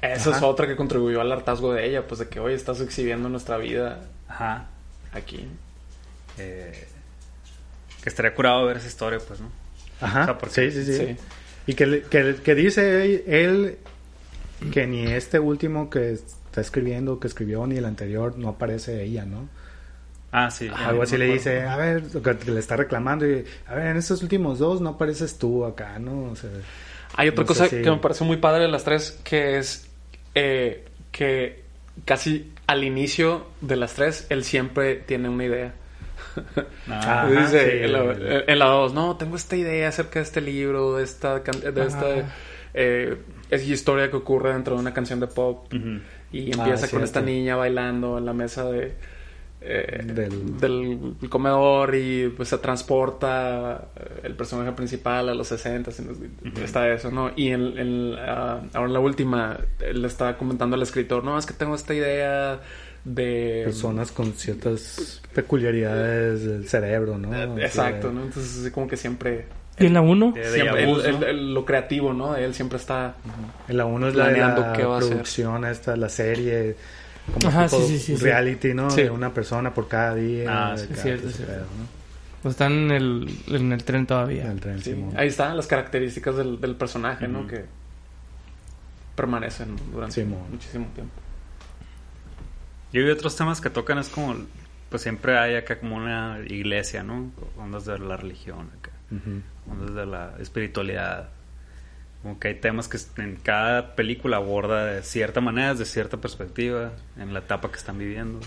Esa 0.00 0.36
es 0.36 0.42
otra 0.42 0.66
que 0.66 0.76
contribuyó 0.76 1.20
al 1.20 1.30
hartazgo 1.32 1.72
de 1.72 1.86
ella, 1.86 2.06
pues 2.06 2.18
de 2.20 2.28
que 2.28 2.40
hoy 2.40 2.52
estás 2.54 2.80
exhibiendo 2.80 3.28
nuestra 3.28 3.56
vida 3.58 4.00
Ajá. 4.28 4.66
aquí. 5.12 5.48
Eh, 6.38 6.86
que 8.02 8.08
estaría 8.08 8.34
curado 8.34 8.64
ver 8.66 8.76
esa 8.78 8.86
historia, 8.88 9.18
pues, 9.26 9.40
¿no? 9.40 9.50
Ajá, 10.00 10.22
O 10.22 10.24
sea, 10.24 10.38
porque- 10.38 10.70
sí, 10.70 10.84
sí, 10.84 10.92
sí. 10.92 11.06
Sí. 11.06 11.16
Y 11.66 11.74
que, 11.74 11.86
le- 11.86 12.02
que, 12.02 12.36
que 12.44 12.54
dice 12.54 13.24
él 13.26 13.78
que 14.72 14.86
ni 14.86 15.06
este 15.06 15.38
último 15.38 15.90
que 15.90 16.12
está 16.12 16.60
escribiendo, 16.60 17.18
que 17.20 17.26
escribió, 17.26 17.66
ni 17.66 17.76
el 17.76 17.84
anterior, 17.84 18.36
no 18.38 18.50
aparece 18.50 19.02
ella, 19.02 19.24
¿no? 19.24 19.48
Ah, 20.32 20.50
sí. 20.50 20.68
Algo 20.74 21.02
así 21.02 21.16
le 21.16 21.26
dice, 21.26 21.62
a 21.62 21.76
ver, 21.76 22.02
que, 22.02 22.36
que 22.38 22.50
le 22.50 22.58
está 22.60 22.76
reclamando, 22.76 23.24
y, 23.28 23.44
a 23.66 23.74
ver, 23.74 23.86
en 23.88 23.96
estos 23.96 24.20
últimos 24.22 24.58
dos 24.58 24.80
no 24.80 24.90
apareces 24.90 25.38
tú 25.38 25.64
acá, 25.64 25.98
¿no? 25.98 26.24
O 26.32 26.36
sea, 26.36 26.50
Hay 27.16 27.28
otra 27.28 27.42
No 27.42 27.46
cosa 27.46 27.68
si- 27.68 27.82
que 27.82 27.90
me 27.90 27.98
parece 27.98 28.24
muy 28.24 28.38
padre 28.38 28.62
de 28.62 28.68
las 28.68 28.82
tres, 28.84 29.20
que 29.22 29.58
es 29.58 29.88
eh, 30.34 30.84
que 31.12 31.62
casi 32.04 32.52
al 32.66 32.82
inicio 32.82 33.46
de 33.60 33.76
las 33.76 33.94
tres, 33.94 34.26
él 34.30 34.42
siempre 34.44 34.96
tiene 34.96 35.28
una 35.28 35.44
idea. 35.44 35.74
Ah, 36.88 37.22
Ajá, 37.22 37.28
Dice 37.28 37.70
sí, 37.70 37.76
en, 37.84 37.92
la, 37.92 37.98
el- 38.12 38.44
en 38.48 38.58
la 38.58 38.66
dos, 38.66 38.92
no, 38.94 39.16
tengo 39.16 39.36
esta 39.36 39.56
idea 39.56 39.88
acerca 39.88 40.18
de 40.18 40.24
este 40.24 40.40
libro, 40.40 40.96
de 40.96 41.04
esta, 41.04 41.40
de 41.40 41.86
esta 41.86 42.06
eh, 42.74 43.16
es 43.50 43.68
historia 43.68 44.10
que 44.10 44.16
ocurre 44.16 44.52
dentro 44.52 44.74
de 44.74 44.80
una 44.80 44.92
canción 44.94 45.20
de 45.20 45.26
pop. 45.28 45.72
Y 46.32 46.50
Ah, 46.52 46.56
empieza 46.58 46.88
con 46.90 47.02
esta 47.04 47.20
niña 47.20 47.56
bailando 47.56 48.18
en 48.18 48.26
la 48.26 48.32
mesa 48.32 48.68
de 48.70 48.94
eh, 49.66 50.02
Del- 50.04 50.58
del... 50.60 51.14
comedor 51.30 51.94
y 51.94 52.28
pues 52.36 52.48
se 52.50 52.58
transporta 52.58 53.88
eh, 53.96 54.20
el 54.24 54.34
personaje 54.34 54.72
principal 54.72 55.28
a 55.30 55.34
los 55.34 55.48
60 55.48 55.90
está 56.62 56.92
eso, 56.92 57.10
¿no? 57.10 57.30
Y 57.34 57.48
en, 57.48 57.78
en, 57.78 58.14
ah, 58.18 58.60
ahora 58.74 58.88
en 58.88 58.92
la 58.92 59.00
última 59.00 59.58
le 59.92 60.06
está 60.06 60.36
comentando 60.36 60.76
al 60.76 60.82
escritor, 60.82 61.24
no, 61.24 61.38
es 61.38 61.46
que 61.46 61.54
tengo 61.54 61.74
esta 61.74 61.94
idea 61.94 62.60
de... 63.04 63.62
personas 63.64 64.10
con 64.12 64.32
ciertas 64.32 65.20
peculiaridades 65.34 66.44
del 66.44 66.68
cerebro, 66.68 67.18
¿no? 67.18 67.34
Eh, 67.34 67.64
Exacto, 67.66 68.10
¿no? 68.12 68.22
Entonces 68.24 68.60
así 68.60 68.70
como 68.70 68.86
que 68.88 68.96
siempre... 68.96 69.46
¿Y 69.78 69.86
en 69.86 69.94
la 69.94 70.00
1? 70.02 70.32
De- 70.32 70.40
de 70.40 70.50
siempre 70.52 70.86
vu, 70.86 71.00
el- 71.00 71.12
¿no? 71.12 71.18
el- 71.18 71.24
el- 71.24 71.54
lo 71.54 71.64
creativo, 71.64 72.12
¿no? 72.12 72.36
Él 72.36 72.54
siempre 72.54 72.78
está... 72.78 73.14
En 73.68 73.76
la 73.76 73.84
uno 73.86 74.08
es 74.08 74.14
la 74.14 74.28
de 74.28 74.38
la 74.38 74.72
qué 74.74 74.84
va 74.84 74.96
a 74.96 75.00
producción, 75.00 75.64
esta, 75.64 75.96
la 75.96 76.08
serie, 76.08 76.76
como 77.34 77.48
Ajá, 77.48 77.66
tipo 77.66 77.82
sí, 77.86 77.98
sí, 77.98 78.16
sí, 78.16 78.22
reality, 78.22 78.72
¿no? 78.74 78.88
Sí. 78.90 79.02
De 79.02 79.10
una 79.10 79.34
persona 79.34 79.74
por 79.74 79.88
cada 79.88 80.14
día. 80.14 80.44
Ah, 80.72 80.76
sí, 80.78 80.86
cada- 80.88 81.02
cierto, 81.02 81.28
cierto. 81.30 81.52
pedo, 81.52 81.62
¿no? 81.62 82.04
Pues 82.42 82.52
están 82.52 82.72
en 82.72 82.90
el, 82.90 83.38
en 83.48 83.72
el 83.72 83.82
tren 83.84 84.06
todavía. 84.06 84.44
En 84.44 84.50
el 84.52 84.60
tren, 84.60 84.78
Sí, 84.78 84.90
Simón. 84.92 85.14
ahí 85.16 85.28
están 85.28 85.56
las 85.56 85.66
características 85.66 86.36
del, 86.36 86.60
del 86.60 86.76
personaje, 86.76 87.26
¿no? 87.26 87.40
Ujú. 87.40 87.48
Que 87.48 87.64
permanecen 89.16 89.76
durante 89.92 90.14
Simón. 90.22 90.40
muchísimo 90.50 90.86
tiempo. 90.94 91.12
Y 92.94 92.98
hay 92.98 93.10
otros 93.10 93.34
temas 93.34 93.60
que 93.60 93.70
tocan, 93.70 93.98
es 93.98 94.08
como, 94.08 94.36
pues 94.88 95.02
siempre 95.02 95.36
hay 95.36 95.56
acá 95.56 95.80
como 95.80 95.96
una 95.96 96.38
iglesia, 96.46 97.02
¿no? 97.02 97.32
Ondas 97.58 97.86
de 97.86 97.98
la 97.98 98.16
religión, 98.16 98.70
acá. 98.78 98.92
Ondas 99.68 99.96
de 99.96 100.06
la 100.06 100.36
espiritualidad. 100.38 101.28
Como 102.22 102.38
que 102.38 102.46
hay 102.46 102.54
temas 102.54 102.86
que 102.86 102.98
en 103.20 103.34
cada 103.34 103.96
película 103.96 104.36
aborda 104.36 104.86
de 104.86 105.02
cierta 105.02 105.40
manera, 105.40 105.74
de 105.74 105.86
cierta 105.86 106.18
perspectiva, 106.18 106.92
en 107.16 107.34
la 107.34 107.40
etapa 107.40 107.68
que 107.68 107.78
están 107.78 107.98
viviendo. 107.98 108.38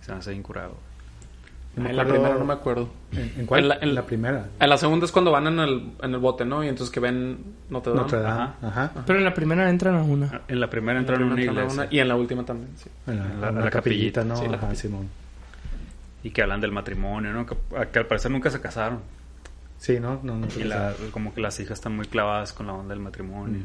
Se 0.00 0.10
me 0.10 0.18
hace 0.18 0.30
bien 0.32 0.42
curado. 0.42 0.76
No 1.74 1.88
en 1.88 1.96
la 1.96 2.04
primera 2.04 2.34
no 2.34 2.44
me 2.44 2.52
acuerdo. 2.52 2.88
¿En, 3.12 3.32
en 3.40 3.46
cuál? 3.46 3.60
En 3.62 3.68
la- 3.68 3.74
En 3.76 3.82
en- 3.88 3.94
la, 3.94 4.02
primera. 4.04 4.46
En 4.60 4.68
la 4.68 4.76
segunda 4.76 5.06
es 5.06 5.12
cuando 5.12 5.30
van 5.30 5.46
en 5.46 5.58
el, 5.58 5.92
en 6.02 6.12
el 6.12 6.18
bote, 6.18 6.44
¿no? 6.44 6.62
Y 6.62 6.68
entonces 6.68 6.92
que 6.92 7.00
ven 7.00 7.38
Notre 7.70 7.92
Dame. 7.92 8.02
Notre 8.02 8.20
Dame. 8.20 8.40
Ajá. 8.42 8.56
Ajá. 8.84 8.92
Pero 9.06 9.18
en 9.18 9.24
la 9.24 9.32
primera 9.32 9.70
entran 9.70 9.94
a 9.94 10.02
una. 10.02 10.42
En 10.48 10.60
la 10.60 10.68
primera 10.68 10.98
En 10.98 11.06
la 11.06 11.12
entraron 11.12 11.26
en 11.28 11.32
una 11.32 11.42
iglesia. 11.42 11.82
una- 11.84 11.88
y 11.90 11.98
en 11.98 12.08
la 12.08 12.16
última 12.16 12.44
también, 12.44 12.70
sí. 12.76 12.90
En 13.06 13.16
la, 13.18 13.24
En 13.24 13.40
la- 13.40 13.48
en 13.48 13.54
la 13.56 13.60
la 13.64 13.70
capillita. 13.70 14.20
capillita, 14.22 14.24
¿no? 14.24 14.36
Sí, 14.36 14.66
la. 14.68 14.74
Simón. 14.74 15.08
Y 16.22 16.30
que 16.30 16.42
hablan 16.42 16.60
del 16.60 16.72
matrimonio, 16.72 17.32
¿no? 17.32 17.46
Que, 17.46 17.56
que 17.90 17.98
al 17.98 18.06
parecer 18.06 18.30
nunca 18.30 18.50
se 18.50 18.60
casaron. 18.60 19.00
Sí, 19.78 19.98
¿no? 19.98 20.20
no, 20.22 20.36
no 20.38 20.46
Y 20.56 20.64
la, 20.64 20.92
como 21.10 21.34
que 21.34 21.40
las 21.40 21.58
hijas 21.58 21.78
están 21.78 21.96
muy 21.96 22.06
clavadas 22.06 22.52
con 22.52 22.66
la 22.68 22.74
onda 22.74 22.94
del 22.94 23.02
matrimonio. 23.02 23.58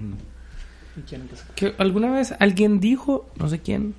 ¿Y 0.96 1.02
quién? 1.02 1.30
Que 1.56 1.76
alguna 1.78 2.10
vez 2.12 2.34
alguien 2.40 2.80
dijo, 2.80 3.30
no 3.36 3.48
sé 3.50 3.60
quién, 3.60 3.94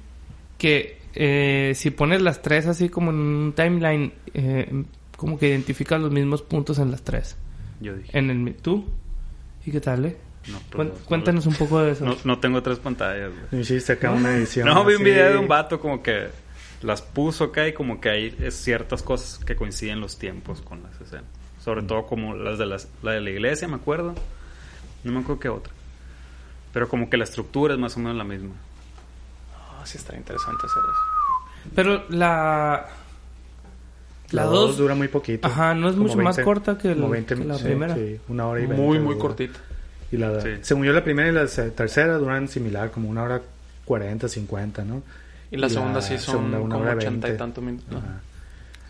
que 0.57 0.99
eh, 1.15 1.73
si 1.75 1.91
pones 1.91 2.23
las 2.23 2.43
tres 2.43 2.67
así 2.67 2.89
como 2.89 3.11
en 3.11 3.17
un 3.17 3.53
timeline, 3.55 4.13
eh, 4.35 4.85
como 5.17 5.39
que 5.39 5.49
identificas 5.49 6.01
los 6.01 6.11
mismos 6.13 6.43
puntos 6.43 6.79
en 6.79 6.91
las 6.91 7.03
tres. 7.03 7.37
Yo 7.81 7.95
dije. 7.97 8.17
En 8.19 8.31
el 8.31 8.55
tú. 8.57 8.85
¿Y 9.67 9.71
qué 9.71 9.81
tal, 9.81 10.05
eh? 10.07 10.17
No, 10.51 10.59
pues, 10.71 10.89
Cuen- 10.89 10.93
no, 10.99 11.05
cuéntanos 11.05 11.47
un 11.47 11.55
poco 11.55 11.81
de 11.81 11.93
eso. 11.93 12.05
No, 12.05 12.17
no 12.25 12.39
tengo 12.39 12.63
tres 12.63 12.79
pantallas, 12.79 13.31
güey. 13.51 13.63
Hiciste 13.63 13.93
acá 13.95 14.11
una 14.13 14.35
edición. 14.37 14.67
No, 14.67 14.85
vi 14.85 14.95
un 14.95 15.03
así. 15.03 15.05
video 15.05 15.31
de 15.33 15.39
un 15.39 15.49
vato 15.49 15.79
como 15.81 16.03
que 16.03 16.29
las 16.83 17.03
puso 17.03 17.45
acá 17.45 17.67
y 17.69 17.73
como 17.75 18.01
que 18.01 18.09
hay 18.09 18.51
ciertas 18.51 19.03
cosas 19.03 19.45
que 19.45 19.57
coinciden 19.57 20.01
los 20.01 20.19
tiempos 20.19 20.63
con 20.63 20.83
las 20.83 20.99
escenas. 21.01 21.25
Sobre 21.63 21.83
todo 21.83 22.07
como 22.07 22.35
las 22.35 22.59
de 22.59 22.67
las, 22.67 22.89
la 23.03 23.13
de 23.13 23.21
la 23.21 23.31
iglesia, 23.31 23.69
me 23.69 23.75
acuerdo. 23.77 24.15
No 25.05 25.13
me 25.13 25.19
acuerdo 25.21 25.41
qué 25.41 25.49
otra. 25.49 25.73
Pero 26.73 26.89
como 26.89 27.11
que 27.11 27.17
la 27.17 27.25
estructura 27.25 27.75
es 27.75 27.81
más 27.81 27.97
o 27.97 28.01
menos 28.01 28.17
la 28.17 28.25
misma. 28.25 28.55
Sí, 29.89 29.99
estaría 29.99 30.21
interesante 30.21 30.67
hacer 30.67 30.83
eso. 30.85 31.71
Pero 31.75 32.05
la... 32.11 32.87
La 34.31 34.43
La 34.45 34.49
2 34.51 34.53
dos... 34.69 34.77
dura 34.77 34.95
muy 34.95 35.09
poquito. 35.09 35.47
Ajá, 35.49 35.73
no 35.75 35.89
es 35.89 35.97
mucho 35.97 36.17
más 36.19 36.37
20, 36.37 36.45
corta 36.45 36.77
que, 36.77 36.89
el- 36.93 36.97
como 36.99 37.09
20, 37.11 37.35
que 37.35 37.45
la 37.45 37.55
sí, 37.57 37.65
primera. 37.65 37.95
Sí, 37.95 38.21
una 38.29 38.47
hora 38.47 38.61
y 38.61 38.67
veinte. 38.67 38.83
Muy, 38.85 38.99
muy 38.99 39.15
dura. 39.15 39.27
cortita. 39.27 39.59
Y 40.13 40.17
la, 40.19 40.41
Sí. 40.43 40.49
según 40.63 40.85
yo, 40.85 40.93
la 40.93 41.03
primera 41.05 41.29
y 41.29 41.33
la 41.33 41.47
tercera 41.47 42.19
duran 42.19 42.47
similar, 42.49 42.91
como 42.91 43.09
una 43.09 43.23
hora 43.23 43.41
40, 43.87 44.29
50, 44.29 44.85
¿no? 44.85 45.03
Y 45.51 45.57
la 45.57 45.69
Y 45.69 45.71
segunda 45.71 45.95
la 45.95 46.03
sí 46.03 46.19
son 46.19 46.35
segunda, 46.35 46.59
una 46.61 46.75
como 46.75 46.85
hora 46.87 46.95
80 46.97 47.29
y 47.31 47.37
tantos 47.39 47.65
minutos. 47.65 48.03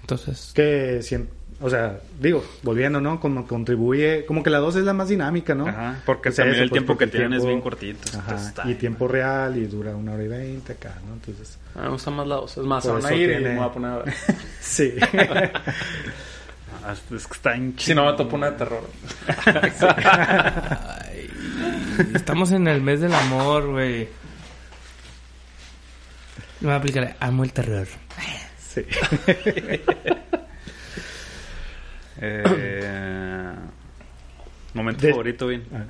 Entonces... 0.01 0.51
Que, 0.55 0.99
siem- 1.03 1.27
o 1.61 1.69
sea, 1.69 1.99
digo, 2.21 2.45
volviendo, 2.63 3.01
¿no? 3.01 3.19
Como 3.19 3.47
contribuye, 3.47 4.25
como 4.27 4.43
que 4.45 4.51
la 4.51 4.59
2 4.59 4.77
es 4.77 4.85
la 4.85 4.93
más 4.95 5.09
dinámica, 5.09 5.55
¿no? 5.55 5.67
Ajá, 5.67 6.01
porque 6.07 6.29
O 6.29 6.33
sea, 6.33 6.45
también 6.45 6.55
eso, 6.57 6.63
el 6.65 6.71
pues, 6.71 6.79
tiempo 6.79 6.97
que 6.99 7.07
tienen 7.09 7.33
es 7.33 7.45
bien 7.45 7.61
cortito. 7.61 8.17
Ajá, 8.19 8.37
está 8.37 8.71
y 8.71 8.75
tiempo 8.77 9.09
real 9.09 9.57
y 9.57 9.67
dura 9.67 9.97
una 9.97 10.13
hora 10.13 10.23
y 10.25 10.29
veinte 10.29 10.75
acá, 10.75 10.95
¿no? 11.07 11.15
Entonces, 11.15 11.59
A 11.75 11.79
mí 11.81 11.85
me 11.87 11.91
gustan 11.91 12.15
más 12.15 12.27
la 12.29 12.35
dos. 12.37 12.57
Es 12.59 12.65
más, 12.65 12.87
van 12.87 13.05
a 13.05 13.13
ir 13.15 13.23
y 13.31 13.33
tiene- 13.35 13.49
me 13.51 13.57
voy 13.57 13.67
a 13.67 13.73
poner 13.73 13.91
a 13.91 13.97
ver. 13.99 14.15
sí. 14.61 14.95
Ah, 16.85 16.93
es 16.93 17.01
que 17.27 17.35
está 17.35 17.55
en 17.57 17.75
si 17.79 17.95
no, 17.95 18.07
me 18.07 18.13
topo 18.17 18.37
una 18.37 18.51
de 18.53 18.57
terror. 18.59 18.85
Estamos 22.15 22.53
en 22.53 22.69
el 22.69 22.81
mes 22.81 23.01
del 23.01 23.13
amor, 23.15 23.67
güey. 23.71 24.09
Me 26.61 26.67
voy 26.67 26.73
a 26.73 26.77
aplicar, 26.77 27.17
amo 27.21 27.43
el 27.45 27.53
terror. 27.53 27.87
sí. 28.59 28.83
Eh, 32.21 33.55
momento 34.75 35.03
De- 35.07 35.11
favorito, 35.13 35.47
bien. 35.47 35.65
Ah. 35.73 35.85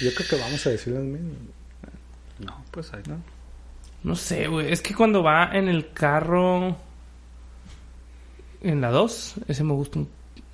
Yo 0.00 0.14
creo 0.14 0.28
que 0.28 0.36
vamos 0.36 0.64
a 0.66 0.70
decir 0.70 0.92
las 0.92 1.02
mismas. 1.02 1.34
No, 2.38 2.64
pues 2.70 2.92
ahí 2.94 3.02
¿no? 3.08 3.20
No 4.04 4.14
sé, 4.14 4.46
güey. 4.46 4.70
Es 4.72 4.80
que 4.80 4.94
cuando 4.94 5.22
va 5.22 5.50
en 5.52 5.68
el 5.68 5.92
carro... 5.92 6.76
En 8.62 8.80
la 8.80 8.90
2, 8.90 9.34
ese 9.48 9.64
me 9.64 9.72
gusta 9.72 10.00
un, 10.00 10.08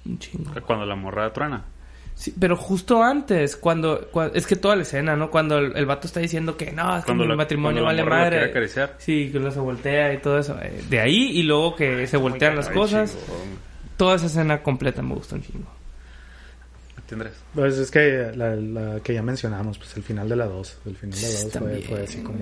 un 0.07 0.19
chingo. 0.19 0.53
Cuando 0.67 0.85
la 0.87 0.95
morra 0.97 1.33
truena. 1.33 1.65
Sí, 2.17 2.33
pero 2.39 2.57
justo 2.57 3.03
antes, 3.03 3.57
cuando, 3.57 4.11
cua- 4.13 4.31
Es 4.35 4.47
que 4.47 4.55
toda 4.57 4.77
la 4.77 4.83
escena, 4.83 5.17
¿no? 5.17 5.31
Cuando 5.31 5.59
el, 5.59 5.77
el 5.77 5.85
vato 5.85 6.07
está 6.07 6.21
diciendo 6.21 6.57
que 6.57 6.71
no, 6.73 6.97
es 6.97 7.03
que 7.05 7.07
Cuando 7.07 7.27
mi 7.27 7.35
matrimonio 7.37 7.83
vale 7.85 8.05
madre. 8.05 8.45
acariciar. 8.45 8.95
Sí, 8.99 9.31
que 9.33 9.39
luego 9.39 9.53
se 9.55 9.61
voltea 9.61 10.15
y 10.15 10.19
todo 10.19 10.39
eso. 10.39 10.57
Eh, 10.63 10.85
De 10.89 11.01
ahí 11.01 11.33
y 11.39 11.43
luego 11.43 11.75
que 11.75 12.07
se 12.07 12.17
voltean 12.17 12.55
las 12.57 12.69
cosas. 12.71 13.17
Toda 13.97 14.17
esa 14.17 14.27
escena 14.27 14.63
completa 14.63 15.03
me 15.03 15.15
gusta 15.15 15.35
un 15.35 15.43
chingo. 15.43 15.71
¿Tendrás? 17.09 17.33
Pues 17.55 17.77
es 17.79 17.91
que 17.91 18.33
la, 18.35 18.57
la 18.57 19.01
que 19.01 19.13
ya 19.13 19.23
mencionamos, 19.23 19.77
pues 19.79 19.95
el 19.97 20.03
final 20.03 20.29
de 20.29 20.37
la 20.37 20.47
2. 20.47 20.79
El 20.87 20.97
final 20.97 21.21
de 21.21 21.29
la 21.29 21.29
2 21.29 21.41
fue, 21.43 21.51
También, 21.51 21.83
fue 21.83 22.03
así 22.03 22.23
como... 22.23 22.39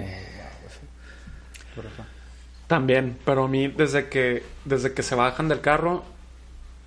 También, 2.66 3.16
pero 3.24 3.44
a 3.44 3.48
mí 3.48 3.68
desde 3.68 4.08
que 4.08 4.42
desde 4.64 4.92
que 4.92 5.02
se 5.02 5.14
bajan 5.14 5.48
del 5.48 5.60
carro 5.60 6.04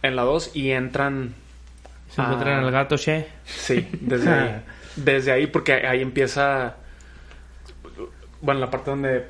en 0.01 0.15
la 0.15 0.23
2 0.23 0.51
y 0.55 0.71
entran 0.71 1.36
Se 2.16 2.22
Ah. 2.22 2.26
encuentran 2.26 2.63
al 2.63 2.72
gato 2.72 2.95
She. 2.97 3.28
Sí, 3.43 3.88
desde 4.01 4.30
ahí. 4.30 4.61
Desde 4.95 5.32
ahí, 5.34 5.47
porque 5.47 5.74
ahí 5.74 6.01
empieza. 6.01 6.78
Bueno, 8.41 8.61
la 8.61 8.70
parte 8.72 8.91
donde 8.91 9.26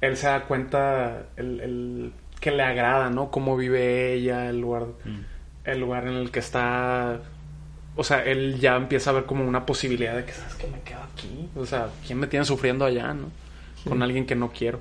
él 0.00 0.16
se 0.16 0.26
da 0.28 0.42
cuenta 0.44 1.24
el, 1.36 1.60
el- 1.60 2.12
que 2.40 2.50
le 2.50 2.62
agrada, 2.62 3.10
¿no? 3.10 3.30
Cómo 3.30 3.54
vive 3.54 4.14
ella, 4.14 4.48
el 4.48 4.60
lugar, 4.62 4.84
Mm. 5.04 5.18
el 5.64 5.78
lugar 5.80 6.06
en 6.06 6.14
el 6.14 6.30
que 6.30 6.38
está. 6.38 7.20
O 7.96 8.02
sea, 8.04 8.24
él 8.24 8.58
ya 8.58 8.76
empieza 8.76 9.10
a 9.10 9.12
ver 9.12 9.24
como 9.24 9.44
una 9.46 9.66
posibilidad 9.66 10.16
de 10.16 10.24
que, 10.24 10.32
¿sabes 10.32 10.54
qué? 10.54 10.66
Me 10.68 10.80
quedo 10.80 11.00
aquí. 11.02 11.50
O 11.54 11.66
sea, 11.66 11.88
¿quién 12.06 12.18
me 12.18 12.26
tiene 12.28 12.46
sufriendo 12.46 12.86
allá, 12.86 13.12
no? 13.12 13.30
Con 13.86 14.02
alguien 14.02 14.24
que 14.24 14.34
no 14.36 14.52
quiero. 14.52 14.80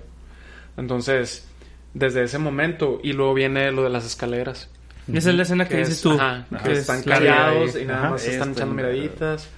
Entonces, 0.77 1.45
desde 1.93 2.23
ese 2.23 2.37
momento, 2.37 3.01
y 3.03 3.11
luego 3.11 3.33
viene 3.33 3.71
lo 3.73 3.83
de 3.83 3.89
las 3.89 4.05
escaleras. 4.05 4.69
Esa 5.13 5.29
es 5.29 5.35
la 5.35 5.43
escena 5.43 5.63
que, 5.65 5.71
Que 5.71 5.77
dices 5.79 5.95
es- 5.95 6.01
tú. 6.01 6.11
ajá, 6.11 6.45
que 6.49 6.57
que 6.63 6.71
es 6.73 6.79
están 6.79 7.01
la- 7.05 7.15
callados 7.15 7.75
y 7.75 7.85
nada 7.85 7.99
Ajá. 7.99 8.09
más 8.11 8.25
están 8.25 8.51
echando 8.51 8.75
mira. 8.75 8.89
miraditas. 8.89 9.49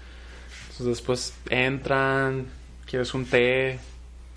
Entonces 0.71 0.85
después 0.87 1.33
entran, 1.49 2.45
quieres 2.85 3.13
un 3.13 3.25
té. 3.25 3.79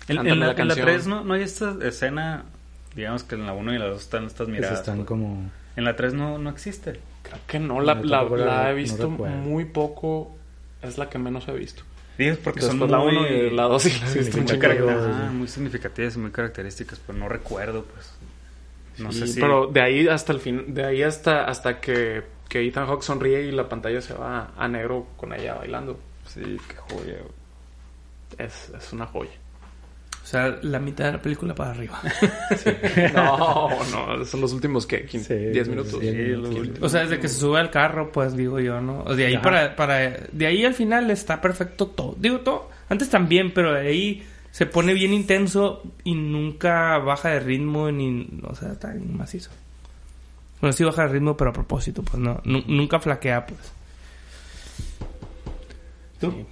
En, 0.07 0.15
la, 0.17 0.23
la 0.23 0.29
en 0.33 0.39
la 0.39 0.55
canción. 0.55 0.85
3 0.85 1.07
no, 1.07 1.23
no 1.23 1.33
hay 1.33 1.41
esta 1.43 1.75
escena, 1.81 2.45
digamos 2.95 3.23
que 3.23 3.35
en 3.35 3.45
la 3.45 3.53
1 3.53 3.73
y 3.73 3.77
la 3.79 3.85
2 3.87 4.01
están 4.01 4.25
estas 4.25 4.47
miradas. 4.47 4.79
están 4.79 4.97
pues. 4.97 5.07
como... 5.07 5.49
En 5.75 5.83
la 5.83 5.95
3 5.95 6.13
no, 6.13 6.37
no 6.37 6.49
existe. 6.49 6.99
Creo 7.23 7.39
que 7.47 7.59
no, 7.59 7.81
la, 7.81 7.95
Yo 7.97 8.03
la- 8.03 8.17
tampoco 8.19 8.37
la- 8.37 8.45
la 8.45 8.71
he 8.71 8.75
visto 8.75 9.09
muy 9.09 9.65
poco. 9.65 10.35
Es 10.81 10.97
la 10.99 11.09
que 11.09 11.17
menos 11.17 11.47
he 11.47 11.53
visto. 11.53 11.81
Digo, 12.17 12.37
porque 12.43 12.61
Después 12.61 12.79
son 12.79 12.91
la 12.91 12.99
muy, 12.99 13.15
1 13.17 13.27
y 13.27 13.49
la 13.49 13.63
2 13.63 13.85
y 13.87 13.89
la 13.99 14.05
he 14.05 14.09
Sí, 14.09 14.19
visto 14.19 14.37
un 14.37 14.43
mucha 14.43 14.53
chingo. 14.53 14.67
cari- 14.67 14.89
Ajá, 14.89 15.31
muy 15.31 15.47
significativas 15.49 16.15
y 16.15 16.19
muy 16.19 16.31
características, 16.31 17.01
pero 17.05 17.17
no 17.19 17.27
recuerdo, 17.27 17.83
pues. 17.83 18.09
No 18.97 19.11
Sí, 19.11 19.19
sé 19.19 19.27
si... 19.27 19.39
Pero 19.41 19.67
de 19.67 19.81
ahí 19.81 20.07
hasta 20.07 20.31
el 20.33 20.39
fin, 20.39 20.73
de 20.73 20.85
ahí 20.85 21.03
hasta, 21.03 21.45
hasta 21.45 21.79
que, 21.79 22.23
que 22.47 22.65
Ethan 22.65 22.87
Hawke 22.87 23.03
sonríe 23.03 23.41
y 23.43 23.51
la 23.51 23.67
pantalla 23.67 24.01
se 24.01 24.13
va 24.13 24.51
a 24.57 24.67
negro 24.67 25.07
con 25.17 25.33
ella 25.33 25.55
bailando. 25.55 25.99
Sí, 26.27 26.57
qué 26.67 26.75
joya. 26.93 27.17
Es, 28.37 28.71
es 28.77 28.93
una 28.93 29.05
joya. 29.05 29.31
O 30.23 30.27
sea, 30.27 30.57
la 30.63 30.79
mitad 30.79 31.05
de 31.05 31.11
la 31.13 31.21
película 31.21 31.53
para 31.53 31.69
arriba. 31.71 32.01
No, 33.13 33.69
no, 33.91 34.25
son 34.25 34.41
los 34.41 34.53
últimos 34.53 34.85
que 34.87 35.07
Sí, 35.07 35.19
10 35.35 35.67
minutos. 35.67 35.99
diez 35.99 36.13
Sí, 36.15 36.21
minutos. 36.21 36.81
O 36.81 36.89
sea, 36.89 37.01
desde 37.01 37.19
que 37.19 37.27
se 37.27 37.35
sube 37.39 37.59
al 37.59 37.69
carro, 37.69 38.11
pues 38.11 38.35
digo 38.35 38.59
yo, 38.59 38.81
¿no? 38.81 39.03
O 39.03 39.15
de 39.15 39.27
ahí 39.27 39.33
Ajá. 39.35 39.43
para, 39.43 39.75
para... 39.75 39.97
De 40.31 40.47
ahí 40.47 40.65
al 40.65 40.73
final 40.73 41.11
está 41.11 41.41
perfecto 41.41 41.87
todo. 41.87 42.15
Digo 42.17 42.39
todo. 42.39 42.69
Antes 42.89 43.09
también, 43.09 43.51
pero 43.53 43.73
de 43.73 43.81
ahí 43.87 44.27
se 44.55 44.65
pone 44.65 44.93
bien 44.93 45.11
intenso 45.11 45.83
y 46.05 46.15
nunca 46.15 46.97
baja 46.99 47.27
de 47.27 47.41
ritmo 47.41 47.91
ni... 47.91 48.39
O 48.43 48.55
sea, 48.55 48.71
está 48.71 48.91
bien 48.91 49.17
macizo. 49.17 49.51
Bueno, 50.61 50.71
sí 50.71 50.85
baja 50.85 51.01
de 51.01 51.09
ritmo, 51.09 51.35
pero 51.35 51.49
a 51.49 51.53
propósito, 51.53 52.03
pues 52.03 52.15
no. 52.23 52.39
Nu- 52.45 52.63
nunca 52.65 52.99
flaquea, 53.01 53.45
pues. 53.45 53.59
¿Tú? 56.21 56.45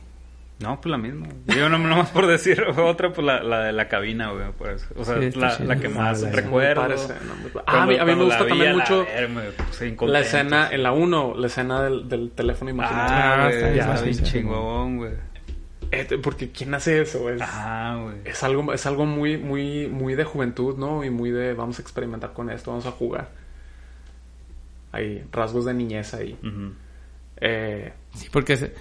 No, 0.60 0.80
pues 0.82 0.92
la 0.92 0.98
misma. 0.98 1.28
Yo 1.48 1.70
no, 1.70 1.78
no 1.78 1.96
más 1.96 2.10
por 2.10 2.28
decir 2.28 2.62
otra, 2.62 3.14
pues 3.14 3.26
la, 3.26 3.42
la 3.42 3.60
de 3.66 3.72
la 3.72 3.88
cabina, 3.88 4.32
güey. 4.32 4.52
por 4.52 4.70
eso. 4.72 4.86
O 4.98 5.06
sea, 5.06 5.20
Sí, 5.20 5.40
la, 5.40 5.58
la 5.60 5.76
que 5.78 5.88
más 5.90 6.24
Ah, 6.26 6.30
recuerdo. 6.32 6.94
Escena, 6.94 7.20
muy 7.42 7.52
padre. 7.52 7.52
Cuando- 7.54 7.64
Ah, 7.68 7.84
a 7.84 7.86
mí, 8.06 8.16
me 8.16 8.24
gusta 8.24 8.38
también 8.48 8.78
la 8.78 8.84
mucho 8.84 9.06
ver, 9.06 9.30
me 9.30 9.42
puse 9.52 9.86
bien 9.92 10.12
la 10.12 10.20
escena, 10.20 10.70
en 10.72 10.84
la 10.84 10.92
1, 10.92 11.36
la 11.38 11.48
escena 11.48 11.82
del, 11.84 12.10
del 12.10 12.32
teléfono 12.32 12.70
imaginario. 12.72 13.14
Ah, 13.16 13.34
Ah, 13.34 13.48
güey, 13.48 13.56
está 13.56 13.70
bien, 14.02 14.10
está 14.10 14.24
chingón, 14.24 14.98
güey. 14.98 15.14
Este, 15.94 16.18
porque 16.18 16.50
¿quién 16.52 16.74
hace 16.74 17.02
eso? 17.02 17.30
Es, 17.30 17.40
Ah, 17.44 18.12
es 18.26 18.44
algo, 18.44 18.74
es 18.74 18.86
algo 18.86 19.06
muy, 19.06 19.38
muy, 19.38 19.88
muy 19.88 20.16
de 20.16 20.24
juventud, 20.24 20.78
¿no? 20.78 21.04
Y 21.04 21.10
muy 21.10 21.32
de 21.32 21.54
vamos 21.54 21.80
a 21.80 21.82
experimentar 21.82 22.34
con 22.34 22.50
esto, 22.50 22.72
vamos 22.72 22.86
a 22.86 22.92
jugar. 22.92 23.30
Hay 24.92 25.24
rasgos 25.32 25.66
de 25.66 25.74
niñez 25.74 26.14
ahí. 26.14 26.38
Eh, 27.42 27.94
Sí, 28.16 28.28
porque... 28.32 28.58
se- 28.58 28.74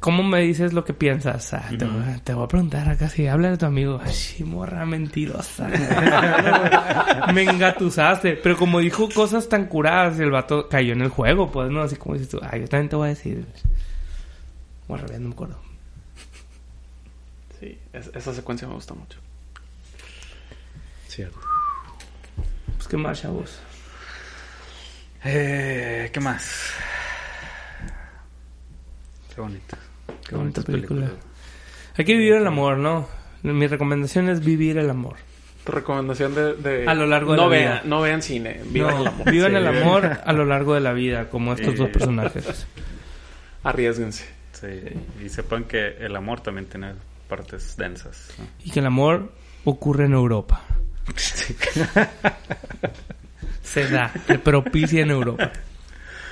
¿Cómo 0.00 0.24
me 0.24 0.40
dices 0.40 0.72
lo 0.72 0.84
que 0.84 0.92
piensas? 0.94 1.54
Ah, 1.54 1.68
te, 1.78 1.84
voy, 1.84 2.02
a- 2.02 2.18
te 2.18 2.34
voy 2.34 2.44
a 2.44 2.48
preguntar 2.48 2.88
acá 2.88 3.08
si 3.08 3.28
habla 3.28 3.50
de 3.50 3.56
tu 3.56 3.66
amigo. 3.66 4.00
Ay, 4.02 4.42
morra 4.44 4.84
mentirosa. 4.84 5.68
me 7.32 7.44
engatusaste. 7.44 8.32
Pero 8.34 8.56
como 8.56 8.80
dijo 8.80 9.08
cosas 9.14 9.48
tan 9.48 9.66
curadas, 9.66 10.18
el 10.18 10.32
vato 10.32 10.68
cayó 10.68 10.92
en 10.92 11.02
el 11.02 11.08
juego, 11.08 11.52
pues, 11.52 11.70
¿no? 11.70 11.82
Así 11.82 11.94
como 11.94 12.14
dices 12.16 12.28
tú, 12.30 12.40
yo 12.40 12.66
también 12.68 12.88
te 12.88 12.96
voy 12.96 13.06
a 13.06 13.10
decir. 13.10 13.46
Bueno, 14.88 15.04
no 15.20 15.28
me 15.28 15.32
acuerdo. 15.34 15.56
Sí, 17.60 17.78
es- 17.92 18.10
esa 18.14 18.32
secuencia 18.34 18.66
me 18.68 18.74
gusta 18.74 18.94
mucho. 18.94 19.18
cierto. 21.08 21.38
Pues 22.76 22.88
qué 22.88 22.96
más, 22.98 23.22
chavos. 23.22 23.58
Eh, 25.24 26.10
¿Qué 26.12 26.20
más? 26.20 26.72
Qué 29.34 29.40
bonito. 29.40 29.76
Qué 30.28 30.34
bonita 30.36 30.62
película. 30.62 31.10
Hay 31.96 32.04
que 32.04 32.12
vivir 32.14 32.34
el 32.34 32.46
amor, 32.46 32.76
¿no? 32.78 33.08
Mi 33.42 33.66
recomendación 33.66 34.28
es 34.28 34.44
vivir 34.44 34.78
el 34.78 34.90
amor. 34.90 35.16
Tu 35.64 35.72
recomendación 35.72 36.34
de, 36.34 36.54
de- 36.54 36.86
A 36.88 36.94
lo 36.94 37.06
largo 37.06 37.32
de 37.32 37.36
no 37.38 37.42
la 37.44 37.48
vean, 37.48 37.72
vida. 37.72 37.82
No 37.86 38.00
vean 38.02 38.22
cine, 38.22 38.60
vivan 38.66 38.94
No, 38.94 39.00
el 39.00 39.06
amor. 39.08 39.30
Vivan 39.30 39.50
Sí. 39.52 39.56
el 39.56 39.66
amor 39.66 40.20
a 40.24 40.32
lo 40.32 40.44
largo 40.44 40.74
de 40.74 40.80
la 40.80 40.92
vida, 40.92 41.28
como 41.28 41.54
estos 41.54 41.76
dos 41.76 41.88
personajes. 41.90 42.66
Arriesguense. 43.62 44.26
Sí. 44.52 44.66
Y 45.24 45.28
sepan 45.28 45.64
que 45.64 45.96
el 45.98 46.14
amor 46.16 46.40
también 46.40 46.66
tiene 46.66 46.92
partes 47.28 47.76
densas. 47.76 48.30
¿no? 48.38 48.46
Y 48.64 48.70
que 48.70 48.80
el 48.80 48.86
amor 48.86 49.32
ocurre 49.64 50.06
en 50.06 50.12
Europa. 50.14 50.62
Se 53.62 53.88
da, 53.88 54.12
se 54.26 54.38
propicia 54.38 55.02
en 55.02 55.10
Europa. 55.10 55.52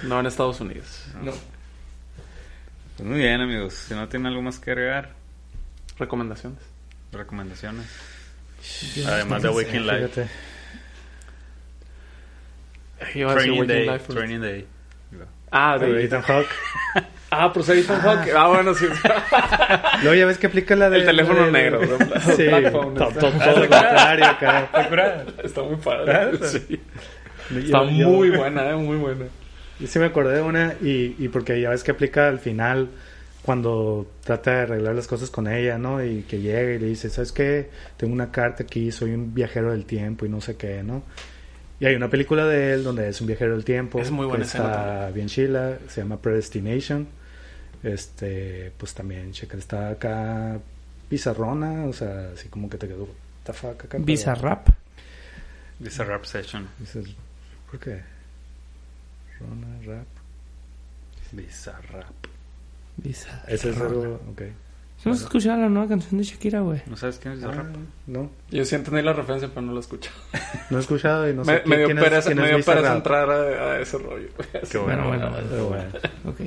No 0.04 0.20
en 0.20 0.26
Estados 0.26 0.60
Unidos. 0.60 1.04
No. 1.22 1.32
Pues 2.96 3.08
muy 3.08 3.18
bien, 3.18 3.40
amigos. 3.40 3.74
Si 3.74 3.94
no 3.94 4.08
tienen 4.08 4.26
algo 4.26 4.40
más 4.40 4.58
que 4.58 4.70
agregar, 4.70 5.12
Recomendaciones. 5.98 6.58
recomendaciones. 7.12 7.86
Además 9.06 9.42
de 9.42 9.48
Waking 9.50 9.86
Life. 9.86 10.28
Training 13.12 13.66
Day. 13.66 13.86
Life, 13.88 14.12
Training 14.12 14.40
Day. 14.40 14.66
Ah, 15.50 15.76
de 15.78 16.04
Ethan 16.04 16.22
Hawke. 16.22 16.48
Ah, 17.36 17.50
pero 17.52 17.64
se 17.64 17.78
Ethan 17.80 18.00
Hawke. 18.00 18.30
Ah, 18.36 18.48
bueno, 18.48 18.74
sí. 18.74 18.86
Luego 20.02 20.14
ya 20.14 20.26
ves 20.26 20.38
que 20.38 20.46
aplica 20.46 20.76
la 20.76 20.90
de... 20.90 20.98
El 20.98 21.04
teléfono 21.06 21.46
de- 21.46 21.52
negro. 21.52 21.80
¿no? 21.80 21.98
Sí, 22.36 22.46
todo 22.70 22.90
lo 22.92 23.68
contrario 23.68 24.26
acá. 24.26 24.68
Está 25.42 25.62
muy 25.62 25.76
padre. 25.76 26.38
Sí. 26.46 26.80
Yo- 27.50 27.58
Está 27.60 27.84
yo- 27.84 28.08
muy 28.08 28.30
buena, 28.30 28.70
eh, 28.70 28.76
muy 28.76 28.96
buena. 28.96 29.26
Yo 29.80 29.86
sí 29.86 29.98
me 29.98 30.06
acordé 30.06 30.36
de 30.36 30.42
una 30.42 30.74
y, 30.80 31.16
y 31.18 31.28
porque 31.28 31.60
ya 31.60 31.70
ves 31.70 31.82
que 31.82 31.90
aplica 31.90 32.28
al 32.28 32.38
final 32.38 32.88
cuando 33.42 34.06
trata 34.24 34.52
de 34.52 34.60
arreglar 34.62 34.94
las 34.94 35.06
cosas 35.06 35.28
con 35.30 35.46
ella, 35.48 35.76
¿no? 35.76 36.02
Y 36.02 36.22
que 36.22 36.40
llega 36.40 36.72
y 36.72 36.78
le 36.78 36.86
dice, 36.86 37.10
¿sabes 37.10 37.32
qué? 37.32 37.68
Tengo 37.96 38.12
una 38.14 38.30
carta 38.30 38.62
aquí, 38.62 38.90
soy 38.92 39.10
un 39.12 39.34
viajero 39.34 39.72
del 39.72 39.84
tiempo 39.84 40.24
y 40.24 40.28
no 40.30 40.40
sé 40.40 40.56
qué, 40.56 40.82
¿no? 40.82 41.02
Y 41.80 41.86
hay 41.86 41.94
una 41.96 42.08
película 42.08 42.46
de 42.46 42.72
él 42.72 42.84
donde 42.84 43.08
es 43.08 43.20
un 43.20 43.26
viajero 43.26 43.52
del 43.52 43.64
tiempo. 43.64 43.98
Es 44.00 44.10
muy 44.10 44.24
buena 44.26 44.44
que 44.44 44.48
escena 44.48 44.64
Está 44.70 44.84
también. 44.84 45.14
bien 45.14 45.26
chila, 45.26 45.72
se 45.88 46.00
llama 46.00 46.22
Predestination. 46.22 47.06
Este, 47.84 48.72
pues 48.78 48.94
también, 48.94 49.32
checa, 49.32 49.56
está 49.58 49.90
acá 49.90 50.58
bizarrona, 51.10 51.84
o 51.84 51.92
sea, 51.92 52.30
así 52.34 52.48
como 52.48 52.68
que 52.70 52.78
te 52.78 52.88
quedó, 52.88 53.02
what 53.04 53.10
the 53.44 53.52
fuck 53.52 53.84
acá. 53.84 53.98
Bizarrap. 54.00 54.68
Bizarrap 55.78 56.24
Session. 56.24 56.66
¿por 57.70 57.78
qué? 57.80 58.00
Rona, 59.40 59.66
rap. 59.86 60.06
Bizarrap. 61.32 62.14
Bizarrap. 62.96 63.48
Ese 63.48 63.70
es 63.70 63.80
algo, 63.80 64.20
ok. 64.30 64.42
¿No 65.04 65.12
has 65.12 65.20
escuchado 65.20 65.60
la 65.60 65.68
nueva 65.68 65.86
canción 65.88 66.16
de 66.16 66.24
Shakira, 66.24 66.60
güey? 66.60 66.80
¿No 66.86 66.96
sabes 66.96 67.18
quién 67.18 67.34
es 67.34 67.40
Bizarrap? 67.40 67.66
Ah, 67.74 67.78
no, 68.06 68.30
Yo 68.50 68.64
sí 68.64 68.74
entendí 68.76 69.02
la 69.02 69.12
referencia, 69.12 69.48
pero 69.48 69.60
no 69.62 69.72
la 69.74 69.80
escuché. 69.80 70.08
no 70.70 70.78
he 70.78 70.80
escuchado 70.80 71.28
y 71.28 71.34
no 71.34 71.44
sé 71.44 71.52
me, 71.52 71.58
quién, 71.62 71.68
me 71.70 71.76
dio 71.76 71.86
quién 71.86 71.98
es- 71.98 72.04
pereza, 72.04 72.26
quién 72.30 72.38
me 72.38 72.44
es 72.50 72.56
dio 72.56 72.64
pereza 72.64 72.96
entrar 72.96 73.28
a, 73.30 73.72
a 73.72 73.80
ese 73.80 73.98
rollo. 73.98 74.28
Qué 74.70 74.78
bueno. 74.78 75.08
Bueno, 75.08 75.30
bueno, 75.30 75.46
Pero 75.50 75.68
bueno, 75.68 75.84
Ok. 76.26 76.40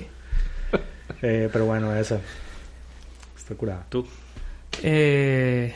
Eh, 1.22 1.50
pero 1.52 1.66
bueno, 1.66 1.96
esa. 1.96 2.20
Está 3.38 3.56
curada. 3.56 3.86
Tú. 3.90 4.06
Eh, 4.84 5.74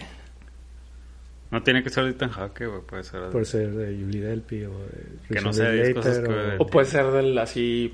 No 1.49 1.63
tiene 1.63 1.83
que 1.83 1.89
ser 1.89 2.03
de 2.05 2.11
Ethan 2.11 2.29
Hawke, 2.29 2.65
güey. 2.67 2.81
Puede 2.81 3.03
ser 3.03 3.21
de... 3.21 3.27
Por 3.29 3.45
ser 3.45 3.71
de 3.71 3.87
Julie 4.01 4.21
Delpy 4.21 4.63
o 4.65 4.71
de 4.79 5.35
Que 5.35 5.41
no 5.41 5.51
sea 5.53 5.69
de 5.69 5.93
cosas 5.93 6.19
que- 6.19 6.55
O 6.59 6.67
puede 6.67 6.87
ser 6.87 7.05
del 7.11 7.37
así 7.37 7.93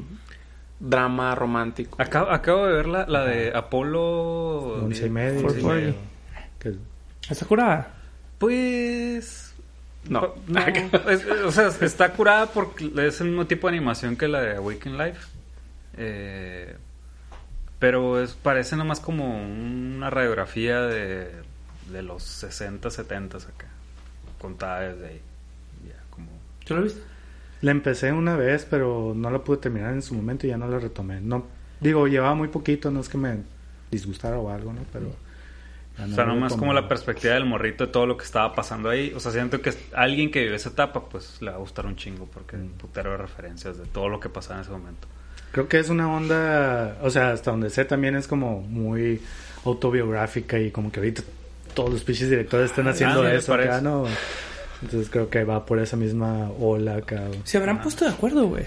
drama 0.79 1.33
romántico. 1.35 1.95
Acabo, 2.01 2.29
acabo 2.31 2.65
de 2.67 2.73
ver 2.73 2.87
la, 2.87 3.05
la 3.07 3.25
de 3.25 3.51
Apolo... 3.55 4.83
Once 4.85 5.05
y 5.05 5.09
medio. 5.09 5.41
Four 5.41 5.53
sí, 5.53 5.61
forty. 5.61 5.95
que- 6.59 6.75
¿Está 7.29 7.45
curada? 7.45 7.93
Pues... 8.37 9.53
No. 10.09 10.35
no 10.47 10.59
es- 11.09 11.25
o 11.45 11.51
sea, 11.51 11.67
está 11.81 12.13
curada 12.13 12.47
porque 12.47 12.91
es 13.07 13.19
el 13.21 13.27
mismo 13.29 13.45
tipo 13.47 13.67
de 13.69 13.75
animación 13.77 14.15
que 14.15 14.27
la 14.27 14.41
de 14.41 14.55
Awaken 14.57 14.97
Life. 14.97 15.27
Eh, 15.97 16.75
pero 17.79 18.21
es, 18.21 18.33
parece 18.33 18.75
nomás 18.75 18.99
como 18.99 19.37
una 19.43 20.09
radiografía 20.09 20.81
de, 20.81 21.31
de 21.91 22.01
los 22.03 22.23
60, 22.23 22.89
70 22.89 23.37
acá. 23.37 23.67
Contada 24.39 24.81
desde 24.81 25.07
ahí. 25.07 25.21
Ya, 25.87 26.03
como... 26.09 26.27
¿Tú 26.65 26.75
lo 26.75 26.83
viste? 26.83 27.01
La 27.61 27.71
empecé 27.71 28.11
una 28.13 28.35
vez, 28.35 28.65
pero 28.69 29.13
no 29.15 29.29
la 29.31 29.39
pude 29.39 29.57
terminar 29.57 29.93
en 29.93 30.01
su 30.01 30.13
momento 30.15 30.45
y 30.45 30.49
ya 30.51 30.57
no 30.57 30.67
la 30.67 30.79
retomé. 30.79 31.21
No, 31.21 31.47
digo, 31.79 32.07
llevaba 32.07 32.35
muy 32.35 32.49
poquito, 32.49 32.91
no 32.91 32.99
es 32.99 33.09
que 33.09 33.17
me 33.17 33.39
disgustara 33.91 34.37
o 34.37 34.49
algo, 34.51 34.73
¿no? 34.73 34.81
Pero... 34.93 35.07
no 35.97 36.05
O 36.05 36.15
sea, 36.15 36.25
nomás 36.25 36.55
como 36.55 36.73
la 36.73 36.87
perspectiva 36.87 37.33
del 37.33 37.45
morrito 37.45 37.87
de 37.87 37.91
todo 37.91 38.05
lo 38.05 38.15
que 38.17 38.25
estaba 38.25 38.53
pasando 38.53 38.89
ahí. 38.89 39.11
O 39.15 39.19
sea, 39.19 39.31
siento 39.31 39.61
que 39.61 39.73
alguien 39.93 40.29
que 40.31 40.41
vive 40.43 40.55
esa 40.55 40.69
etapa, 40.69 41.09
pues 41.09 41.41
le 41.41 41.49
va 41.49 41.57
a 41.57 41.59
gustar 41.59 41.85
un 41.87 41.95
chingo 41.95 42.25
porque 42.27 42.57
Mm. 42.57 42.73
putero 42.77 43.11
de 43.11 43.17
referencias 43.17 43.77
de 43.77 43.85
todo 43.87 44.07
lo 44.09 44.19
que 44.19 44.29
pasaba 44.29 44.55
en 44.57 44.61
ese 44.61 44.71
momento. 44.71 45.07
Creo 45.51 45.67
que 45.67 45.79
es 45.79 45.89
una 45.89 46.11
onda, 46.11 46.97
o 47.01 47.09
sea, 47.09 47.31
hasta 47.31 47.51
donde 47.51 47.69
sé 47.69 47.85
también 47.85 48.15
es 48.15 48.27
como 48.27 48.61
muy 48.61 49.21
autobiográfica 49.65 50.59
y 50.59 50.71
como 50.71 50.91
que 50.91 50.99
ahorita 50.99 51.23
todos 51.73 51.91
los 51.91 52.03
pinches 52.03 52.29
directores 52.29 52.69
están 52.71 52.87
haciendo 52.87 53.23
Ah, 53.23 53.33
eso 53.33 53.53
acá. 53.53 53.81
¿no? 53.81 54.05
Entonces 54.81 55.09
creo 55.09 55.29
que 55.29 55.43
va 55.43 55.65
por 55.65 55.79
esa 55.79 55.97
misma 55.97 56.49
ola 56.59 56.97
acá. 56.97 57.23
Se 57.43 57.57
habrán 57.57 57.81
puesto 57.81 58.05
de 58.05 58.11
acuerdo, 58.11 58.47
güey. 58.47 58.65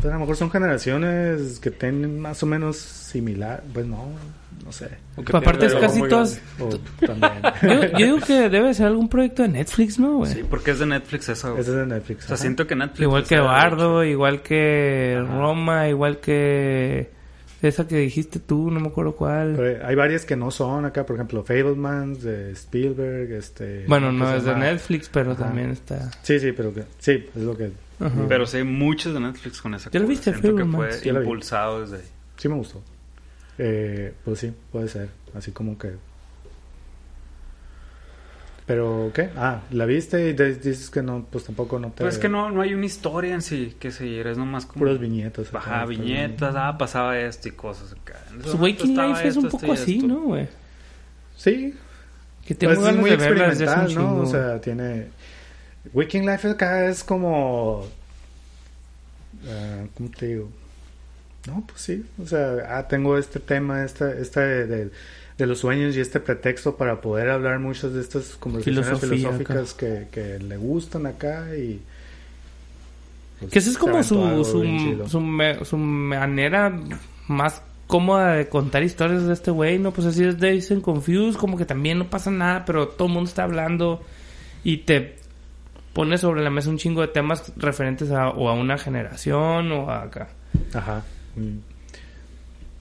Pero 0.00 0.14
a 0.14 0.14
lo 0.14 0.20
mejor 0.20 0.36
son 0.36 0.50
generaciones 0.50 1.60
que 1.60 1.70
tienen 1.70 2.18
más 2.20 2.42
o 2.42 2.46
menos 2.46 2.76
similar, 2.76 3.62
pues 3.72 3.86
no, 3.86 4.08
no 4.64 4.72
sé. 4.72 4.88
Aunque 5.16 5.32
Pues 5.32 5.42
aparte 5.42 5.66
es 5.66 5.74
casi 5.74 6.00
todas... 6.08 6.40
Yo, 7.62 7.98
yo 7.98 8.06
digo 8.06 8.18
que 8.20 8.48
debe 8.48 8.72
ser 8.72 8.86
algún 8.86 9.08
proyecto 9.08 9.42
de 9.42 9.48
Netflix, 9.48 9.98
¿no, 9.98 10.18
güey? 10.18 10.32
Sí, 10.32 10.44
porque 10.48 10.70
es 10.70 10.78
de 10.78 10.86
Netflix 10.86 11.28
eso. 11.28 11.56
es 11.58 11.66
de 11.66 11.84
Netflix. 11.86 12.24
O 12.24 12.28
sea, 12.28 12.34
ajá. 12.34 12.42
siento 12.42 12.66
que 12.66 12.76
Netflix... 12.76 13.00
Igual 13.02 13.24
que 13.24 13.38
Bardo, 13.40 14.04
igual 14.04 14.42
que 14.42 15.18
Ajá. 15.22 15.38
Roma, 15.38 15.88
igual 15.88 16.18
que 16.18 17.10
esa 17.60 17.86
que 17.86 17.96
dijiste 17.98 18.38
tú, 18.38 18.70
no 18.70 18.80
me 18.80 18.88
acuerdo 18.88 19.14
cuál. 19.14 19.54
Pero 19.56 19.86
hay 19.86 19.94
varias 19.94 20.24
que 20.24 20.34
no 20.34 20.50
son 20.50 20.86
acá, 20.86 21.04
por 21.04 21.16
ejemplo, 21.16 21.44
Fablemans 21.44 22.22
de 22.22 22.52
Spielberg, 22.52 23.32
este... 23.32 23.84
Bueno, 23.86 24.06
¿cómo 24.06 24.24
no 24.24 24.34
es 24.34 24.44
de? 24.44 24.54
Netflix, 24.54 25.10
pero 25.12 25.32
Ajá. 25.32 25.44
también 25.44 25.70
está. 25.70 26.10
Sí, 26.22 26.40
sí, 26.40 26.52
pero 26.52 26.72
que, 26.72 26.84
sí, 26.98 27.26
es 27.36 27.42
lo 27.42 27.54
que 27.54 27.70
Ajá. 28.00 28.26
Pero 28.28 28.46
sí 28.46 28.56
hay 28.58 28.64
muchos 28.64 29.12
de 29.14 29.20
Netflix 29.20 29.60
con 29.60 29.74
esa 29.74 29.90
¿Ya 29.90 30.00
lo 30.00 30.06
cosa. 30.06 30.10
viste, 30.10 30.30
Siento 30.32 30.56
que 30.56 30.64
fue 30.64 31.08
impulsado 31.20 31.82
desde 31.82 31.96
ahí. 31.96 32.08
sí 32.36 32.48
me 32.48 32.54
gustó. 32.54 32.82
Eh, 33.58 34.14
pues 34.24 34.38
sí, 34.38 34.52
puede 34.72 34.88
ser, 34.88 35.10
así 35.34 35.52
como 35.52 35.76
que... 35.76 35.92
Pero, 38.66 39.10
¿qué? 39.12 39.30
Ah, 39.36 39.62
¿la 39.72 39.84
viste 39.84 40.28
y 40.28 40.32
dices 40.32 40.90
que 40.90 41.02
no, 41.02 41.26
pues 41.28 41.44
tampoco 41.44 41.80
no 41.80 41.88
te... 41.88 41.98
Pero 41.98 42.08
es 42.08 42.18
que 42.18 42.28
no, 42.28 42.50
no 42.52 42.62
hay 42.62 42.72
una 42.72 42.86
historia 42.86 43.34
en 43.34 43.42
sí 43.42 43.74
que 43.80 43.90
seguir, 43.90 44.28
es 44.28 44.38
nomás 44.38 44.64
como... 44.64 44.78
Puras 44.78 45.00
viñetas. 45.00 45.46
está 45.46 45.84
viñetas, 45.86 46.54
ah, 46.56 46.78
pasaba 46.78 47.18
esto 47.18 47.48
y 47.48 47.50
cosas 47.50 47.92
acá. 47.92 48.14
Pues 48.40 48.54
Waking 48.54 48.96
Life 48.96 49.26
es 49.26 49.36
un 49.36 49.48
poco 49.48 49.72
así, 49.72 49.96
esto. 49.96 50.06
¿no, 50.06 50.20
güey? 50.20 50.48
Sí, 51.36 51.74
Que 52.46 52.54
tengo 52.54 52.74
pues 52.76 52.88
es 52.94 52.96
muy 52.96 53.10
experimental, 53.10 53.94
¿no? 53.94 54.16
O 54.18 54.26
sea, 54.26 54.60
tiene... 54.60 55.08
Waking 55.92 56.26
Life 56.26 56.48
acá 56.48 56.86
es 56.88 57.02
como... 57.04 57.86
ah, 59.46 59.84
¿Cómo 59.96 60.10
te 60.10 60.26
digo? 60.26 60.50
No, 61.46 61.64
pues 61.66 61.80
sí. 61.80 62.04
O 62.22 62.26
sea, 62.26 62.56
ah, 62.78 62.86
tengo 62.88 63.16
este 63.16 63.40
tema, 63.40 63.84
esta, 63.84 64.12
esta 64.12 64.40
de, 64.42 64.66
de- 64.66 64.90
de 65.38 65.46
los 65.46 65.58
sueños 65.60 65.96
y 65.96 66.00
este 66.00 66.20
pretexto 66.20 66.76
para 66.76 67.00
poder 67.00 67.30
hablar 67.30 67.58
muchas 67.60 67.94
de 67.94 68.02
estas 68.02 68.36
conversaciones 68.36 68.86
Filosofía 68.86 69.30
filosóficas 69.30 69.72
que, 69.72 70.08
que 70.12 70.38
le 70.38 70.58
gustan 70.58 71.06
acá 71.06 71.56
y... 71.56 71.80
pues, 73.38 73.50
Que 73.50 73.58
esa 73.58 73.70
es 73.70 73.78
como 73.78 74.02
su, 74.02 74.44
su, 74.44 75.64
su, 75.64 75.76
manera 75.78 76.78
más 77.26 77.62
cómoda 77.86 78.34
de 78.34 78.48
contar 78.50 78.82
historias 78.82 79.24
de 79.26 79.32
este 79.32 79.50
güey, 79.50 79.78
¿no? 79.78 79.92
Pues 79.92 80.06
así 80.06 80.22
es 80.24 80.70
and 80.70 80.82
Confused, 80.82 81.38
como 81.40 81.56
que 81.56 81.64
también 81.64 81.98
no 81.98 82.10
pasa 82.10 82.30
nada, 82.30 82.66
pero 82.66 82.88
todo 82.88 83.08
el 83.08 83.14
mundo 83.14 83.28
está 83.30 83.44
hablando 83.44 84.02
y 84.62 84.76
te 84.78 85.19
pone 85.92 86.18
sobre 86.18 86.42
la 86.42 86.50
mesa 86.50 86.70
un 86.70 86.78
chingo 86.78 87.00
de 87.00 87.08
temas 87.08 87.52
referentes 87.56 88.10
a, 88.10 88.28
o 88.30 88.48
a 88.48 88.54
una 88.54 88.78
generación 88.78 89.72
o 89.72 89.90
a 89.90 90.02
acá. 90.02 90.28
Ajá. 90.74 91.02
Mm. 91.36 91.58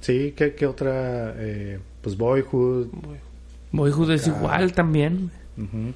Sí, 0.02 0.34
¿qué, 0.36 0.54
qué 0.56 0.66
otra? 0.66 1.34
Eh, 1.38 1.80
pues 2.02 2.16
Boyhood. 2.18 2.88
Boyhood 3.72 4.12
es 4.12 4.28
Acá. 4.28 4.38
igual 4.38 4.74
también. 4.74 5.32
Ujú. 5.58 5.94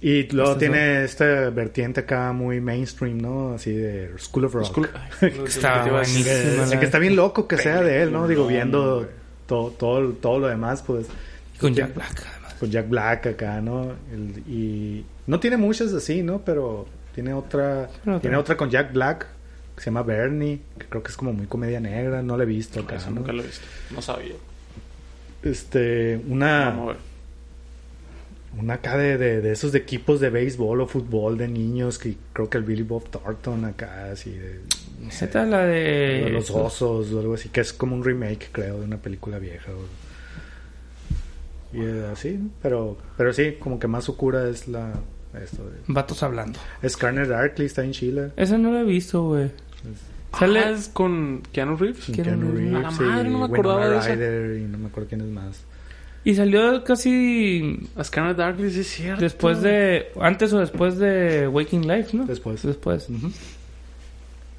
Y 0.00 0.24
luego 0.32 0.50
Estas 0.52 0.58
tiene 0.58 1.04
esta 1.04 1.24
vertiente 1.50 2.00
acá 2.00 2.32
muy 2.32 2.60
mainstream, 2.60 3.18
¿no? 3.18 3.54
Así 3.54 3.72
de 3.72 4.10
School 4.18 4.46
of 4.46 4.54
Rock. 4.54 4.64
School- 4.66 4.90
Ay, 5.20 5.30
que 5.30 5.44
Está. 5.44 5.84
Que, 5.84 6.78
que 6.78 6.84
está 6.84 6.98
bien 6.98 7.14
loco 7.16 7.46
que 7.46 7.56
sea 7.56 7.80
de 7.82 8.02
él, 8.02 8.12
¿no? 8.12 8.26
Digo, 8.26 8.46
viendo 8.46 9.08
todo, 9.46 9.70
todo, 9.70 10.10
todo 10.14 10.38
lo 10.40 10.48
demás, 10.48 10.82
pues. 10.82 11.06
Con 11.60 11.72
Jack 11.74 11.94
Black, 11.94 12.26
además. 12.28 12.54
Con 12.54 12.70
Jack 12.70 12.88
Black 12.88 13.26
acá, 13.28 13.60
¿no? 13.60 13.92
El- 14.12 14.42
y, 14.48 15.04
No 15.26 15.40
tiene 15.40 15.56
muchas 15.56 15.92
así, 15.92 16.22
¿no? 16.22 16.40
Pero 16.44 16.86
tiene 17.14 17.32
otra. 17.34 17.88
Pero 18.04 18.20
tiene 18.20 18.36
otra. 18.36 18.56
con 18.56 18.70
Jack 18.70 18.92
Black. 18.92 19.26
Que 19.76 19.80
se 19.80 19.86
llama 19.86 20.02
Bernie. 20.02 20.60
Que 20.78 20.86
creo 20.86 21.02
que 21.02 21.10
es 21.10 21.16
como 21.16 21.32
muy 21.32 21.46
comedia 21.46 21.80
negra. 21.80 22.22
No 22.22 22.36
la 22.36 22.42
he 22.42 22.46
visto 22.46 22.80
acá. 22.80 22.96
Eso 22.96 23.10
¿no? 23.10 23.16
nunca 23.20 23.32
lo 23.32 23.42
he 23.42 23.46
visto. 23.46 23.64
No 23.94 24.02
sabía. 24.02 24.34
Este. 25.42 26.20
Una. 26.28 26.66
Vamos 26.70 26.84
a 26.84 26.92
ver. 26.92 27.12
Una 28.58 28.74
acá 28.74 28.98
de, 28.98 29.16
de, 29.16 29.40
de 29.40 29.52
esos 29.52 29.72
de 29.72 29.78
equipos 29.78 30.20
de 30.20 30.28
béisbol 30.28 30.82
o 30.82 30.86
fútbol 30.86 31.38
de 31.38 31.48
niños. 31.48 31.98
Que 31.98 32.16
creo 32.32 32.50
que 32.50 32.58
el 32.58 32.64
Billy 32.64 32.82
Bob 32.82 33.08
Thornton 33.08 33.64
acá. 33.64 34.10
Así 34.12 34.30
de. 34.30 34.60
No 35.00 35.10
sé, 35.10 35.28
la 35.34 35.62
de 35.66 36.24
de... 36.24 36.30
los 36.30 36.50
osos 36.50 37.12
o 37.12 37.20
algo 37.20 37.34
así. 37.34 37.48
Que 37.48 37.60
es 37.60 37.72
como 37.72 37.96
un 37.96 38.04
remake, 38.04 38.48
creo, 38.52 38.78
de 38.78 38.84
una 38.84 38.98
película 38.98 39.38
vieja. 39.38 39.72
o- 39.72 40.11
Y 41.72 41.80
así, 42.12 42.40
pero, 42.62 42.96
pero 43.16 43.32
sí, 43.32 43.56
como 43.58 43.78
que 43.78 43.86
más 43.88 44.08
oscura 44.08 44.48
es 44.48 44.68
la. 44.68 44.92
Esto 45.42 45.64
de. 45.64 45.78
Vatos 45.86 46.22
hablando. 46.22 46.58
Scarner 46.86 47.26
Darkly 47.28 47.64
está 47.66 47.82
en 47.84 47.92
Chile. 47.92 48.32
Esa 48.36 48.58
no 48.58 48.70
la 48.72 48.80
he 48.80 48.84
visto, 48.84 49.22
güey. 49.28 49.50
Sale... 50.38 50.60
Ah, 50.60 50.70
es 50.70 50.88
con 50.88 51.42
Keanu 51.52 51.76
Reeves. 51.76 52.04
Keanu 52.06 52.22
Keanu 52.22 52.52
Reeves. 52.52 52.72
Reeves 52.72 52.86
A 52.86 53.02
la 53.02 53.08
madre, 53.12 53.28
y 53.28 53.32
no 53.32 53.38
me 53.38 53.44
acordaba 53.46 53.88
de 53.88 53.98
esa. 53.98 54.14
Ryder 54.14 54.58
y 54.58 54.64
no 54.64 54.78
me 54.78 54.86
acuerdo 54.88 55.08
quién 55.08 55.20
es 55.22 55.26
más. 55.28 55.64
Y 56.24 56.34
salió 56.34 56.84
casi 56.84 57.88
A 57.96 58.04
Scanner 58.04 58.36
Darkly, 58.36 58.70
sí 58.70 58.80
es 58.80 58.86
cierto. 58.88 59.20
después 59.22 59.60
de... 59.62 60.12
Antes 60.20 60.52
o 60.52 60.58
después 60.60 60.96
de 60.98 61.48
Waking 61.48 61.86
Life, 61.88 62.16
¿no? 62.16 62.24
Después. 62.26 62.62
Después. 62.62 63.08
Ujú. 63.10 63.30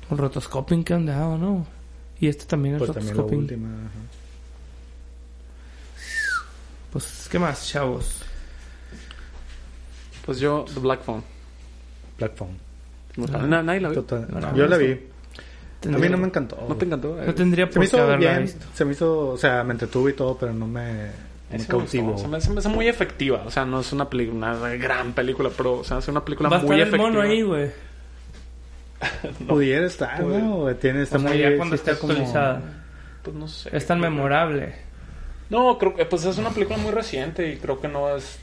Un 0.10 0.18
rotoscoping 0.18 0.84
que 0.84 0.94
han 0.94 1.06
dado, 1.06 1.38
¿no? 1.38 1.66
Y 2.20 2.28
este 2.28 2.46
también 2.46 2.76
es 2.76 2.80
Pues 2.80 2.92
también 2.92 3.16
la 3.16 3.22
rotoscoping. 3.24 3.40
última. 3.40 3.68
ajá. 3.70 3.90
Pues, 6.94 7.28
¿qué 7.30 7.40
más, 7.40 7.68
chavos? 7.68 8.22
Pues 10.26 10.40
yo, 10.40 10.64
The 10.74 10.80
Black 10.80 11.02
Phone. 11.02 11.24
Black 12.18 12.36
Phone. 12.36 12.58
No. 13.18 13.26
Na- 13.48 13.62
nadie 13.64 13.82
la. 13.82 13.92
Total- 13.92 14.28
No, 14.30 14.40
no, 14.40 14.56
Yo 14.56 14.64
no, 14.64 14.70
la 14.70 14.78
no. 14.78 14.84
vi. 14.84 15.00
A 15.86 15.98
mí 15.98 16.08
no 16.10 16.18
me 16.18 16.28
encantó. 16.28 16.64
¿No 16.70 16.76
te 16.76 16.86
encantó? 16.86 17.18
No 17.26 17.34
tendría 17.34 17.66
Se 17.66 17.70
me 17.72 17.74
por 17.74 17.82
qué 17.82 17.88
hizo 17.88 18.02
haberla 18.02 18.30
bien. 18.32 18.42
visto. 18.44 18.66
Se 18.74 18.86
me 18.86 18.94
hizo, 18.94 19.30
o 19.30 19.38
sea, 19.38 19.64
me 19.66 19.74
entretuve 19.74 20.12
y 20.12 20.14
todo, 20.14 20.38
pero 20.38 20.54
no 20.54 20.66
me, 20.66 21.08
no 21.52 21.58
me 21.58 21.66
cautivó. 21.68 22.18
Se 22.18 22.28
me, 22.30 22.40
se 22.40 22.50
me 22.52 22.60
hace 22.60 22.70
muy 22.70 22.88
efectiva. 22.88 23.44
O 23.46 23.52
sea, 23.52 23.66
no 23.66 23.82
es 23.82 23.92
una 23.92 24.10
película, 24.10 24.54
una 24.56 24.70
gran 24.76 25.12
película, 25.12 25.50
pero 25.56 25.80
o 25.80 25.84
sea, 25.84 25.98
es 25.98 26.08
una 26.08 26.24
película 26.24 26.48
Va 26.48 26.58
a 26.58 26.62
muy 26.62 26.80
estar 26.80 26.94
el 26.94 27.02
mono 27.02 27.20
ahí, 27.22 27.42
güey. 27.42 27.70
Pudiera 29.48 29.86
estar, 29.86 30.22
¿no? 30.24 30.74
Tiene, 30.76 31.02
está 31.02 31.18
O 31.18 31.20
sea, 31.20 31.30
muy, 31.30 31.40
ya 31.40 31.58
cuando 31.58 31.76
sí 31.76 31.82
esté 31.82 31.92
está 31.92 32.02
como- 32.02 32.14
actualizada. 32.14 32.62
Pues 33.24 33.36
no 33.36 33.48
sé. 33.50 33.70
Es 33.76 33.86
tan 33.86 34.00
memorable. 34.00 34.76
No, 35.50 35.78
creo 35.78 35.96
que 35.96 36.06
pues 36.06 36.26
es 36.26 36.38
una 36.38 36.50
película 36.50 36.78
muy 36.78 36.92
reciente 36.92 37.52
y 37.52 37.58
creo 37.58 37.80
que 37.80 37.88
no 37.88 38.16
es. 38.16 38.40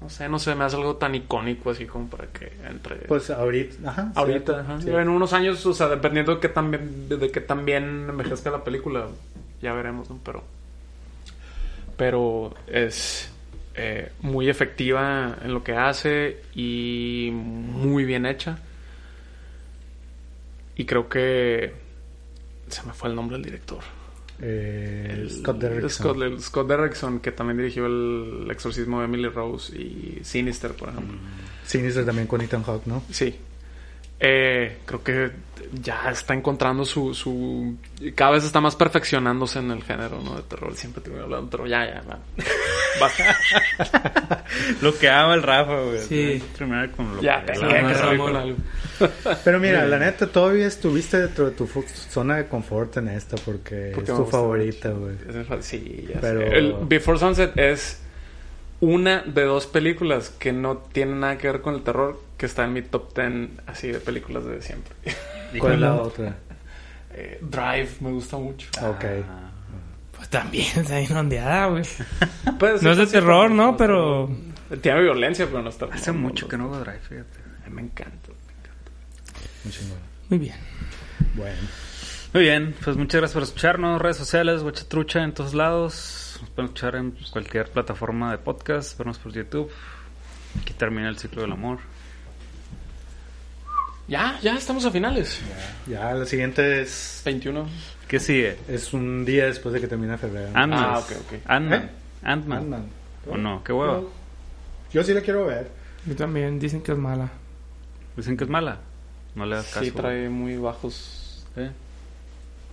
No 0.00 0.10
sé, 0.10 0.28
no 0.28 0.38
sé, 0.38 0.54
me 0.54 0.64
hace 0.64 0.76
algo 0.76 0.96
tan 0.96 1.14
icónico 1.14 1.70
así 1.70 1.86
como 1.86 2.08
para 2.08 2.26
que 2.26 2.52
entre. 2.68 2.96
Pues 3.06 3.30
ahorita, 3.30 3.88
ajá. 3.88 4.12
Ahorita, 4.14 4.52
cierto, 4.54 4.72
ajá. 4.72 4.80
sí. 4.80 4.90
en 4.90 5.08
unos 5.08 5.32
años, 5.32 5.64
o 5.64 5.72
sea, 5.72 5.88
dependiendo 5.88 6.34
de 6.34 6.40
que 6.40 6.48
también, 6.48 7.08
de 7.08 7.30
que 7.30 7.40
también 7.40 8.06
envejezca 8.10 8.50
la 8.50 8.62
película, 8.64 9.06
ya 9.62 9.72
veremos, 9.72 10.10
¿no? 10.10 10.18
Pero, 10.24 10.42
pero 11.96 12.54
es 12.66 13.30
eh, 13.76 14.12
muy 14.20 14.48
efectiva 14.48 15.38
en 15.42 15.54
lo 15.54 15.64
que 15.64 15.74
hace 15.74 16.42
y 16.54 17.30
muy 17.32 18.04
bien 18.04 18.26
hecha. 18.26 18.58
Y 20.76 20.84
creo 20.84 21.08
que 21.08 21.83
se 22.74 22.82
me 22.84 22.92
fue 22.92 23.08
el 23.08 23.14
nombre 23.16 23.36
del 23.36 23.44
director. 23.44 23.78
Eh, 24.40 25.08
El- 25.12 25.30
Scott 25.30 25.58
Derrickson. 25.58 25.90
Scott, 25.90 26.22
el 26.22 26.40
Scott 26.42 26.68
Derrickson, 26.68 27.20
que 27.20 27.32
también 27.32 27.56
dirigió 27.58 27.86
el 27.86 28.48
exorcismo 28.50 28.98
de 28.98 29.04
Emily 29.06 29.28
Rose 29.28 29.76
y 29.76 30.20
Sinister, 30.24 30.72
por 30.72 30.88
ejemplo. 30.90 31.16
Sinister 31.64 32.04
también 32.04 32.26
con 32.26 32.40
Ethan 32.40 32.62
Hawke, 32.64 32.86
¿no? 32.86 33.02
Sí. 33.10 33.34
Eh, 34.20 34.78
creo 34.86 35.02
que 35.02 35.30
ya 35.82 36.10
está 36.10 36.34
encontrando 36.34 36.84
su, 36.84 37.14
su... 37.14 37.76
Cada 38.14 38.32
vez 38.32 38.44
está 38.44 38.60
más 38.60 38.74
perfeccionándose 38.76 39.58
en 39.58 39.70
el 39.70 39.82
género, 39.82 40.20
¿no? 40.22 40.36
De 40.36 40.42
terror. 40.42 40.74
Siempre 40.74 41.02
te 41.02 41.10
voy 41.10 41.20
hablando, 41.20 41.50
pero 41.50 41.66
ya, 41.66 41.84
ya, 41.86 42.02
va. 42.02 42.18
Basta. 43.00 43.36
Lo 44.80 44.96
que 44.96 45.08
ama 45.08 45.34
el 45.34 45.42
Rafa, 45.42 45.80
güey. 45.80 45.98
Sí. 46.00 46.42
Terminar 46.56 46.90
con 46.92 47.16
lo 47.16 47.22
ya, 47.22 47.44
que 47.44 47.52
algo. 47.52 48.56
Pero 49.44 49.58
mira, 49.60 49.84
la 49.86 49.98
neta, 49.98 50.26
todavía 50.28 50.66
estuviste 50.66 51.18
dentro 51.20 51.46
de 51.46 51.50
tu 51.52 51.66
zona 51.66 52.36
de 52.36 52.46
confort 52.46 52.96
en 52.98 53.08
esta 53.08 53.36
porque, 53.36 53.92
Porque 53.94 54.10
es 54.12 54.16
tu 54.16 54.24
favorita, 54.26 54.90
güey. 54.90 55.16
Sí, 55.60 56.06
ya 56.12 56.20
Pero- 56.20 56.40
sé. 56.40 56.46
El 56.56 56.74
Before 56.82 57.18
Sunset 57.18 57.56
es 57.58 58.00
una 58.80 59.22
de 59.22 59.42
dos 59.44 59.66
películas 59.66 60.28
que 60.30 60.52
no 60.52 60.78
tienen 60.78 61.20
nada 61.20 61.38
que 61.38 61.46
ver 61.48 61.60
con 61.60 61.74
el 61.74 61.82
terror 61.82 62.20
que 62.36 62.46
está 62.46 62.64
en 62.64 62.72
mi 62.72 62.82
top 62.82 63.14
10 63.16 63.50
así 63.66 63.88
de 63.88 63.98
películas 64.00 64.44
de 64.44 64.60
siempre. 64.62 64.94
¿Cuál 65.58 65.74
es 65.74 65.80
la 65.80 65.94
otra? 66.02 66.36
Eh, 67.14 67.38
Drive 67.40 67.88
me 68.00 68.10
gusta 68.10 68.36
mucho. 68.36 68.68
Ok. 68.82 69.04
Ah, 69.28 69.50
también 70.34 70.66
está 70.74 70.98
bien 70.98 71.16
ondeada, 71.16 71.66
güey. 71.66 71.84
Pues, 72.58 72.82
No 72.82 72.90
es 72.90 72.98
de 72.98 73.06
sí, 73.06 73.12
terror, 73.12 73.50
¿no? 73.50 73.76
Pero... 73.76 74.28
Tiene 74.80 75.02
violencia, 75.02 75.46
pero 75.46 75.62
no 75.62 75.68
está. 75.68 75.86
Hace 75.86 76.10
mucho 76.10 76.48
que 76.48 76.56
no 76.56 76.64
hago 76.64 76.80
drive, 76.80 76.98
fíjate. 76.98 77.38
Me 77.70 77.82
encanta. 77.82 78.30
Un 79.64 79.70
chingón. 79.70 79.98
Muy 80.28 80.38
bien. 80.40 80.56
Bueno. 81.34 81.56
Muy 82.32 82.42
bien, 82.42 82.74
pues 82.82 82.96
muchas 82.96 83.20
gracias 83.20 83.34
por 83.34 83.42
escucharnos. 83.44 84.02
Redes 84.02 84.16
sociales, 84.16 84.62
Guachatrucha 84.62 85.22
en 85.22 85.34
todos 85.34 85.54
lados. 85.54 86.38
Nos 86.40 86.50
pueden 86.50 86.66
escuchar 86.66 86.96
en 86.96 87.16
cualquier 87.30 87.70
plataforma 87.70 88.32
de 88.32 88.38
podcast, 88.38 88.98
vernos 88.98 89.18
por 89.18 89.32
YouTube. 89.32 89.70
Aquí 90.60 90.72
termina 90.72 91.08
el 91.08 91.18
ciclo 91.18 91.42
del 91.42 91.52
amor. 91.52 91.78
Ya, 94.08 94.38
ya 94.42 94.56
estamos 94.56 94.84
a 94.84 94.90
finales. 94.90 95.40
Ya, 95.86 96.12
la 96.12 96.26
siguiente 96.26 96.82
es, 96.82 97.22
21. 97.24 97.68
¿Qué 98.14 98.20
sigue? 98.20 98.56
es 98.68 98.92
un 98.92 99.24
día 99.24 99.46
después 99.46 99.72
de 99.72 99.80
que 99.80 99.88
termina 99.88 100.16
febrero. 100.16 100.50
Ant-Man. 100.54 100.84
Ah, 100.84 100.98
ok, 100.98 101.10
ok. 101.10 101.32
Ant-Man. 101.46 101.82
¿Eh? 101.82 101.88
Ant-Man. 102.22 102.58
Ant-Man. 102.58 102.86
¿O 103.28 103.36
no? 103.36 103.64
¿Qué 103.64 103.72
huevo? 103.72 104.10
Yo 104.92 105.02
sí 105.02 105.12
la 105.14 105.20
quiero 105.20 105.46
ver. 105.46 105.68
Yo 106.06 106.14
también. 106.14 106.58
Dicen 106.60 106.80
que 106.82 106.92
es 106.92 106.98
mala. 106.98 107.28
Dicen 108.16 108.36
que 108.36 108.44
es 108.44 108.50
mala. 108.50 108.78
No 109.34 109.46
le 109.46 109.56
das 109.56 109.66
caso. 109.66 109.84
Sí, 109.84 109.90
trae 109.90 110.28
muy 110.28 110.56
bajos. 110.56 111.44
¿Eh? 111.56 111.70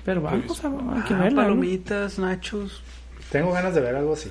Pero 0.05 0.21
vamos 0.21 0.63
a... 0.63 0.67
Hay 0.67 1.01
que 1.07 1.13
Ah, 1.15 1.17
verla, 1.17 1.41
¿no? 1.43 1.47
palomitas, 1.49 2.19
nachos. 2.19 2.83
Tengo 3.31 3.51
ganas 3.51 3.73
de 3.73 3.81
ver 3.81 3.95
algo 3.95 4.13
así. 4.13 4.29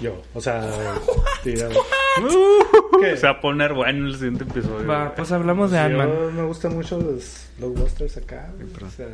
Yo, 0.00 0.22
o 0.34 0.40
sea, 0.40 0.60
tira- 1.44 1.68
¿Qué? 3.00 3.16
Se 3.16 3.26
va 3.26 3.32
a 3.32 3.40
poner 3.40 3.72
bueno 3.72 4.06
el 4.06 4.14
siguiente 4.14 4.44
episodio. 4.44 4.86
Va, 4.86 5.14
pues 5.14 5.32
hablamos 5.32 5.70
de 5.70 5.78
Ant-Man. 5.78 6.36
Me 6.36 6.42
gustan 6.44 6.74
mucho 6.74 7.00
los 7.00 7.46
blockbusters 7.58 8.16
acá. 8.18 8.50
O 8.84 8.90
sea, 8.90 9.06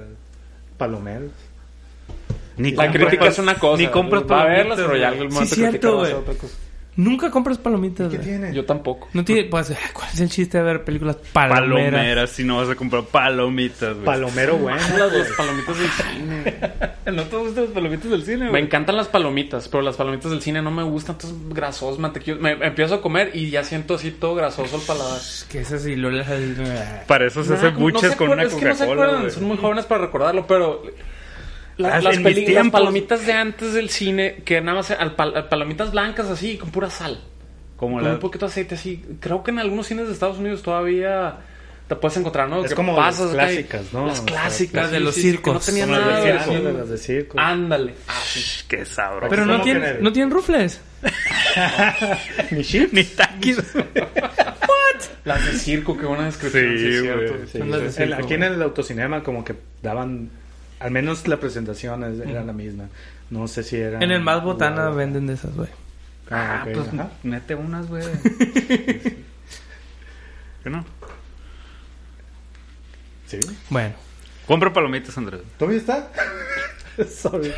palomeros. 0.79 1.31
Ni 2.57 2.73
La 2.73 2.85
compras 2.87 3.07
crítica 3.09 3.29
es 3.29 3.39
una 3.39 3.55
cosa. 3.59 3.83
Ni 3.83 3.89
compras 3.89 4.23
Va 4.31 4.43
a 4.43 4.45
pero 4.77 4.97
ya 4.97 5.09
el 5.11 5.19
Sí, 5.19 5.35
momento 5.35 5.55
cierto, 5.55 5.97
güey. 5.99 6.13
otra 6.13 6.35
cosa. 6.35 6.55
Nunca 6.99 7.31
compras 7.31 7.59
palomitas, 7.59 8.11
¿Qué 8.11 8.19
tiene? 8.19 8.53
Yo 8.53 8.65
tampoco. 8.65 9.07
No 9.13 9.25
tiene... 9.25 9.45
Pues, 9.45 9.73
¿cuál 9.93 10.09
es 10.13 10.19
el 10.21 10.29
chiste 10.29 10.59
de 10.59 10.65
ver 10.65 10.83
películas 10.83 11.15
palomeras? 11.33 11.93
Palomeras, 11.93 12.31
si 12.31 12.43
no 12.43 12.57
vas 12.57 12.69
a 12.69 12.75
comprar 12.75 13.05
palomitas, 13.05 13.95
güey. 13.95 14.05
Palomero 14.05 14.57
bueno. 14.57 14.81
Las, 14.99 15.11
güey. 15.13 15.23
las 15.23 15.29
palomitas 15.37 15.79
del 15.79 15.91
cine. 15.91 16.55
¿No 17.13 17.23
te 17.23 17.37
gustan 17.37 17.65
las 17.67 17.73
palomitas 17.73 18.11
del 18.11 18.25
cine, 18.25 18.45
Me 18.47 18.51
güey? 18.51 18.63
encantan 18.65 18.97
las 18.97 19.07
palomitas, 19.07 19.69
pero 19.69 19.81
las 19.81 19.95
palomitas 19.95 20.33
del 20.33 20.43
cine 20.43 20.61
no 20.61 20.73
me 20.73 20.83
gustan. 20.83 21.15
Entonces, 21.15 21.39
grasosos, 21.51 22.01
mantequillos. 22.01 22.41
Me 22.41 22.51
empiezo 22.55 22.97
a 22.97 23.01
comer 23.01 23.31
y 23.33 23.49
ya 23.49 23.63
siento 23.63 23.95
así 23.95 24.11
todo 24.11 24.35
grasoso 24.35 24.75
el 24.75 24.83
paladar. 24.83 25.21
Que 25.49 25.61
es 25.61 25.71
así, 25.71 25.95
lo 25.95 26.11
Para 27.07 27.29
eso 27.29 27.45
se 27.45 27.51
Nah, 27.51 27.57
hace 27.59 27.71
no 27.71 27.79
buches 27.79 28.17
con 28.17 28.31
una 28.31 28.43
acuerdan, 28.43 28.47
es 28.47 28.55
que 28.55 28.65
no 28.65 28.75
se 28.75 28.85
Coca-Cola, 28.85 29.05
acuerdan, 29.13 29.31
son 29.31 29.45
muy 29.45 29.57
jóvenes 29.57 29.85
para 29.87 30.01
recordarlo, 30.01 30.49
pero 30.49 30.83
la- 31.79 31.97
Ah, 31.97 32.01
las, 32.01 32.17
en 32.17 32.23
mis 32.23 32.35
peli- 32.35 32.53
las 32.53 32.69
palomitas 32.71 33.25
de 33.27 33.33
antes 33.33 33.73
del 33.75 33.89
cine, 33.89 34.43
que 34.45 34.61
nada 34.61 34.79
más 34.79 34.91
al 34.91 35.17
pal- 35.17 35.35
al 35.37 35.49
palomitas 35.49 35.91
blancas 35.93 36.27
así, 36.27 36.57
con 36.59 36.71
pura 36.71 36.91
sal, 36.91 37.21
Como 37.77 37.97
con 37.97 38.05
la... 38.05 38.11
un 38.15 38.19
poquito 38.21 38.47
de 38.47 38.51
aceite 38.51 38.75
así. 38.75 39.05
Creo 39.21 39.43
que 39.43 39.51
en 39.53 39.59
algunos 39.61 39.87
cines 39.87 40.07
de 40.09 40.13
Estados 40.13 40.39
Unidos 40.39 40.63
todavía 40.63 41.37
te 41.89 41.97
puedes 41.97 42.17
encontrar, 42.19 42.49
¿no? 42.51 42.63
Es 42.63 42.69
Que 42.71 42.75
como 42.75 42.95
pasas 42.95 43.33
las 43.33 43.47
clásicas, 43.47 43.93
¿no? 43.95 44.07
Las 44.07 44.21
clásicas. 44.21 44.75
las 44.83 44.91
de 44.91 45.01
los 45.01 45.15
sí, 45.15 45.21
sí, 45.23 45.27
que 45.29 45.33
circos. 45.33 45.55
no 45.55 45.61
tenían 45.61 45.89
Como 45.89 46.01
nada 46.01 46.21
de 46.21 46.39
circo. 46.41 46.79
las 46.79 46.89
de 46.91 46.99
circo. 46.99 47.41
Ándale. 47.41 47.95
Ah, 48.09 48.21
sí. 48.25 48.65
Qué 48.69 48.85
sabroso. 48.85 49.31
Pero 49.31 49.47
no 49.47 49.53
¿Cómo 49.55 49.65
tiene, 49.65 49.81
que 49.81 49.87
en 49.89 49.97
el- 49.97 50.03
no 50.03 50.13
tienen 50.13 50.31
rufles. 50.31 50.81
Ni 52.51 52.63
chips. 52.65 52.93
Ni 52.93 53.05
taquis. 53.05 53.59
Las 55.25 55.45
de 55.45 55.53
circo, 55.59 55.97
qué 55.97 56.07
buena 56.07 56.25
descripción. 56.25 56.77
Sí, 56.79 56.93
Sí, 56.93 57.01
cierto. 57.01 57.35
Sí, 57.53 57.59
Son 57.59 57.71
las 57.71 57.81
de 57.81 57.87
el- 57.87 57.93
circo. 57.93 58.25
aquí 58.25 58.35
en 58.35 58.43
el 58.45 58.63
autocinema 58.63 59.23
como 59.23 59.45
que 59.45 59.55
daban, 59.83 60.31
al 60.81 60.91
menos 60.91 61.27
la 61.29 61.39
presentación 61.39 62.05
es- 62.05 62.21
era 62.27 62.43
la 62.45 62.53
misma. 62.53 62.85
No 63.31 63.47
sé 63.49 63.63
si 63.63 63.77
era... 63.77 63.99
En 64.01 64.11
el 64.11 64.21
Más 64.23 64.43
Botana 64.43 64.89
venden 64.91 65.27
de 65.27 65.35
esas, 65.35 65.55
güey. 65.55 65.69
Ah, 66.31 66.61
Ah, 66.63 66.67
pues 66.73 66.89
ajá. 66.89 67.11
mete 67.23 67.55
unas, 67.55 67.87
güey. 67.89 68.05
¿Qué 70.63 70.71
no? 70.71 70.85
Sí. 73.27 73.39
Bueno. 73.71 73.95
Compra 74.47 74.73
palomitas, 74.73 75.17
Andrés. 75.19 75.43
¿Todavía 75.59 75.79
está? 75.81 76.11
Sorry. 77.09 77.53